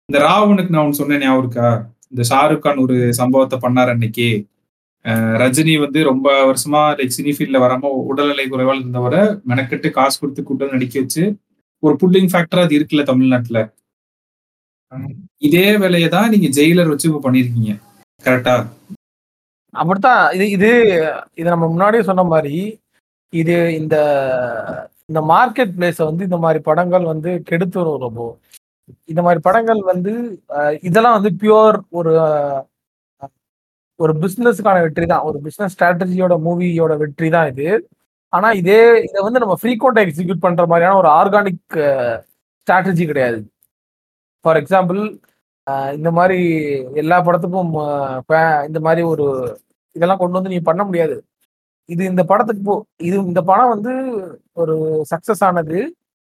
[0.08, 1.68] இந்த ராவனுக்கு நான் ஒன்று சொன்னேன் ஞாபகம் இருக்கா?
[2.12, 4.28] இந்த ஷாருக் கான் ஒரு சம்பவத்தை பண்ணார் அன்னைக்கு.
[5.42, 10.74] ரஜினி வந்து ரொம்ப வருஷமா லைக் சினி ஃபீல்ட்ல வராம உடல்நிலை குறைவால் இருந்தவரை மெனக்கெட்டு காசு கொடுத்து கூட்டம்
[10.74, 11.24] நடிக்க வச்சு
[11.82, 13.58] ஒரு புல்லிங் ஃபேக்டர் அது இருக்குல்ல தமிழ்நாட்டுல.
[15.48, 17.72] இதே வேலையை தான் நீங்க ஜெயிலர் வச்சு இப்ப பண்ணிருக்கீங்க.
[18.24, 18.56] கரெக்டா
[19.74, 20.22] அப்படித்தான்.
[20.36, 20.70] இது இது
[21.40, 22.56] இது நம்ம முன்னாடியே சொன்ன மாதிரி
[23.32, 23.96] இது இந்த
[25.10, 28.22] இந்த மார்க்கெட் பிளேஸ வந்து இந்த மாதிரி படங்கள் வந்து கெடுத்துரும் ரொம்ப
[29.12, 30.12] இந்த மாதிரி படங்கள் வந்து
[30.88, 32.12] இதெல்லாம் வந்து பியூர் ஒரு
[34.00, 37.68] ஒரு பிசினஸ்க்கான வெற்றி தான் ஒரு பிசினஸ் ஸ்ட்ராட்டஜியோட மூவியோட வெற்றி தான் இது.
[38.32, 41.76] ஆனா இதே இதை வந்து நம்ம ஃப்ரீக்வெண்டா எக்ஸிக்யூட் பண்ற மாதிரியான ஒரு ஆர்கானிக்
[42.66, 43.38] ஸ்ட்ராட்டஜி கிடையாது.
[44.44, 45.00] ஃபார் எக்ஸாம்பிள்
[45.98, 46.38] இந்த மாதிரி
[47.02, 47.72] எல்லா படத்துக்கும்
[48.68, 49.26] இந்த மாதிரி ஒரு
[49.96, 51.16] இதெல்லாம் கொண்டு வந்து நீ பண்ண முடியாது.
[51.88, 52.74] இது இந்த படத்துக்கு போ
[53.08, 53.92] இது இந்த படம் வந்து
[54.62, 54.74] ஒரு
[55.12, 55.78] சக்சஸ் ஆனது.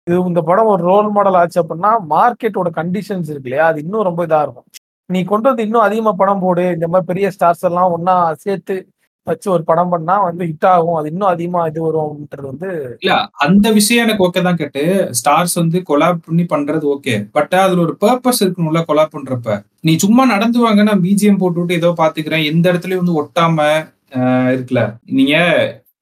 [0.06, 3.66] இது இந்த படம் ஒரு ரோல் மாடல் ஆச்சு அப்படின்னா மார்க்கெட்டோட கண்டிஷன்ஸ் இருக்கு இல்லையா?
[3.70, 4.68] அது இன்னும் ரொம்ப இதாக இருக்கும்.
[5.10, 8.76] நீ கொண்டு வந்து இன்னும் அதிகமா படம் போடு இந்த மாதிரி பெரிய ஸ்டார்ஸ் எல்லாம் ஒன்றா சேர்த்து
[9.26, 10.96] வச்சு ஒரு படம் பண்ணா வந்து ஹிட் ஆகும்.
[10.98, 12.68] அது இன்னும் அதிகமா இது வரும் அப்படின்றது வந்து
[13.00, 13.14] இல்ல
[13.46, 14.82] அந்த விஷயம் எனக்கு ஓகே தான் கேட்டு.
[15.18, 19.48] ஸ்டார்ஸ் வந்து கொலாப் பண்ணி பண்றது ஓகே பட் அதுல ஒரு பர்பஸ் இருக்கணும்ல கொலாப் பண்றப்ப.
[19.80, 22.46] நீ சும்மா நடந்து வாங்க நான் பிஜிஎம் போட்டு விட்டு ஏதோ பாத்துக்கிறேன்.
[22.52, 24.20] எந்த இடத்துலயும் வந்து ஒட்டாம இருக்கல.
[24.52, 24.82] இருக்குல்ல
[25.18, 25.34] நீங்க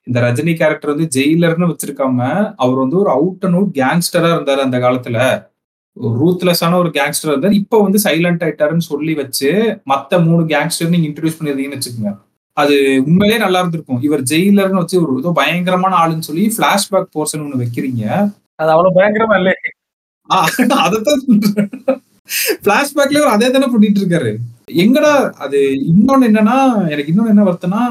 [0.07, 2.19] இந்த ரஜினி கேரக்டர் வந்து ஜெயிலர்னு வச்சிருக்காம
[2.65, 5.19] அவர் வந்து ஒரு அவுட் அண்ட் அவுட் கேங்ஸ்டரா இருந்தாரு அந்த காலத்துல.
[6.21, 7.59] ரூத்லெஸ்ஸான ஒரு கேங்ஸ்டர் இருந்தார்.
[7.63, 9.51] இப்போ வந்து சைலண்ட் ஆயிட்டாருன்னு சொல்லி வச்சு
[9.93, 12.13] மத்த மூணு கேங்ஸ்டர் நீங்க இன்ட்ரடியூஸ் பண்ணிருந்தீங்கன்னு வச்சுக்கோங்க.
[12.63, 12.77] அது
[13.07, 14.03] உண்மையிலேயே நல்லா இருந்திருக்கும்.
[14.07, 18.05] இவர் ஜெயிலர்னு வச்சு ஒரு ஏதோ பயங்கரமான ஆளுன்னு சொல்லி பிளாஷ்பேக் போர்ஷன் ஒண்ணு வைக்கிறீங்க.
[18.61, 19.57] அது அவ்வளவு பயங்கரமா இல்லை.
[20.85, 21.25] அதைத்தான்
[22.65, 24.33] பிளாஷ்பேக்ல அதே தானே பண்ணிட்டு இருக்காரு.
[24.83, 25.13] எங்கடா
[25.45, 25.59] அது
[25.91, 26.57] இன்னொன்னு என்னன்னா
[26.95, 27.83] எனக்கு இன்னொன்னு என்ன வருத்தம்னா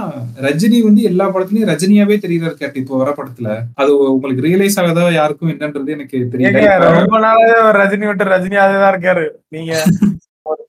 [0.46, 3.50] ரஜினி வந்து எல்லா படத்துலயும் ரஜினியாவே தெரியறாரு கேட்டு இப்போ வர படத்துல.
[3.82, 6.68] அது உங்களுக்கு ரியலைஸ் ஆகாதா யாருக்கும் என்னன்றது எனக்கு தெரியல.
[7.00, 9.26] ரொம்ப நாளாவே அவர் ரஜினி விட்டு ரஜினியாவே தான் இருக்காரு.
[9.56, 9.74] நீங்க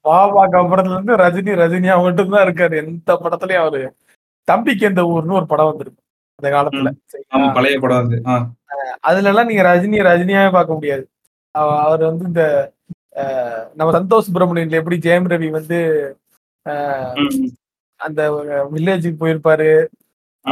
[0.05, 2.87] பாபாக்கு அப்புறத்துல இருந்து ரஜினி ரஜினியா மட்டும் தான் இருக்காரு.
[2.87, 3.95] எந்த படத்துலயும் அவரு
[4.45, 6.03] தம்பிக்கு எந்த ஊர்னு ஒரு படம் வந்திருக்கு
[6.35, 6.91] அந்த காலத்துல.
[7.55, 8.21] பழைய படம் அது.
[9.01, 11.09] அதுல எல்லாம் நீங்க ரஜினி ரஜினியாவே பார்க்க முடியாது.
[11.51, 12.73] அவ- அவர் வந்து இந்த
[13.75, 16.17] நம்ம சந்தோஷ் சுப்பிரமணியன்ல எப்படி ஜெயம் ரவி வந்து
[17.97, 18.31] அந்த
[18.75, 19.87] வில்லேஜுக்கு போயிருப்பாரு.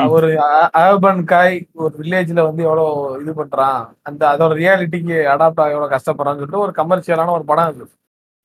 [0.08, 0.28] ஒரு
[0.72, 3.88] அர்பன் காய் ஒரு வில்லேஜ்ல வந்து எவ்வளவு இது பண்றான்.
[4.02, 7.90] அந்த அதோட ரியாலிட்டிக்கு அடாப்ட் ஆக எவ்வளவு கஷ்டப்படுறான்னு சொல்லிட்டு ஒரு கமர்ஷியலான ஒரு படம் அது.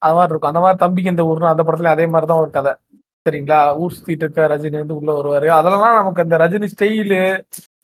[0.01, 0.51] அது மாதிரி இருக்கும்.
[0.51, 2.73] அந்த மாதிரி தம்பிக்கு இந்த ஊர்னு அந்த படத்துல அதே மாதிரி தான் ஒரு கதை.
[3.25, 3.59] சரிங்களா?
[3.81, 5.47] ஊர் சுத்திட்டு இருக்க ரஜினி வந்து உள்ள வருவாரு.
[5.59, 7.19] அதெல்லாம் நமக்கு அந்த ரஜினி ஸ்டைலு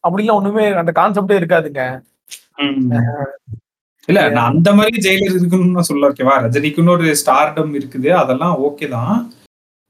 [0.07, 1.83] அப்படிலாம் ஒண்ணுமே அந்த கான்செப்டே இருக்காதுங்க.
[4.09, 8.09] இல்ல நான் அந்த மாதிரி ஜெயிலர் இருக்குன்னு நான் சொல்ல ஓகேவா ரஜினிக்குன்னு ஒரு ஸ்டார்டம் இருக்குது.
[8.21, 9.17] அதெல்லாம் ஓகே தான்.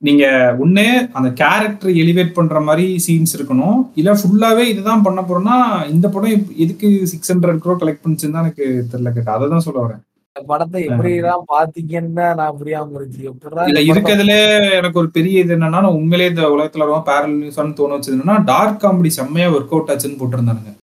[0.02, 0.26] நீங்க
[0.64, 0.86] ஒண்ணு
[1.18, 3.78] அந்த கேரக்டர் எலிவேட் பண்ற மாதிரி சீன்ஸ் இருக்கணும்.
[4.00, 5.58] இல்ல ஃபுல்லாவே இதுதான் பண்ண போறோம்னா
[5.94, 6.36] இந்த படம்
[6.66, 9.38] எதுக்கு சிக்ஸ் ஹண்ட்ரட் க்ரோ கலெக்ட் பண்ணுச்சுன்னு தான் எனக்கு தெரியல கேட்டா.
[9.38, 10.04] அதை தான் சொல்ல வரேன்.
[10.46, 13.28] படத்தை எப்படிலாம் பாத்தீங்கன்னா நான் புரியாம இருந்துச்சு.
[13.32, 14.36] எப்படிடா இல்ல இருக்கிறதுல
[14.80, 18.38] எனக்கு ஒரு பெரிய இது என்னன்னா நான் உண்மையிலேயே இந்த உலகத்துல ரொம்ப பேரல் நியூஸ்னு தோண வச்சது என்னன்னா
[18.52, 20.74] டார்க் காமெடி செம்மையா ஒர்க் அவுட் ஆச்சுன்னு போட்டிருந்தானுங்க.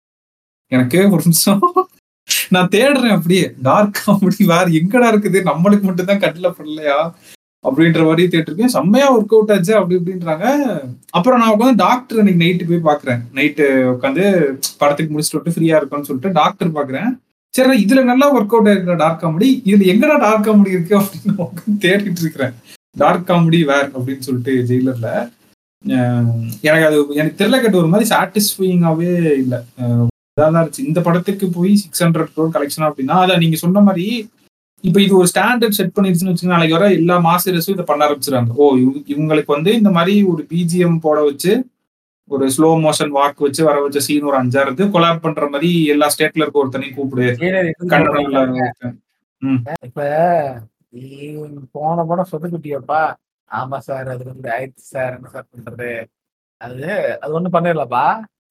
[0.73, 1.63] எனக்கு ஒரு நிமிஷம்
[2.51, 5.39] நான் தேடுறேன் அப்படியே டார்க் காமெடி வேற எங்கடா இருக்குது?
[5.51, 6.99] நம்மளுக்கு மட்டும் தான் கட்டில படலையா?
[7.65, 8.75] அப்படின்ற மாதிரி தேட்டிருக்கேன்.
[8.77, 10.47] செம்மையா ஒர்க் அவுட் ஆச்சு அப்படி இப்படின்றாங்க.
[11.11, 14.25] அப்புறம் நான் உட்காந்து டாக்டர் இன்னைக்கு நைட்டு போய் பாக்குறேன் நைட்டு உட்காந்து
[14.81, 17.11] படத்துக்கு முடிச்சுட்டு விட்டு ஃப்ரீயா இருக்கும்னு சொல்லிட்டு டாக்டர் பாக்குறேன்
[17.55, 21.47] சரி இதுல நல்லா ஒர்க் அவுட் ஆயிருக்கிற டார்க் காமெடி இதுல எங்கடா டார்க் காமெடி இருக்கு அப்படின்னு
[21.81, 22.55] தேடிட்டு இருக்கிறேன்.
[22.97, 25.09] டார்க் காமெடி வேர் அப்படின்னு சொல்லிட்டு ஜெயிலர்ல.
[26.63, 29.59] எனக்கு அது எனக்கு தெரியல கட்டு ஒரு மாதிரி சாட்டிஸ்ஃபையிங்காவே இல்லை.
[30.37, 30.85] இதாக இருந்துச்சு.
[30.85, 34.07] இந்த படத்துக்கு போய் சிக்ஸ் ஹண்ட்ரட் க்ரோர் கலெக்ஷன் அப்படின்னா அதை நீங்க சொன்ன மாதிரி
[34.85, 38.77] இப்போ இது ஒரு ஸ்டாண்டர்ட் செட் பண்ணிருச்சுன்னு வச்சுக்கோங்க நாளைக்கு வர எல்லா மாஸ்டர்ஸும் இதை பண்ண ஆரம்பிச்சிருக்காங்க ஓ
[38.77, 41.53] இவங்க- இவங்களுக்கு வந்து இந்த மாதிரி ஒரு பிஜிஎம் போட வச்சு
[42.31, 46.07] ஒரு ஸ்லோ மோஷன் வாக் வச்சு வர வச்ச சீன் ஒரு அஞ்சாறு இருக்கு கொலாப் பண்ற மாதிரி எல்லா
[46.13, 47.27] ஸ்டேட்ல இருக்க ஒருத்தனையும் கூப்பிடு.
[49.85, 50.03] இப்ப
[50.95, 51.03] நீ
[51.75, 53.03] போன படம் சொதுக்குட்டியப்பா
[53.51, 55.91] ஆமா சார் அது வந்து ஆயிடுச்சு சார் என்ன சார் பண்றது?
[56.61, 56.87] அது
[57.23, 58.05] அது ஒண்ணும் பண்ணிடலப்பா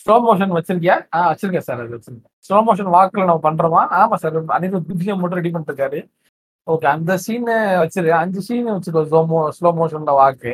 [0.03, 0.95] ஸ்லோ மோஷன் வச்சிருக்கியா?
[1.15, 2.31] ஆ வச்சிருக்கேன் சார் அது வச்சிருக்கேன்.
[2.47, 3.81] ஸ்லோ மோஷன் வாக்குல நம்ம பண்றோமா?
[3.99, 5.99] ஆமா சார் அனைத்து பிஜிஎம் மட்டும் ரெடி பண்ணிருக்காரு
[6.67, 9.07] ஓகே அந்த சீனை வச்சிரு அஞ்சு சீன் வச்சிருக்கோம்
[9.57, 10.53] ஸ்லோ மோஷன்ல வாக்கு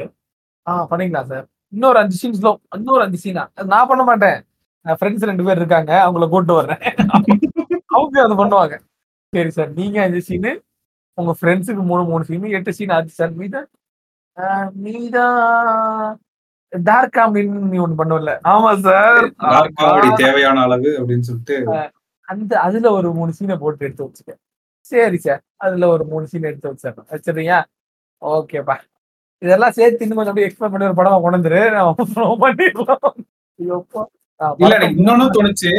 [0.67, 1.45] ஆ பண்ணிக்கலாம் சார்.
[1.73, 3.43] இன்னொரு அஞ்சு சீன் ஸ்லோ இன்னொரு அஞ்சு சீனா
[3.73, 4.37] நான் பண்ண மாட்டேன்.
[4.99, 6.81] ஃப்ரெண்ட்ஸ் ரெண்டு பேர் இருக்காங்க அவங்கள கூட்டு வர்றேன்.
[7.95, 8.75] அவங்க அது பண்ணுவாங்க.
[9.33, 10.51] சரி சார் நீங்க அஞ்சு சீனு
[11.17, 13.61] உங்க ஃப்ரெண்ட்ஸுக்கு மூணு மூணு சீனு எட்டு சீன் ஆச்சு சார் மீதா
[14.85, 15.25] மீதா
[16.73, 19.25] டார்க் காமெடின்னு நீ ஒண்ணு பண்ணுவல ஆமா சார்
[20.23, 21.57] தேவையான அளவு அப்படின்னு சொல்லிட்டு.
[22.27, 24.39] அந்த அதுல ஒரு மூணு சீனை போட்டு எடுத்து வச்சுட்டேன்
[24.91, 27.07] சரி சார் அதுல ஒரு மூணு சீன் எடுத்து வச்சிடறேன்.
[27.13, 27.55] வச்சிடுறீங்க
[28.21, 28.75] ஓகேப்பா
[29.41, 31.13] இதெல்லாம் சேர்த்து இன்னும் கொஞ்சம் அப்படியே எக்ஸ்பிளைன் பண்ணி ஒரு படம்.
[34.41, 35.71] ஆ, இல்ல இன்னொன்னு தோணுச்சு.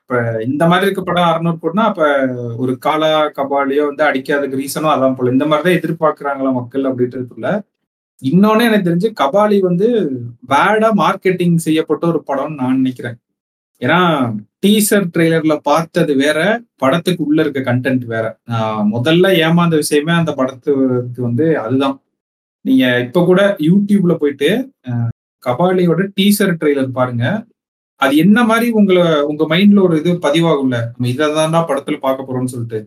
[0.00, 2.26] இப்ப இந்த மாதிரி இருக்க படம் அறுநூறு போட்டுனா அப்ப
[2.56, 5.30] ஒரு காலா கபாலியோ வந்து அடிக்காததுக்கு ரீசனும் அதான் போல.
[5.30, 7.62] இந்த மாதிரிதான் எதிர்பார்க்கறாங்களா மக்கள் அப்படின்றதுக்குள்ள.
[8.22, 9.88] இன்னொன்னு எனக்கு தெரிஞ்சு கபாலி வந்து
[10.48, 13.16] பேடா மார்க்கெட்டிங் செய்யப்பட்ட ஒரு படம்னு நான் நினைக்கிறேன்.
[13.80, 13.98] ஏன்னா
[14.66, 18.38] டீசர் ட்ரெய்லர்ல பார்த்தது வேற படத்துக்கு உள்ள இருக்க கண்டென்ட் வேற.
[18.94, 22.00] முதல்ல ஏமாந்த விஷயமே அந்த படத்துக்கு வந்து அதுதான்.
[22.66, 24.48] நீங்க இப்ப கூட யூடியூப்ல போயிட்டு
[25.42, 27.24] கபாலியோட டீசர் ட்ரெய்லர் பாருங்க.
[28.00, 30.78] அது என்ன மாதிரி உங்களை உங்க மைண்ட்ல ஒரு இது பதிவாகும்ல?
[30.92, 31.26] நம்ம இதை
[31.70, 32.80] படத்துல பார்க்க போறோம்னு சொல்லிட்டு.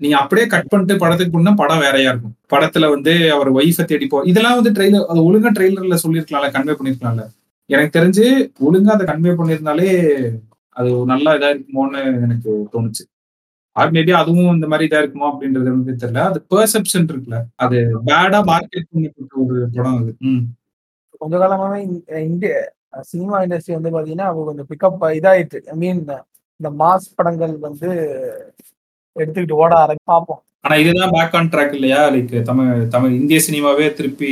[0.00, 2.34] நீங்க அப்படியே கட் பண்ணிட்டு படத்துக்கு போனா படம் வேறையா இருக்கும்.
[2.52, 7.24] படத்துல வந்து அவர் ஒய்ஃபை தேடிப்போம் இதெல்லாம் வந்து ட்ரெய்லர் அது ஒழுங்கா ட்ரெய்லர்ல சொல்லியிருக்கலாம்ல கன்வே பண்ணிருக்கலாம்ல
[7.70, 8.24] எனக்கு தெரிஞ்சு
[8.66, 9.90] ஒழுங்கா அதை கன்வே பண்ணியிருந்தாலே
[10.76, 13.02] அது நல்லா இதா இருக்குமோன்னு எனக்கு தோணுச்சு.
[13.76, 16.22] மேபி அதுவும் இந்த மாதிரி இதா இருக்குமா அப்படின்றது வந்து தெரியல.
[16.22, 17.38] அது பெர்செப்ஷன் இருக்குல்ல.
[17.56, 17.78] அது
[18.08, 20.12] பேடா மார்க்கெட் பண்ணப்பட்ட ஒரு படம் அது.
[21.20, 21.78] கொஞ்ச காலமாவே
[22.26, 22.52] இந்திய
[23.04, 26.00] சினிமா இண்டஸ்ட்ரி வந்து பாத்தீங்கன்னா அவங்க கொஞ்சம் பிக்கப் இதாயிட்டு ஐ மீன்
[26.60, 27.88] இந்த மாஸ் படங்கள் வந்து
[29.16, 32.00] எடுத்துக்கிட்டு ஓட ஆரம்பி பார்ப்போம் ஆனா இதுதான் பேக் ஆன் ட்ராக் இல்லையா?
[32.14, 34.30] லைக் தமிழ் தமிழ் இந்திய சினிமாவே திருப்பி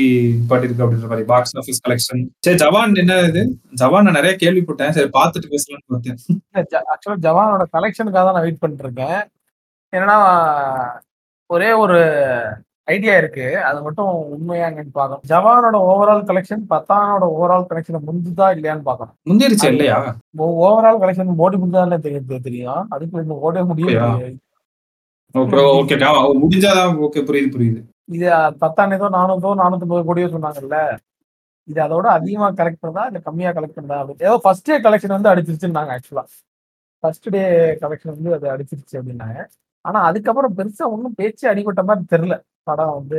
[0.51, 3.43] பாட்டிருக்கு அப்படின்ற மாதிரி பாக்ஸ் ஆஃபீஸ் கலெக்ஷன் சரி ஜவான் என்ன இது?
[3.81, 4.95] ஜவான் நான் நிறைய கேள்விப்பட்டேன்.
[4.97, 6.19] சரி பார்த்துட்டு பேசலாம்னு பார்த்தேன்.
[6.93, 9.21] ஆக்சுவலா ஜவானோட கலெக்ஷனுக்காக தான் நான் வெயிட் பண்ணிட்டு இருக்கேன்
[9.93, 10.17] ஏன்னா
[11.51, 11.97] ஒரே ஒரு
[12.95, 13.47] ஐடியா இருக்கு.
[13.69, 15.25] அது மட்டும் உண்மையாங்கன்னு பார்க்கணும்.
[15.33, 19.17] ஜவானோட ஓவரால் கலெக்ஷன் பத்தானோட ஓவரால் கலெக்ஷனை முடிஞ்சுதா இல்லையான்னு பார்க்கணும்.
[19.31, 19.99] முந்திருச்சு இல்லையா?
[20.69, 22.87] ஓவரால் கலெக்ஷன் மோடி முடிஞ்சாலே தெரியும் தெரியும்.
[22.97, 24.23] அதுக்கு இன்னும் ஓடவே முடியும்?
[25.35, 25.97] ஓகே
[26.43, 27.81] முடிஞ்சாதான் ஓகே புரியுது புரியுது.
[28.17, 28.27] இது
[28.63, 30.79] பத்தாயிரத்தோ நானூத்தோ நானூத்தி கோடியோ சொன்னாங்கல்ல?
[31.69, 33.99] இது அதோட அதிகமா கலெக்ட் பண்ணதா இல்ல கம்மியா கலெக்ட் பண்ணதா?
[34.03, 36.25] அப்படின்னு ஏதோ ஃபர்ஸ்ட் டே கலெக்ஷன் வந்து அடிச்சிருச்சுன்னாங்க ஆக்சுவலா
[37.05, 37.43] ஃபர்ஸ்ட் டே
[37.83, 39.39] கலெக்ஷன் வந்து அது அடிச்சிருச்சு அப்படின்னாங்க.
[39.85, 42.37] ஆனா அதுக்கப்புறம் பெருசா ஒன்றும் பேச்சு அடிபட்ட மாதிரி தெரியல.
[42.67, 43.19] படம் வந்து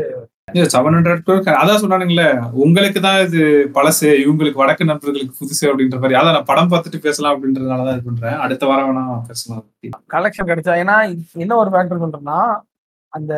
[0.73, 1.29] செவன் ஹண்ட்ரட்
[1.61, 2.27] அதான் சொன்னானுங்களே
[2.63, 3.41] உங்களுக்கு தான் இது
[3.77, 6.17] பழசு இவங்களுக்கு வடக்கு நண்பர்களுக்கு புதுசு அப்படின்ற மாதிரி.
[6.19, 8.37] அதான் நான் படம் பார்த்துட்டு பேசலாம் அப்படின்றதுனாலதான் இது பண்றேன்.
[8.45, 9.63] அடுத்த வாரம் வேணா பேசலாம்.
[10.15, 10.97] கலெக்ஷன் கிடைச்சா ஏன்னா
[11.45, 12.39] என்ன ஒரு ஃபேக்டர் சொல்றேன்னா
[13.13, 13.33] அந்த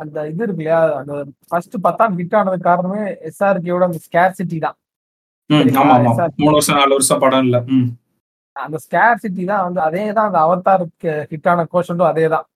[0.00, 1.12] அந்த இது இருக்கு இல்லையா அந்த
[1.50, 4.76] ஃபர்ஸ்ட் பத்தாம் ஹிட் ஆனதுக்கு காரணமே எஸ்ஆர்கியோட அந்த ஸ்கேர்சிட்டி தான்.
[6.42, 7.58] மூணு வருஷம் நாலு வருஷம் படம் இல்ல.
[8.56, 12.46] அந்த ஸ்கேர்சிட்டி தான் வந்து அதே தான் அந்த அவதாருக்கு ஹிட் ஆன கோஷன்டும் அதே தான்.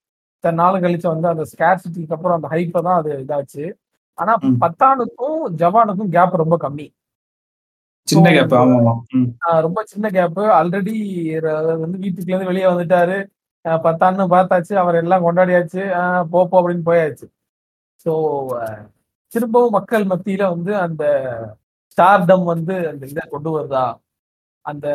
[0.43, 3.65] இத்தனை நாள் கழிச்சு வந்து அந்த ஸ்கேர்சிட்டிக்கு அப்புறம் அந்த ஹைப்பை தான் அது இதாச்சு.
[4.17, 4.33] ஆனா.
[4.59, 6.87] பத்தானுக்கும் ஜவானுக்கும் கேப் ரொம்ப கம்மி.
[8.07, 8.55] சின்ன கேப்
[9.61, 10.95] ரொம்ப சின்ன கேப் ஆல்ரெடி
[11.79, 13.17] வந்து வீட்டுக்குள்ள இருந்து வெளியே வந்துட்டாரு.
[13.83, 14.73] பத்தாண்டு பார்த்தாச்சு.
[14.75, 15.81] அவர் எல்லாம் கொண்டாடியாச்சு.
[15.99, 17.27] ஆஹ் போ போ அப்படின்னு போயாச்சு.
[18.05, 18.13] ஸோ
[19.31, 21.03] திரும்பவும் மக்கள் மத்தியில வந்து அந்த
[21.97, 23.85] ஸ்டார்டம் வந்து அந்த இதை கொண்டு வருதா?
[24.65, 24.87] அந்த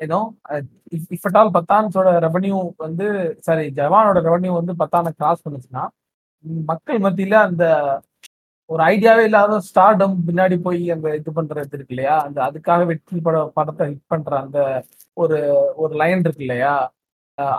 [0.00, 0.18] ஏதோ
[1.16, 2.56] இஃப் அட் ஆல் பத்தான்ஸோட ரெவன்யூ
[2.86, 3.06] வந்து
[3.46, 5.84] சாரி ஜவானோட ரெவன்யூ வந்து பத்தான கிராஸ் பண்ணுச்சுன்னா
[6.70, 7.64] மக்கள் மத்தியில அந்த
[8.70, 12.14] ஒரு ஐடியாவே இல்லாத ஸ்டார்டம் பின்னாடி போய் அந்த இது பண்றது இருக்கு இல்லையா?
[12.26, 14.58] அந்த அதுக்காக வெற்றி பட படத்தை ஹிட் பண்ற அந்த
[15.22, 15.38] ஒரு
[15.82, 16.74] ஒரு லைன் இருக்கு இல்லையா?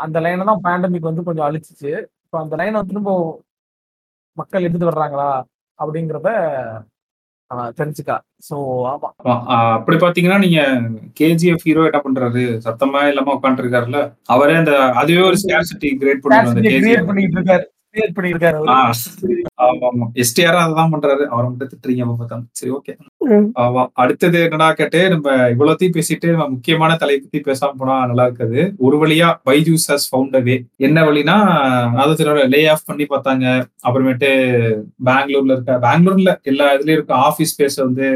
[0.06, 1.92] அந்த லைனை தான் பேண்டமிக் வந்து கொஞ்சம் அழிச்சிச்சு.
[2.26, 3.12] இப்போ அந்த லைனை திரும்ப
[4.38, 5.30] மக்கள் எடுத்துட்டு வர்றாங்களா?
[5.80, 6.30] அப்படிங்கிறத
[7.52, 8.16] தெரிஞ்சுக்கா.
[8.50, 8.56] ஸோ
[8.92, 9.10] ஆமா.
[9.76, 10.62] அப்படி பாத்தீங்கன்னா நீங்க
[11.20, 12.44] கேஜிஎஃப் ஹீரோ என்ன பண்றாரு?
[12.66, 16.26] சத்தமா இல்லாம உட்காந்துருக்காருல்ல அவரே அந்த அதுவே ஒரு ஸ்கேர்சிட்டி கிரியேட்
[17.08, 17.66] பண்ணிட்டு இருக்காரு.
[17.96, 18.72] கிரியேட் பண்ணிருக்காரு அவரு.
[19.66, 20.06] ஆமா ஆமா.
[20.22, 21.24] எஸ்டிஆர் அதான் பண்றாரு.
[21.34, 22.04] அவரை மட்டும் திட்டுறீங்க
[22.60, 22.94] சரி ஓகே
[23.64, 28.60] ஆமா அடுத்தது என்னடா கேட்டு நம்ம இவ்வளோத்தையும் பேசிட்டு நம்ம முக்கியமான தலை பத்தி பேசாம போனா நல்லா இருக்காது.
[28.86, 30.56] ஒரு வழியா பைஜூஸ் ஹஸ் ஃபவுண்ட் வே
[30.88, 31.38] என்ன வழினா
[31.94, 32.24] அதாவது
[32.54, 33.46] லே ஆஃப் பண்ணி பார்த்தாங்க.
[33.88, 34.30] அப்புறமேட்டு
[35.10, 38.08] பெங்களூர்ல இருக்க பெங்களூர்ல எல்லா இதுலயும் இருக்க ஆபீஸ் ஸ்பேஸ் வந்து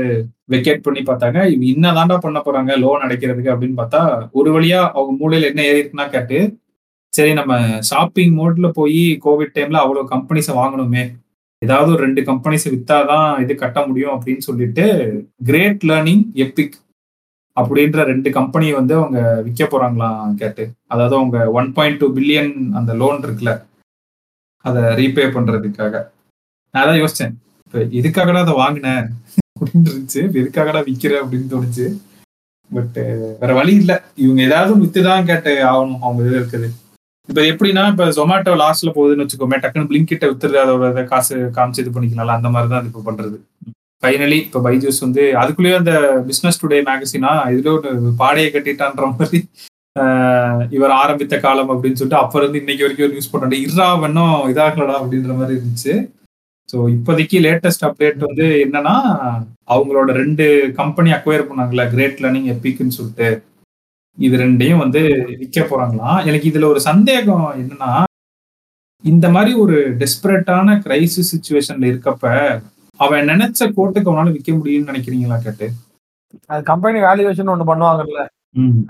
[0.49, 1.39] வெக்கேட் பண்ணி பார்த்தாங்க.
[1.53, 4.01] இவங்க என்னதான்டா பண்ண போறாங்க லோன் அடைக்கிறதுக்கு அப்படின்னு பார்த்தா
[4.39, 6.39] ஒரு வழியா அவங்க மூலையில என்ன ஏறி இருக்குன்னா கேட்டு
[7.14, 7.53] சரி நம்ம
[7.90, 11.03] ஷாப்பிங் மோட்ல போய் கோவிட் டைம்ல அவ்வளோ கம்பெனிஸை வாங்கணுமே.
[11.61, 14.86] ஏதாவது ஒரு ரெண்டு கம்பெனிஸை வித்தாதான் இது கட்ட முடியும் அப்படின்னு சொல்லிட்டு
[15.49, 16.77] கிரேட் லேர்னிங் எப்பிக்
[17.57, 20.64] அப்படின்ற ரெண்டு கம்பெனி வந்து அவங்க விற்க போறாங்களாம் கேட்டு.
[20.94, 23.53] அதாவது அவங்க ஒன் பாயிண்ட் டூ பில்லியன் அந்த லோன் இருக்குல்ல
[24.65, 25.95] அதை ரீபே பண்றதுக்காக.
[26.73, 27.34] நான் தான் யோசிச்சேன்.
[27.65, 29.06] இப்போ இதுக்காகடா அதை வாங்கினேன்
[29.57, 30.22] அப்படின்னு இருந்துச்சு.
[30.41, 31.88] எதுக்காகடா விற்கிற அப்படின்னு தோணுச்சு.
[32.72, 32.98] பட்
[33.41, 33.98] வேற வழி இல்லை.
[34.23, 36.69] இவங்க ஏதாவது வித்து தான் கேட்டு ஆகணும் அவங்க இதில் இருக்குது
[37.30, 41.91] இப்போ எப்படின்னா இப்போ ஜொமேட்டோ லாஸ்ட்ல போகுதுன்னு வச்சுக்கோமே டக்குன்னு பிளிங்க் கிட்ட வித்துறது அதோட காசு காமிச்சு இது
[41.95, 43.38] பண்ணிக்கலாம் அந்த மாதிரி தான் இப்போ பண்றது.
[44.03, 45.93] ஃபைனலி இப்போ பைஜூஸ் வந்து அதுக்குள்ளேயே அந்த
[46.30, 47.89] பிசினஸ் டுடே மேகசினா இதுல ஒரு
[48.22, 49.39] பாடையை கட்டிட்டான்ற மாதிரி
[50.77, 54.95] இவர் ஆரம்பித்த காலம் அப்படின்னு சொல்லிட்டு அப்ப இருந்து இன்னைக்கு வரைக்கும் ஒரு நியூஸ் பண்ணாரு இர்ரா வேணும் இதாகலடா
[55.01, 55.95] அப்படின்ற மாதிரி இருந்துச்சு.
[56.69, 58.95] ஸோ இப்போதைக்கு லேட்டஸ்ட் அப்டேட் வந்து என்னன்னா
[59.76, 60.45] அவங்களோட ரெண்டு
[60.80, 63.30] கம்பெனி அக்வயர் பண்ணாங்கல்ல கிரேட் லேர்னிங் எப்பிக்குன்னு சொல்லிட்டு.
[64.25, 65.01] இது ரெண்டையும் வந்து
[65.41, 66.19] விற்க போறாங்களாம்.
[66.29, 67.91] எனக்கு இதுல ஒரு சந்தேகம் என்னன்னா
[69.03, 72.33] இந்த மாதிரி ஒரு டெஸ்பரேட்டான கிரைசிஸ் சுச்சுவேஷன்ல இருக்கப்ப
[72.99, 75.67] அவன் நினைச்ச கோட்டுக்கு அவனால விற்க முடியும்னு நினைக்கிறீங்களா கேட்டு?
[76.53, 78.21] அது கம்பெனி வேல்யூவேஷன் ஒன்று பண்ணுவாங்கல்ல.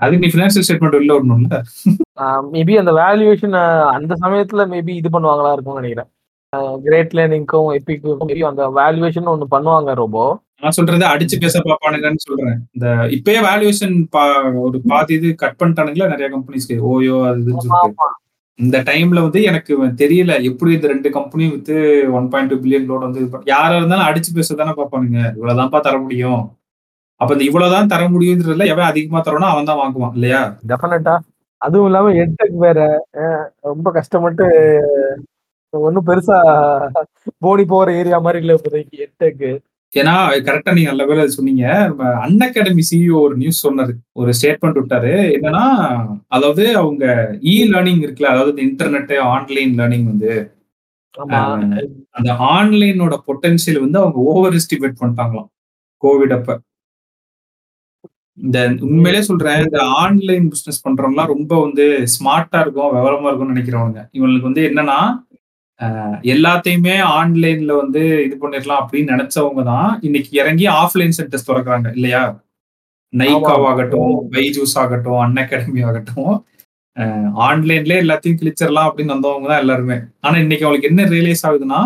[0.02, 1.56] அதுக்கு நீ ஃபினான்சியல் ஸ்டேட்மெண்ட் உள்ள ஒண்ணும்ல
[2.54, 3.56] மேபி அந்த வேல்யூவேஷன்
[3.96, 6.10] அந்த சமயத்துல மேபி இது பண்ணுவாங்களா இருக்கும்னு நினைக்கிறேன்.
[6.86, 10.18] கிரேட் லேர்னிங்க்கும் எப்பிக்கும் மேபி அந்த வேல்யூவேஷன் ஒன்று பண்ணுவாங்க ரொம்ப
[10.62, 12.58] நான் சொல்றது அடிச்சு பேச பாப்பானுங்கன்னு சொல்றேன்.
[12.76, 13.94] இந்த இப்பயே வேல்யூவேஷன்
[14.64, 16.10] ஒரு பாதி இது கட் பண்ணிட்டானுங்களா?
[16.12, 18.08] நிறைய கம்பெனிஸ்க்கு ஓயோ அது சொல்லிட்டு.
[18.58, 19.72] இந்த டைம்ல வந்து எனக்கு
[20.02, 21.76] தெரியல எப்படி இந்த ரெண்டு கம்பெனியும் with
[22.16, 23.20] one point two billion loan வந்து
[23.52, 25.20] யாரா இருந்தாலும் அடிச்சு பேச தானே பாப்பானுங்க.
[25.36, 26.42] இவ்வளவுதான்ப்பா தர முடியும்.
[27.20, 30.42] அப்ப இந்த இவ்வளவுதான் தர முடியுன்றதுல எவன் அதிகமா தரணும் அவன் தான் வாங்குவான் இல்லையா?
[30.70, 31.14] டெஃபினட்டா
[31.62, 32.80] அதுவும் இல்லாம எட்டெக் வேற.
[33.70, 34.46] ரொம்ப கஷ்டப்பட்டு
[35.72, 36.36] ஒன்னும் பெருசா
[37.44, 39.50] போனி போற ஏரியா மாதிரி இல்ல இப்போதைக்கு எட்டெக்கு
[39.92, 40.12] ஏன்னா
[40.46, 41.64] கரெக்டா நீங்க நல்ல வேலை சொன்னீங்க.
[42.20, 43.92] அன் அகாடமி சிஇஓ ஒரு நியூஸ் சொன்னாரு.
[44.12, 45.12] ஒரு ஸ்டேட்மெண்ட் விட்டாரு.
[45.36, 45.64] என்னன்னா
[46.28, 47.04] அதாவது அவங்க
[47.44, 50.32] இ லேர்னிங் இருக்குல்ல அதாவது இன்டர்நெட் ஆன்லைன் லேர்னிங் வந்து
[52.14, 55.48] அந்த ஆன்லைனோட பொட்டன்சியல் வந்து அவங்க ஓவர் எஸ்டிமேட் பண்ணிட்டாங்களாம்.
[56.02, 56.50] கோவிட் அப்ப.
[58.38, 61.84] இந்த உண்மையிலே சொல்றேன் இந்த ஆன்லைன் பிசினஸ் பண்றவங்கலாம் ரொம்ப வந்து
[62.14, 64.98] ஸ்மார்ட்டா இருக்கும் விவரமா இருக்கும்னு நினைக்கிறவங்க இவங்களுக்கு வந்து என்னன்னா
[66.32, 72.22] எல்லாத்தையுமே ஆன்லைன்ல வந்து இது பண்ணிடலாம் அப்படின்னு நினைச்சவங்க தான் இன்னைக்கு இறங்கி ஆஃப்லைன் சென்டர்ஸ் திறக்கிறாங்க இல்லையா?
[73.12, 76.32] நைகாவ் ஆகட்டும் பைஜூஸ் ஆகட்டும் அன் அகாடமி ஆகட்டும்.
[77.46, 79.96] ஆன்லைன்ல எல்லாத்தையும் கிழிச்சிடலாம் அப்படின்னு வந்தவங்க தான் எல்லாருமே.
[80.26, 81.80] ஆனா இன்னைக்கு அவங்களுக்கு என்ன ரியலைஸ் ஆகுதுன்னா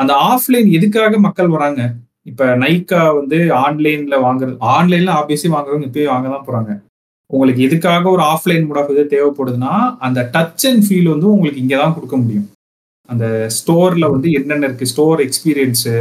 [0.00, 1.82] அந்த ஆஃப்லைன் எதுக்காக மக்கள் வராங்க?
[2.30, 6.72] இப்ப நைக்கா வந்து ஆன்லைன்ல வாங்குறது ஆன்லைன்ல ஆப்வியஸி வாங்குறவங்க இப்பயே வாங்க தான் போறாங்க.
[7.30, 9.74] உங்களுக்கு எதுக்காக ஒரு ஆஃப்லைன் முடாஃப் தேவைப்படுதுன்னா
[10.06, 12.48] அந்த டச் அண்ட் ஃபீல் வந்து உங்களுக்கு இங்கே தான் கொடுக்க முடியும்.
[13.08, 13.26] அந்த
[13.58, 15.94] ஸ்டோரில் வந்து என்னென்ன இருக்குது ஸ்டோர் எக்ஸ்பீரியன்ஸு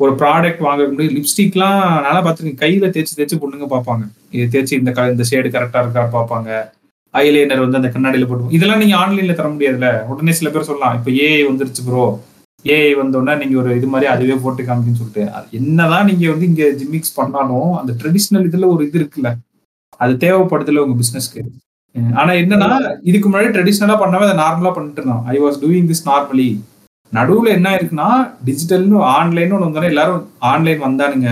[0.00, 1.14] ஒரு ப்ராடக்ட் வாங்க முடியும்.
[1.18, 4.04] லிப்ஸ்டிக்லாம் நல்லா பார்த்துருக்கேன் கையில் தேய்ச்சி தேய்ச்சி பொண்ணுங்க பார்ப்பாங்க.
[4.36, 6.50] இது தேய்ச்சி இந்த இந்த ஷேடு கரெக்டாக இருக்கா பார்ப்பாங்க.
[7.14, 9.88] ஐலைனர் வந்து அந்த கண்ணாடியில் போட்டு இதெல்லாம் நீங்கள் ஆன்லைனில் தர முடியாதுல்ல.
[10.10, 12.04] உடனே சில பேர் சொல்லலாம் இப்போ ஏஐ வந்துருச்சு ப்ரோ
[12.64, 15.24] ஏஐ வந்தோடனே நீங்கள் ஒரு இது மாதிரி அதுவே போட்டு காமிக்கன்னு சொல்லிட்டு.
[15.58, 19.30] என்னதான் நீங்கள் வந்து இங்கே ஜிம்மிக்ஸ் பண்ணாலும் அந்த ட்ரெடிஷ்னல் இதில் ஒரு இது இருக்குல்ல.
[20.02, 21.42] அது தேவைப்படுதுல உங்க பிசினஸ்க்கு
[22.20, 22.68] ஆனா என்னன்னா
[23.08, 26.50] இதுக்கு முன்னாடி ட்ரெடிஷ்னலா பண்ணாம அதை நார்மலா பண்ணிட்டு இருந்தோம் I was doing this normally
[27.12, 28.10] நடுவுல என்ன இருக்குன்னா
[28.46, 31.30] டிஜிட்டல்னு ஆன்லைன் ஒன்று வந்தோடனே எல்லாரும் ஆன்லைன் வந்தானுங்க.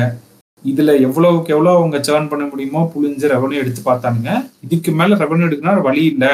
[0.65, 4.31] இதுல எவ்வளவுக்கு எவ்வளவு அவங்க சேர்ன் பண்ண முடியுமோ புளிஞ்சு ரெவன்யூ எடுத்து பார்த்தானுங்க.
[4.67, 6.33] இதுக்கு மேல ரெவன்யூ எடுக்கணும் வழி இல்லை.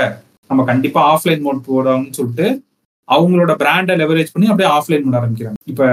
[0.51, 2.49] நம்ம கண்டிப்பா ஆஃப்லைன் மோட் போடணும்னு சொல்லிட்டு
[3.09, 5.61] அவங்களோட பிராண்டை லெவரேஜ் பண்ணி அப்படியே ஆஃப்லைன் பண்ண ஆரம்பிக்கிறாங்க.
[5.73, 5.85] இப்ப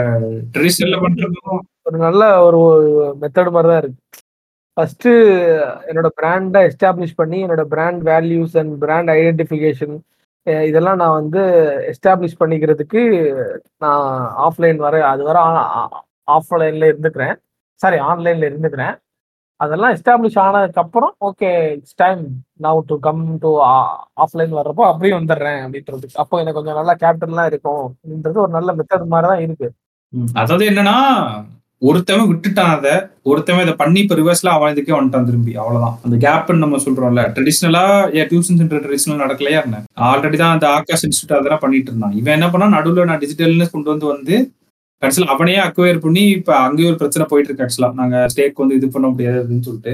[0.55, 2.61] ட்ரெடிஷ்னல்ல பண்றதும் ஒரு நல்ல ஒரு
[3.21, 3.99] மெத்தட் மாதிரி தான் இருக்கு.
[4.77, 5.07] ஃபர்ஸ்ட்
[5.89, 9.95] என்னோட பிராண்டை எஸ்டாப்ளிஷ் பண்ணி என்னோட brand values and brand identification
[10.69, 11.41] இதெல்லாம் நான் வந்து
[11.91, 13.01] எஸ்டாப்ளிஷ் பண்ணிக்கிறதுக்கு
[13.83, 14.07] நான்
[14.47, 15.37] ஆஃப்லைன் வர அது வர
[16.37, 17.35] ஆஃப்லைன்ல இருந்துக்கிறேன்.
[17.81, 18.95] சாரி ஆன்லைன்ல இருந்துக்கிறேன்.
[19.59, 22.21] அதெல்லாம் எஸ்டாப்ளிஷ் ஆனதுக்கப்புறம் okay it's time
[22.65, 23.49] now to come to
[24.23, 29.13] offline வர்றப்போ அப்படியே வந்துடுறேன் அப்படின்றது அப்போ எனக்கு கொஞ்சம் நல்லா கேபிட்டல்லாம் இருக்கும் அப்படின்றது ஒரு நல்ல மெத்தட்
[29.13, 29.69] மாதிரி தான் இருக்கு.
[30.41, 30.97] அதாவது என்னன்னா
[31.89, 32.93] ஒருத்தவன் விட்டுட்டான் அதை
[33.31, 35.53] ஒருத்தவன் இதை பண்ணி இப்போ ரிவர்ஸ்ல அவன் இதுக்கே வந்துட்டான் திரும்பி.
[35.61, 35.95] அவ்வளவுதான்.
[36.05, 37.23] அந்த கேப்னு நம்ம சொல்றோம்ல.
[37.35, 37.83] ட்ரெடிஷ்னலா
[38.17, 39.79] ஏன் டியூஷன் சென்டர் ட்ரெடிஷ்னல் நடக்கலையா என்ன?
[40.09, 42.15] ஆல்ரெடி தான் அந்த ஆகாஷ் இன்ஸ்டியூட் அதெல்லாம் பண்ணிட்டு இருந்தான்.
[42.21, 44.35] இவன் என்ன பண்ணா நடுவில் நான் டிஜிட்டல்னு கொண்டு வந்து வந்து
[45.01, 48.87] கடைசியில் அவனையே அக்வயர் பண்ணி இப்போ அங்கேயும் ஒரு பிரச்சனை போயிட்டு இருக்கு ஆக்சுவலா நாங்க ஸ்டேக் வந்து இது
[48.95, 49.93] பண்ண முடியாது அப்படின்னு சொல்லிட்டு.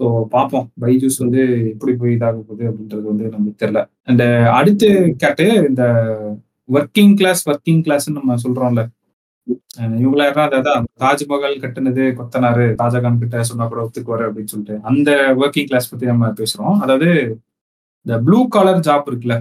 [0.00, 0.04] ஸோ
[0.34, 1.42] பார்ப்போம் பைஜூஸ் வந்து
[1.72, 3.82] எப்படி போய் இதாக போகுது அப்படின்றது வந்து நமக்கு தெரியல.
[4.10, 4.24] அண்ட்
[4.58, 4.88] அடுத்து
[5.22, 5.84] கேட்டு இந்த
[6.68, 8.84] ஒர்க்கிங் கிளாஸ் ஒர்க்கிங் கிளாஸ்ன்னு நம்ம சொல்றோம்ல.
[10.00, 15.10] இவங்களா தான் அதான் தாஜ்மஹால் கட்டுனது கொத்தனாரு ஷாஜகான் கிட்ட சொன்னா கூட ஒத்துக்குவாரு அப்படின்னு சொல்லிட்டு அந்த
[15.42, 16.76] ஒர்க்கிங் கிளாஸ் பத்தி நம்ம பேசுறோம்.
[16.84, 17.10] அதாவது
[18.06, 19.36] இந்த ப்ளூ காலர் ஜாப் இருக்குல்ல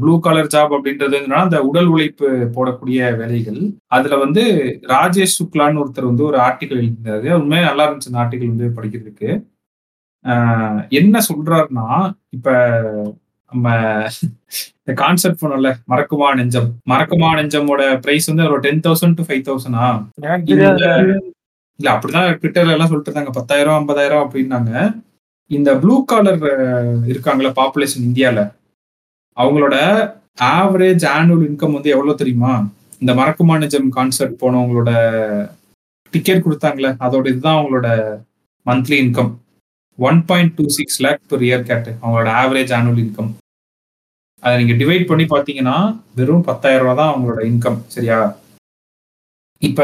[0.00, 3.60] ப்ளூ காலர் ஜாப் அப்படின்றது அந்த உடல் உழைப்பு போடக்கூடிய வேலைகள்.
[3.96, 4.42] அதுல வந்து
[4.94, 7.28] ராஜேஷ் சுக்லான்னு ஒருத்தர் வந்து ஒரு ஆர்டிகல் எழுதியிருந்தாரு.
[7.40, 9.30] உண்மையாக நல்லா இருந்துச்சு அந்த ஆர்டிகல் வந்து படிக்கிறதுக்கு.
[11.00, 11.86] என்ன சொல்றாருன்னா
[12.36, 12.48] இப்ப
[13.52, 13.68] நம்ம
[14.90, 16.68] இந்த கான்செப்ட் பண்ணல மறக்குமா நெஞ்சம்?
[16.92, 19.88] மறக்குமா நெஞ்சமோட பிரைஸ் வந்து ஒரு டென் தௌசண்ட் டு ஃபைவ் தௌசண்டா
[21.80, 23.32] இல்ல அப்படிதான் ட்விட்டர்ல எல்லாம் சொல்லிட்டு இருந்தாங்க.
[23.36, 24.72] பத்தாயிரம் ஐம்பதாயிரம் அப்படின்னாங்க.
[25.50, 26.42] இந்த ப்ளூ காலர்
[27.12, 28.40] இருக்காங்களே பாப்புலேஷன் இந்தியால.
[29.36, 29.76] அவங்களோட
[30.56, 32.52] ஆவரேஜ் ஆனுவல் இன்கம் வந்து எவ்வளவு தெரியுமா?
[33.02, 34.90] இந்த மறக்குமா நிஜம் கான்சர்ட் போனவங்களோட
[36.12, 37.88] டிக்கெட் கொடுத்தாங்களே அதோட இதுதான் அவங்களோட
[38.66, 39.32] monthly income
[39.98, 43.30] one point two six lakh per year கேட்டு அவங்களோட ஆவரேஜ் ஆனுவல் இன்கம்
[44.42, 45.76] அதை நீங்க டிவைட் பண்ணி பாத்தீங்கன்னா
[46.18, 48.18] வெறும் பத்தாயிரம் ரூபா தான் அவங்களோட இன்கம் சரியா?
[49.62, 49.80] இப்ப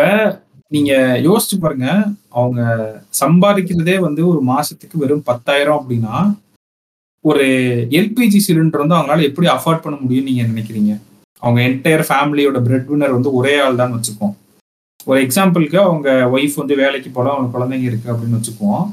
[0.70, 0.92] நீங்க
[1.26, 1.88] யோசிச்சு பாருங்க
[2.38, 2.60] அவங்க
[3.22, 6.14] சம்பாதிக்கிறதே வந்து ஒரு மாசத்துக்கு வெறும் பத்தாயிரம் அப்படின்னா
[7.24, 7.44] ஒரு
[7.98, 10.92] எல்பிஜி சிலிண்டர் வந்து அவங்களால எப்படி அஃபோர்ட் பண்ண முடியும்னு நீங்க நினைக்கிறீங்க?
[11.42, 14.34] அவங்க என்டையர் ஃபேமிலியோட பிரெட் வினர் வந்து ஒரே ஆள் தான் வச்சுப்போம்
[15.06, 18.86] ஒரு எக்ஸாம்பிளுக்கு அவங்க ஒய்ஃப் வந்து வேலைக்கு போல அவங்க குழந்தைங்க இருக்கு அப்படின்னு வச்சுக்குவோம்.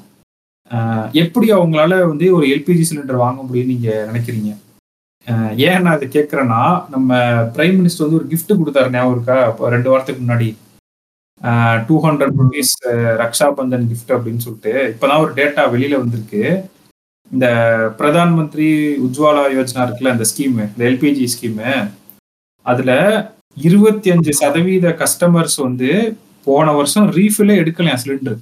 [1.23, 4.51] எப்படி அவங்களால வந்து ஒரு எல்பிஜி சிலிண்டர் வாங்க முடியும்னு நீங்க நினைக்கிறீங்க?
[5.67, 6.61] ஏன் நான் இதை கேட்குறேன்னா
[6.93, 7.19] நம்ம
[7.55, 9.37] பிரைம் மினிஸ்டர் வந்து ஒரு கிஃப்ட் கொடுத்தாரு ஞாபகம் இருக்கா?
[9.51, 10.49] இப்போ ரெண்டு வாரத்துக்கு முன்னாடி.
[11.87, 12.73] Two hundred rupees
[13.21, 14.73] Raksha Bandhan gift அப்படின்னு சொல்லிட்டு.
[14.93, 16.43] இப்போதான் ஒரு டேட்டா வெளியில வந்திருக்கு.
[17.31, 17.47] இந்த
[17.99, 18.67] பிரதான் மந்திரி
[19.05, 21.69] உஜ்வாலா யோஜனா இருக்குல்ல இந்த ஸ்கீமு இந்த எல்பிஜி ஸ்கீமு
[22.65, 22.91] அதுல
[23.67, 25.89] இருபத்தி அஞ்சு சதவீத கஸ்டமர்ஸ் வந்து
[26.47, 28.37] போன வருஷம் ரீஃபிலே எடுக்கலையா சிலிண்டர்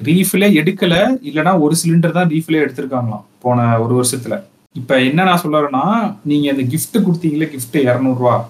[0.00, 0.94] ரீஃபிலே எடுக்கல
[1.28, 4.36] இல்லைன்னா ஒரு சிலிண்டர் தான் ரீஃபிலே எடுத்திருக்காங்களாம் போன ஒரு வருஷத்துல.
[4.74, 5.84] இப்ப என்ன நான் சொல்லறேன்னா
[6.24, 8.44] நீங்க இந்த கிஃப்ட் கொடுத்தீங்களே கிஃப்ட் இரநூறுவா.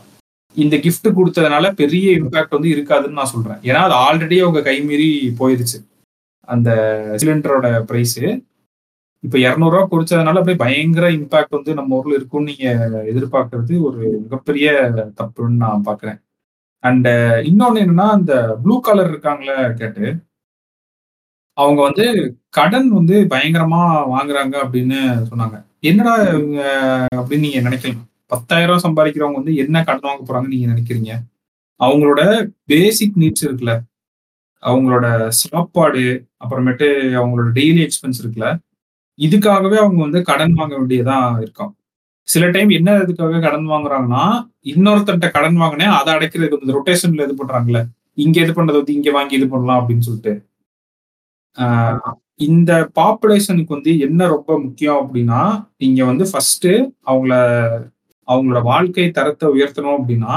[0.56, 3.60] இந்த கிஃப்ட் கொடுத்ததுனால பெரிய இம்பாக்ட் வந்து இருக்காதுன்னு நான் சொல்றேன்.
[3.62, 5.08] ஏன்னா அது ஆல்ரெடி அவங்க கைமீறி
[5.40, 5.78] போயிருச்சு.
[6.48, 6.70] அந்த
[7.22, 8.24] சிலிண்டரோட ப்ரைஸு
[9.24, 12.66] இப்ப இரநூறுவா குறைச்சதுனால அப்படியே பயங்கர இம்பாக்ட் வந்து நம்ம ஊர்ல இருக்கும்னு நீங்க
[13.12, 14.68] எதிர்பார்க்கறது ஒரு மிகப்பெரிய
[15.20, 16.18] தப்புன்னு நான் பாக்குறேன்
[16.84, 17.08] அண்ட்
[17.50, 18.32] இன்னொன்னு என்னன்னா அந்த
[18.64, 20.04] ப்ளூ கலர் இருக்காங்களே கேட்டு.
[21.54, 22.06] அவங்க வந்து
[22.50, 23.82] கடன் வந்து பயங்கரமா
[24.14, 24.98] வாங்குறாங்க அப்படின்னு
[25.30, 25.56] சொன்னாங்க.
[25.82, 26.60] என்னடா இவங்க
[27.16, 28.02] அப்படின்னு நீங்க நினைக்கலாம்.
[28.26, 31.12] பத்தாயிரம் சம்பாதிக்கிறவங்க வந்து என்ன கடன் வாங்க போறாங்கன்னு நீங்க நினைக்கிறீங்க?
[31.80, 32.20] அவங்களோட
[32.64, 33.74] பேசிக் நீட்ஸ் இருக்குல்ல.
[34.62, 36.02] அவங்களோட சாப்பாடு
[36.44, 36.86] அப்புறமேட்டு
[37.20, 38.48] அவங்களோட டெய்லி எக்ஸ்பென்ஸ் இருக்குல்ல.
[39.18, 41.72] இதுக்காகவே அவங்க வந்து கடன் வாங்க வேண்டியதா இருக்கும்.
[42.28, 44.24] சில டைம் என்ன இதுக்காக கடன் வாங்குறாங்கன்னா
[44.64, 47.80] இன்னொருத்தர்கிட்ட கடன் வாங்கினேன் அதை அடைக்கிறதுக்கு வந்து ரொட்டேஷன்ல இது பண்றாங்கல்ல.
[48.14, 50.32] இங்க இது பண்றது வந்து இங்க வாங்கி இது பண்ணலாம் அப்படின்னு சொல்லிட்டு.
[52.40, 55.40] இந்த பாப்புலேஷனுக்கு வந்து என்ன ரொம்ப முக்கியம் அப்படின்னா
[55.78, 56.68] நீங்க வந்து ஃபர்ஸ்ட்
[57.10, 57.34] அவங்கள
[58.28, 60.34] அவங்களோட வாழ்க்கை தரத்தை உயர்த்தணும் அப்படின்னா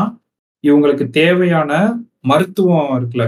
[0.63, 1.71] இவங்களுக்கு தேவையான
[2.19, 3.25] மருத்துவம் இருக்குல்ல.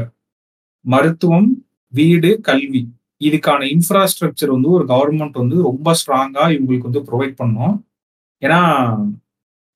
[0.85, 1.49] மருத்துவம்
[1.93, 2.81] வீடு கல்வி.
[3.19, 7.75] இதுக்கான இன்ஃப்ராஸ்ட்ரக்சர் வந்து ஒரு கவர்மெண்ட் வந்து ரொம்ப ஸ்ட்ராங்கா இவங்களுக்கு வந்து ப்ரொவைட் பண்ணும்
[8.41, 8.61] ஏன்னா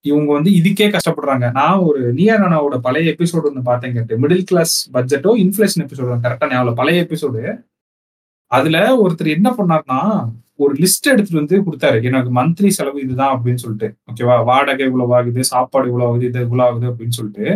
[0.05, 1.45] இவங்க வந்து இதுக்கே கஷ்டப்படுறாங்க.
[1.51, 4.19] நான் ஒரு நியரானாவோட பழைய எபிசோடு ஒன்று பார்த்தேன் கேட்டு.
[4.23, 7.41] மிடில் கிளாஸ் பட்ஜெட்டோ இன்ஃபிளேஷன் எபிசோடு கரெக்டாக நான் அவ்வளோ பழைய எபிசோடு
[8.51, 9.99] அதுல ஒருத்தர் என்ன பண்ணார்னா
[10.55, 11.97] ஒரு லிஸ்ட் எடுத்துட்டு வந்து கொடுத்தாரு.
[12.03, 13.87] எனக்கு மந்த்லி செலவு இதுதான் அப்படின்னு சொல்லிட்டு.
[14.11, 17.47] ஓகேவா வாடகை இவ்வளவு ஆகுது சாப்பாடு இவ்வளவு ஆகுது இது இவ்வளவு ஆகுது அப்படின்னு சொல்லிட்டு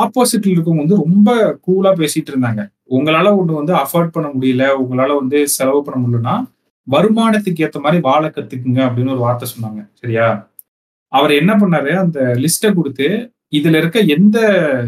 [0.00, 1.30] ஆப்போசிட்ல இருக்கவங்க வந்து ரொம்ப
[1.66, 2.60] கூலா பேசிட்டு இருந்தாங்க.
[2.96, 6.36] உங்களால ஒண்ணு வந்து அஃபோர்ட் பண்ண முடியல உங்களால வந்து செலவு பண்ண முடியலன்னா
[6.86, 9.80] வருமானத்துக்கு ஏத்த மாதிரி வாழ கத்துக்குங்க அப்படின்னு ஒரு வார்த்தை சொன்னாங்க.
[9.92, 10.26] சரியா?
[11.12, 11.92] அவர் என்ன பண்ணாரு?
[12.04, 13.08] அந்த லிஸ்ட்டை கொடுத்து
[13.52, 14.38] இதுல இருக்க எந்த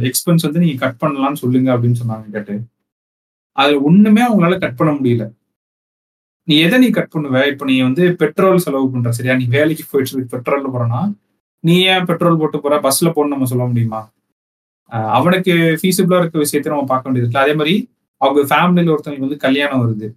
[0.08, 2.54] எக்ஸ்பென்ஸ் வந்து நீங்க கட் பண்ணலாம்னு சொல்லுங்க அப்படின்னு சொன்னாங்க கேட்டு.
[3.56, 5.24] அது ஒண்ணுமே அவங்களால கட் பண்ண முடியல.
[6.48, 7.36] நீ எதை நீ கட் பண்ணுவ?
[7.52, 9.34] இப்ப நீ வந்து பெட்ரோல் செலவு பண்ற சரியா?
[9.40, 11.00] நீ வேலைக்கு போயிட்டு இருக்கு பெட்ரோல்ல போறனா
[11.64, 12.76] நீ ஏன் பெட்ரோல் போட்டு போற?
[12.86, 14.00] பஸ்ல போன்னு நம்ம சொல்ல முடியுமா?
[15.16, 17.74] அவனுக்கு ஃபீஸிபிளா இருக்க விஷயத்த நம்ம பார்க்க வேண்டியது அதே மாதிரி
[18.20, 20.08] அவங்க ஃபேமிலியில ஒருத்தவங்களுக்கு வந்து கல்யாணம் வருது.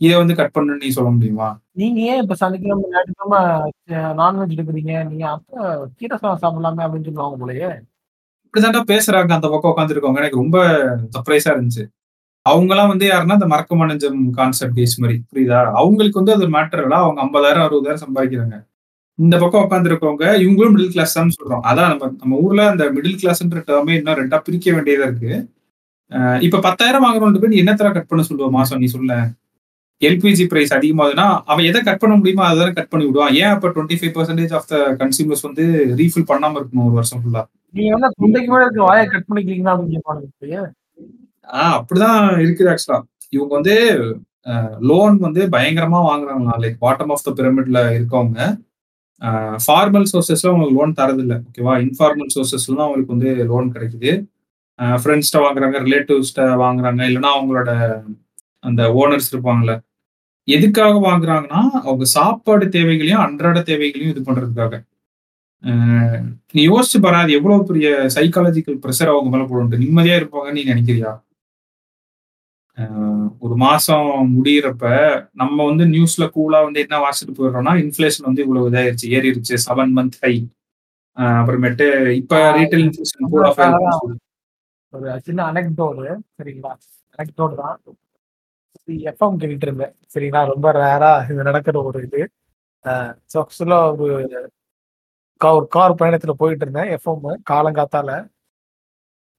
[0.00, 1.48] இதை வந்து கட் பண்ணுன்னு நீ சொல்ல முடியுமா?
[1.80, 3.40] நீங்க ஏன் இப்ப சனிக்கிழமை ஞாயிற்றுக்கிழமை
[4.20, 4.94] நான்வெஜ் எடுக்கிறீங்க?
[5.10, 5.58] நீங்க அப்ப
[5.98, 7.70] கீரை சாதம் சாப்பிடலாமே அப்படின்னு சொல்லுவாங்க போலயே.
[8.46, 9.30] இப்படிதான்டா பேசுறாங்க.
[9.38, 10.58] அந்த பக்கம் உட்காந்துருக்கவங்க எனக்கு ரொம்ப
[11.16, 11.84] சர்ப்ரைஸா இருந்துச்சு.
[12.46, 13.98] அவங்கலாம் வந்து யாருன்னா அந்த மறக்க
[14.38, 15.16] கான்செப்ட் கேஸ் மாதிரி.
[15.32, 15.58] புரியுதா?
[15.80, 16.98] அவங்களுக்கு வந்து அது மேட்டர் இல்லை.
[17.04, 18.56] அவங்க ஐம்பதாயிரம் அறுபதாயிரம் சம்பாதிக்கிறாங்க.
[19.18, 21.62] இந்த பக்கம் உட்காந்துருக்கவங்க இவங்களும் மிடில் கிளாஸ் தான் சொல்றோம்.
[21.70, 25.32] அதான் நம்ம நம்ம ஊர்ல அந்த மிடில் கிளாஸ்ன்ற டேர்மே இன்னும் ரெண்டா பிரிக்க வேண்டியதா இருக்கு.
[26.46, 28.80] இப்ப பத்தாயிரம் வாங்குறவங்க போய் நீ என்ன தர கட் பண்ண சொல்லுவோம் மாசம்?
[28.82, 29.12] நீ சொல்ல.
[30.02, 33.34] எல்பிஜி பிரைஸ் அதிகமாகுதுன்னா அவன் எதை கட் பண்ண முடியுமோ அதை கட் பண்ணி விடுவான்.
[33.42, 35.64] ஏன் அப்ப twenty five percentage of the consumers வந்து
[36.00, 37.42] ரீஃபில் பண்ணாம இருக்கணும் ஒரு வருஷம் ஃபுல்லா
[37.74, 40.62] நீங்க வந்து தொண்டைக்கு மேல இருக்க வாயை கட் பண்ணிக்கிறீங்களா அப்படின்னு
[41.48, 43.00] ஆஹ் அப்படிதான் இருக்குது ஆக்சுவலா
[43.32, 43.74] இவங்க வந்து
[44.90, 48.38] லோன் வந்து பயங்கரமா வாங்குறாங்களா லைக் பாட்டம் ஆஃப் த பிரமிட்ல இருக்கவங்க.
[49.64, 51.36] ஃபார்மல் சோர்சஸ்ல அவங்களுக்கு லோன் தரதில்லை.
[51.48, 54.12] ஓகேவா இன்ஃபார்மல் சோர்சஸ்ல தான் அவங்களுக்கு வந்து லோன் கிடைக்குது.
[55.02, 57.02] ஃப்ரெண்ட்ஸ்ட வாங்குறாங்க ரிலேட்டிவ்ஸ்ட வாங்குறாங்க.
[57.10, 57.70] இல்லைன்னா அவங்களோட
[58.64, 59.74] அந்த ஓனர்ஸ் இருப்பாங்கல்ல.
[60.48, 64.74] எதுக்காக வாங்குறாங்கன்னா அவங்க சாப்பாடு தேவைகளையும் அன்றாட தேவைகளையும் இது பண்றதுக்காக.
[66.54, 71.12] நீ யோசிச்சு பாரு அது எவ்வளவு பெரிய சைக்காலஜிக்கல் ப்ரெஷர் அவங்க மேல போட்டு நிம்மதியா இருப்பாங்கன்னு நீ நினைக்கிறியா?
[73.42, 74.84] ஒரு மாசம் முடியிறப்ப
[75.40, 80.18] நம்ம வந்து நியூஸ்ல கூலா வந்து என்ன வாசிட்டு போயிடுறோம்னா இன்ஃபிளேஷன் வந்து இவ்வளவு இதாயிருச்சு ஏறிடுச்சு செவன் மந்த்
[80.22, 80.34] ஹை
[81.36, 81.86] அப்புறமேட்டு
[82.20, 82.86] இப்ப ரீட்டைல்
[83.42, 83.98] ஆஃப் அதான்
[84.92, 86.06] ஒரு சின்ன அனெக்டோடு
[86.38, 86.72] சரிங்களா?
[87.14, 87.76] அனெக்டோடு தான்.
[89.10, 90.40] எஃப்எம் கேட்டுட்டு இருந்தேன் சரிங்களா?
[90.52, 92.20] ரொம்ப ரேரா இது நடக்கிற ஒரு இது.
[93.32, 94.08] ஸோ ஆக்சுவலாக ஒரு
[95.40, 98.10] ஒரு கார் பயணத்துல போயிட்டு இருந்தேன் எஃப்எம் காலங்காத்தால.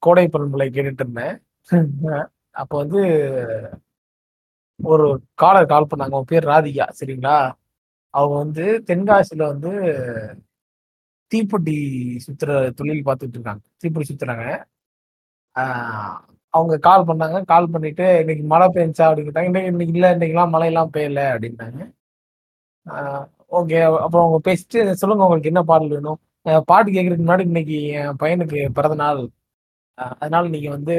[0.04, 1.36] கோடை பண்புலை கேட்டுட்டு இருந்தேன்.
[2.56, 3.02] அப்போ வந்து
[4.80, 5.06] ஒரு
[5.42, 6.14] காலர் கால் பண்ணாங்க.
[6.16, 7.36] அவங்க பேர் ராதிகா சரிங்களா?
[8.14, 9.72] அவங்க வந்து தென்காசியில் வந்து
[11.32, 11.76] தீப்பெட்டி
[12.26, 12.50] சுத்துற
[12.80, 13.64] தொழில் பார்த்துட்டு இருக்காங்க.
[13.82, 14.46] தீப்பெட்டி சுத்துறாங்க.
[16.54, 17.38] அவங்க கால் பண்ணாங்க.
[17.52, 21.80] கால் பண்ணிட்டு இன்னைக்கு மழை பெஞ்சா அப்படின்னு இன்னைக்கு இன்னைக்கு இல்லை இன்னைக்கெல்லாம் மழையெல்லாம் பெய்யல அப்படின்னாங்க.
[23.60, 23.80] ஓகே.
[24.04, 26.20] அப்புறம் அவங்க பேசிட்டு சொல்லுங்க உங்களுக்கு என்ன பாடல் வேணும்?
[26.70, 29.22] பாட்டு கேட்கறதுக்கு முன்னாடி இன்னைக்கு என் பையனுக்கு பிறந்த நாள்
[30.22, 30.96] அதனால நீங்க வந்து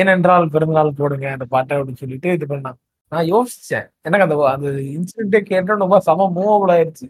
[0.00, 2.78] ஏனென்றால் பிறந்தநாள் போடுங்க அந்த பாட்டை அப்படின்னு சொல்லிட்டு இது பண்ணாங்க
[3.12, 3.86] நான் யோசிச்சேன்.
[4.06, 7.06] எனக்கு அந்த அந்த இன்சிடென்ட்டே கேட்டோம் ரொம்ப சம மூவபிள் ஆயிடுச்சு.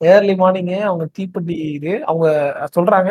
[0.00, 2.26] ஏர்லி மார்னிங்கே அவங்க தீப்பெட்டி இது அவங்க
[2.76, 3.10] சொல்றாங்க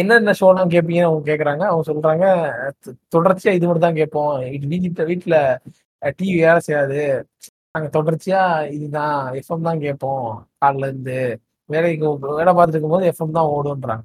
[0.00, 2.26] என்னென்ன ஷோலாம் கேட்பீங்கன்னு அவங்க கேட்குறாங்க அவங்க சொல்றாங்க
[3.14, 4.32] தொடர்ச்சியா இது மட்டும் தான் கேட்போம்.
[4.72, 5.38] வீட்டு வீட்டில்
[6.18, 7.00] டிவி வேலை செய்யாது.
[7.74, 8.40] நாங்கள் தொடர்ச்சியா
[8.76, 10.28] இதுதான் எஃப்எம் தான் கேட்போம்.
[10.62, 11.18] காலைல இருந்து
[11.70, 12.08] வேலைக்கு
[12.40, 14.04] வேலை பார்த்துருக்கும் போது எஃப்எம் தான் ஓடுன்றாங்க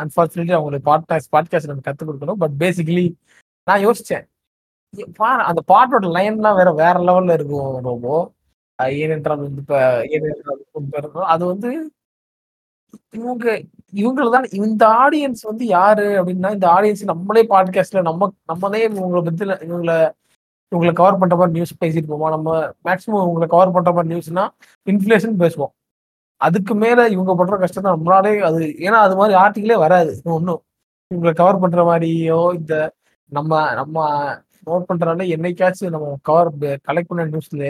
[0.00, 2.40] அன்பார்ச்சுனேட்லி அவங்களுக்கு பாட்காஸ்ட் பாட்காஸ்ட் நம்ம கற்றுக் கொடுக்கணும்.
[2.42, 3.06] பட் பேசிக்கலி
[3.64, 4.26] நான் யோசிச்சேன்.
[5.50, 8.32] அந்த பாட்டோட லைன்லாம் வேற வேற லெவல்ல இருக்கும் ரொம்ப
[9.02, 11.70] ஏனென்றால் வந்து இப்போ ஏனென்றால் அது வந்து
[13.10, 13.46] இவங்க
[13.94, 19.44] இவங்களை தான் இந்த ஆடியன்ஸ் வந்து யாரு அப்படின்னா இந்த ஆடியன்ஸ் நம்மளே பாட்காஸ்ட்ல நம்ம நம்மளே இவங்களை பத்தி
[19.44, 19.96] இவங்களை
[20.72, 22.30] இவங்களை கவர் பண்ற மாதிரி நியூஸ் பேசிட்டு போவோம்?
[22.30, 22.48] நம்ம
[22.84, 24.44] மேக்ஸிமம் இவங்களை கவர் பண்ற மாதிரி நியூஸ்னா
[24.90, 25.72] இன்ஃபிளேஷன் பேசுவோம்.
[26.40, 30.12] அதுக்கு மேல இவங்க பண்ற கஷ்டம் நம்மளாலே அது ஏன்னா அது மாதிரி ஆர்டிகளே வராது.
[30.36, 30.60] ஒன்றும்
[31.10, 32.74] இவங்களை கவர் பண்ற மாதிரியோ இந்த
[33.32, 33.96] நம்ம நம்ம
[34.66, 36.50] நோட் பண்றதால என்னைக்காச்சும் நம்ம கவர்
[36.88, 37.64] கலெக்ட் பண்ண நியூஸ்ல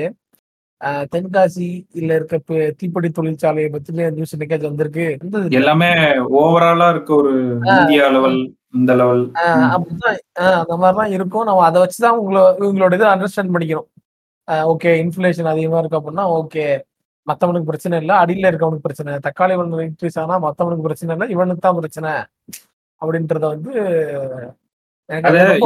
[1.12, 2.36] தென்காசி இல்ல இருக்க
[2.80, 5.06] தீப்பெட்டி தொழிற்சாலையை பத்தி நியூஸ் என்னைக்காச்சும் வந்திருக்கு.
[5.60, 5.90] எல்லாமே
[6.40, 7.32] ஓவராலா இருக்க ஒரு
[7.76, 8.38] இந்தியா லெவல்
[8.74, 9.22] இந்த லெவல்
[9.72, 10.18] அப்படிதான்
[10.60, 11.44] அந்த மாதிரிலாம் இருக்கும்.
[11.44, 13.88] நம்ம அதை வச்சுதான் உங்களை இவங்களோட இதை அண்டர்ஸ்டாண்ட் பண்ணிக்கணும்
[14.72, 16.66] ஓகே இன்ஃப்ளேஷன் அதிகமா இருக்கு அப்படின்னா ஓகே
[17.30, 19.12] மத்தவனுக்கு பிரச்சனை இல்லை அடியில இருக்கவனுக்கு பிரச்சனை.
[19.26, 22.12] தக்காளி விலை இன்க்ரீஸ் ஆனா மத்தவனுக்கு பிரச்சனை இல்லை இவனுக்கு தான் பிரச்சனை
[23.02, 23.72] அப்படின்றத வந்து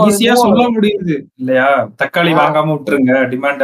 [0.02, 1.68] ஈஸியா சொல்ல முடியுது இல்லையா?
[2.02, 3.62] தக்காளி வாங்காம விட்டுருங்க டிமாண்ட்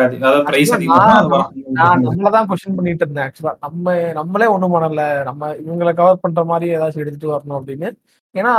[1.79, 3.87] நான் நம்மளதான் கொஸ்டின் பண்ணிட்டு இருந்தேன் ஆக்சுவலா நம்ம
[4.19, 5.05] நம்மளே ஒண்ணும் பண்ணல.
[5.29, 7.91] நம்ம இவங்களை கவர் பண்ற மாதிரி ஏதாச்சும் எடுத்துட்டு வரணும் அப்படின்னு.
[8.35, 8.55] ஏன்னா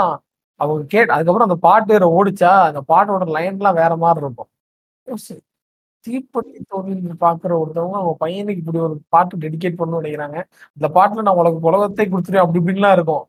[0.59, 4.49] அவங்க கேட் அதுக்கப்புறம் அந்த பாட்டு ஓடிச்சா அந்த பாட்டோட லைன்லாம் வேற மாதிரி இருக்கும்.
[6.09, 10.37] தீப்பெட்டி தொழில் பாக்குற ஒருத்தவங்க அவங்க பையனுக்கு இப்படி ஒரு பாட்டு டெடிகேட் பண்ணணும்னு நினைக்கிறாங்க.
[10.77, 13.25] இந்த பாட்டுல நான் உலக உலகத்தை கொடுத்துருவேன் அப்படி இப்படின்லாம் இருக்கும்.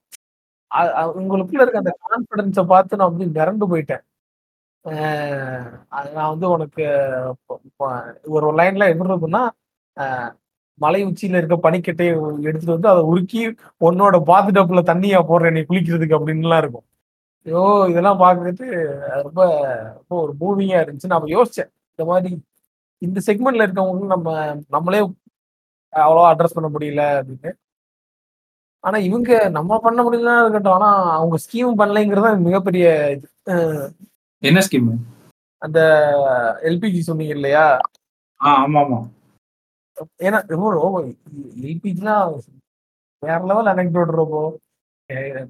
[1.21, 4.05] உங்களுக்குள்ள இருக்க அந்த கான்பிடன்ஸை பார்த்து நான் வந்து மிரண்டு போயிட்டேன்.
[5.97, 6.85] அது நான் வந்து உனக்கு
[8.37, 9.43] ஒரு லைன்ல எப்படி இருக்குன்னா
[10.85, 12.13] மலை உச்சியில இருக்க பனிக்கட்டையை
[12.49, 13.41] எடுத்துட்டு வந்து அதை உருக்கி
[13.87, 16.87] உன்னோட பாத்து டப்புல தண்ணியா போடுறேன் நீ குளிக்கிறதுக்கு அப்படின்னுலாம் இருக்கும்.
[17.47, 18.65] ஐயோ இதெல்லாம் பார்க்கறது
[19.27, 19.41] ரொம்ப
[19.99, 21.13] ரொம்ப ஒரு மூவிங்கா இருந்துச்சு.
[21.13, 22.31] நான் யோசிச்சேன் இந்த மாதிரி
[23.03, 24.29] இந்த செக்மெண்ட்ல இருக்கவங்க நம்ம
[24.69, 25.01] நம்மளே
[25.93, 27.51] அவ்வளவா அட்ரஸ் பண்ண முடியல அப்படின்னு.
[28.85, 30.77] ஆனா இவங்க நம்ம பண்ண முடியலன்னா இருக்கட்டும்.
[30.77, 33.27] ஆனா அவங்க ஸ்கீம் பண்ணலைங்கிறது தான் மிகப்பெரிய இது.
[34.43, 34.91] என்ன ஸ்கீம்
[35.63, 35.81] அந்த
[36.69, 37.65] எல்பிஜி சொன்னீங்க இல்லையா?
[38.41, 39.01] ஆஹ் ஆமா ஆமா
[40.27, 40.99] ஏன்னா ரொம்ப
[41.65, 42.31] எல்பிஜிலாம்
[43.23, 44.37] வேற லெவல் அனெக்டோட் ரொம்ப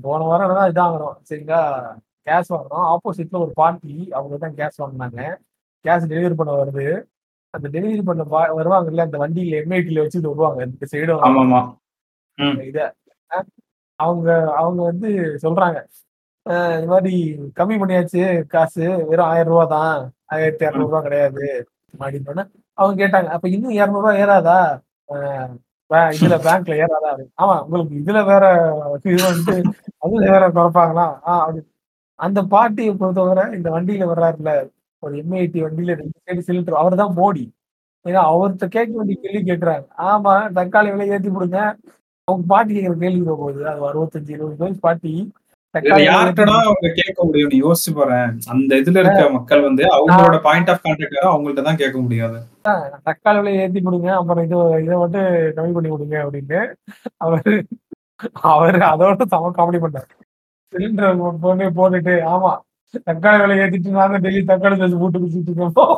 [0.05, 1.61] போன வாரம் தான் இதாகிறோம் சரிங்களா?
[2.27, 5.21] கேஸ் வாங்குறோம் ஆப்போசிட்ல ஒரு பார்ட்டி அவங்க தான் கேஸ் வாங்கினாங்க.
[5.85, 6.87] கேஸ் டெலிவரி பண்ண வருது.
[7.55, 11.15] அந்த டெலிவரி பண்ண பா- வருவாங்கல்ல அந்த வண்டியில எம்ஐடில வச்சு வருவாங்க இந்த சைடு
[12.69, 12.79] இத.
[14.01, 14.29] அவங்க
[14.59, 15.09] அவங்க வந்து
[15.43, 15.79] சொல்றாங்க
[16.77, 17.15] இந்த மாதிரி
[17.59, 19.99] கம்மி பண்ணியாச்சு காசு வெறும் ஆயிரம் ரூபா தான்.
[20.31, 21.45] ஆயிரத்தி இரநூறுவா கிடையாது.
[21.95, 22.45] அப்படின்னு சொன்னா
[22.79, 24.59] அவங்க கேட்டாங்க அப்ப இன்னும் இரநூறுவா ஏறாதா?
[26.15, 27.11] இதுல பேங்க்ல ஏறாதா.
[27.39, 28.45] ஆமா உங்களுக்கு இதுல வேற
[29.07, 29.55] இது வந்து
[30.03, 31.07] அதுல வேற குறைப்பாங்களா?
[31.29, 31.61] ஆஹ்
[32.19, 34.53] அந்த பாட்டியை பொறுத்தவரை இந்த வண்டியில வர்றாருல
[35.03, 37.45] ஒரு எம்ஐடி வண்டியில ரெண்டு சைடு சிலிண்டர் அவர் தான் மோடி
[38.07, 41.59] ஏன்னா அவர்கிட்ட கேட்க வேண்டிய கேள்வி கேட்கறாங்க ஆமா தக்காளி விலை ஏத்தி கொடுங்க.
[42.29, 43.61] அவங்க பாட்டி கேட்கிற கேள்வி போகுது.
[43.71, 45.13] அது அறுபத்தஞ்சு இருபது வயசு பாட்டி
[46.05, 47.53] யார்கிட்டடா அவங்க கேட்க முடியும்?
[47.63, 52.39] யோசிச்சு போறேன் அந்த இதுல இருக்க மக்கள் வந்து அவங்களோட பாயிண்ட் ஆஃப் கான்டாக்ட் அவங்கள்ட்ட தான் கேட்க முடியாது.
[53.09, 54.09] தக்காளி விலை ஏத்தி கொடுங்க.
[54.19, 55.29] அப்புறம் இது இதை மட்டும்
[55.59, 56.61] கம்மி பண்ணி கொடுங்க அப்படின்னு
[57.27, 57.55] அவரு
[58.51, 60.09] அவரு அதோட சம காமெடி பண்ணாரு
[60.73, 61.15] சிலிண்டர்
[61.45, 62.53] பொண்ணு போட்டுட்டு ஆமா.
[62.99, 65.95] தக்காளி விலை ஏத்திட்டு நாங்க டெல்லி தக்காளி தச்சு போட்டு குடிச்சிட்டு இருக்கோம்.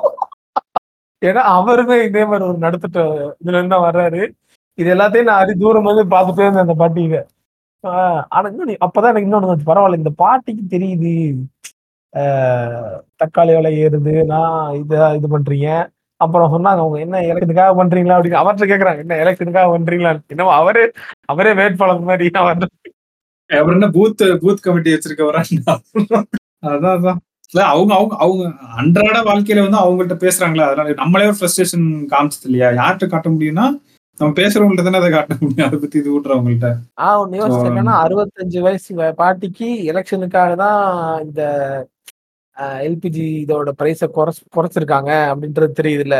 [1.23, 3.01] ஏன்னா அவருமே இதே மாதிரி ஒரு நடத்திட்ட
[3.43, 4.23] இதுல இருந்து வர்றாரு.
[4.79, 7.19] இது எல்லாத்தையும் நான் அரி தூரம் வந்து பார்த்துட்டே இருந்தேன் அந்த பாட்டியில.
[8.29, 11.15] ஆனா இன்னும் அப்பதான் எனக்கு இன்னொன்னு தோணுச்சு, பரவாயில்ல இந்த பாட்டிக்கு தெரியுது.
[12.13, 15.69] ஆஹ் தக்காளி விலை ஏறுது நான் இதை இது பண்றீங்க.
[16.21, 18.17] அப்புறம் சொன்னாங்க அவங்க என்ன எலெக்ஷனுக்காக பண்றீங்களா?
[18.17, 18.41] அப்படின்னு.
[18.43, 20.13] அவர்கிட்ட கேக்குறாங்க என்ன எலெக்ஷனுக்காக பண்றீங்களா?
[20.29, 20.85] என்னமோ அவரே
[21.25, 22.69] அவரே வேட்பாளர் மாதிரி அவர்
[23.51, 25.43] அவர் என்ன பூத் பூத் கமிட்டி வச்சிருக்க வரா
[26.63, 27.21] அதான் அதான்
[27.53, 28.43] இல்ல அவங்க அவங்க அவங்க
[28.77, 32.69] அன்றாட வாழ்க்கையில வந்து அவங்கள்ட்ட பேசுறாங்களா அதனால நம்மளே ஒரு ஃப்ரஸ்ட்ரேஷன் காமிச்சது இல்லையா?
[32.73, 33.67] யார்கிட்ட காட்ட முடியும்னா
[34.21, 35.67] நம்ம பேசுறவங்கள்ட்ட தானே அதை காட்ட முடியும்.
[35.67, 36.69] அதை பத்தி இது விட்டுறவங்கள்ட்ட
[37.03, 40.81] ஆஹ் ஒன்னு யோசிச்சு என்னன்னா அறுபத்தஞ்சு வயசு பாட்டிக்கு எலெக்ஷனுக்காக தான்
[41.23, 41.43] இந்த
[42.83, 46.17] எல்பிஜி இதோட பிரைஸ குறைச்சு குறைச்சிருக்காங்க அப்படின்றது தெரியுதுல்ல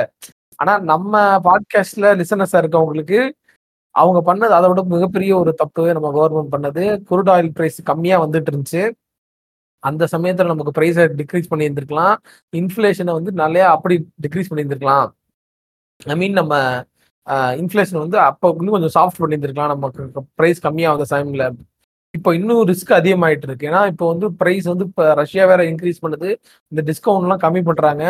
[0.59, 1.13] ஆனா நம்ம
[1.45, 3.21] பாட்காஸ்ட்ல லிசனஸா இருக்கவங்களுக்கு
[3.95, 6.83] அவங்க பண்ணது அதை விட மிகப்பெரிய ஒரு தப்பு நம்ம கவர்மெண்ட் பண்ணது.
[7.09, 8.83] குருட் ஆயில் பிரைஸ் கம்மியா வந்துட்டு இருந்துச்சு.
[9.83, 12.17] அந்த சமயத்துல நமக்கு ப்ரைஸை டிக்ரீஸ் பண்ணி இருந்திருக்கலாம்
[12.61, 13.97] இன்ஃப்ளேஷனை வந்து நிறையா அப்படி
[14.27, 15.09] டிக்ரீஸ் பண்ணி இருந்திருக்கலாம்
[16.13, 16.55] ஐ மீன் நம்ம
[17.61, 19.73] இன்ஃப்ளேஷன் வந்து அப்போ இன்னும் கொஞ்சம் சாஃப்ட் பண்ணியிருந்திருக்கலாம்.
[19.75, 21.45] நமக்கு ப்ரைஸ் கம்மியாகுது டைம்ல
[22.15, 23.69] இப்போ இன்னும் ரிஸ்க் அதிகமாயிட்டு இருக்கு.
[23.71, 26.31] ஏன்னா இப்போ வந்து ப்ரைஸ் வந்து இப்போ ரஷ்யா வேற இன்க்ரீஸ் பண்ணுது.
[26.73, 28.05] இந்த டிஸ்கவுண்ட்லாம் கம்மி பண்றாங்க.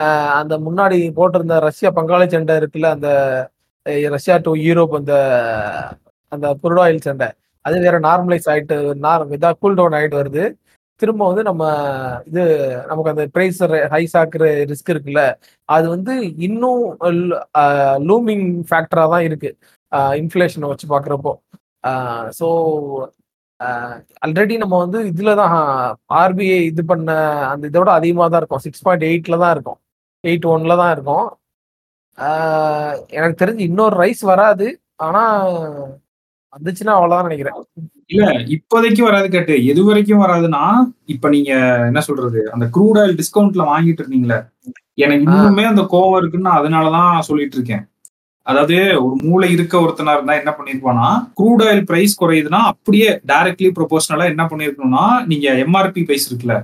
[0.00, 3.08] ஆஹ் அந்த முன்னாடி போட்டிருந்த ரஷ்யா பங்காளி சண்டை இருக்குல்ல அந்த
[4.16, 5.14] ரஷ்யா டு யூரோப் அந்த
[6.32, 7.28] அந்த குருட் ஆயில் சண்டை.
[7.64, 10.44] அது வேற நார்மலைஸ் ஆயிட்டு நார் இதாக கூல் டவுன் ஆயிட்டு வருது.
[11.02, 11.64] திரும்ப வந்து நம்ம
[12.30, 12.42] இது
[12.90, 13.60] நமக்கு அந்த பிரைஸ்
[13.94, 15.22] ஹைஸ் ஆக்குற ரிஸ்க் இருக்குல்ல
[15.76, 16.14] அது வந்து
[16.48, 16.84] இன்னும்
[18.10, 19.50] லூமிங் ஃபேக்டரா தான் இருக்கு.
[20.22, 21.32] இன்ஃப்ளேஷனை வச்சு பார்க்குறப்போ
[22.38, 22.48] ஸோ
[24.24, 25.54] ஆல்ரெடி நம்ம வந்து இதில் தான்
[26.22, 27.10] ஆர்பிஐ இது பண்ண
[27.52, 28.62] அந்த இதோட அதிகமாக தான் இருக்கும்.
[28.66, 29.78] சிக்ஸ் பாயிண்ட் எயிட்ல தான் இருக்கும்.
[30.24, 31.26] எயிட் ஒன்ல தான் இருக்கும்.
[33.18, 34.68] எனக்கு தெரிஞ்சு இன்னொரு ரைஸ் வராது.
[35.06, 35.22] ஆனா
[36.52, 37.58] வந்துச்சுன்னா அவ்வளவுதான் நினைக்கிறேன்.
[38.06, 38.24] இல்ல
[38.54, 39.54] இப்போதைக்கு வராது கேட்டு.
[39.64, 40.62] எது வரைக்கும் வராதுன்னா
[41.06, 41.50] இப்ப நீங்க
[41.86, 42.40] என்ன சொல்றது?
[42.52, 44.38] அந்த க்ரூட் ஆயில் டிஸ்கவுண்ட்ல வாங்கிட்டு இருந்தீங்களே
[44.94, 47.84] எனக்கு இன்னுமே அந்த கோவம் இருக்குன்னு அதனாலதான் சொல்லிட்டு இருக்கேன்.
[48.46, 51.08] அதாவது ஒரு மூளை இருக்க ஒருத்தனா இருந்தா என்ன பண்ணிருப்பானா
[51.38, 56.56] க்ரூட் ஆயில் பிரைஸ் குறையுதுன்னா அப்படியே டைரக்ட்லி ப்ரொபோஷனலா என்ன பண்ணிருக்கணும்னா நீங்க எம்ஆர்பி பிரைஸ் இருக்குல்ல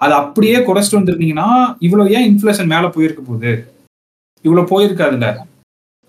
[0.00, 1.48] அது அப்படியே குறைச்சிட்டு வந்திருந்தீங்கன்னா
[1.80, 3.52] இவ்வளவு ஏன் இன்ஃபிளேஷன் மேல போயிருக்க போகுது?
[4.44, 5.28] இவ்வளவு போயிருக்காதுல்ல?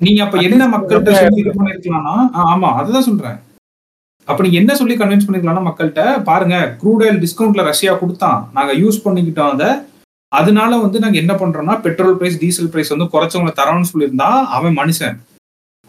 [0.06, 2.16] நீங்க அப்ப என்ன மக்கள்கிட்ட சொல்லி இது பண்ணிருக்கலாம்னா
[2.52, 3.40] ஆமா அதுதான் சொல்றேன்.
[4.28, 8.40] அப்ப நீங்க என்ன சொல்லி கன்வின்ஸ் பண்ணிருக்கலாம்னா மக்கள்கிட்ட பாருங்க க்ரூட் ஆயில் டிஸ்கவுண்ட்ல ரஷ்யா கொடுத்தான்.
[8.58, 9.70] நாங்க யூஸ் பண்ணிக்கிட்டோம் அதை.
[10.40, 15.18] அதனால வந்து நாங்க என்ன பண்றோம்னா பெட்ரோல் பிரைஸ் டீசல் பிரைஸ் வந்து குறைச்சவங்க தரோம்னு சொல்லியிருந்தா அவன் மனுஷன்.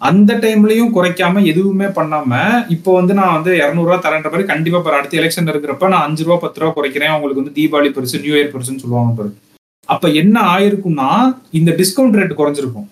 [0.00, 2.40] அந்த டைம்லயும் குறைக்காம எதுவுமே பண்ணாம
[2.74, 6.36] இப்போ வந்து நான் வந்து இரநூறுவா தரேன்ற மாதிரி கண்டிப்பா பாரு அடுத்த எலெக்ஷன் இருக்கிறப்ப நான் அஞ்சு ரூபா
[6.44, 7.14] பத்து ரூபா குறைக்கிறேன்.
[7.16, 9.30] உங்களுக்கு வந்து தீபாவளி பெருசு நியூ இயர் பெருசுன்னு சொல்லுவாங்க பாரு.
[9.94, 11.08] அப்ப என்ன ஆயிருக்கும்னா
[11.60, 12.88] இந்த டிஸ்கவுண்ட் ரேட் குறைஞ்சிருக்கும்.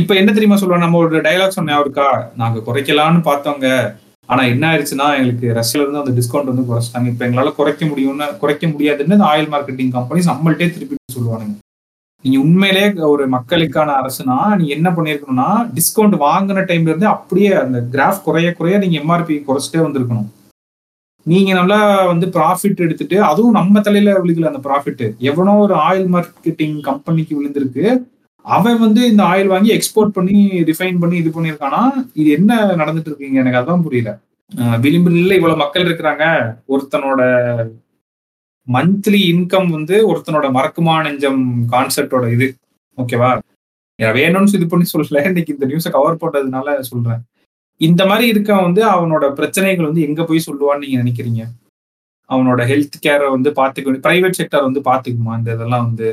[0.00, 2.06] இப்ப என்ன தெரியுமா சொல்லுவோம் நம்ம ஒரு டைலாக் சொன்னேன் இருக்கா
[2.40, 3.66] நாங்க குறைக்கலாம்னு பார்த்தோங்க.
[4.28, 7.08] ஆனா என்ன ஆயிடுச்சுன்னா எங்களுக்கு ரஷ்யால இருந்து அந்த டிஸ்கவுண்ட் வந்து குறைச்சிட்டாங்க.
[7.12, 11.54] இப்ப எங்களால குறைக்க முடியும்னு குறைக்க முடியாதுன்னு அந்த ஆயில் மார்க்கெட்டிங் கம்பெனிஸ் நம்மள்ட்டே திருப்பி சொல்லுவானுங்க.
[12.24, 12.84] நீங்க உண்மையிலே
[13.14, 18.78] ஒரு மக்களுக்கான அரசுனா நீ என்ன பண்ணிருக்கணும்னா டிஸ்கவுண்ட் வாங்கின டைம்ல இருந்து அப்படியே அந்த கிராஃப் குறைய குறைய
[18.84, 20.30] நீங்க எம்ஆர்பி குறைச்சிட்டே வந்திருக்கணும்.
[21.26, 21.78] நீங்க நல்லா
[22.12, 27.86] வந்து ப்ராஃபிட் எடுத்துட்டு அதுவும் நம்ம தலையில விழுகல அந்த ப்ராஃபிட் எவனோ ஒரு ஆயில் மார்க்கெட்டிங் கம்பெனிக்கு விழுந்திருக்கு.
[28.44, 30.38] அவன் வந்து இந்த ஆயில் வாங்கி எக்ஸ்போர்ட் பண்ணி
[30.70, 31.82] ரிஃபைன் பண்ணி இது பண்ணியிருக்கானா?
[32.20, 33.38] இது என்ன நடந்துட்டு இருக்கீங்க?
[33.42, 34.10] எனக்கு அதான் புரியல.
[34.84, 36.24] விளிம்பு நிலையில இவ்வளவு மக்கள் இருக்கிறாங்க.
[36.74, 37.22] ஒருத்தனோட
[38.66, 41.40] மந்த்லி இன்கம் வந்து ஒருத்தனோட மறக்குமா நெஞ்சம்
[41.72, 42.48] கான்செப்டோட இது.
[42.98, 43.30] ஓகேவா
[43.98, 45.20] வேணும்னு இது பண்ணி சொல்லல.
[45.30, 47.20] இன்னைக்கு இந்த நியூஸை கவர் போட்டதுனால சொல்றேன்.
[47.80, 51.42] இந்த மாதிரி இருக்க வந்து அவனோட பிரச்சனைகள் வந்து எங்க போய் சொல்லுவான்னு நீங்க நினைக்கிறீங்க?
[52.30, 55.32] அவனோட ஹெல்த் கேரை வந்து பாத்துக்க பிரைவேட் செக்டர் வந்து பாத்துக்குமா?
[55.40, 56.08] இந்த இதெல்லாம் வந்து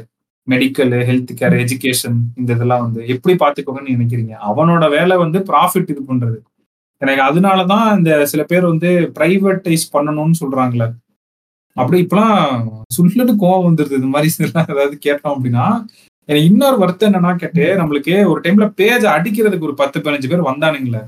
[0.52, 4.34] மெடிக்கல் ஹெல்த் கேர் எஜுகேஷன் இந்த இதெல்லாம் வந்து எப்படி பாத்துக்கோங்கன்னு நினைக்கிறீங்க?
[4.50, 6.38] அவனோட வேலை வந்து ப்ராஃபிட் இது பண்றது.
[7.02, 10.88] எனக்கு அதனாலதான் இந்த சில பேர் வந்து பிரைவேட்டைஸ் பண்ணணும்னு சொல்றாங்களே
[11.78, 12.46] அப்படி இப்பெல்லாம்
[12.94, 14.00] சொல்லிட்டு கோவம் வந்துருது.
[14.00, 15.66] இந்த மாதிரி ஏதாவது கேட்டோம் அப்படின்னா
[16.30, 21.02] எனக்கு இன்னொரு வருத்தம் என்னன்னா கேட்டு நம்மளுக்கு ஒரு டைம்ல பேஜ் அடிக்கிறதுக்கு ஒரு பத்து பதினஞ்சு பேர் வந்தானுங்களே.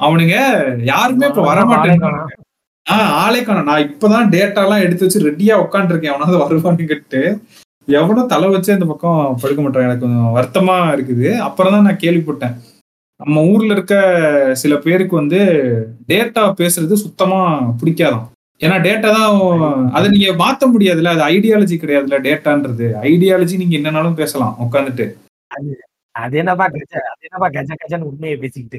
[0.00, 0.34] அவனுங்க
[0.84, 2.34] யாருமே இப்ப வரமாட்டேங்கிறாங்க
[2.86, 3.64] ஆஹ் ஆளே காணோம்.
[3.64, 7.20] நான் இப்பதான் டேட்டா எல்லாம் எடுத்து வச்சு ரெடியா உட்காந்துருக்கேன் அவனாவது வருவான்னு கேட்டு
[7.88, 11.28] எவ்வளோ தலை வச்சு இந்த பக்கம் படுக்க மாட்டாங்க எனக்கு கொஞ்சம் வருத்தமா இருக்குது.
[11.46, 12.56] அப்புறம் தான் நான் கேள்விப்பட்டேன்.
[13.20, 13.94] நம்ம ஊர்ல இருக்க
[14.62, 15.38] சில பேருக்கு வந்து
[16.10, 17.38] டேட்டா பேசுறது சுத்தமா
[17.80, 18.26] பிடிக்காதான்.
[18.60, 19.38] ஏன்னா டேட்டா தான்
[19.96, 21.14] அதை நீங்க மாத்த முடியாதுல்ல.
[21.16, 25.06] அது ஐடியாலஜி கிடையாதுல்ல டேட்டான்றது ஐடியாலஜி நீங்க என்னன்னாலும் பேசலாம் உட்காந்துட்டு
[26.18, 28.78] அது என்னப்பா கஜ அது என்னப்பா கஜ கஜன்னு உண்மையை பேசிக்கிட்டு.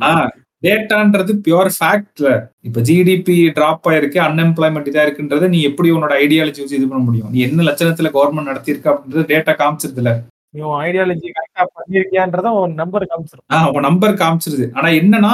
[0.00, 0.28] ஆஹ்
[0.62, 2.28] டேட்டான்றது பியூர் ஃபேக்ட்ல
[2.60, 7.30] இப்ப ஜிடிபி டிராப் ஆயிருக்கு அன்எம்ப்ளாய்மெண்ட் இதா இருக்குன்றத நீ எப்படி உன்னோட ஐடியாலஜி வச்சு இது பண்ண முடியும்?
[7.30, 10.12] நீ என்ன லட்சணத்துல கவர்மெண்ட் நடத்திருக்க அப்படின்றது டேட்டா காமிச்சிருதுல.
[10.50, 13.44] நீ உன் ஐடியாலஜி கரெக்டா பண்ணிருக்கியான்றத உன் நம்பர் காமிச்சிரும்.
[13.54, 14.66] ஆஹ் உன் நம்பர் காமிச்சிருது.
[14.72, 15.32] ஆனா என்னன்னா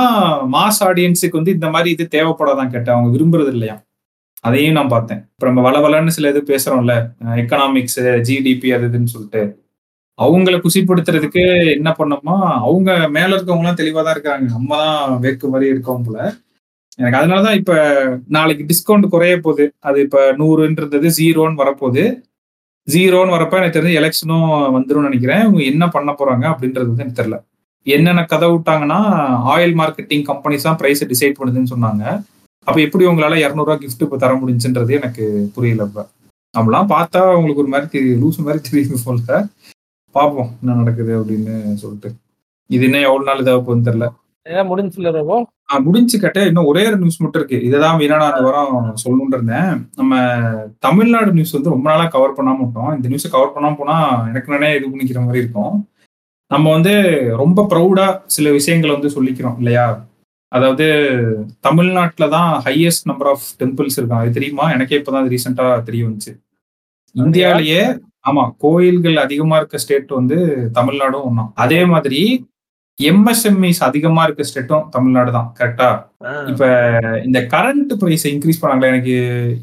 [0.52, 3.76] மாஸ் ஆடியன்ஸுக்கு வந்து இந்த மாதிரி இது தேவைப்படாதான் கேட்ட அவங்க விரும்புறது இல்லையா?
[4.40, 5.28] அதையும் நான் பார்த்தேன்.
[5.32, 6.94] இப்ப நம்ம வளவலன்னு சில இது பேசுறோம்ல
[7.36, 7.98] எக்கனாமிக்ஸ்
[8.28, 9.42] ஜிடிபி அது இதுன்னு சொல்லிட்டு.
[10.18, 11.42] அவங்கள குசிப்படுத்துறதுக்கு
[11.76, 12.36] என்ன பண்ணோமா
[12.66, 14.46] அவங்க மேல இருக்கவங்க எல்லாம் தெளிவா தான் இருக்காங்க.
[14.54, 16.18] நம்ம தான் வேக்கு மாதிரி இருக்கோம் போல.
[16.98, 17.72] எனக்கு அதனாலதான் இப்ப
[18.36, 19.64] நாளைக்கு டிஸ்கவுண்ட் குறைய போகுது.
[19.80, 22.04] அது இப்ப நூறுன்றது ஜீரோன்னு வரப்போகுது.
[22.88, 25.42] ஜீரோன்னு வரப்ப எனக்கு தெரிஞ்சு எலெக்ஷனும் வந்துரும்னு நினைக்கிறேன்.
[25.42, 27.38] இவங்க என்ன பண்ண போறாங்க அப்படின்றது வந்து எனக்கு தெரியல.
[27.86, 28.98] என்னென்ன கதை விட்டாங்கன்னா
[29.54, 32.02] ஆயில் மார்க்கெட்டிங் கம்பெனிஸ் தான் ப்ரைஸை டிசைட் பண்ணுதுன்னு சொன்னாங்க.
[32.66, 35.24] அப்ப எப்படி உங்களால இரநூறுவா கிஃப்ட் இப்போ தர முடிஞ்சுன்றது எனக்கு
[35.54, 36.02] புரியல இப்ப.
[36.54, 39.38] நம்மளாம் பார்த்தா உங்களுக்கு ஒரு மாதிரி தெரியும் லூஸ் மாதிரி தெரியுது போல.
[40.10, 42.12] பார்ப்போம் என்ன நடக்குது அப்படின்னு சொல்லிட்டு.
[42.66, 44.08] இது இன்னும் எவ்வளவு நாள் போகுதுன்னு தெரியல.
[44.46, 47.66] முடிஞ்சுல ரோபோ ஆஹ் முடிஞ்சு கேட்ட இன்னும் ஒரே ஒரு நியூஸ் மட்டும் இருக்கு.
[47.66, 49.90] இதுதான் வீணா நான் இந்த வாரம் சொல்லணும்னு இருந்தேன்.
[49.96, 50.22] நம்ம
[50.78, 52.94] தமிழ்நாடு நியூஸ் வந்து ரொம்ப நாளா கவர் பண்ணாம விட்டோம்.
[52.94, 55.88] இந்த நியூஸை கவர் பண்ணாம போனா எனக்கு நானே இது பண்ணிக்கிற மாதிரி இருக்கும்.
[56.46, 56.92] நம்ம வந்து
[57.36, 60.06] ரொம்ப ப்ரௌடா சில விஷயங்களை வந்து சொல்லிக்கிறோம் இல்லையா?
[60.48, 60.86] அதாவது
[61.60, 64.24] தமிழ்நாட்டுல தான் ஹையஸ்ட் நம்பர் ஆஃப் டெம்பிள்ஸ் இருக்காங்க.
[64.24, 64.72] அது தெரியுமா?
[64.72, 66.32] எனக்கே இப்பதான் ரீசெண்டா தெரிய வந்துச்சு.
[67.12, 70.36] இந்தியாவிலேயே ஆமா கோயில்கள் அதிகமா இருக்க ஸ்டேட் வந்து
[70.74, 72.20] தமிழ்நாடும் ஒன்றும் அதே மாதிரி
[72.98, 75.88] எம்எஸ்எம்இஸ் அதிகமா இருக்க ஸ்டேட்டும் தமிழ்நாடு தான் கரெக்டா
[76.46, 76.64] இப்ப
[77.24, 79.14] இந்த கரண்ட் பிரைஸ் இன்க்ரீஸ் பண்ணாங்களே எனக்கு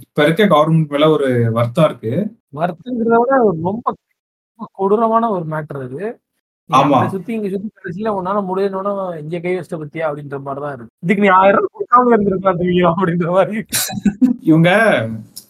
[0.02, 2.14] இப்ப இருக்க கவர்மெண்ட் மேல ஒரு வருத்தம் இருக்கு.
[2.54, 3.94] வருத்தங்கிறத விட ரொம்ப
[4.72, 6.04] கொடூரமான ஒரு மேட்டர் அது.
[6.70, 7.00] ஆமா.
[7.10, 10.06] சுத்தி இங்க சுத்தி கடைசியில உன்னால முடியணும்னா இங்க கை வச்சிட்ட பத்தியா?
[10.06, 10.94] அப்படின்ற மாதிரிதான் இருக்கு.
[11.04, 13.60] இதுக்கு நீ ஆயிரம் ரூபாய் கொடுக்காம இருந்திருக்கலாம் அப்படின்ற மாதிரி.
[14.42, 14.70] இவங்க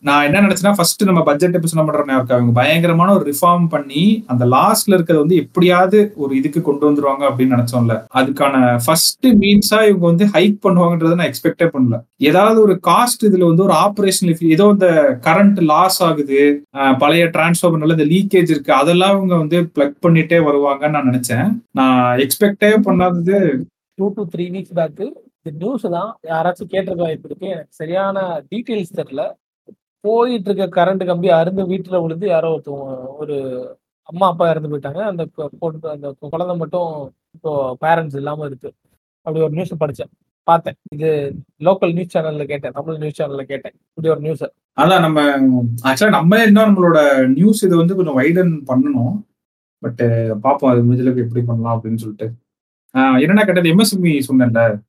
[0.06, 2.36] நான் என்ன நினைச்சேன்னா ஃபர்ஸ்ட் நம்ம பட்ஜெட் எபிசோட் பண்றேன் இருக்கு?
[2.36, 7.56] அவங்க பயங்கரமான ஒரு ரிஃபார்ம் பண்ணி அந்த லாஸ்ட்ல இருக்கிறது வந்து எப்படியாவது ஒரு இதுக்கு கொண்டு வந்துருவாங்க அப்படின்னு
[7.56, 7.96] நினைச்சோம்ல.
[8.20, 8.56] அதுக்கான
[8.86, 11.98] ஃபர்ஸ்ட் மீன்ஸா இவங்க வந்து ஹைக் பண்ணுவாங்கன்றத நான் எக்ஸ்பெக்டே பண்ணல.
[12.30, 14.90] ஏதாவது ஒரு காஸ்ட் இதுல வந்து ஒரு ஆபரேஷன் ஏதோ இந்த
[15.28, 16.42] கரண்ட் லாஸ் ஆகுது
[17.00, 21.48] பழைய டிரான்ஸ்ஃபார்மர்ல இந்த லீக்கேஜ் இருக்கு அதெல்லாம் இவங்க வந்து பிளக் பண்ணிட்டே வருவாங்கன்னு நான் நினைச்சேன்.
[21.72, 23.40] நான் எக்ஸ்பெக்டே பண்ணாதது
[23.98, 25.02] two to three weeks back
[25.40, 28.20] இந்த நியூஸ் தான் யாராச்சும் கேட்டிருக்க வாய்ப்பு இருக்கு எனக்கு சரியான
[28.52, 29.24] டீட்டெயில்ஸ் தெரியல.
[30.06, 33.36] போயிட்டு இருக்க கரண்ட் கம்பி அருந்து வீட்டுல விழுந்து யாரோ ஒருத்தவங்க ஒரு
[34.04, 35.02] அம்மா அப்பா இறந்து போயிட்டாங்க.
[35.02, 38.74] அந்த போட்டு பொண்ணு அந்த குழந்தை மட்டும் இப்போ பேரண்ட்ஸ் இல்லாம இருக்கு.
[39.18, 40.12] அப்படி ஒரு நியூஸ் படிச்சேன்.
[40.44, 40.74] பார்த்தேன்.
[40.92, 42.72] இது லோக்கல் நியூஸ் சேனல்ல கேட்டேன்.
[42.72, 43.74] தமிழ் நியூஸ் சேனல்ல கேட்டேன்.
[43.88, 44.44] இப்படி ஒரு நியூஸ்
[44.82, 45.40] அதான் நம்ம
[45.84, 49.22] ஆக்சுவலா நம்ம என்ன நம்மளோட நியூஸ் இதை வந்து கொஞ்சம் வைடன் பண்ணணும்.
[49.80, 50.72] பட் பார்ப்போம்.
[50.72, 52.32] அது முடிஞ்சளவுக்கு எப்படி பண்ணலாம் அப்படின்னு சொல்லிட்டு.
[52.94, 53.76] ஆஹ் என்னன்னா கேட்டது?
[53.76, 54.80] எம்எஸ்எம்இ சொன்னேன்ல.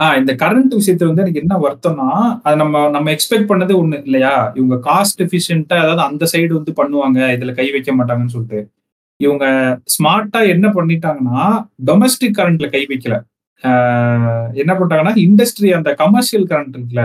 [0.00, 2.08] ஆஹ் இந்த கரண்ட் விஷயத்துல வந்து எனக்கு என்ன வருத்தம்னா
[2.42, 4.52] அது நம்ம நம்ம எக்ஸ்பெக்ட் பண்ணது ஒண்ணு இல்லையா?
[4.54, 8.60] இவங்க காஸ்ட் எஃபிஷியன்ட்டா அதாவது அந்த சைடு வந்து பண்ணுவாங்க இதுல கை வைக்க மாட்டாங்கன்னு சொல்லிட்டு.
[9.20, 9.44] இவங்க
[9.94, 11.44] ஸ்மார்ட்டா என்ன பண்ணிட்டாங்கன்னா
[11.86, 13.16] டொமஸ்டிக் கரண்ட்ல கை வைக்கல.
[13.62, 17.02] ஆஹ் என்ன பண்ணிட்டாங்கன்னா இண்டஸ்ட்ரி அந்த கமர்ஷியல் கரண்ட் இருக்குல்ல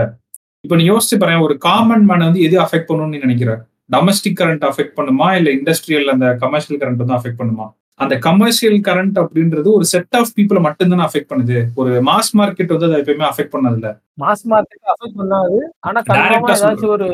[0.60, 3.50] இப்ப நீ யோசிச்சு பாரு ஒரு காமன் மேனை வந்து எது அஃபெக்ட் பண்ணணும்னு நினைக்கிற?
[3.92, 5.36] டொமஸ்டிக் கரண்ட் அஃபெக்ட் பண்ணுமா?
[5.36, 7.66] இல்ல இண்டஸ்ட்ரியல் அந்த கமர்ஷியல் கரண்ட் வந்து அஃபெக்ட் பண்ணுமா?
[7.98, 11.56] அந்த கமர்ஷியல் கரண்ட் அப்படின்றது ஒரு செட் ஆஃப் பீப்புளை மட்டும்தானே அஃபெக்ட் பண்ணுது.
[11.74, 13.88] ஒரு மாஸ் மார்க்கெட் வந்து அதை எப்பயுமே அஃபெக்ட் பண்ணதில்ல.
[14.20, 15.58] மாஸ் மார்க்கெட் அஃபெக்ட் பண்ணாது.
[15.80, 16.00] ஆனா
[16.38, 17.08] ஏதாச்சும் ஒரு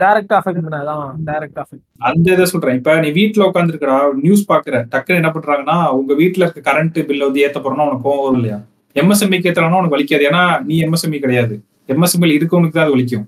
[0.00, 2.76] டைரக்டா அஃபெக்ட் பண்ணாதான் டைரக்ட் அஃபெக்ட் அந்த இதை சொல்றேன்.
[2.76, 7.44] இப்ப நீ வீட்டுல உட்காந்துருக்கா நியூஸ் பாக்குற டக்குன்னு என்ன பண்றாங்கன்னா உங்க வீட்டுல இருக்க கரண்ட் பில்ல வந்து
[7.46, 8.58] ஏத்த போறோம்னா உனக்கு கோவம் வரும் இல்லையா?
[8.96, 10.26] எம்எஸ்எம்இ ஏத்துறாங்கன்னா உனக்கு வலிக்காது.
[10.30, 11.54] ஏன்னா நீ எம்எஸ்எம்இ கிடையாது.
[11.88, 13.24] எம்எஸ்எம்இ இருக்கவனுக்கு தான் அது வலிக்கும்.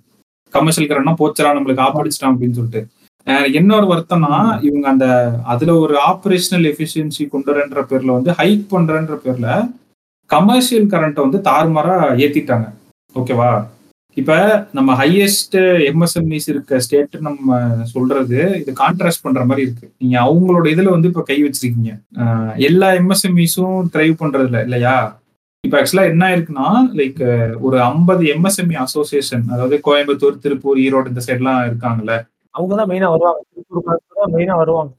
[0.55, 2.82] கமர்ஷியல் கரண்ட்னா போச்சரா நம்மளுக்கு ஆப்படிச்சிட்டான் அப்படின்னு சொல்லிட்டு.
[3.59, 4.35] இன்னொரு வருத்தம்னா
[4.66, 5.07] இவங்க அந்த
[5.53, 9.48] அதுல ஒரு ஆப்ரேஷனல் எஃபிஷியன்சி கொண்டு வரன்ற பேர்ல வந்து ஹைக் பண்றன்ற பேர்ல
[10.31, 12.66] கமர்ஷியல் கரண்ட்டை வந்து தாறுமாறா ஏத்திட்டாங்க.
[13.16, 13.51] ஓகேவா
[14.16, 14.32] இப்ப
[14.73, 15.57] நம்ம ஹையஸ்ட்
[15.90, 17.59] எம்எஸ்எம்இஸ் இருக்க ஸ்டேட் நம்ம
[17.94, 19.86] சொல்றது இது கான்ட்ராஸ்ட் பண்ற மாதிரி இருக்கு.
[20.03, 21.93] நீங்க அவங்களோட இதுல வந்து இப்ப கை வச்சிருக்கீங்க.
[22.69, 24.97] எல்லா எம்எஸ்எம்இஸும் ட்ரைவ் பண்றது இல்லை இல்லையா?
[25.65, 26.69] இப்ப ஆக்சுவலா என்ன இருக்குன்னா
[27.01, 27.20] லைக்
[27.66, 32.16] ஒரு ஐம்பது எம்எஸ்எம்இ அசோசியேஷன் அதாவது கோயம்புத்தூர் திருப்பூர் ஈரோடு இந்த சைட்லாம் இருக்காங்கல்ல
[32.57, 33.41] அவங்க தான் மெயினா வருவாங்க.
[33.55, 33.89] திருப்பூர்
[34.20, 34.93] தான் மெயினா வருவாங்க.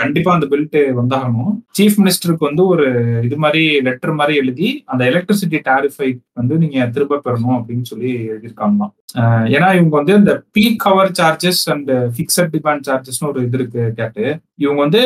[0.00, 1.50] கண்டிப்பா அந்த பெல்ட் வந்தாகணும்.
[1.76, 2.86] சீஃப் மினிஸ்டருக்கு வந்து ஒரு
[3.26, 8.92] இது மாதிரி லெட்டர் மாதிரி எழுதி அந்த எலக்ட்ரிசிட்டி டாரிஃபை வந்து நீங்க திரும்ப பெறணும் அப்படின்னு சொல்லி எழுதியிருக்காங்களாம்.
[9.54, 14.24] ஏன்னா இவங்க வந்து இந்த peak hour charges and fixed demand சார்ஜஸ்னு ஒரு இது இருக்கு கேட்டு.
[14.64, 15.02] இவங்க வந்து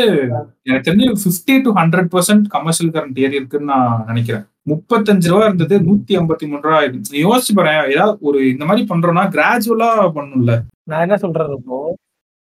[0.69, 4.47] எனக்கு தெரிஞ்சு fifty to hundred percent commercial current ஏறி இருக்குன்னு நான் நினைக்கிறேன்.
[4.67, 7.15] முப்பத்தஞ்சு ரூபா இருந்தது நூத்தி ஐம்பத்தி மூணு ரூபா ஆயிடுச்சு.
[7.23, 10.53] யோசிச்சு பாரு ஏதாவது ஒரு இந்த மாதிரி பண்றோம்னா கிராஜுவலா பண்ணும்ல.
[10.91, 11.79] நான் என்ன சொல்றது இப்போ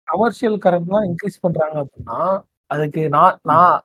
[0.09, 2.18] கமர்ஷியல் கரண்ட்லாம் இன்க்ரீஸ் பண்றாங்க அப்படின்னா
[2.70, 3.76] அதுக்கு நான் நான்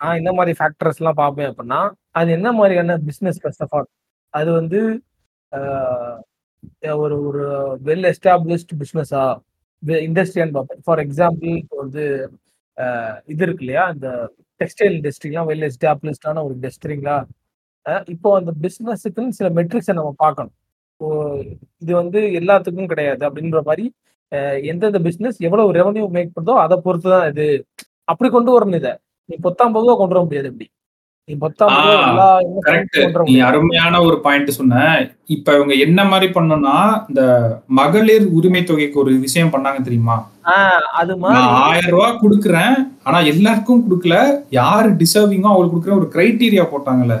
[0.00, 1.80] நான் என்ன மாதிரி ஃபேக்டர்ஸ் எல்லாம் பார்ப்பேன் அப்படின்னா
[2.14, 3.88] அது என்ன மாதிரியான பிசினஸ் ஃபர்ஸ்ட் ஆஃப் ஆல்
[4.34, 4.80] அது வந்து
[5.52, 6.16] ஆஹ்,
[7.00, 7.44] ஒரு ஒரு
[7.84, 9.22] வெல் எஸ்டாப்ளிஷ்ட் பிஸ்னஸா
[10.02, 10.82] இண்டஸ்ட்ரியான்னு பார்ப்பேன்.
[10.86, 12.04] ஃபார் எக்ஸாம்பிள் இப்போ வந்து
[13.28, 13.84] இது இருக்கு இல்லையா?
[13.94, 14.08] இந்த
[14.60, 17.16] டெக்ஸ்டைல் இண்டஸ்ட்ரிலாம் வெல் எஸ்டாப்ளிஷ்டான ஒரு இண்டஸ்ட்ரிங்களா
[18.14, 20.54] இப்போ அந்த பிஸ்னஸுக்குன்னு சில மெட்ரிக்ஸை நம்ம பார்க்கணும்.
[20.92, 21.08] இப்போ
[21.82, 23.86] இது வந்து எல்லாத்துக்கும் கிடையாது அப்படின்ற மாதிரி
[24.70, 27.46] எந்தெந்த பிசினஸ் எவ்வளவு ரெவன்யூ மேக் பண்ணுதோ அதை பொறுத்து தான் இது.
[28.12, 28.94] அப்படி கொண்டு வரணும் இதை.
[29.28, 30.68] நீ பொத்தாம்பது ரூபா கொண்டு வர முடியாது இப்படி.
[33.28, 34.82] நீ அருமையான ஒரு பாயிண்ட் சொன்ன.
[35.36, 36.76] இப்ப இவங்க என்ன மாதிரி பண்ணணும்னா
[37.10, 37.22] இந்த
[37.78, 40.16] மகளிர் உரிமை தொகைக்கு ஒரு விஷயம் பண்ணாங்க தெரியுமா?
[41.68, 42.76] ஆயிரம் ரூபாய் கொடுக்குறேன்
[43.06, 44.16] ஆனா எல்லாருக்கும் கொடுக்கல.
[44.60, 47.16] யாரு டிசர்விங்கோ அவங்களுக்கு கொடுக்குற ஒரு கிரைட்டீரியா போட்டாங்கல்ல.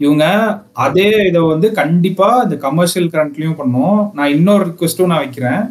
[0.00, 0.24] இவங்க
[0.72, 3.98] அதே இதை வந்து கண்டிப்பா இந்த கமர்ஷியல் கரண்ட்லயும் பண்ணும்.
[4.14, 5.62] நான் இன்னொரு ரிக்வெஸ்ட்டும் நான் வைக்கிறேன்.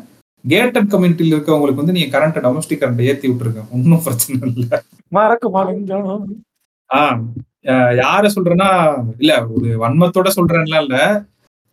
[0.46, 3.62] கேட்டட் கம்யூனிட்டியில் இருக்கவங்களுக்கு வந்து நீங்க கரண்ட் டொமஸ்டிக் கரண்ட் ஏத்தி விட்டுருங்க.
[3.76, 4.80] ஒன்றும் பிரச்சனை இல்லை.
[5.08, 5.50] மறக்க
[8.02, 8.70] யார சொல்றேன்னா
[9.18, 10.98] இல்ல ஒரு வன்மத்தோட சொல்றேன்லாம் இல்ல.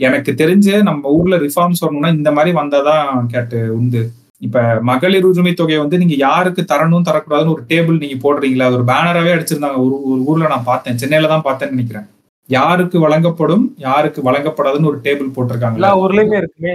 [0.00, 4.02] எனக்கு தெரிஞ்சு நம்ம ஊர்ல ரிஃபார்ம்ஸ் வரணும்னா இந்த மாதிரி வந்தாதான் கேட்டு உண்டு.
[4.38, 4.58] இப்ப
[4.90, 8.68] மகளிர் உரிமை தொகையை வந்து நீங்க யாருக்கு தரணும் தரக்கூடாதுன்னு ஒரு டேபிள் நீங்க போடுறீங்களா?
[8.68, 9.78] அது ஒரு பேனராவே அடிச்சிருந்தாங்க.
[9.86, 10.98] ஒரு ஒரு ஊர்ல நான் பார்த்தேன்.
[11.02, 12.06] சென்னையில தான் பார்த்தேன்னு நினைக்கிறேன்.
[12.50, 15.80] யாருக்கு வழங்கப்படும் யாருக்கு வழங்கப்படாதுன்னு ஒரு டேபிள் போட்டிருக்காங்களா.
[15.80, 16.72] எல்லா ஊர்லயுமே இருக்குமே.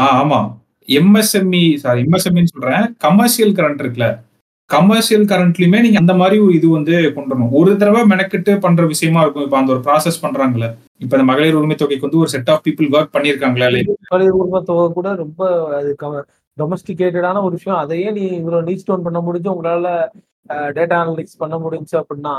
[0.00, 0.38] ஆஹ் ஆமா.
[0.98, 2.84] எம்எஸ்எம்இ சாரி எம்எஸ்எம்இன்னு சொல்றேன்.
[2.98, 4.06] கமர்ஷியல் கரண்ட் இருக்குல்ல.
[4.70, 9.44] கமர்ஷியல் கரண்ட்லயுமே நீங்க அந்த மாதிரி இது வந்து கொண்டு வரணும் ஒரு தடவை மெனக்கிட்டு பண்ற விஷயமா இருக்கும்.
[9.44, 10.66] இப்ப அந்த ஒரு ப்ராசஸ் பண்றாங்கல்ல.
[10.98, 13.68] இப்ப இந்த மகளிர் உரிமை தொகைக்கு வந்து ஒரு செட் ஆஃப் பீப்புள் ஒர்க் பண்ணிருக்காங்களா
[14.10, 15.96] மகளிர் உரிமை தொகை கூட ரொம்ப அது
[16.58, 17.78] டொமஸ்டிகேட்டடான ஒரு விஷயம்.
[17.78, 19.88] அதையே நீ இவ்வளவு நீட் ஸ்டோன் பண்ண முடிஞ்சு உங்களால
[20.76, 22.34] டேட்டா அனலிட்டிக்ஸ் பண்ண முடிஞ்சு அப்படின்னா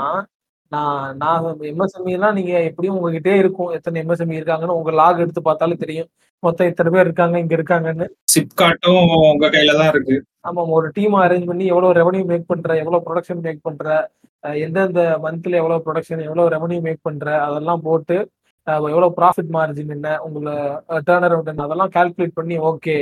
[0.72, 3.70] நான் நான் எம்எஸ்எம்இ எல்லாம் நீங்க எப்படியும் உங்ககிட்டே இருக்கும்.
[3.76, 6.08] எத்தனை எம்எஸ்எம்இ இருக்காங்கன்னு உங்க லாக் எடுத்து பார்த்தாலும் தெரியும்.
[6.42, 8.06] மொத்தம் இத்தனை பேர் இருக்காங்க இங்க இருக்காங்கன்னு.
[8.34, 8.98] சிப்காட்டும்
[9.30, 10.16] உங்க கையில தான் இருக்கு.
[10.48, 13.86] ஆமா ஒரு டீம் அரேஞ்ச் பண்ணி எவ்வளவு ரெவன்யூ மேக் பண்ற எவ்வளவு ப்ரொடக்ஷன் மேக் பண்ற
[14.64, 18.16] எந்தெந்த மந்த்ல எவ்வளவு ப்ரொடக்ஷன் எவ்வளவு ரெவன்யூ மேக் பண்ற அதெல்லாம் போட்டு
[18.86, 20.54] எவ்வளவு ப்ராஃபிட் மார்ஜின் என்ன உங்களை
[21.08, 22.96] டேர்ன் அரௌண்ட் என்ன அதெல்லாம் கால்குலேட் பண்ணி ஓகே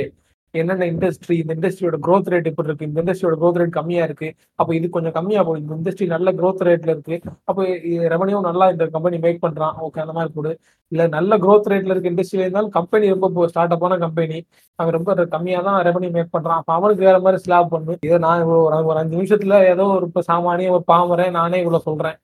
[0.61, 2.87] என்னென்ன இண்டஸ்ட்ரி இந்த இண்டஸ்ட்ரியோட க்ரோத் ரேட் இப்படி இருக்கு?
[2.89, 4.29] இந்த இண்டஸ்ட்ரியோட க்ரோத் ரேட் கம்மியா இருக்கு.
[4.55, 5.63] அப்போ இது கொஞ்சம் கம்மியா போகுது.
[5.63, 7.17] இந்த இண்டஸ்ட்ரி நல்ல க்ரோத் ரேட்ல இருக்கு.
[7.43, 7.63] அப்போ
[8.15, 9.75] ரெவன்யூ நல்லா இந்த கம்பெனி மேக் பண்றான்.
[9.85, 10.53] ஓகே அந்த மாதிரி போடு.
[10.91, 14.37] இல்ல நல்ல க்ரோத் ரேட்ல இருக்க இண்டஸ்ட்ரியில இருந்தாலும் கம்பெனி ரொம்ப ஸ்டார்ட் அப்பான கம்பெனி
[14.79, 16.59] அவன் ரொம்ப கம்மியா தான் ரெவன்யூ மேக் பண்றான்.
[16.61, 17.97] அப்ப அவனுக்கு வேற மாதிரி ஸ்லாப் பண்ணு.
[18.07, 22.17] இதை நான் ஒரு அஞ்சு நிமிஷத்துல ஏதோ ஒரு சாமானிய ஒரு பாமரை நானே இவ்வளவு சொல்றேன்.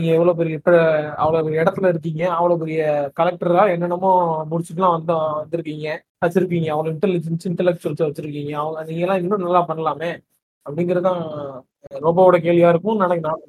[0.00, 0.72] நீங்க எவ்வளவு பெரிய இப்ப
[1.16, 2.80] அவ்வளவு பெரிய இடத்துல இருக்கீங்க அவ்வளவு பெரிய
[3.20, 4.12] கலெக்டரா என்னென்னமோ
[4.50, 5.88] முடிச்சுட்டுலாம் வந்து வந்திருக்கீங்க
[6.24, 8.52] வச்சிருக்கீங்க அவ்வளவு இன்டெலிஜென்ஸ் இன்டெலக்சுவல்ஸ் வச்சிருக்கீங்க.
[8.54, 10.10] அவங்க நீங்க எல்லாம் இன்னும் நல்லா பண்ணலாமே
[10.66, 11.22] அப்படிங்கறதுதான்
[12.00, 13.40] ரோபோவோட கேள்வியா இருக்கும் நினைக்கிறேன்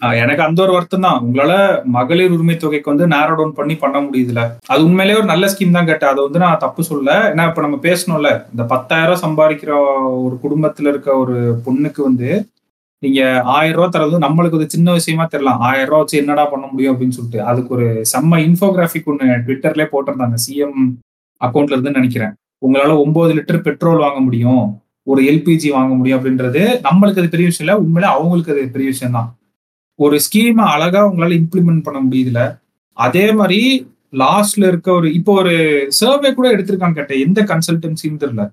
[0.00, 1.18] நான் எனக்கு அந்த ஒரு வருத்தம் தான்.
[1.24, 1.54] உங்களால
[1.96, 4.40] மகளிர் உரிமை தொகைக்கு வந்து நேரோ டவுன் பண்ணி பண்ண முடியுதுல.
[4.66, 6.12] அது உண்மையிலேயே ஒரு நல்ல ஸ்கீம் தான் கேட்டேன்.
[6.12, 8.30] அதை வந்து நான் தப்பு சொல்ல ஏன்னா இப்ப நம்ம பேசணும்ல.
[8.50, 9.72] இந்த பத்தாயிரம் சம்பாதிக்கிற
[10.24, 12.30] ஒரு குடும்பத்துல இருக்க ஒரு பொண்ணுக்கு வந்து
[13.02, 16.92] நீங்க ஆயிரம் ரூபா தரது நம்மளுக்கு ஒரு சின்ன விஷயமா தெரியலாம் ஆயிரம் ரூபா வச்சு என்னடா பண்ண முடியும்
[16.92, 17.40] அப்படின்னு சொல்லிட்டு.
[17.50, 20.36] அதுக்கு ஒரு செம்ம இன்ஃபோகிராஃபிக் ஒன்று ட்விட்டர்லேயே போட்டிருந்தாங்க.
[20.44, 20.78] சிஎம்
[21.40, 22.34] அக்கௌண்ட்ல இருந்து நினைக்கிறேன்.
[22.66, 24.64] உங்களால ஒன்பது லிட்டர் பெட்ரோல் வாங்க முடியும்.
[25.02, 27.74] ஒரு எல்பிஜி வாங்க முடியும் அப்படின்றது நம்மளுக்கு அது பெரிய விஷயம் இல்லை.
[27.84, 29.30] உண்மையிலே அவங்களுக்கு அது பெரிய விஷயம் தான்.
[29.98, 32.42] ஒரு ஸ்கீமை அழகா உங்களால இம்ப்ளிமெண்ட் பண்ண முடியுதுல
[32.96, 33.60] அதே மாதிரி
[34.12, 35.54] லாஸ்ட்ல இருக்க ஒரு இப்போ ஒரு
[35.88, 37.22] சர்வே கூட எடுத்திருக்காங்க கேட்டேன்.
[37.26, 38.44] எந்த கன்சல்டன்சின்னு தெரியல.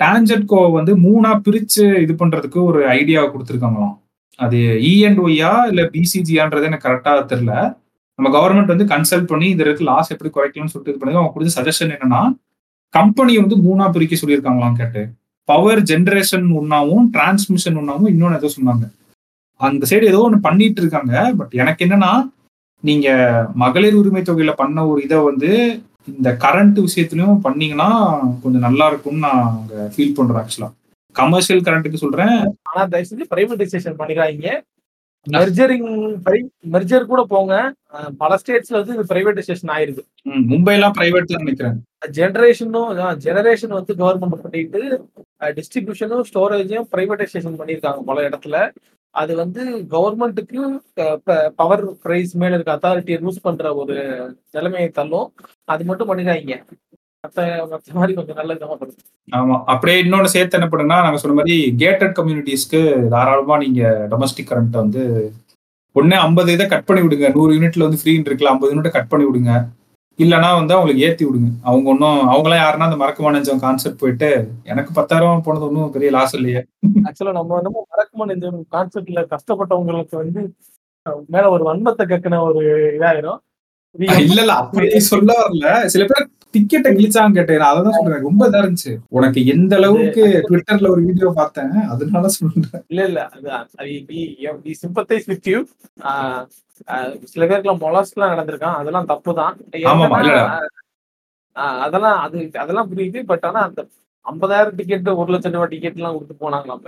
[0.00, 3.96] டான்ஜெட்கோ வந்து மூணா பிரிச்சு இது பண்றதுக்கு ஒரு ஐடியா கொடுத்துருக்காங்களாம்.
[4.38, 7.54] அது e இஎன்ட் ஒய்யா இல்ல பிசிஜியான்றது எனக்கு கரெக்டா தெரியல.
[8.18, 11.52] நம்ம கவர்மெண்ட் வந்து கன்சல்ட் பண்ணி இது இருக்கு லாஸ் எப்படி குறைக்கலாம்னு சொல்லிட்டு இது பண்ணி அவங்க கொடுத்த
[11.58, 12.22] சஜஷன் என்னன்னா
[12.94, 15.02] கம்பெனியை வந்து மூணா பிரிக்க சொல்லியிருக்காங்களாம் கேட்டு.
[15.48, 18.84] பவர் ஜென்ரேஷன் ஒன்னாவும் டிரான்ஸ்மிஷன் ஒன்னாவும் இன்னொன்று ஏதோ சொன்னாங்க.
[19.60, 21.14] அந்த சைடு ஏதோ ஒன்று பண்ணிட்டு இருக்காங்க.
[21.38, 22.12] பட் எனக்கு என்னன்னா
[22.84, 23.08] நீங்க
[23.62, 25.50] மகளிர் உரிமை தொகையில பண்ண ஒரு இதை வந்து
[26.10, 27.90] இந்த கரண்ட் விஷயத்துலயும் பண்ணீங்கன்னா
[28.42, 30.70] கொஞ்சம் நல்லா இருக்கும்னு நான் அங்க ஃபீல் பண்றேன் ஆக்சுவலா
[31.16, 32.36] கமர்ஷியல் கரண்ட்டுக்கு சொல்றேன்.
[32.70, 34.50] ஆனா தயவு செஞ்சு பிரைவேடைசேஷன் பண்ணிக்கிறாங்க
[35.26, 35.88] மெர்ஜரிங்
[36.74, 37.54] மெர்ஜர் கூட போங்க.
[38.20, 41.76] பல ஸ்டேட்ஸ்ல வந்து இது பிரைவேடைசேஷன் ஆயிருக்கு ம், மும்பைலாம் பிரைவேட் தான் நினைக்கிறேன்.
[42.18, 42.92] ஜெனரேஷனும்
[43.24, 44.80] ஜெனரேஷன் வந்து கவர்மெண்ட் பண்ணிட்டு
[45.56, 48.56] டிஸ்ட்ரிபியூஷனும் ஸ்டோரேஜையும் பிரைவேடைசேஷன் பண்ணியிருக்காங்க பல இடத்துல.
[49.14, 50.60] அது வந்து கவர்மெண்ட்டுக்கு
[51.56, 53.96] பவர் பிரைஸ் மேல இருக்க அத்தாரிட்டியை லூஸ் பண்ற ஒரு
[54.52, 55.28] நிலைமையை தள்ளும்.
[55.68, 56.58] அது மட்டும் பண்ணிடாங்க
[57.24, 57.38] மற்ற
[57.70, 58.36] மற்ற மாதிரி கொஞ்சம்
[59.32, 59.56] ஆமா.
[59.66, 62.80] அப்படியே இன்னொன்னு சேர்த்து என்ன பண்ணுன்னா நாங்க சொன்ன மாதிரி கேட்டட் கம்யூனிட்டிஸ்க்கு
[63.14, 63.82] தாராளமா நீங்க
[64.12, 65.02] டொமஸ்டிக் கரண்ட் வந்து
[65.96, 69.26] ஒன்னே ஐம்பது இதை கட் பண்ணி விடுங்க நூறு யூனிட்ல வந்து ஃப்ரீன்னு இருக்குல்ல ஐம்பது யூனிட் கட் பண்ணி
[69.28, 69.52] விடுங்க
[70.18, 71.48] இல்லைன்னா வந்து அவங்களுக்கு ஏத்தி விடுங்க.
[71.62, 74.30] அவங்க ஒன்றும் அவங்களாம் யாருன்னா அந்த மறக்க நெஞ்சம் கான்செப்ட் போயிட்டு
[74.64, 76.60] எனக்கு பத்தாயிரம் போனது ஒன்றும் பெரிய லாஸ் இல்லையே.
[77.06, 80.42] ஆக்சுவலா நம்ம நம்ம மறக்குமா இந்த கான்செப்ட்ல கஷ்டப்பட்டவங்களுக்கு வந்து
[81.28, 82.62] மேல ஒரு வன்மத்தை கக்கின ஒரு
[82.96, 83.38] இதாயிரும்.
[84.24, 85.66] இல்ல இல்ல அப்படி சொல்ல வரல.
[85.86, 87.64] சில பேர் டிக்கெட்டை கிழிச்சாங்க கேட்டேன்.
[87.70, 88.24] அதான் சொல்றேன்.
[88.28, 88.92] ரொம்ப இதா இருந்துச்சு.
[89.16, 92.82] உனக்கு எந்த அளவுக்கு ட்விட்டர்ல ஒரு வீடியோ பார்த்தேன் அதனால சொல்றேன்.
[92.92, 93.20] இல்ல இல்ல.
[93.80, 95.60] அது சிம்பத்தைஸ் வித் யூ
[97.32, 98.78] சில பேருக்குலாம் மொலாஸ்ட்லாம் நடந்திருக்கான்.
[98.80, 99.54] அதெல்லாம் தப்பு தான்
[99.92, 100.44] ஆமாமா, இல்லடா.
[101.86, 103.20] அதெல்லாம் அது அதெல்லாம் புரியுது.
[103.30, 103.80] பட் ஆனா அந்த
[104.26, 106.84] ஐம்பதாயிரம் டிக்கெட் ஒரு லட்சம் ரூபாய் டிக்கெட் எல்லாம் கொடுத்து போனாங்களாம்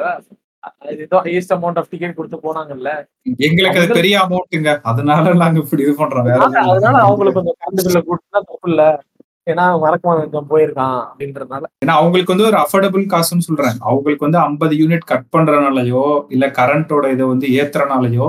[1.04, 2.90] ஏதோ ஹையஸ்ட் அமௌண்ட் ஆஃப் டிக்கெட் கொடுத்து போனாங்கல்ல.
[3.48, 6.28] எங்களுக்கு அது பெரிய அமௌண்ட்டுங்க அதனால நாங்க இப்படி இது பண்றோம்.
[6.72, 8.82] அதனால அவங்களுக்கு கொஞ்சம் பில்ல கொடுத்தா தப்பு இல்ல.
[9.46, 11.64] ஏன்னா வழக்கமான கொஞ்சம் போயிருக்கான் அப்படின்றதுனால.
[11.84, 17.12] ஏன்னா அவங்களுக்கு வந்து ஒரு அஃபோர்டபுள் காசுன்னு சொல்றேன் அவங்களுக்கு வந்து ஐம்பது யூனிட் கட் பண்றனாலயோ இல்ல கரண்டோட
[17.14, 18.28] இதை வந்து ஏத்துறனாலயோ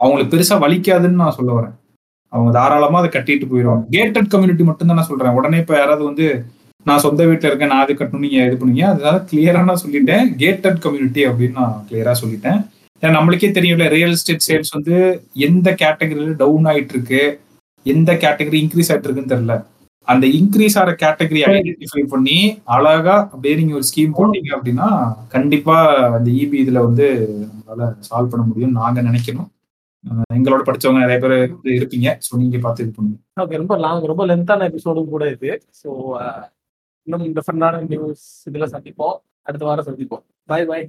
[0.00, 1.76] அவங்களுக்கு பெருசா வலிக்காதுன்னு நான் சொல்ல வரேன்.
[2.32, 3.84] அவங்க தாராளமா அதை கட்டிட்டு போயிடுவாங்க.
[3.96, 5.36] கேட்டட் கம்யூனிட்டி மட்டும் தான் நான் சொல்றேன்.
[5.38, 6.26] உடனே இப்ப யாராவது வந்து
[6.86, 10.26] நான் சொந்த வீட்டுல இருக்கேன் நான் அது கட்டணும் நீங்க இது பண்ணுங்க அதனால கிளியரா நான் சொல்லிட்டேன்.
[10.42, 12.60] கேட்டட் கம்யூனிட்டி அப்படின்னு நான் கிளியரா சொல்லிட்டேன்.
[13.02, 14.96] ஏன்னா நம்மளுக்கே தெரியும்ல ரியல் எஸ்டேட் சேல்ஸ் வந்து
[15.48, 17.22] எந்த கேட்டகரியில டவுன் ஆயிட்டு இருக்கு
[17.86, 19.54] எந்த கேட்டகரி இன்க்ரீஸ் ஆயிட்டு இருக்குன்னு தெரியல.
[20.08, 22.36] அந்த இன்க்ரீஸ் ஆகிற கேட்டகரி ஐடென்டிஃபை பண்ணி
[22.74, 24.88] அழகா அப்படியே நீங்க ஒரு ஸ்கீம் போட்டீங்க அப்படின்னா
[25.34, 25.76] கண்டிப்பா
[26.16, 27.06] அந்த இபி இதுல வந்து
[27.50, 29.48] நம்மளால சால்வ் பண்ண முடியும் நாங்க நினைக்கணும்.
[30.36, 31.36] எங்களோட படிச்சவங்க நிறைய பேர்
[31.78, 32.08] இருப்பீங்க.
[32.26, 33.18] ஸோ நீங்க பார்த்து இது பண்ணுங்க.
[33.44, 35.52] ஓகே ரொம்ப லாங் ரொம்ப லென்த்தான எபிசோடும் கூட இது.
[35.80, 35.90] ஸோ
[37.06, 39.16] இன்னும் டிஃப்ரெண்டான நியூஸ் இதில் சந்திப்போம்.
[39.48, 40.24] அடுத்த வாரம் சந்திப்போம்.
[40.52, 40.86] பாய் பாய்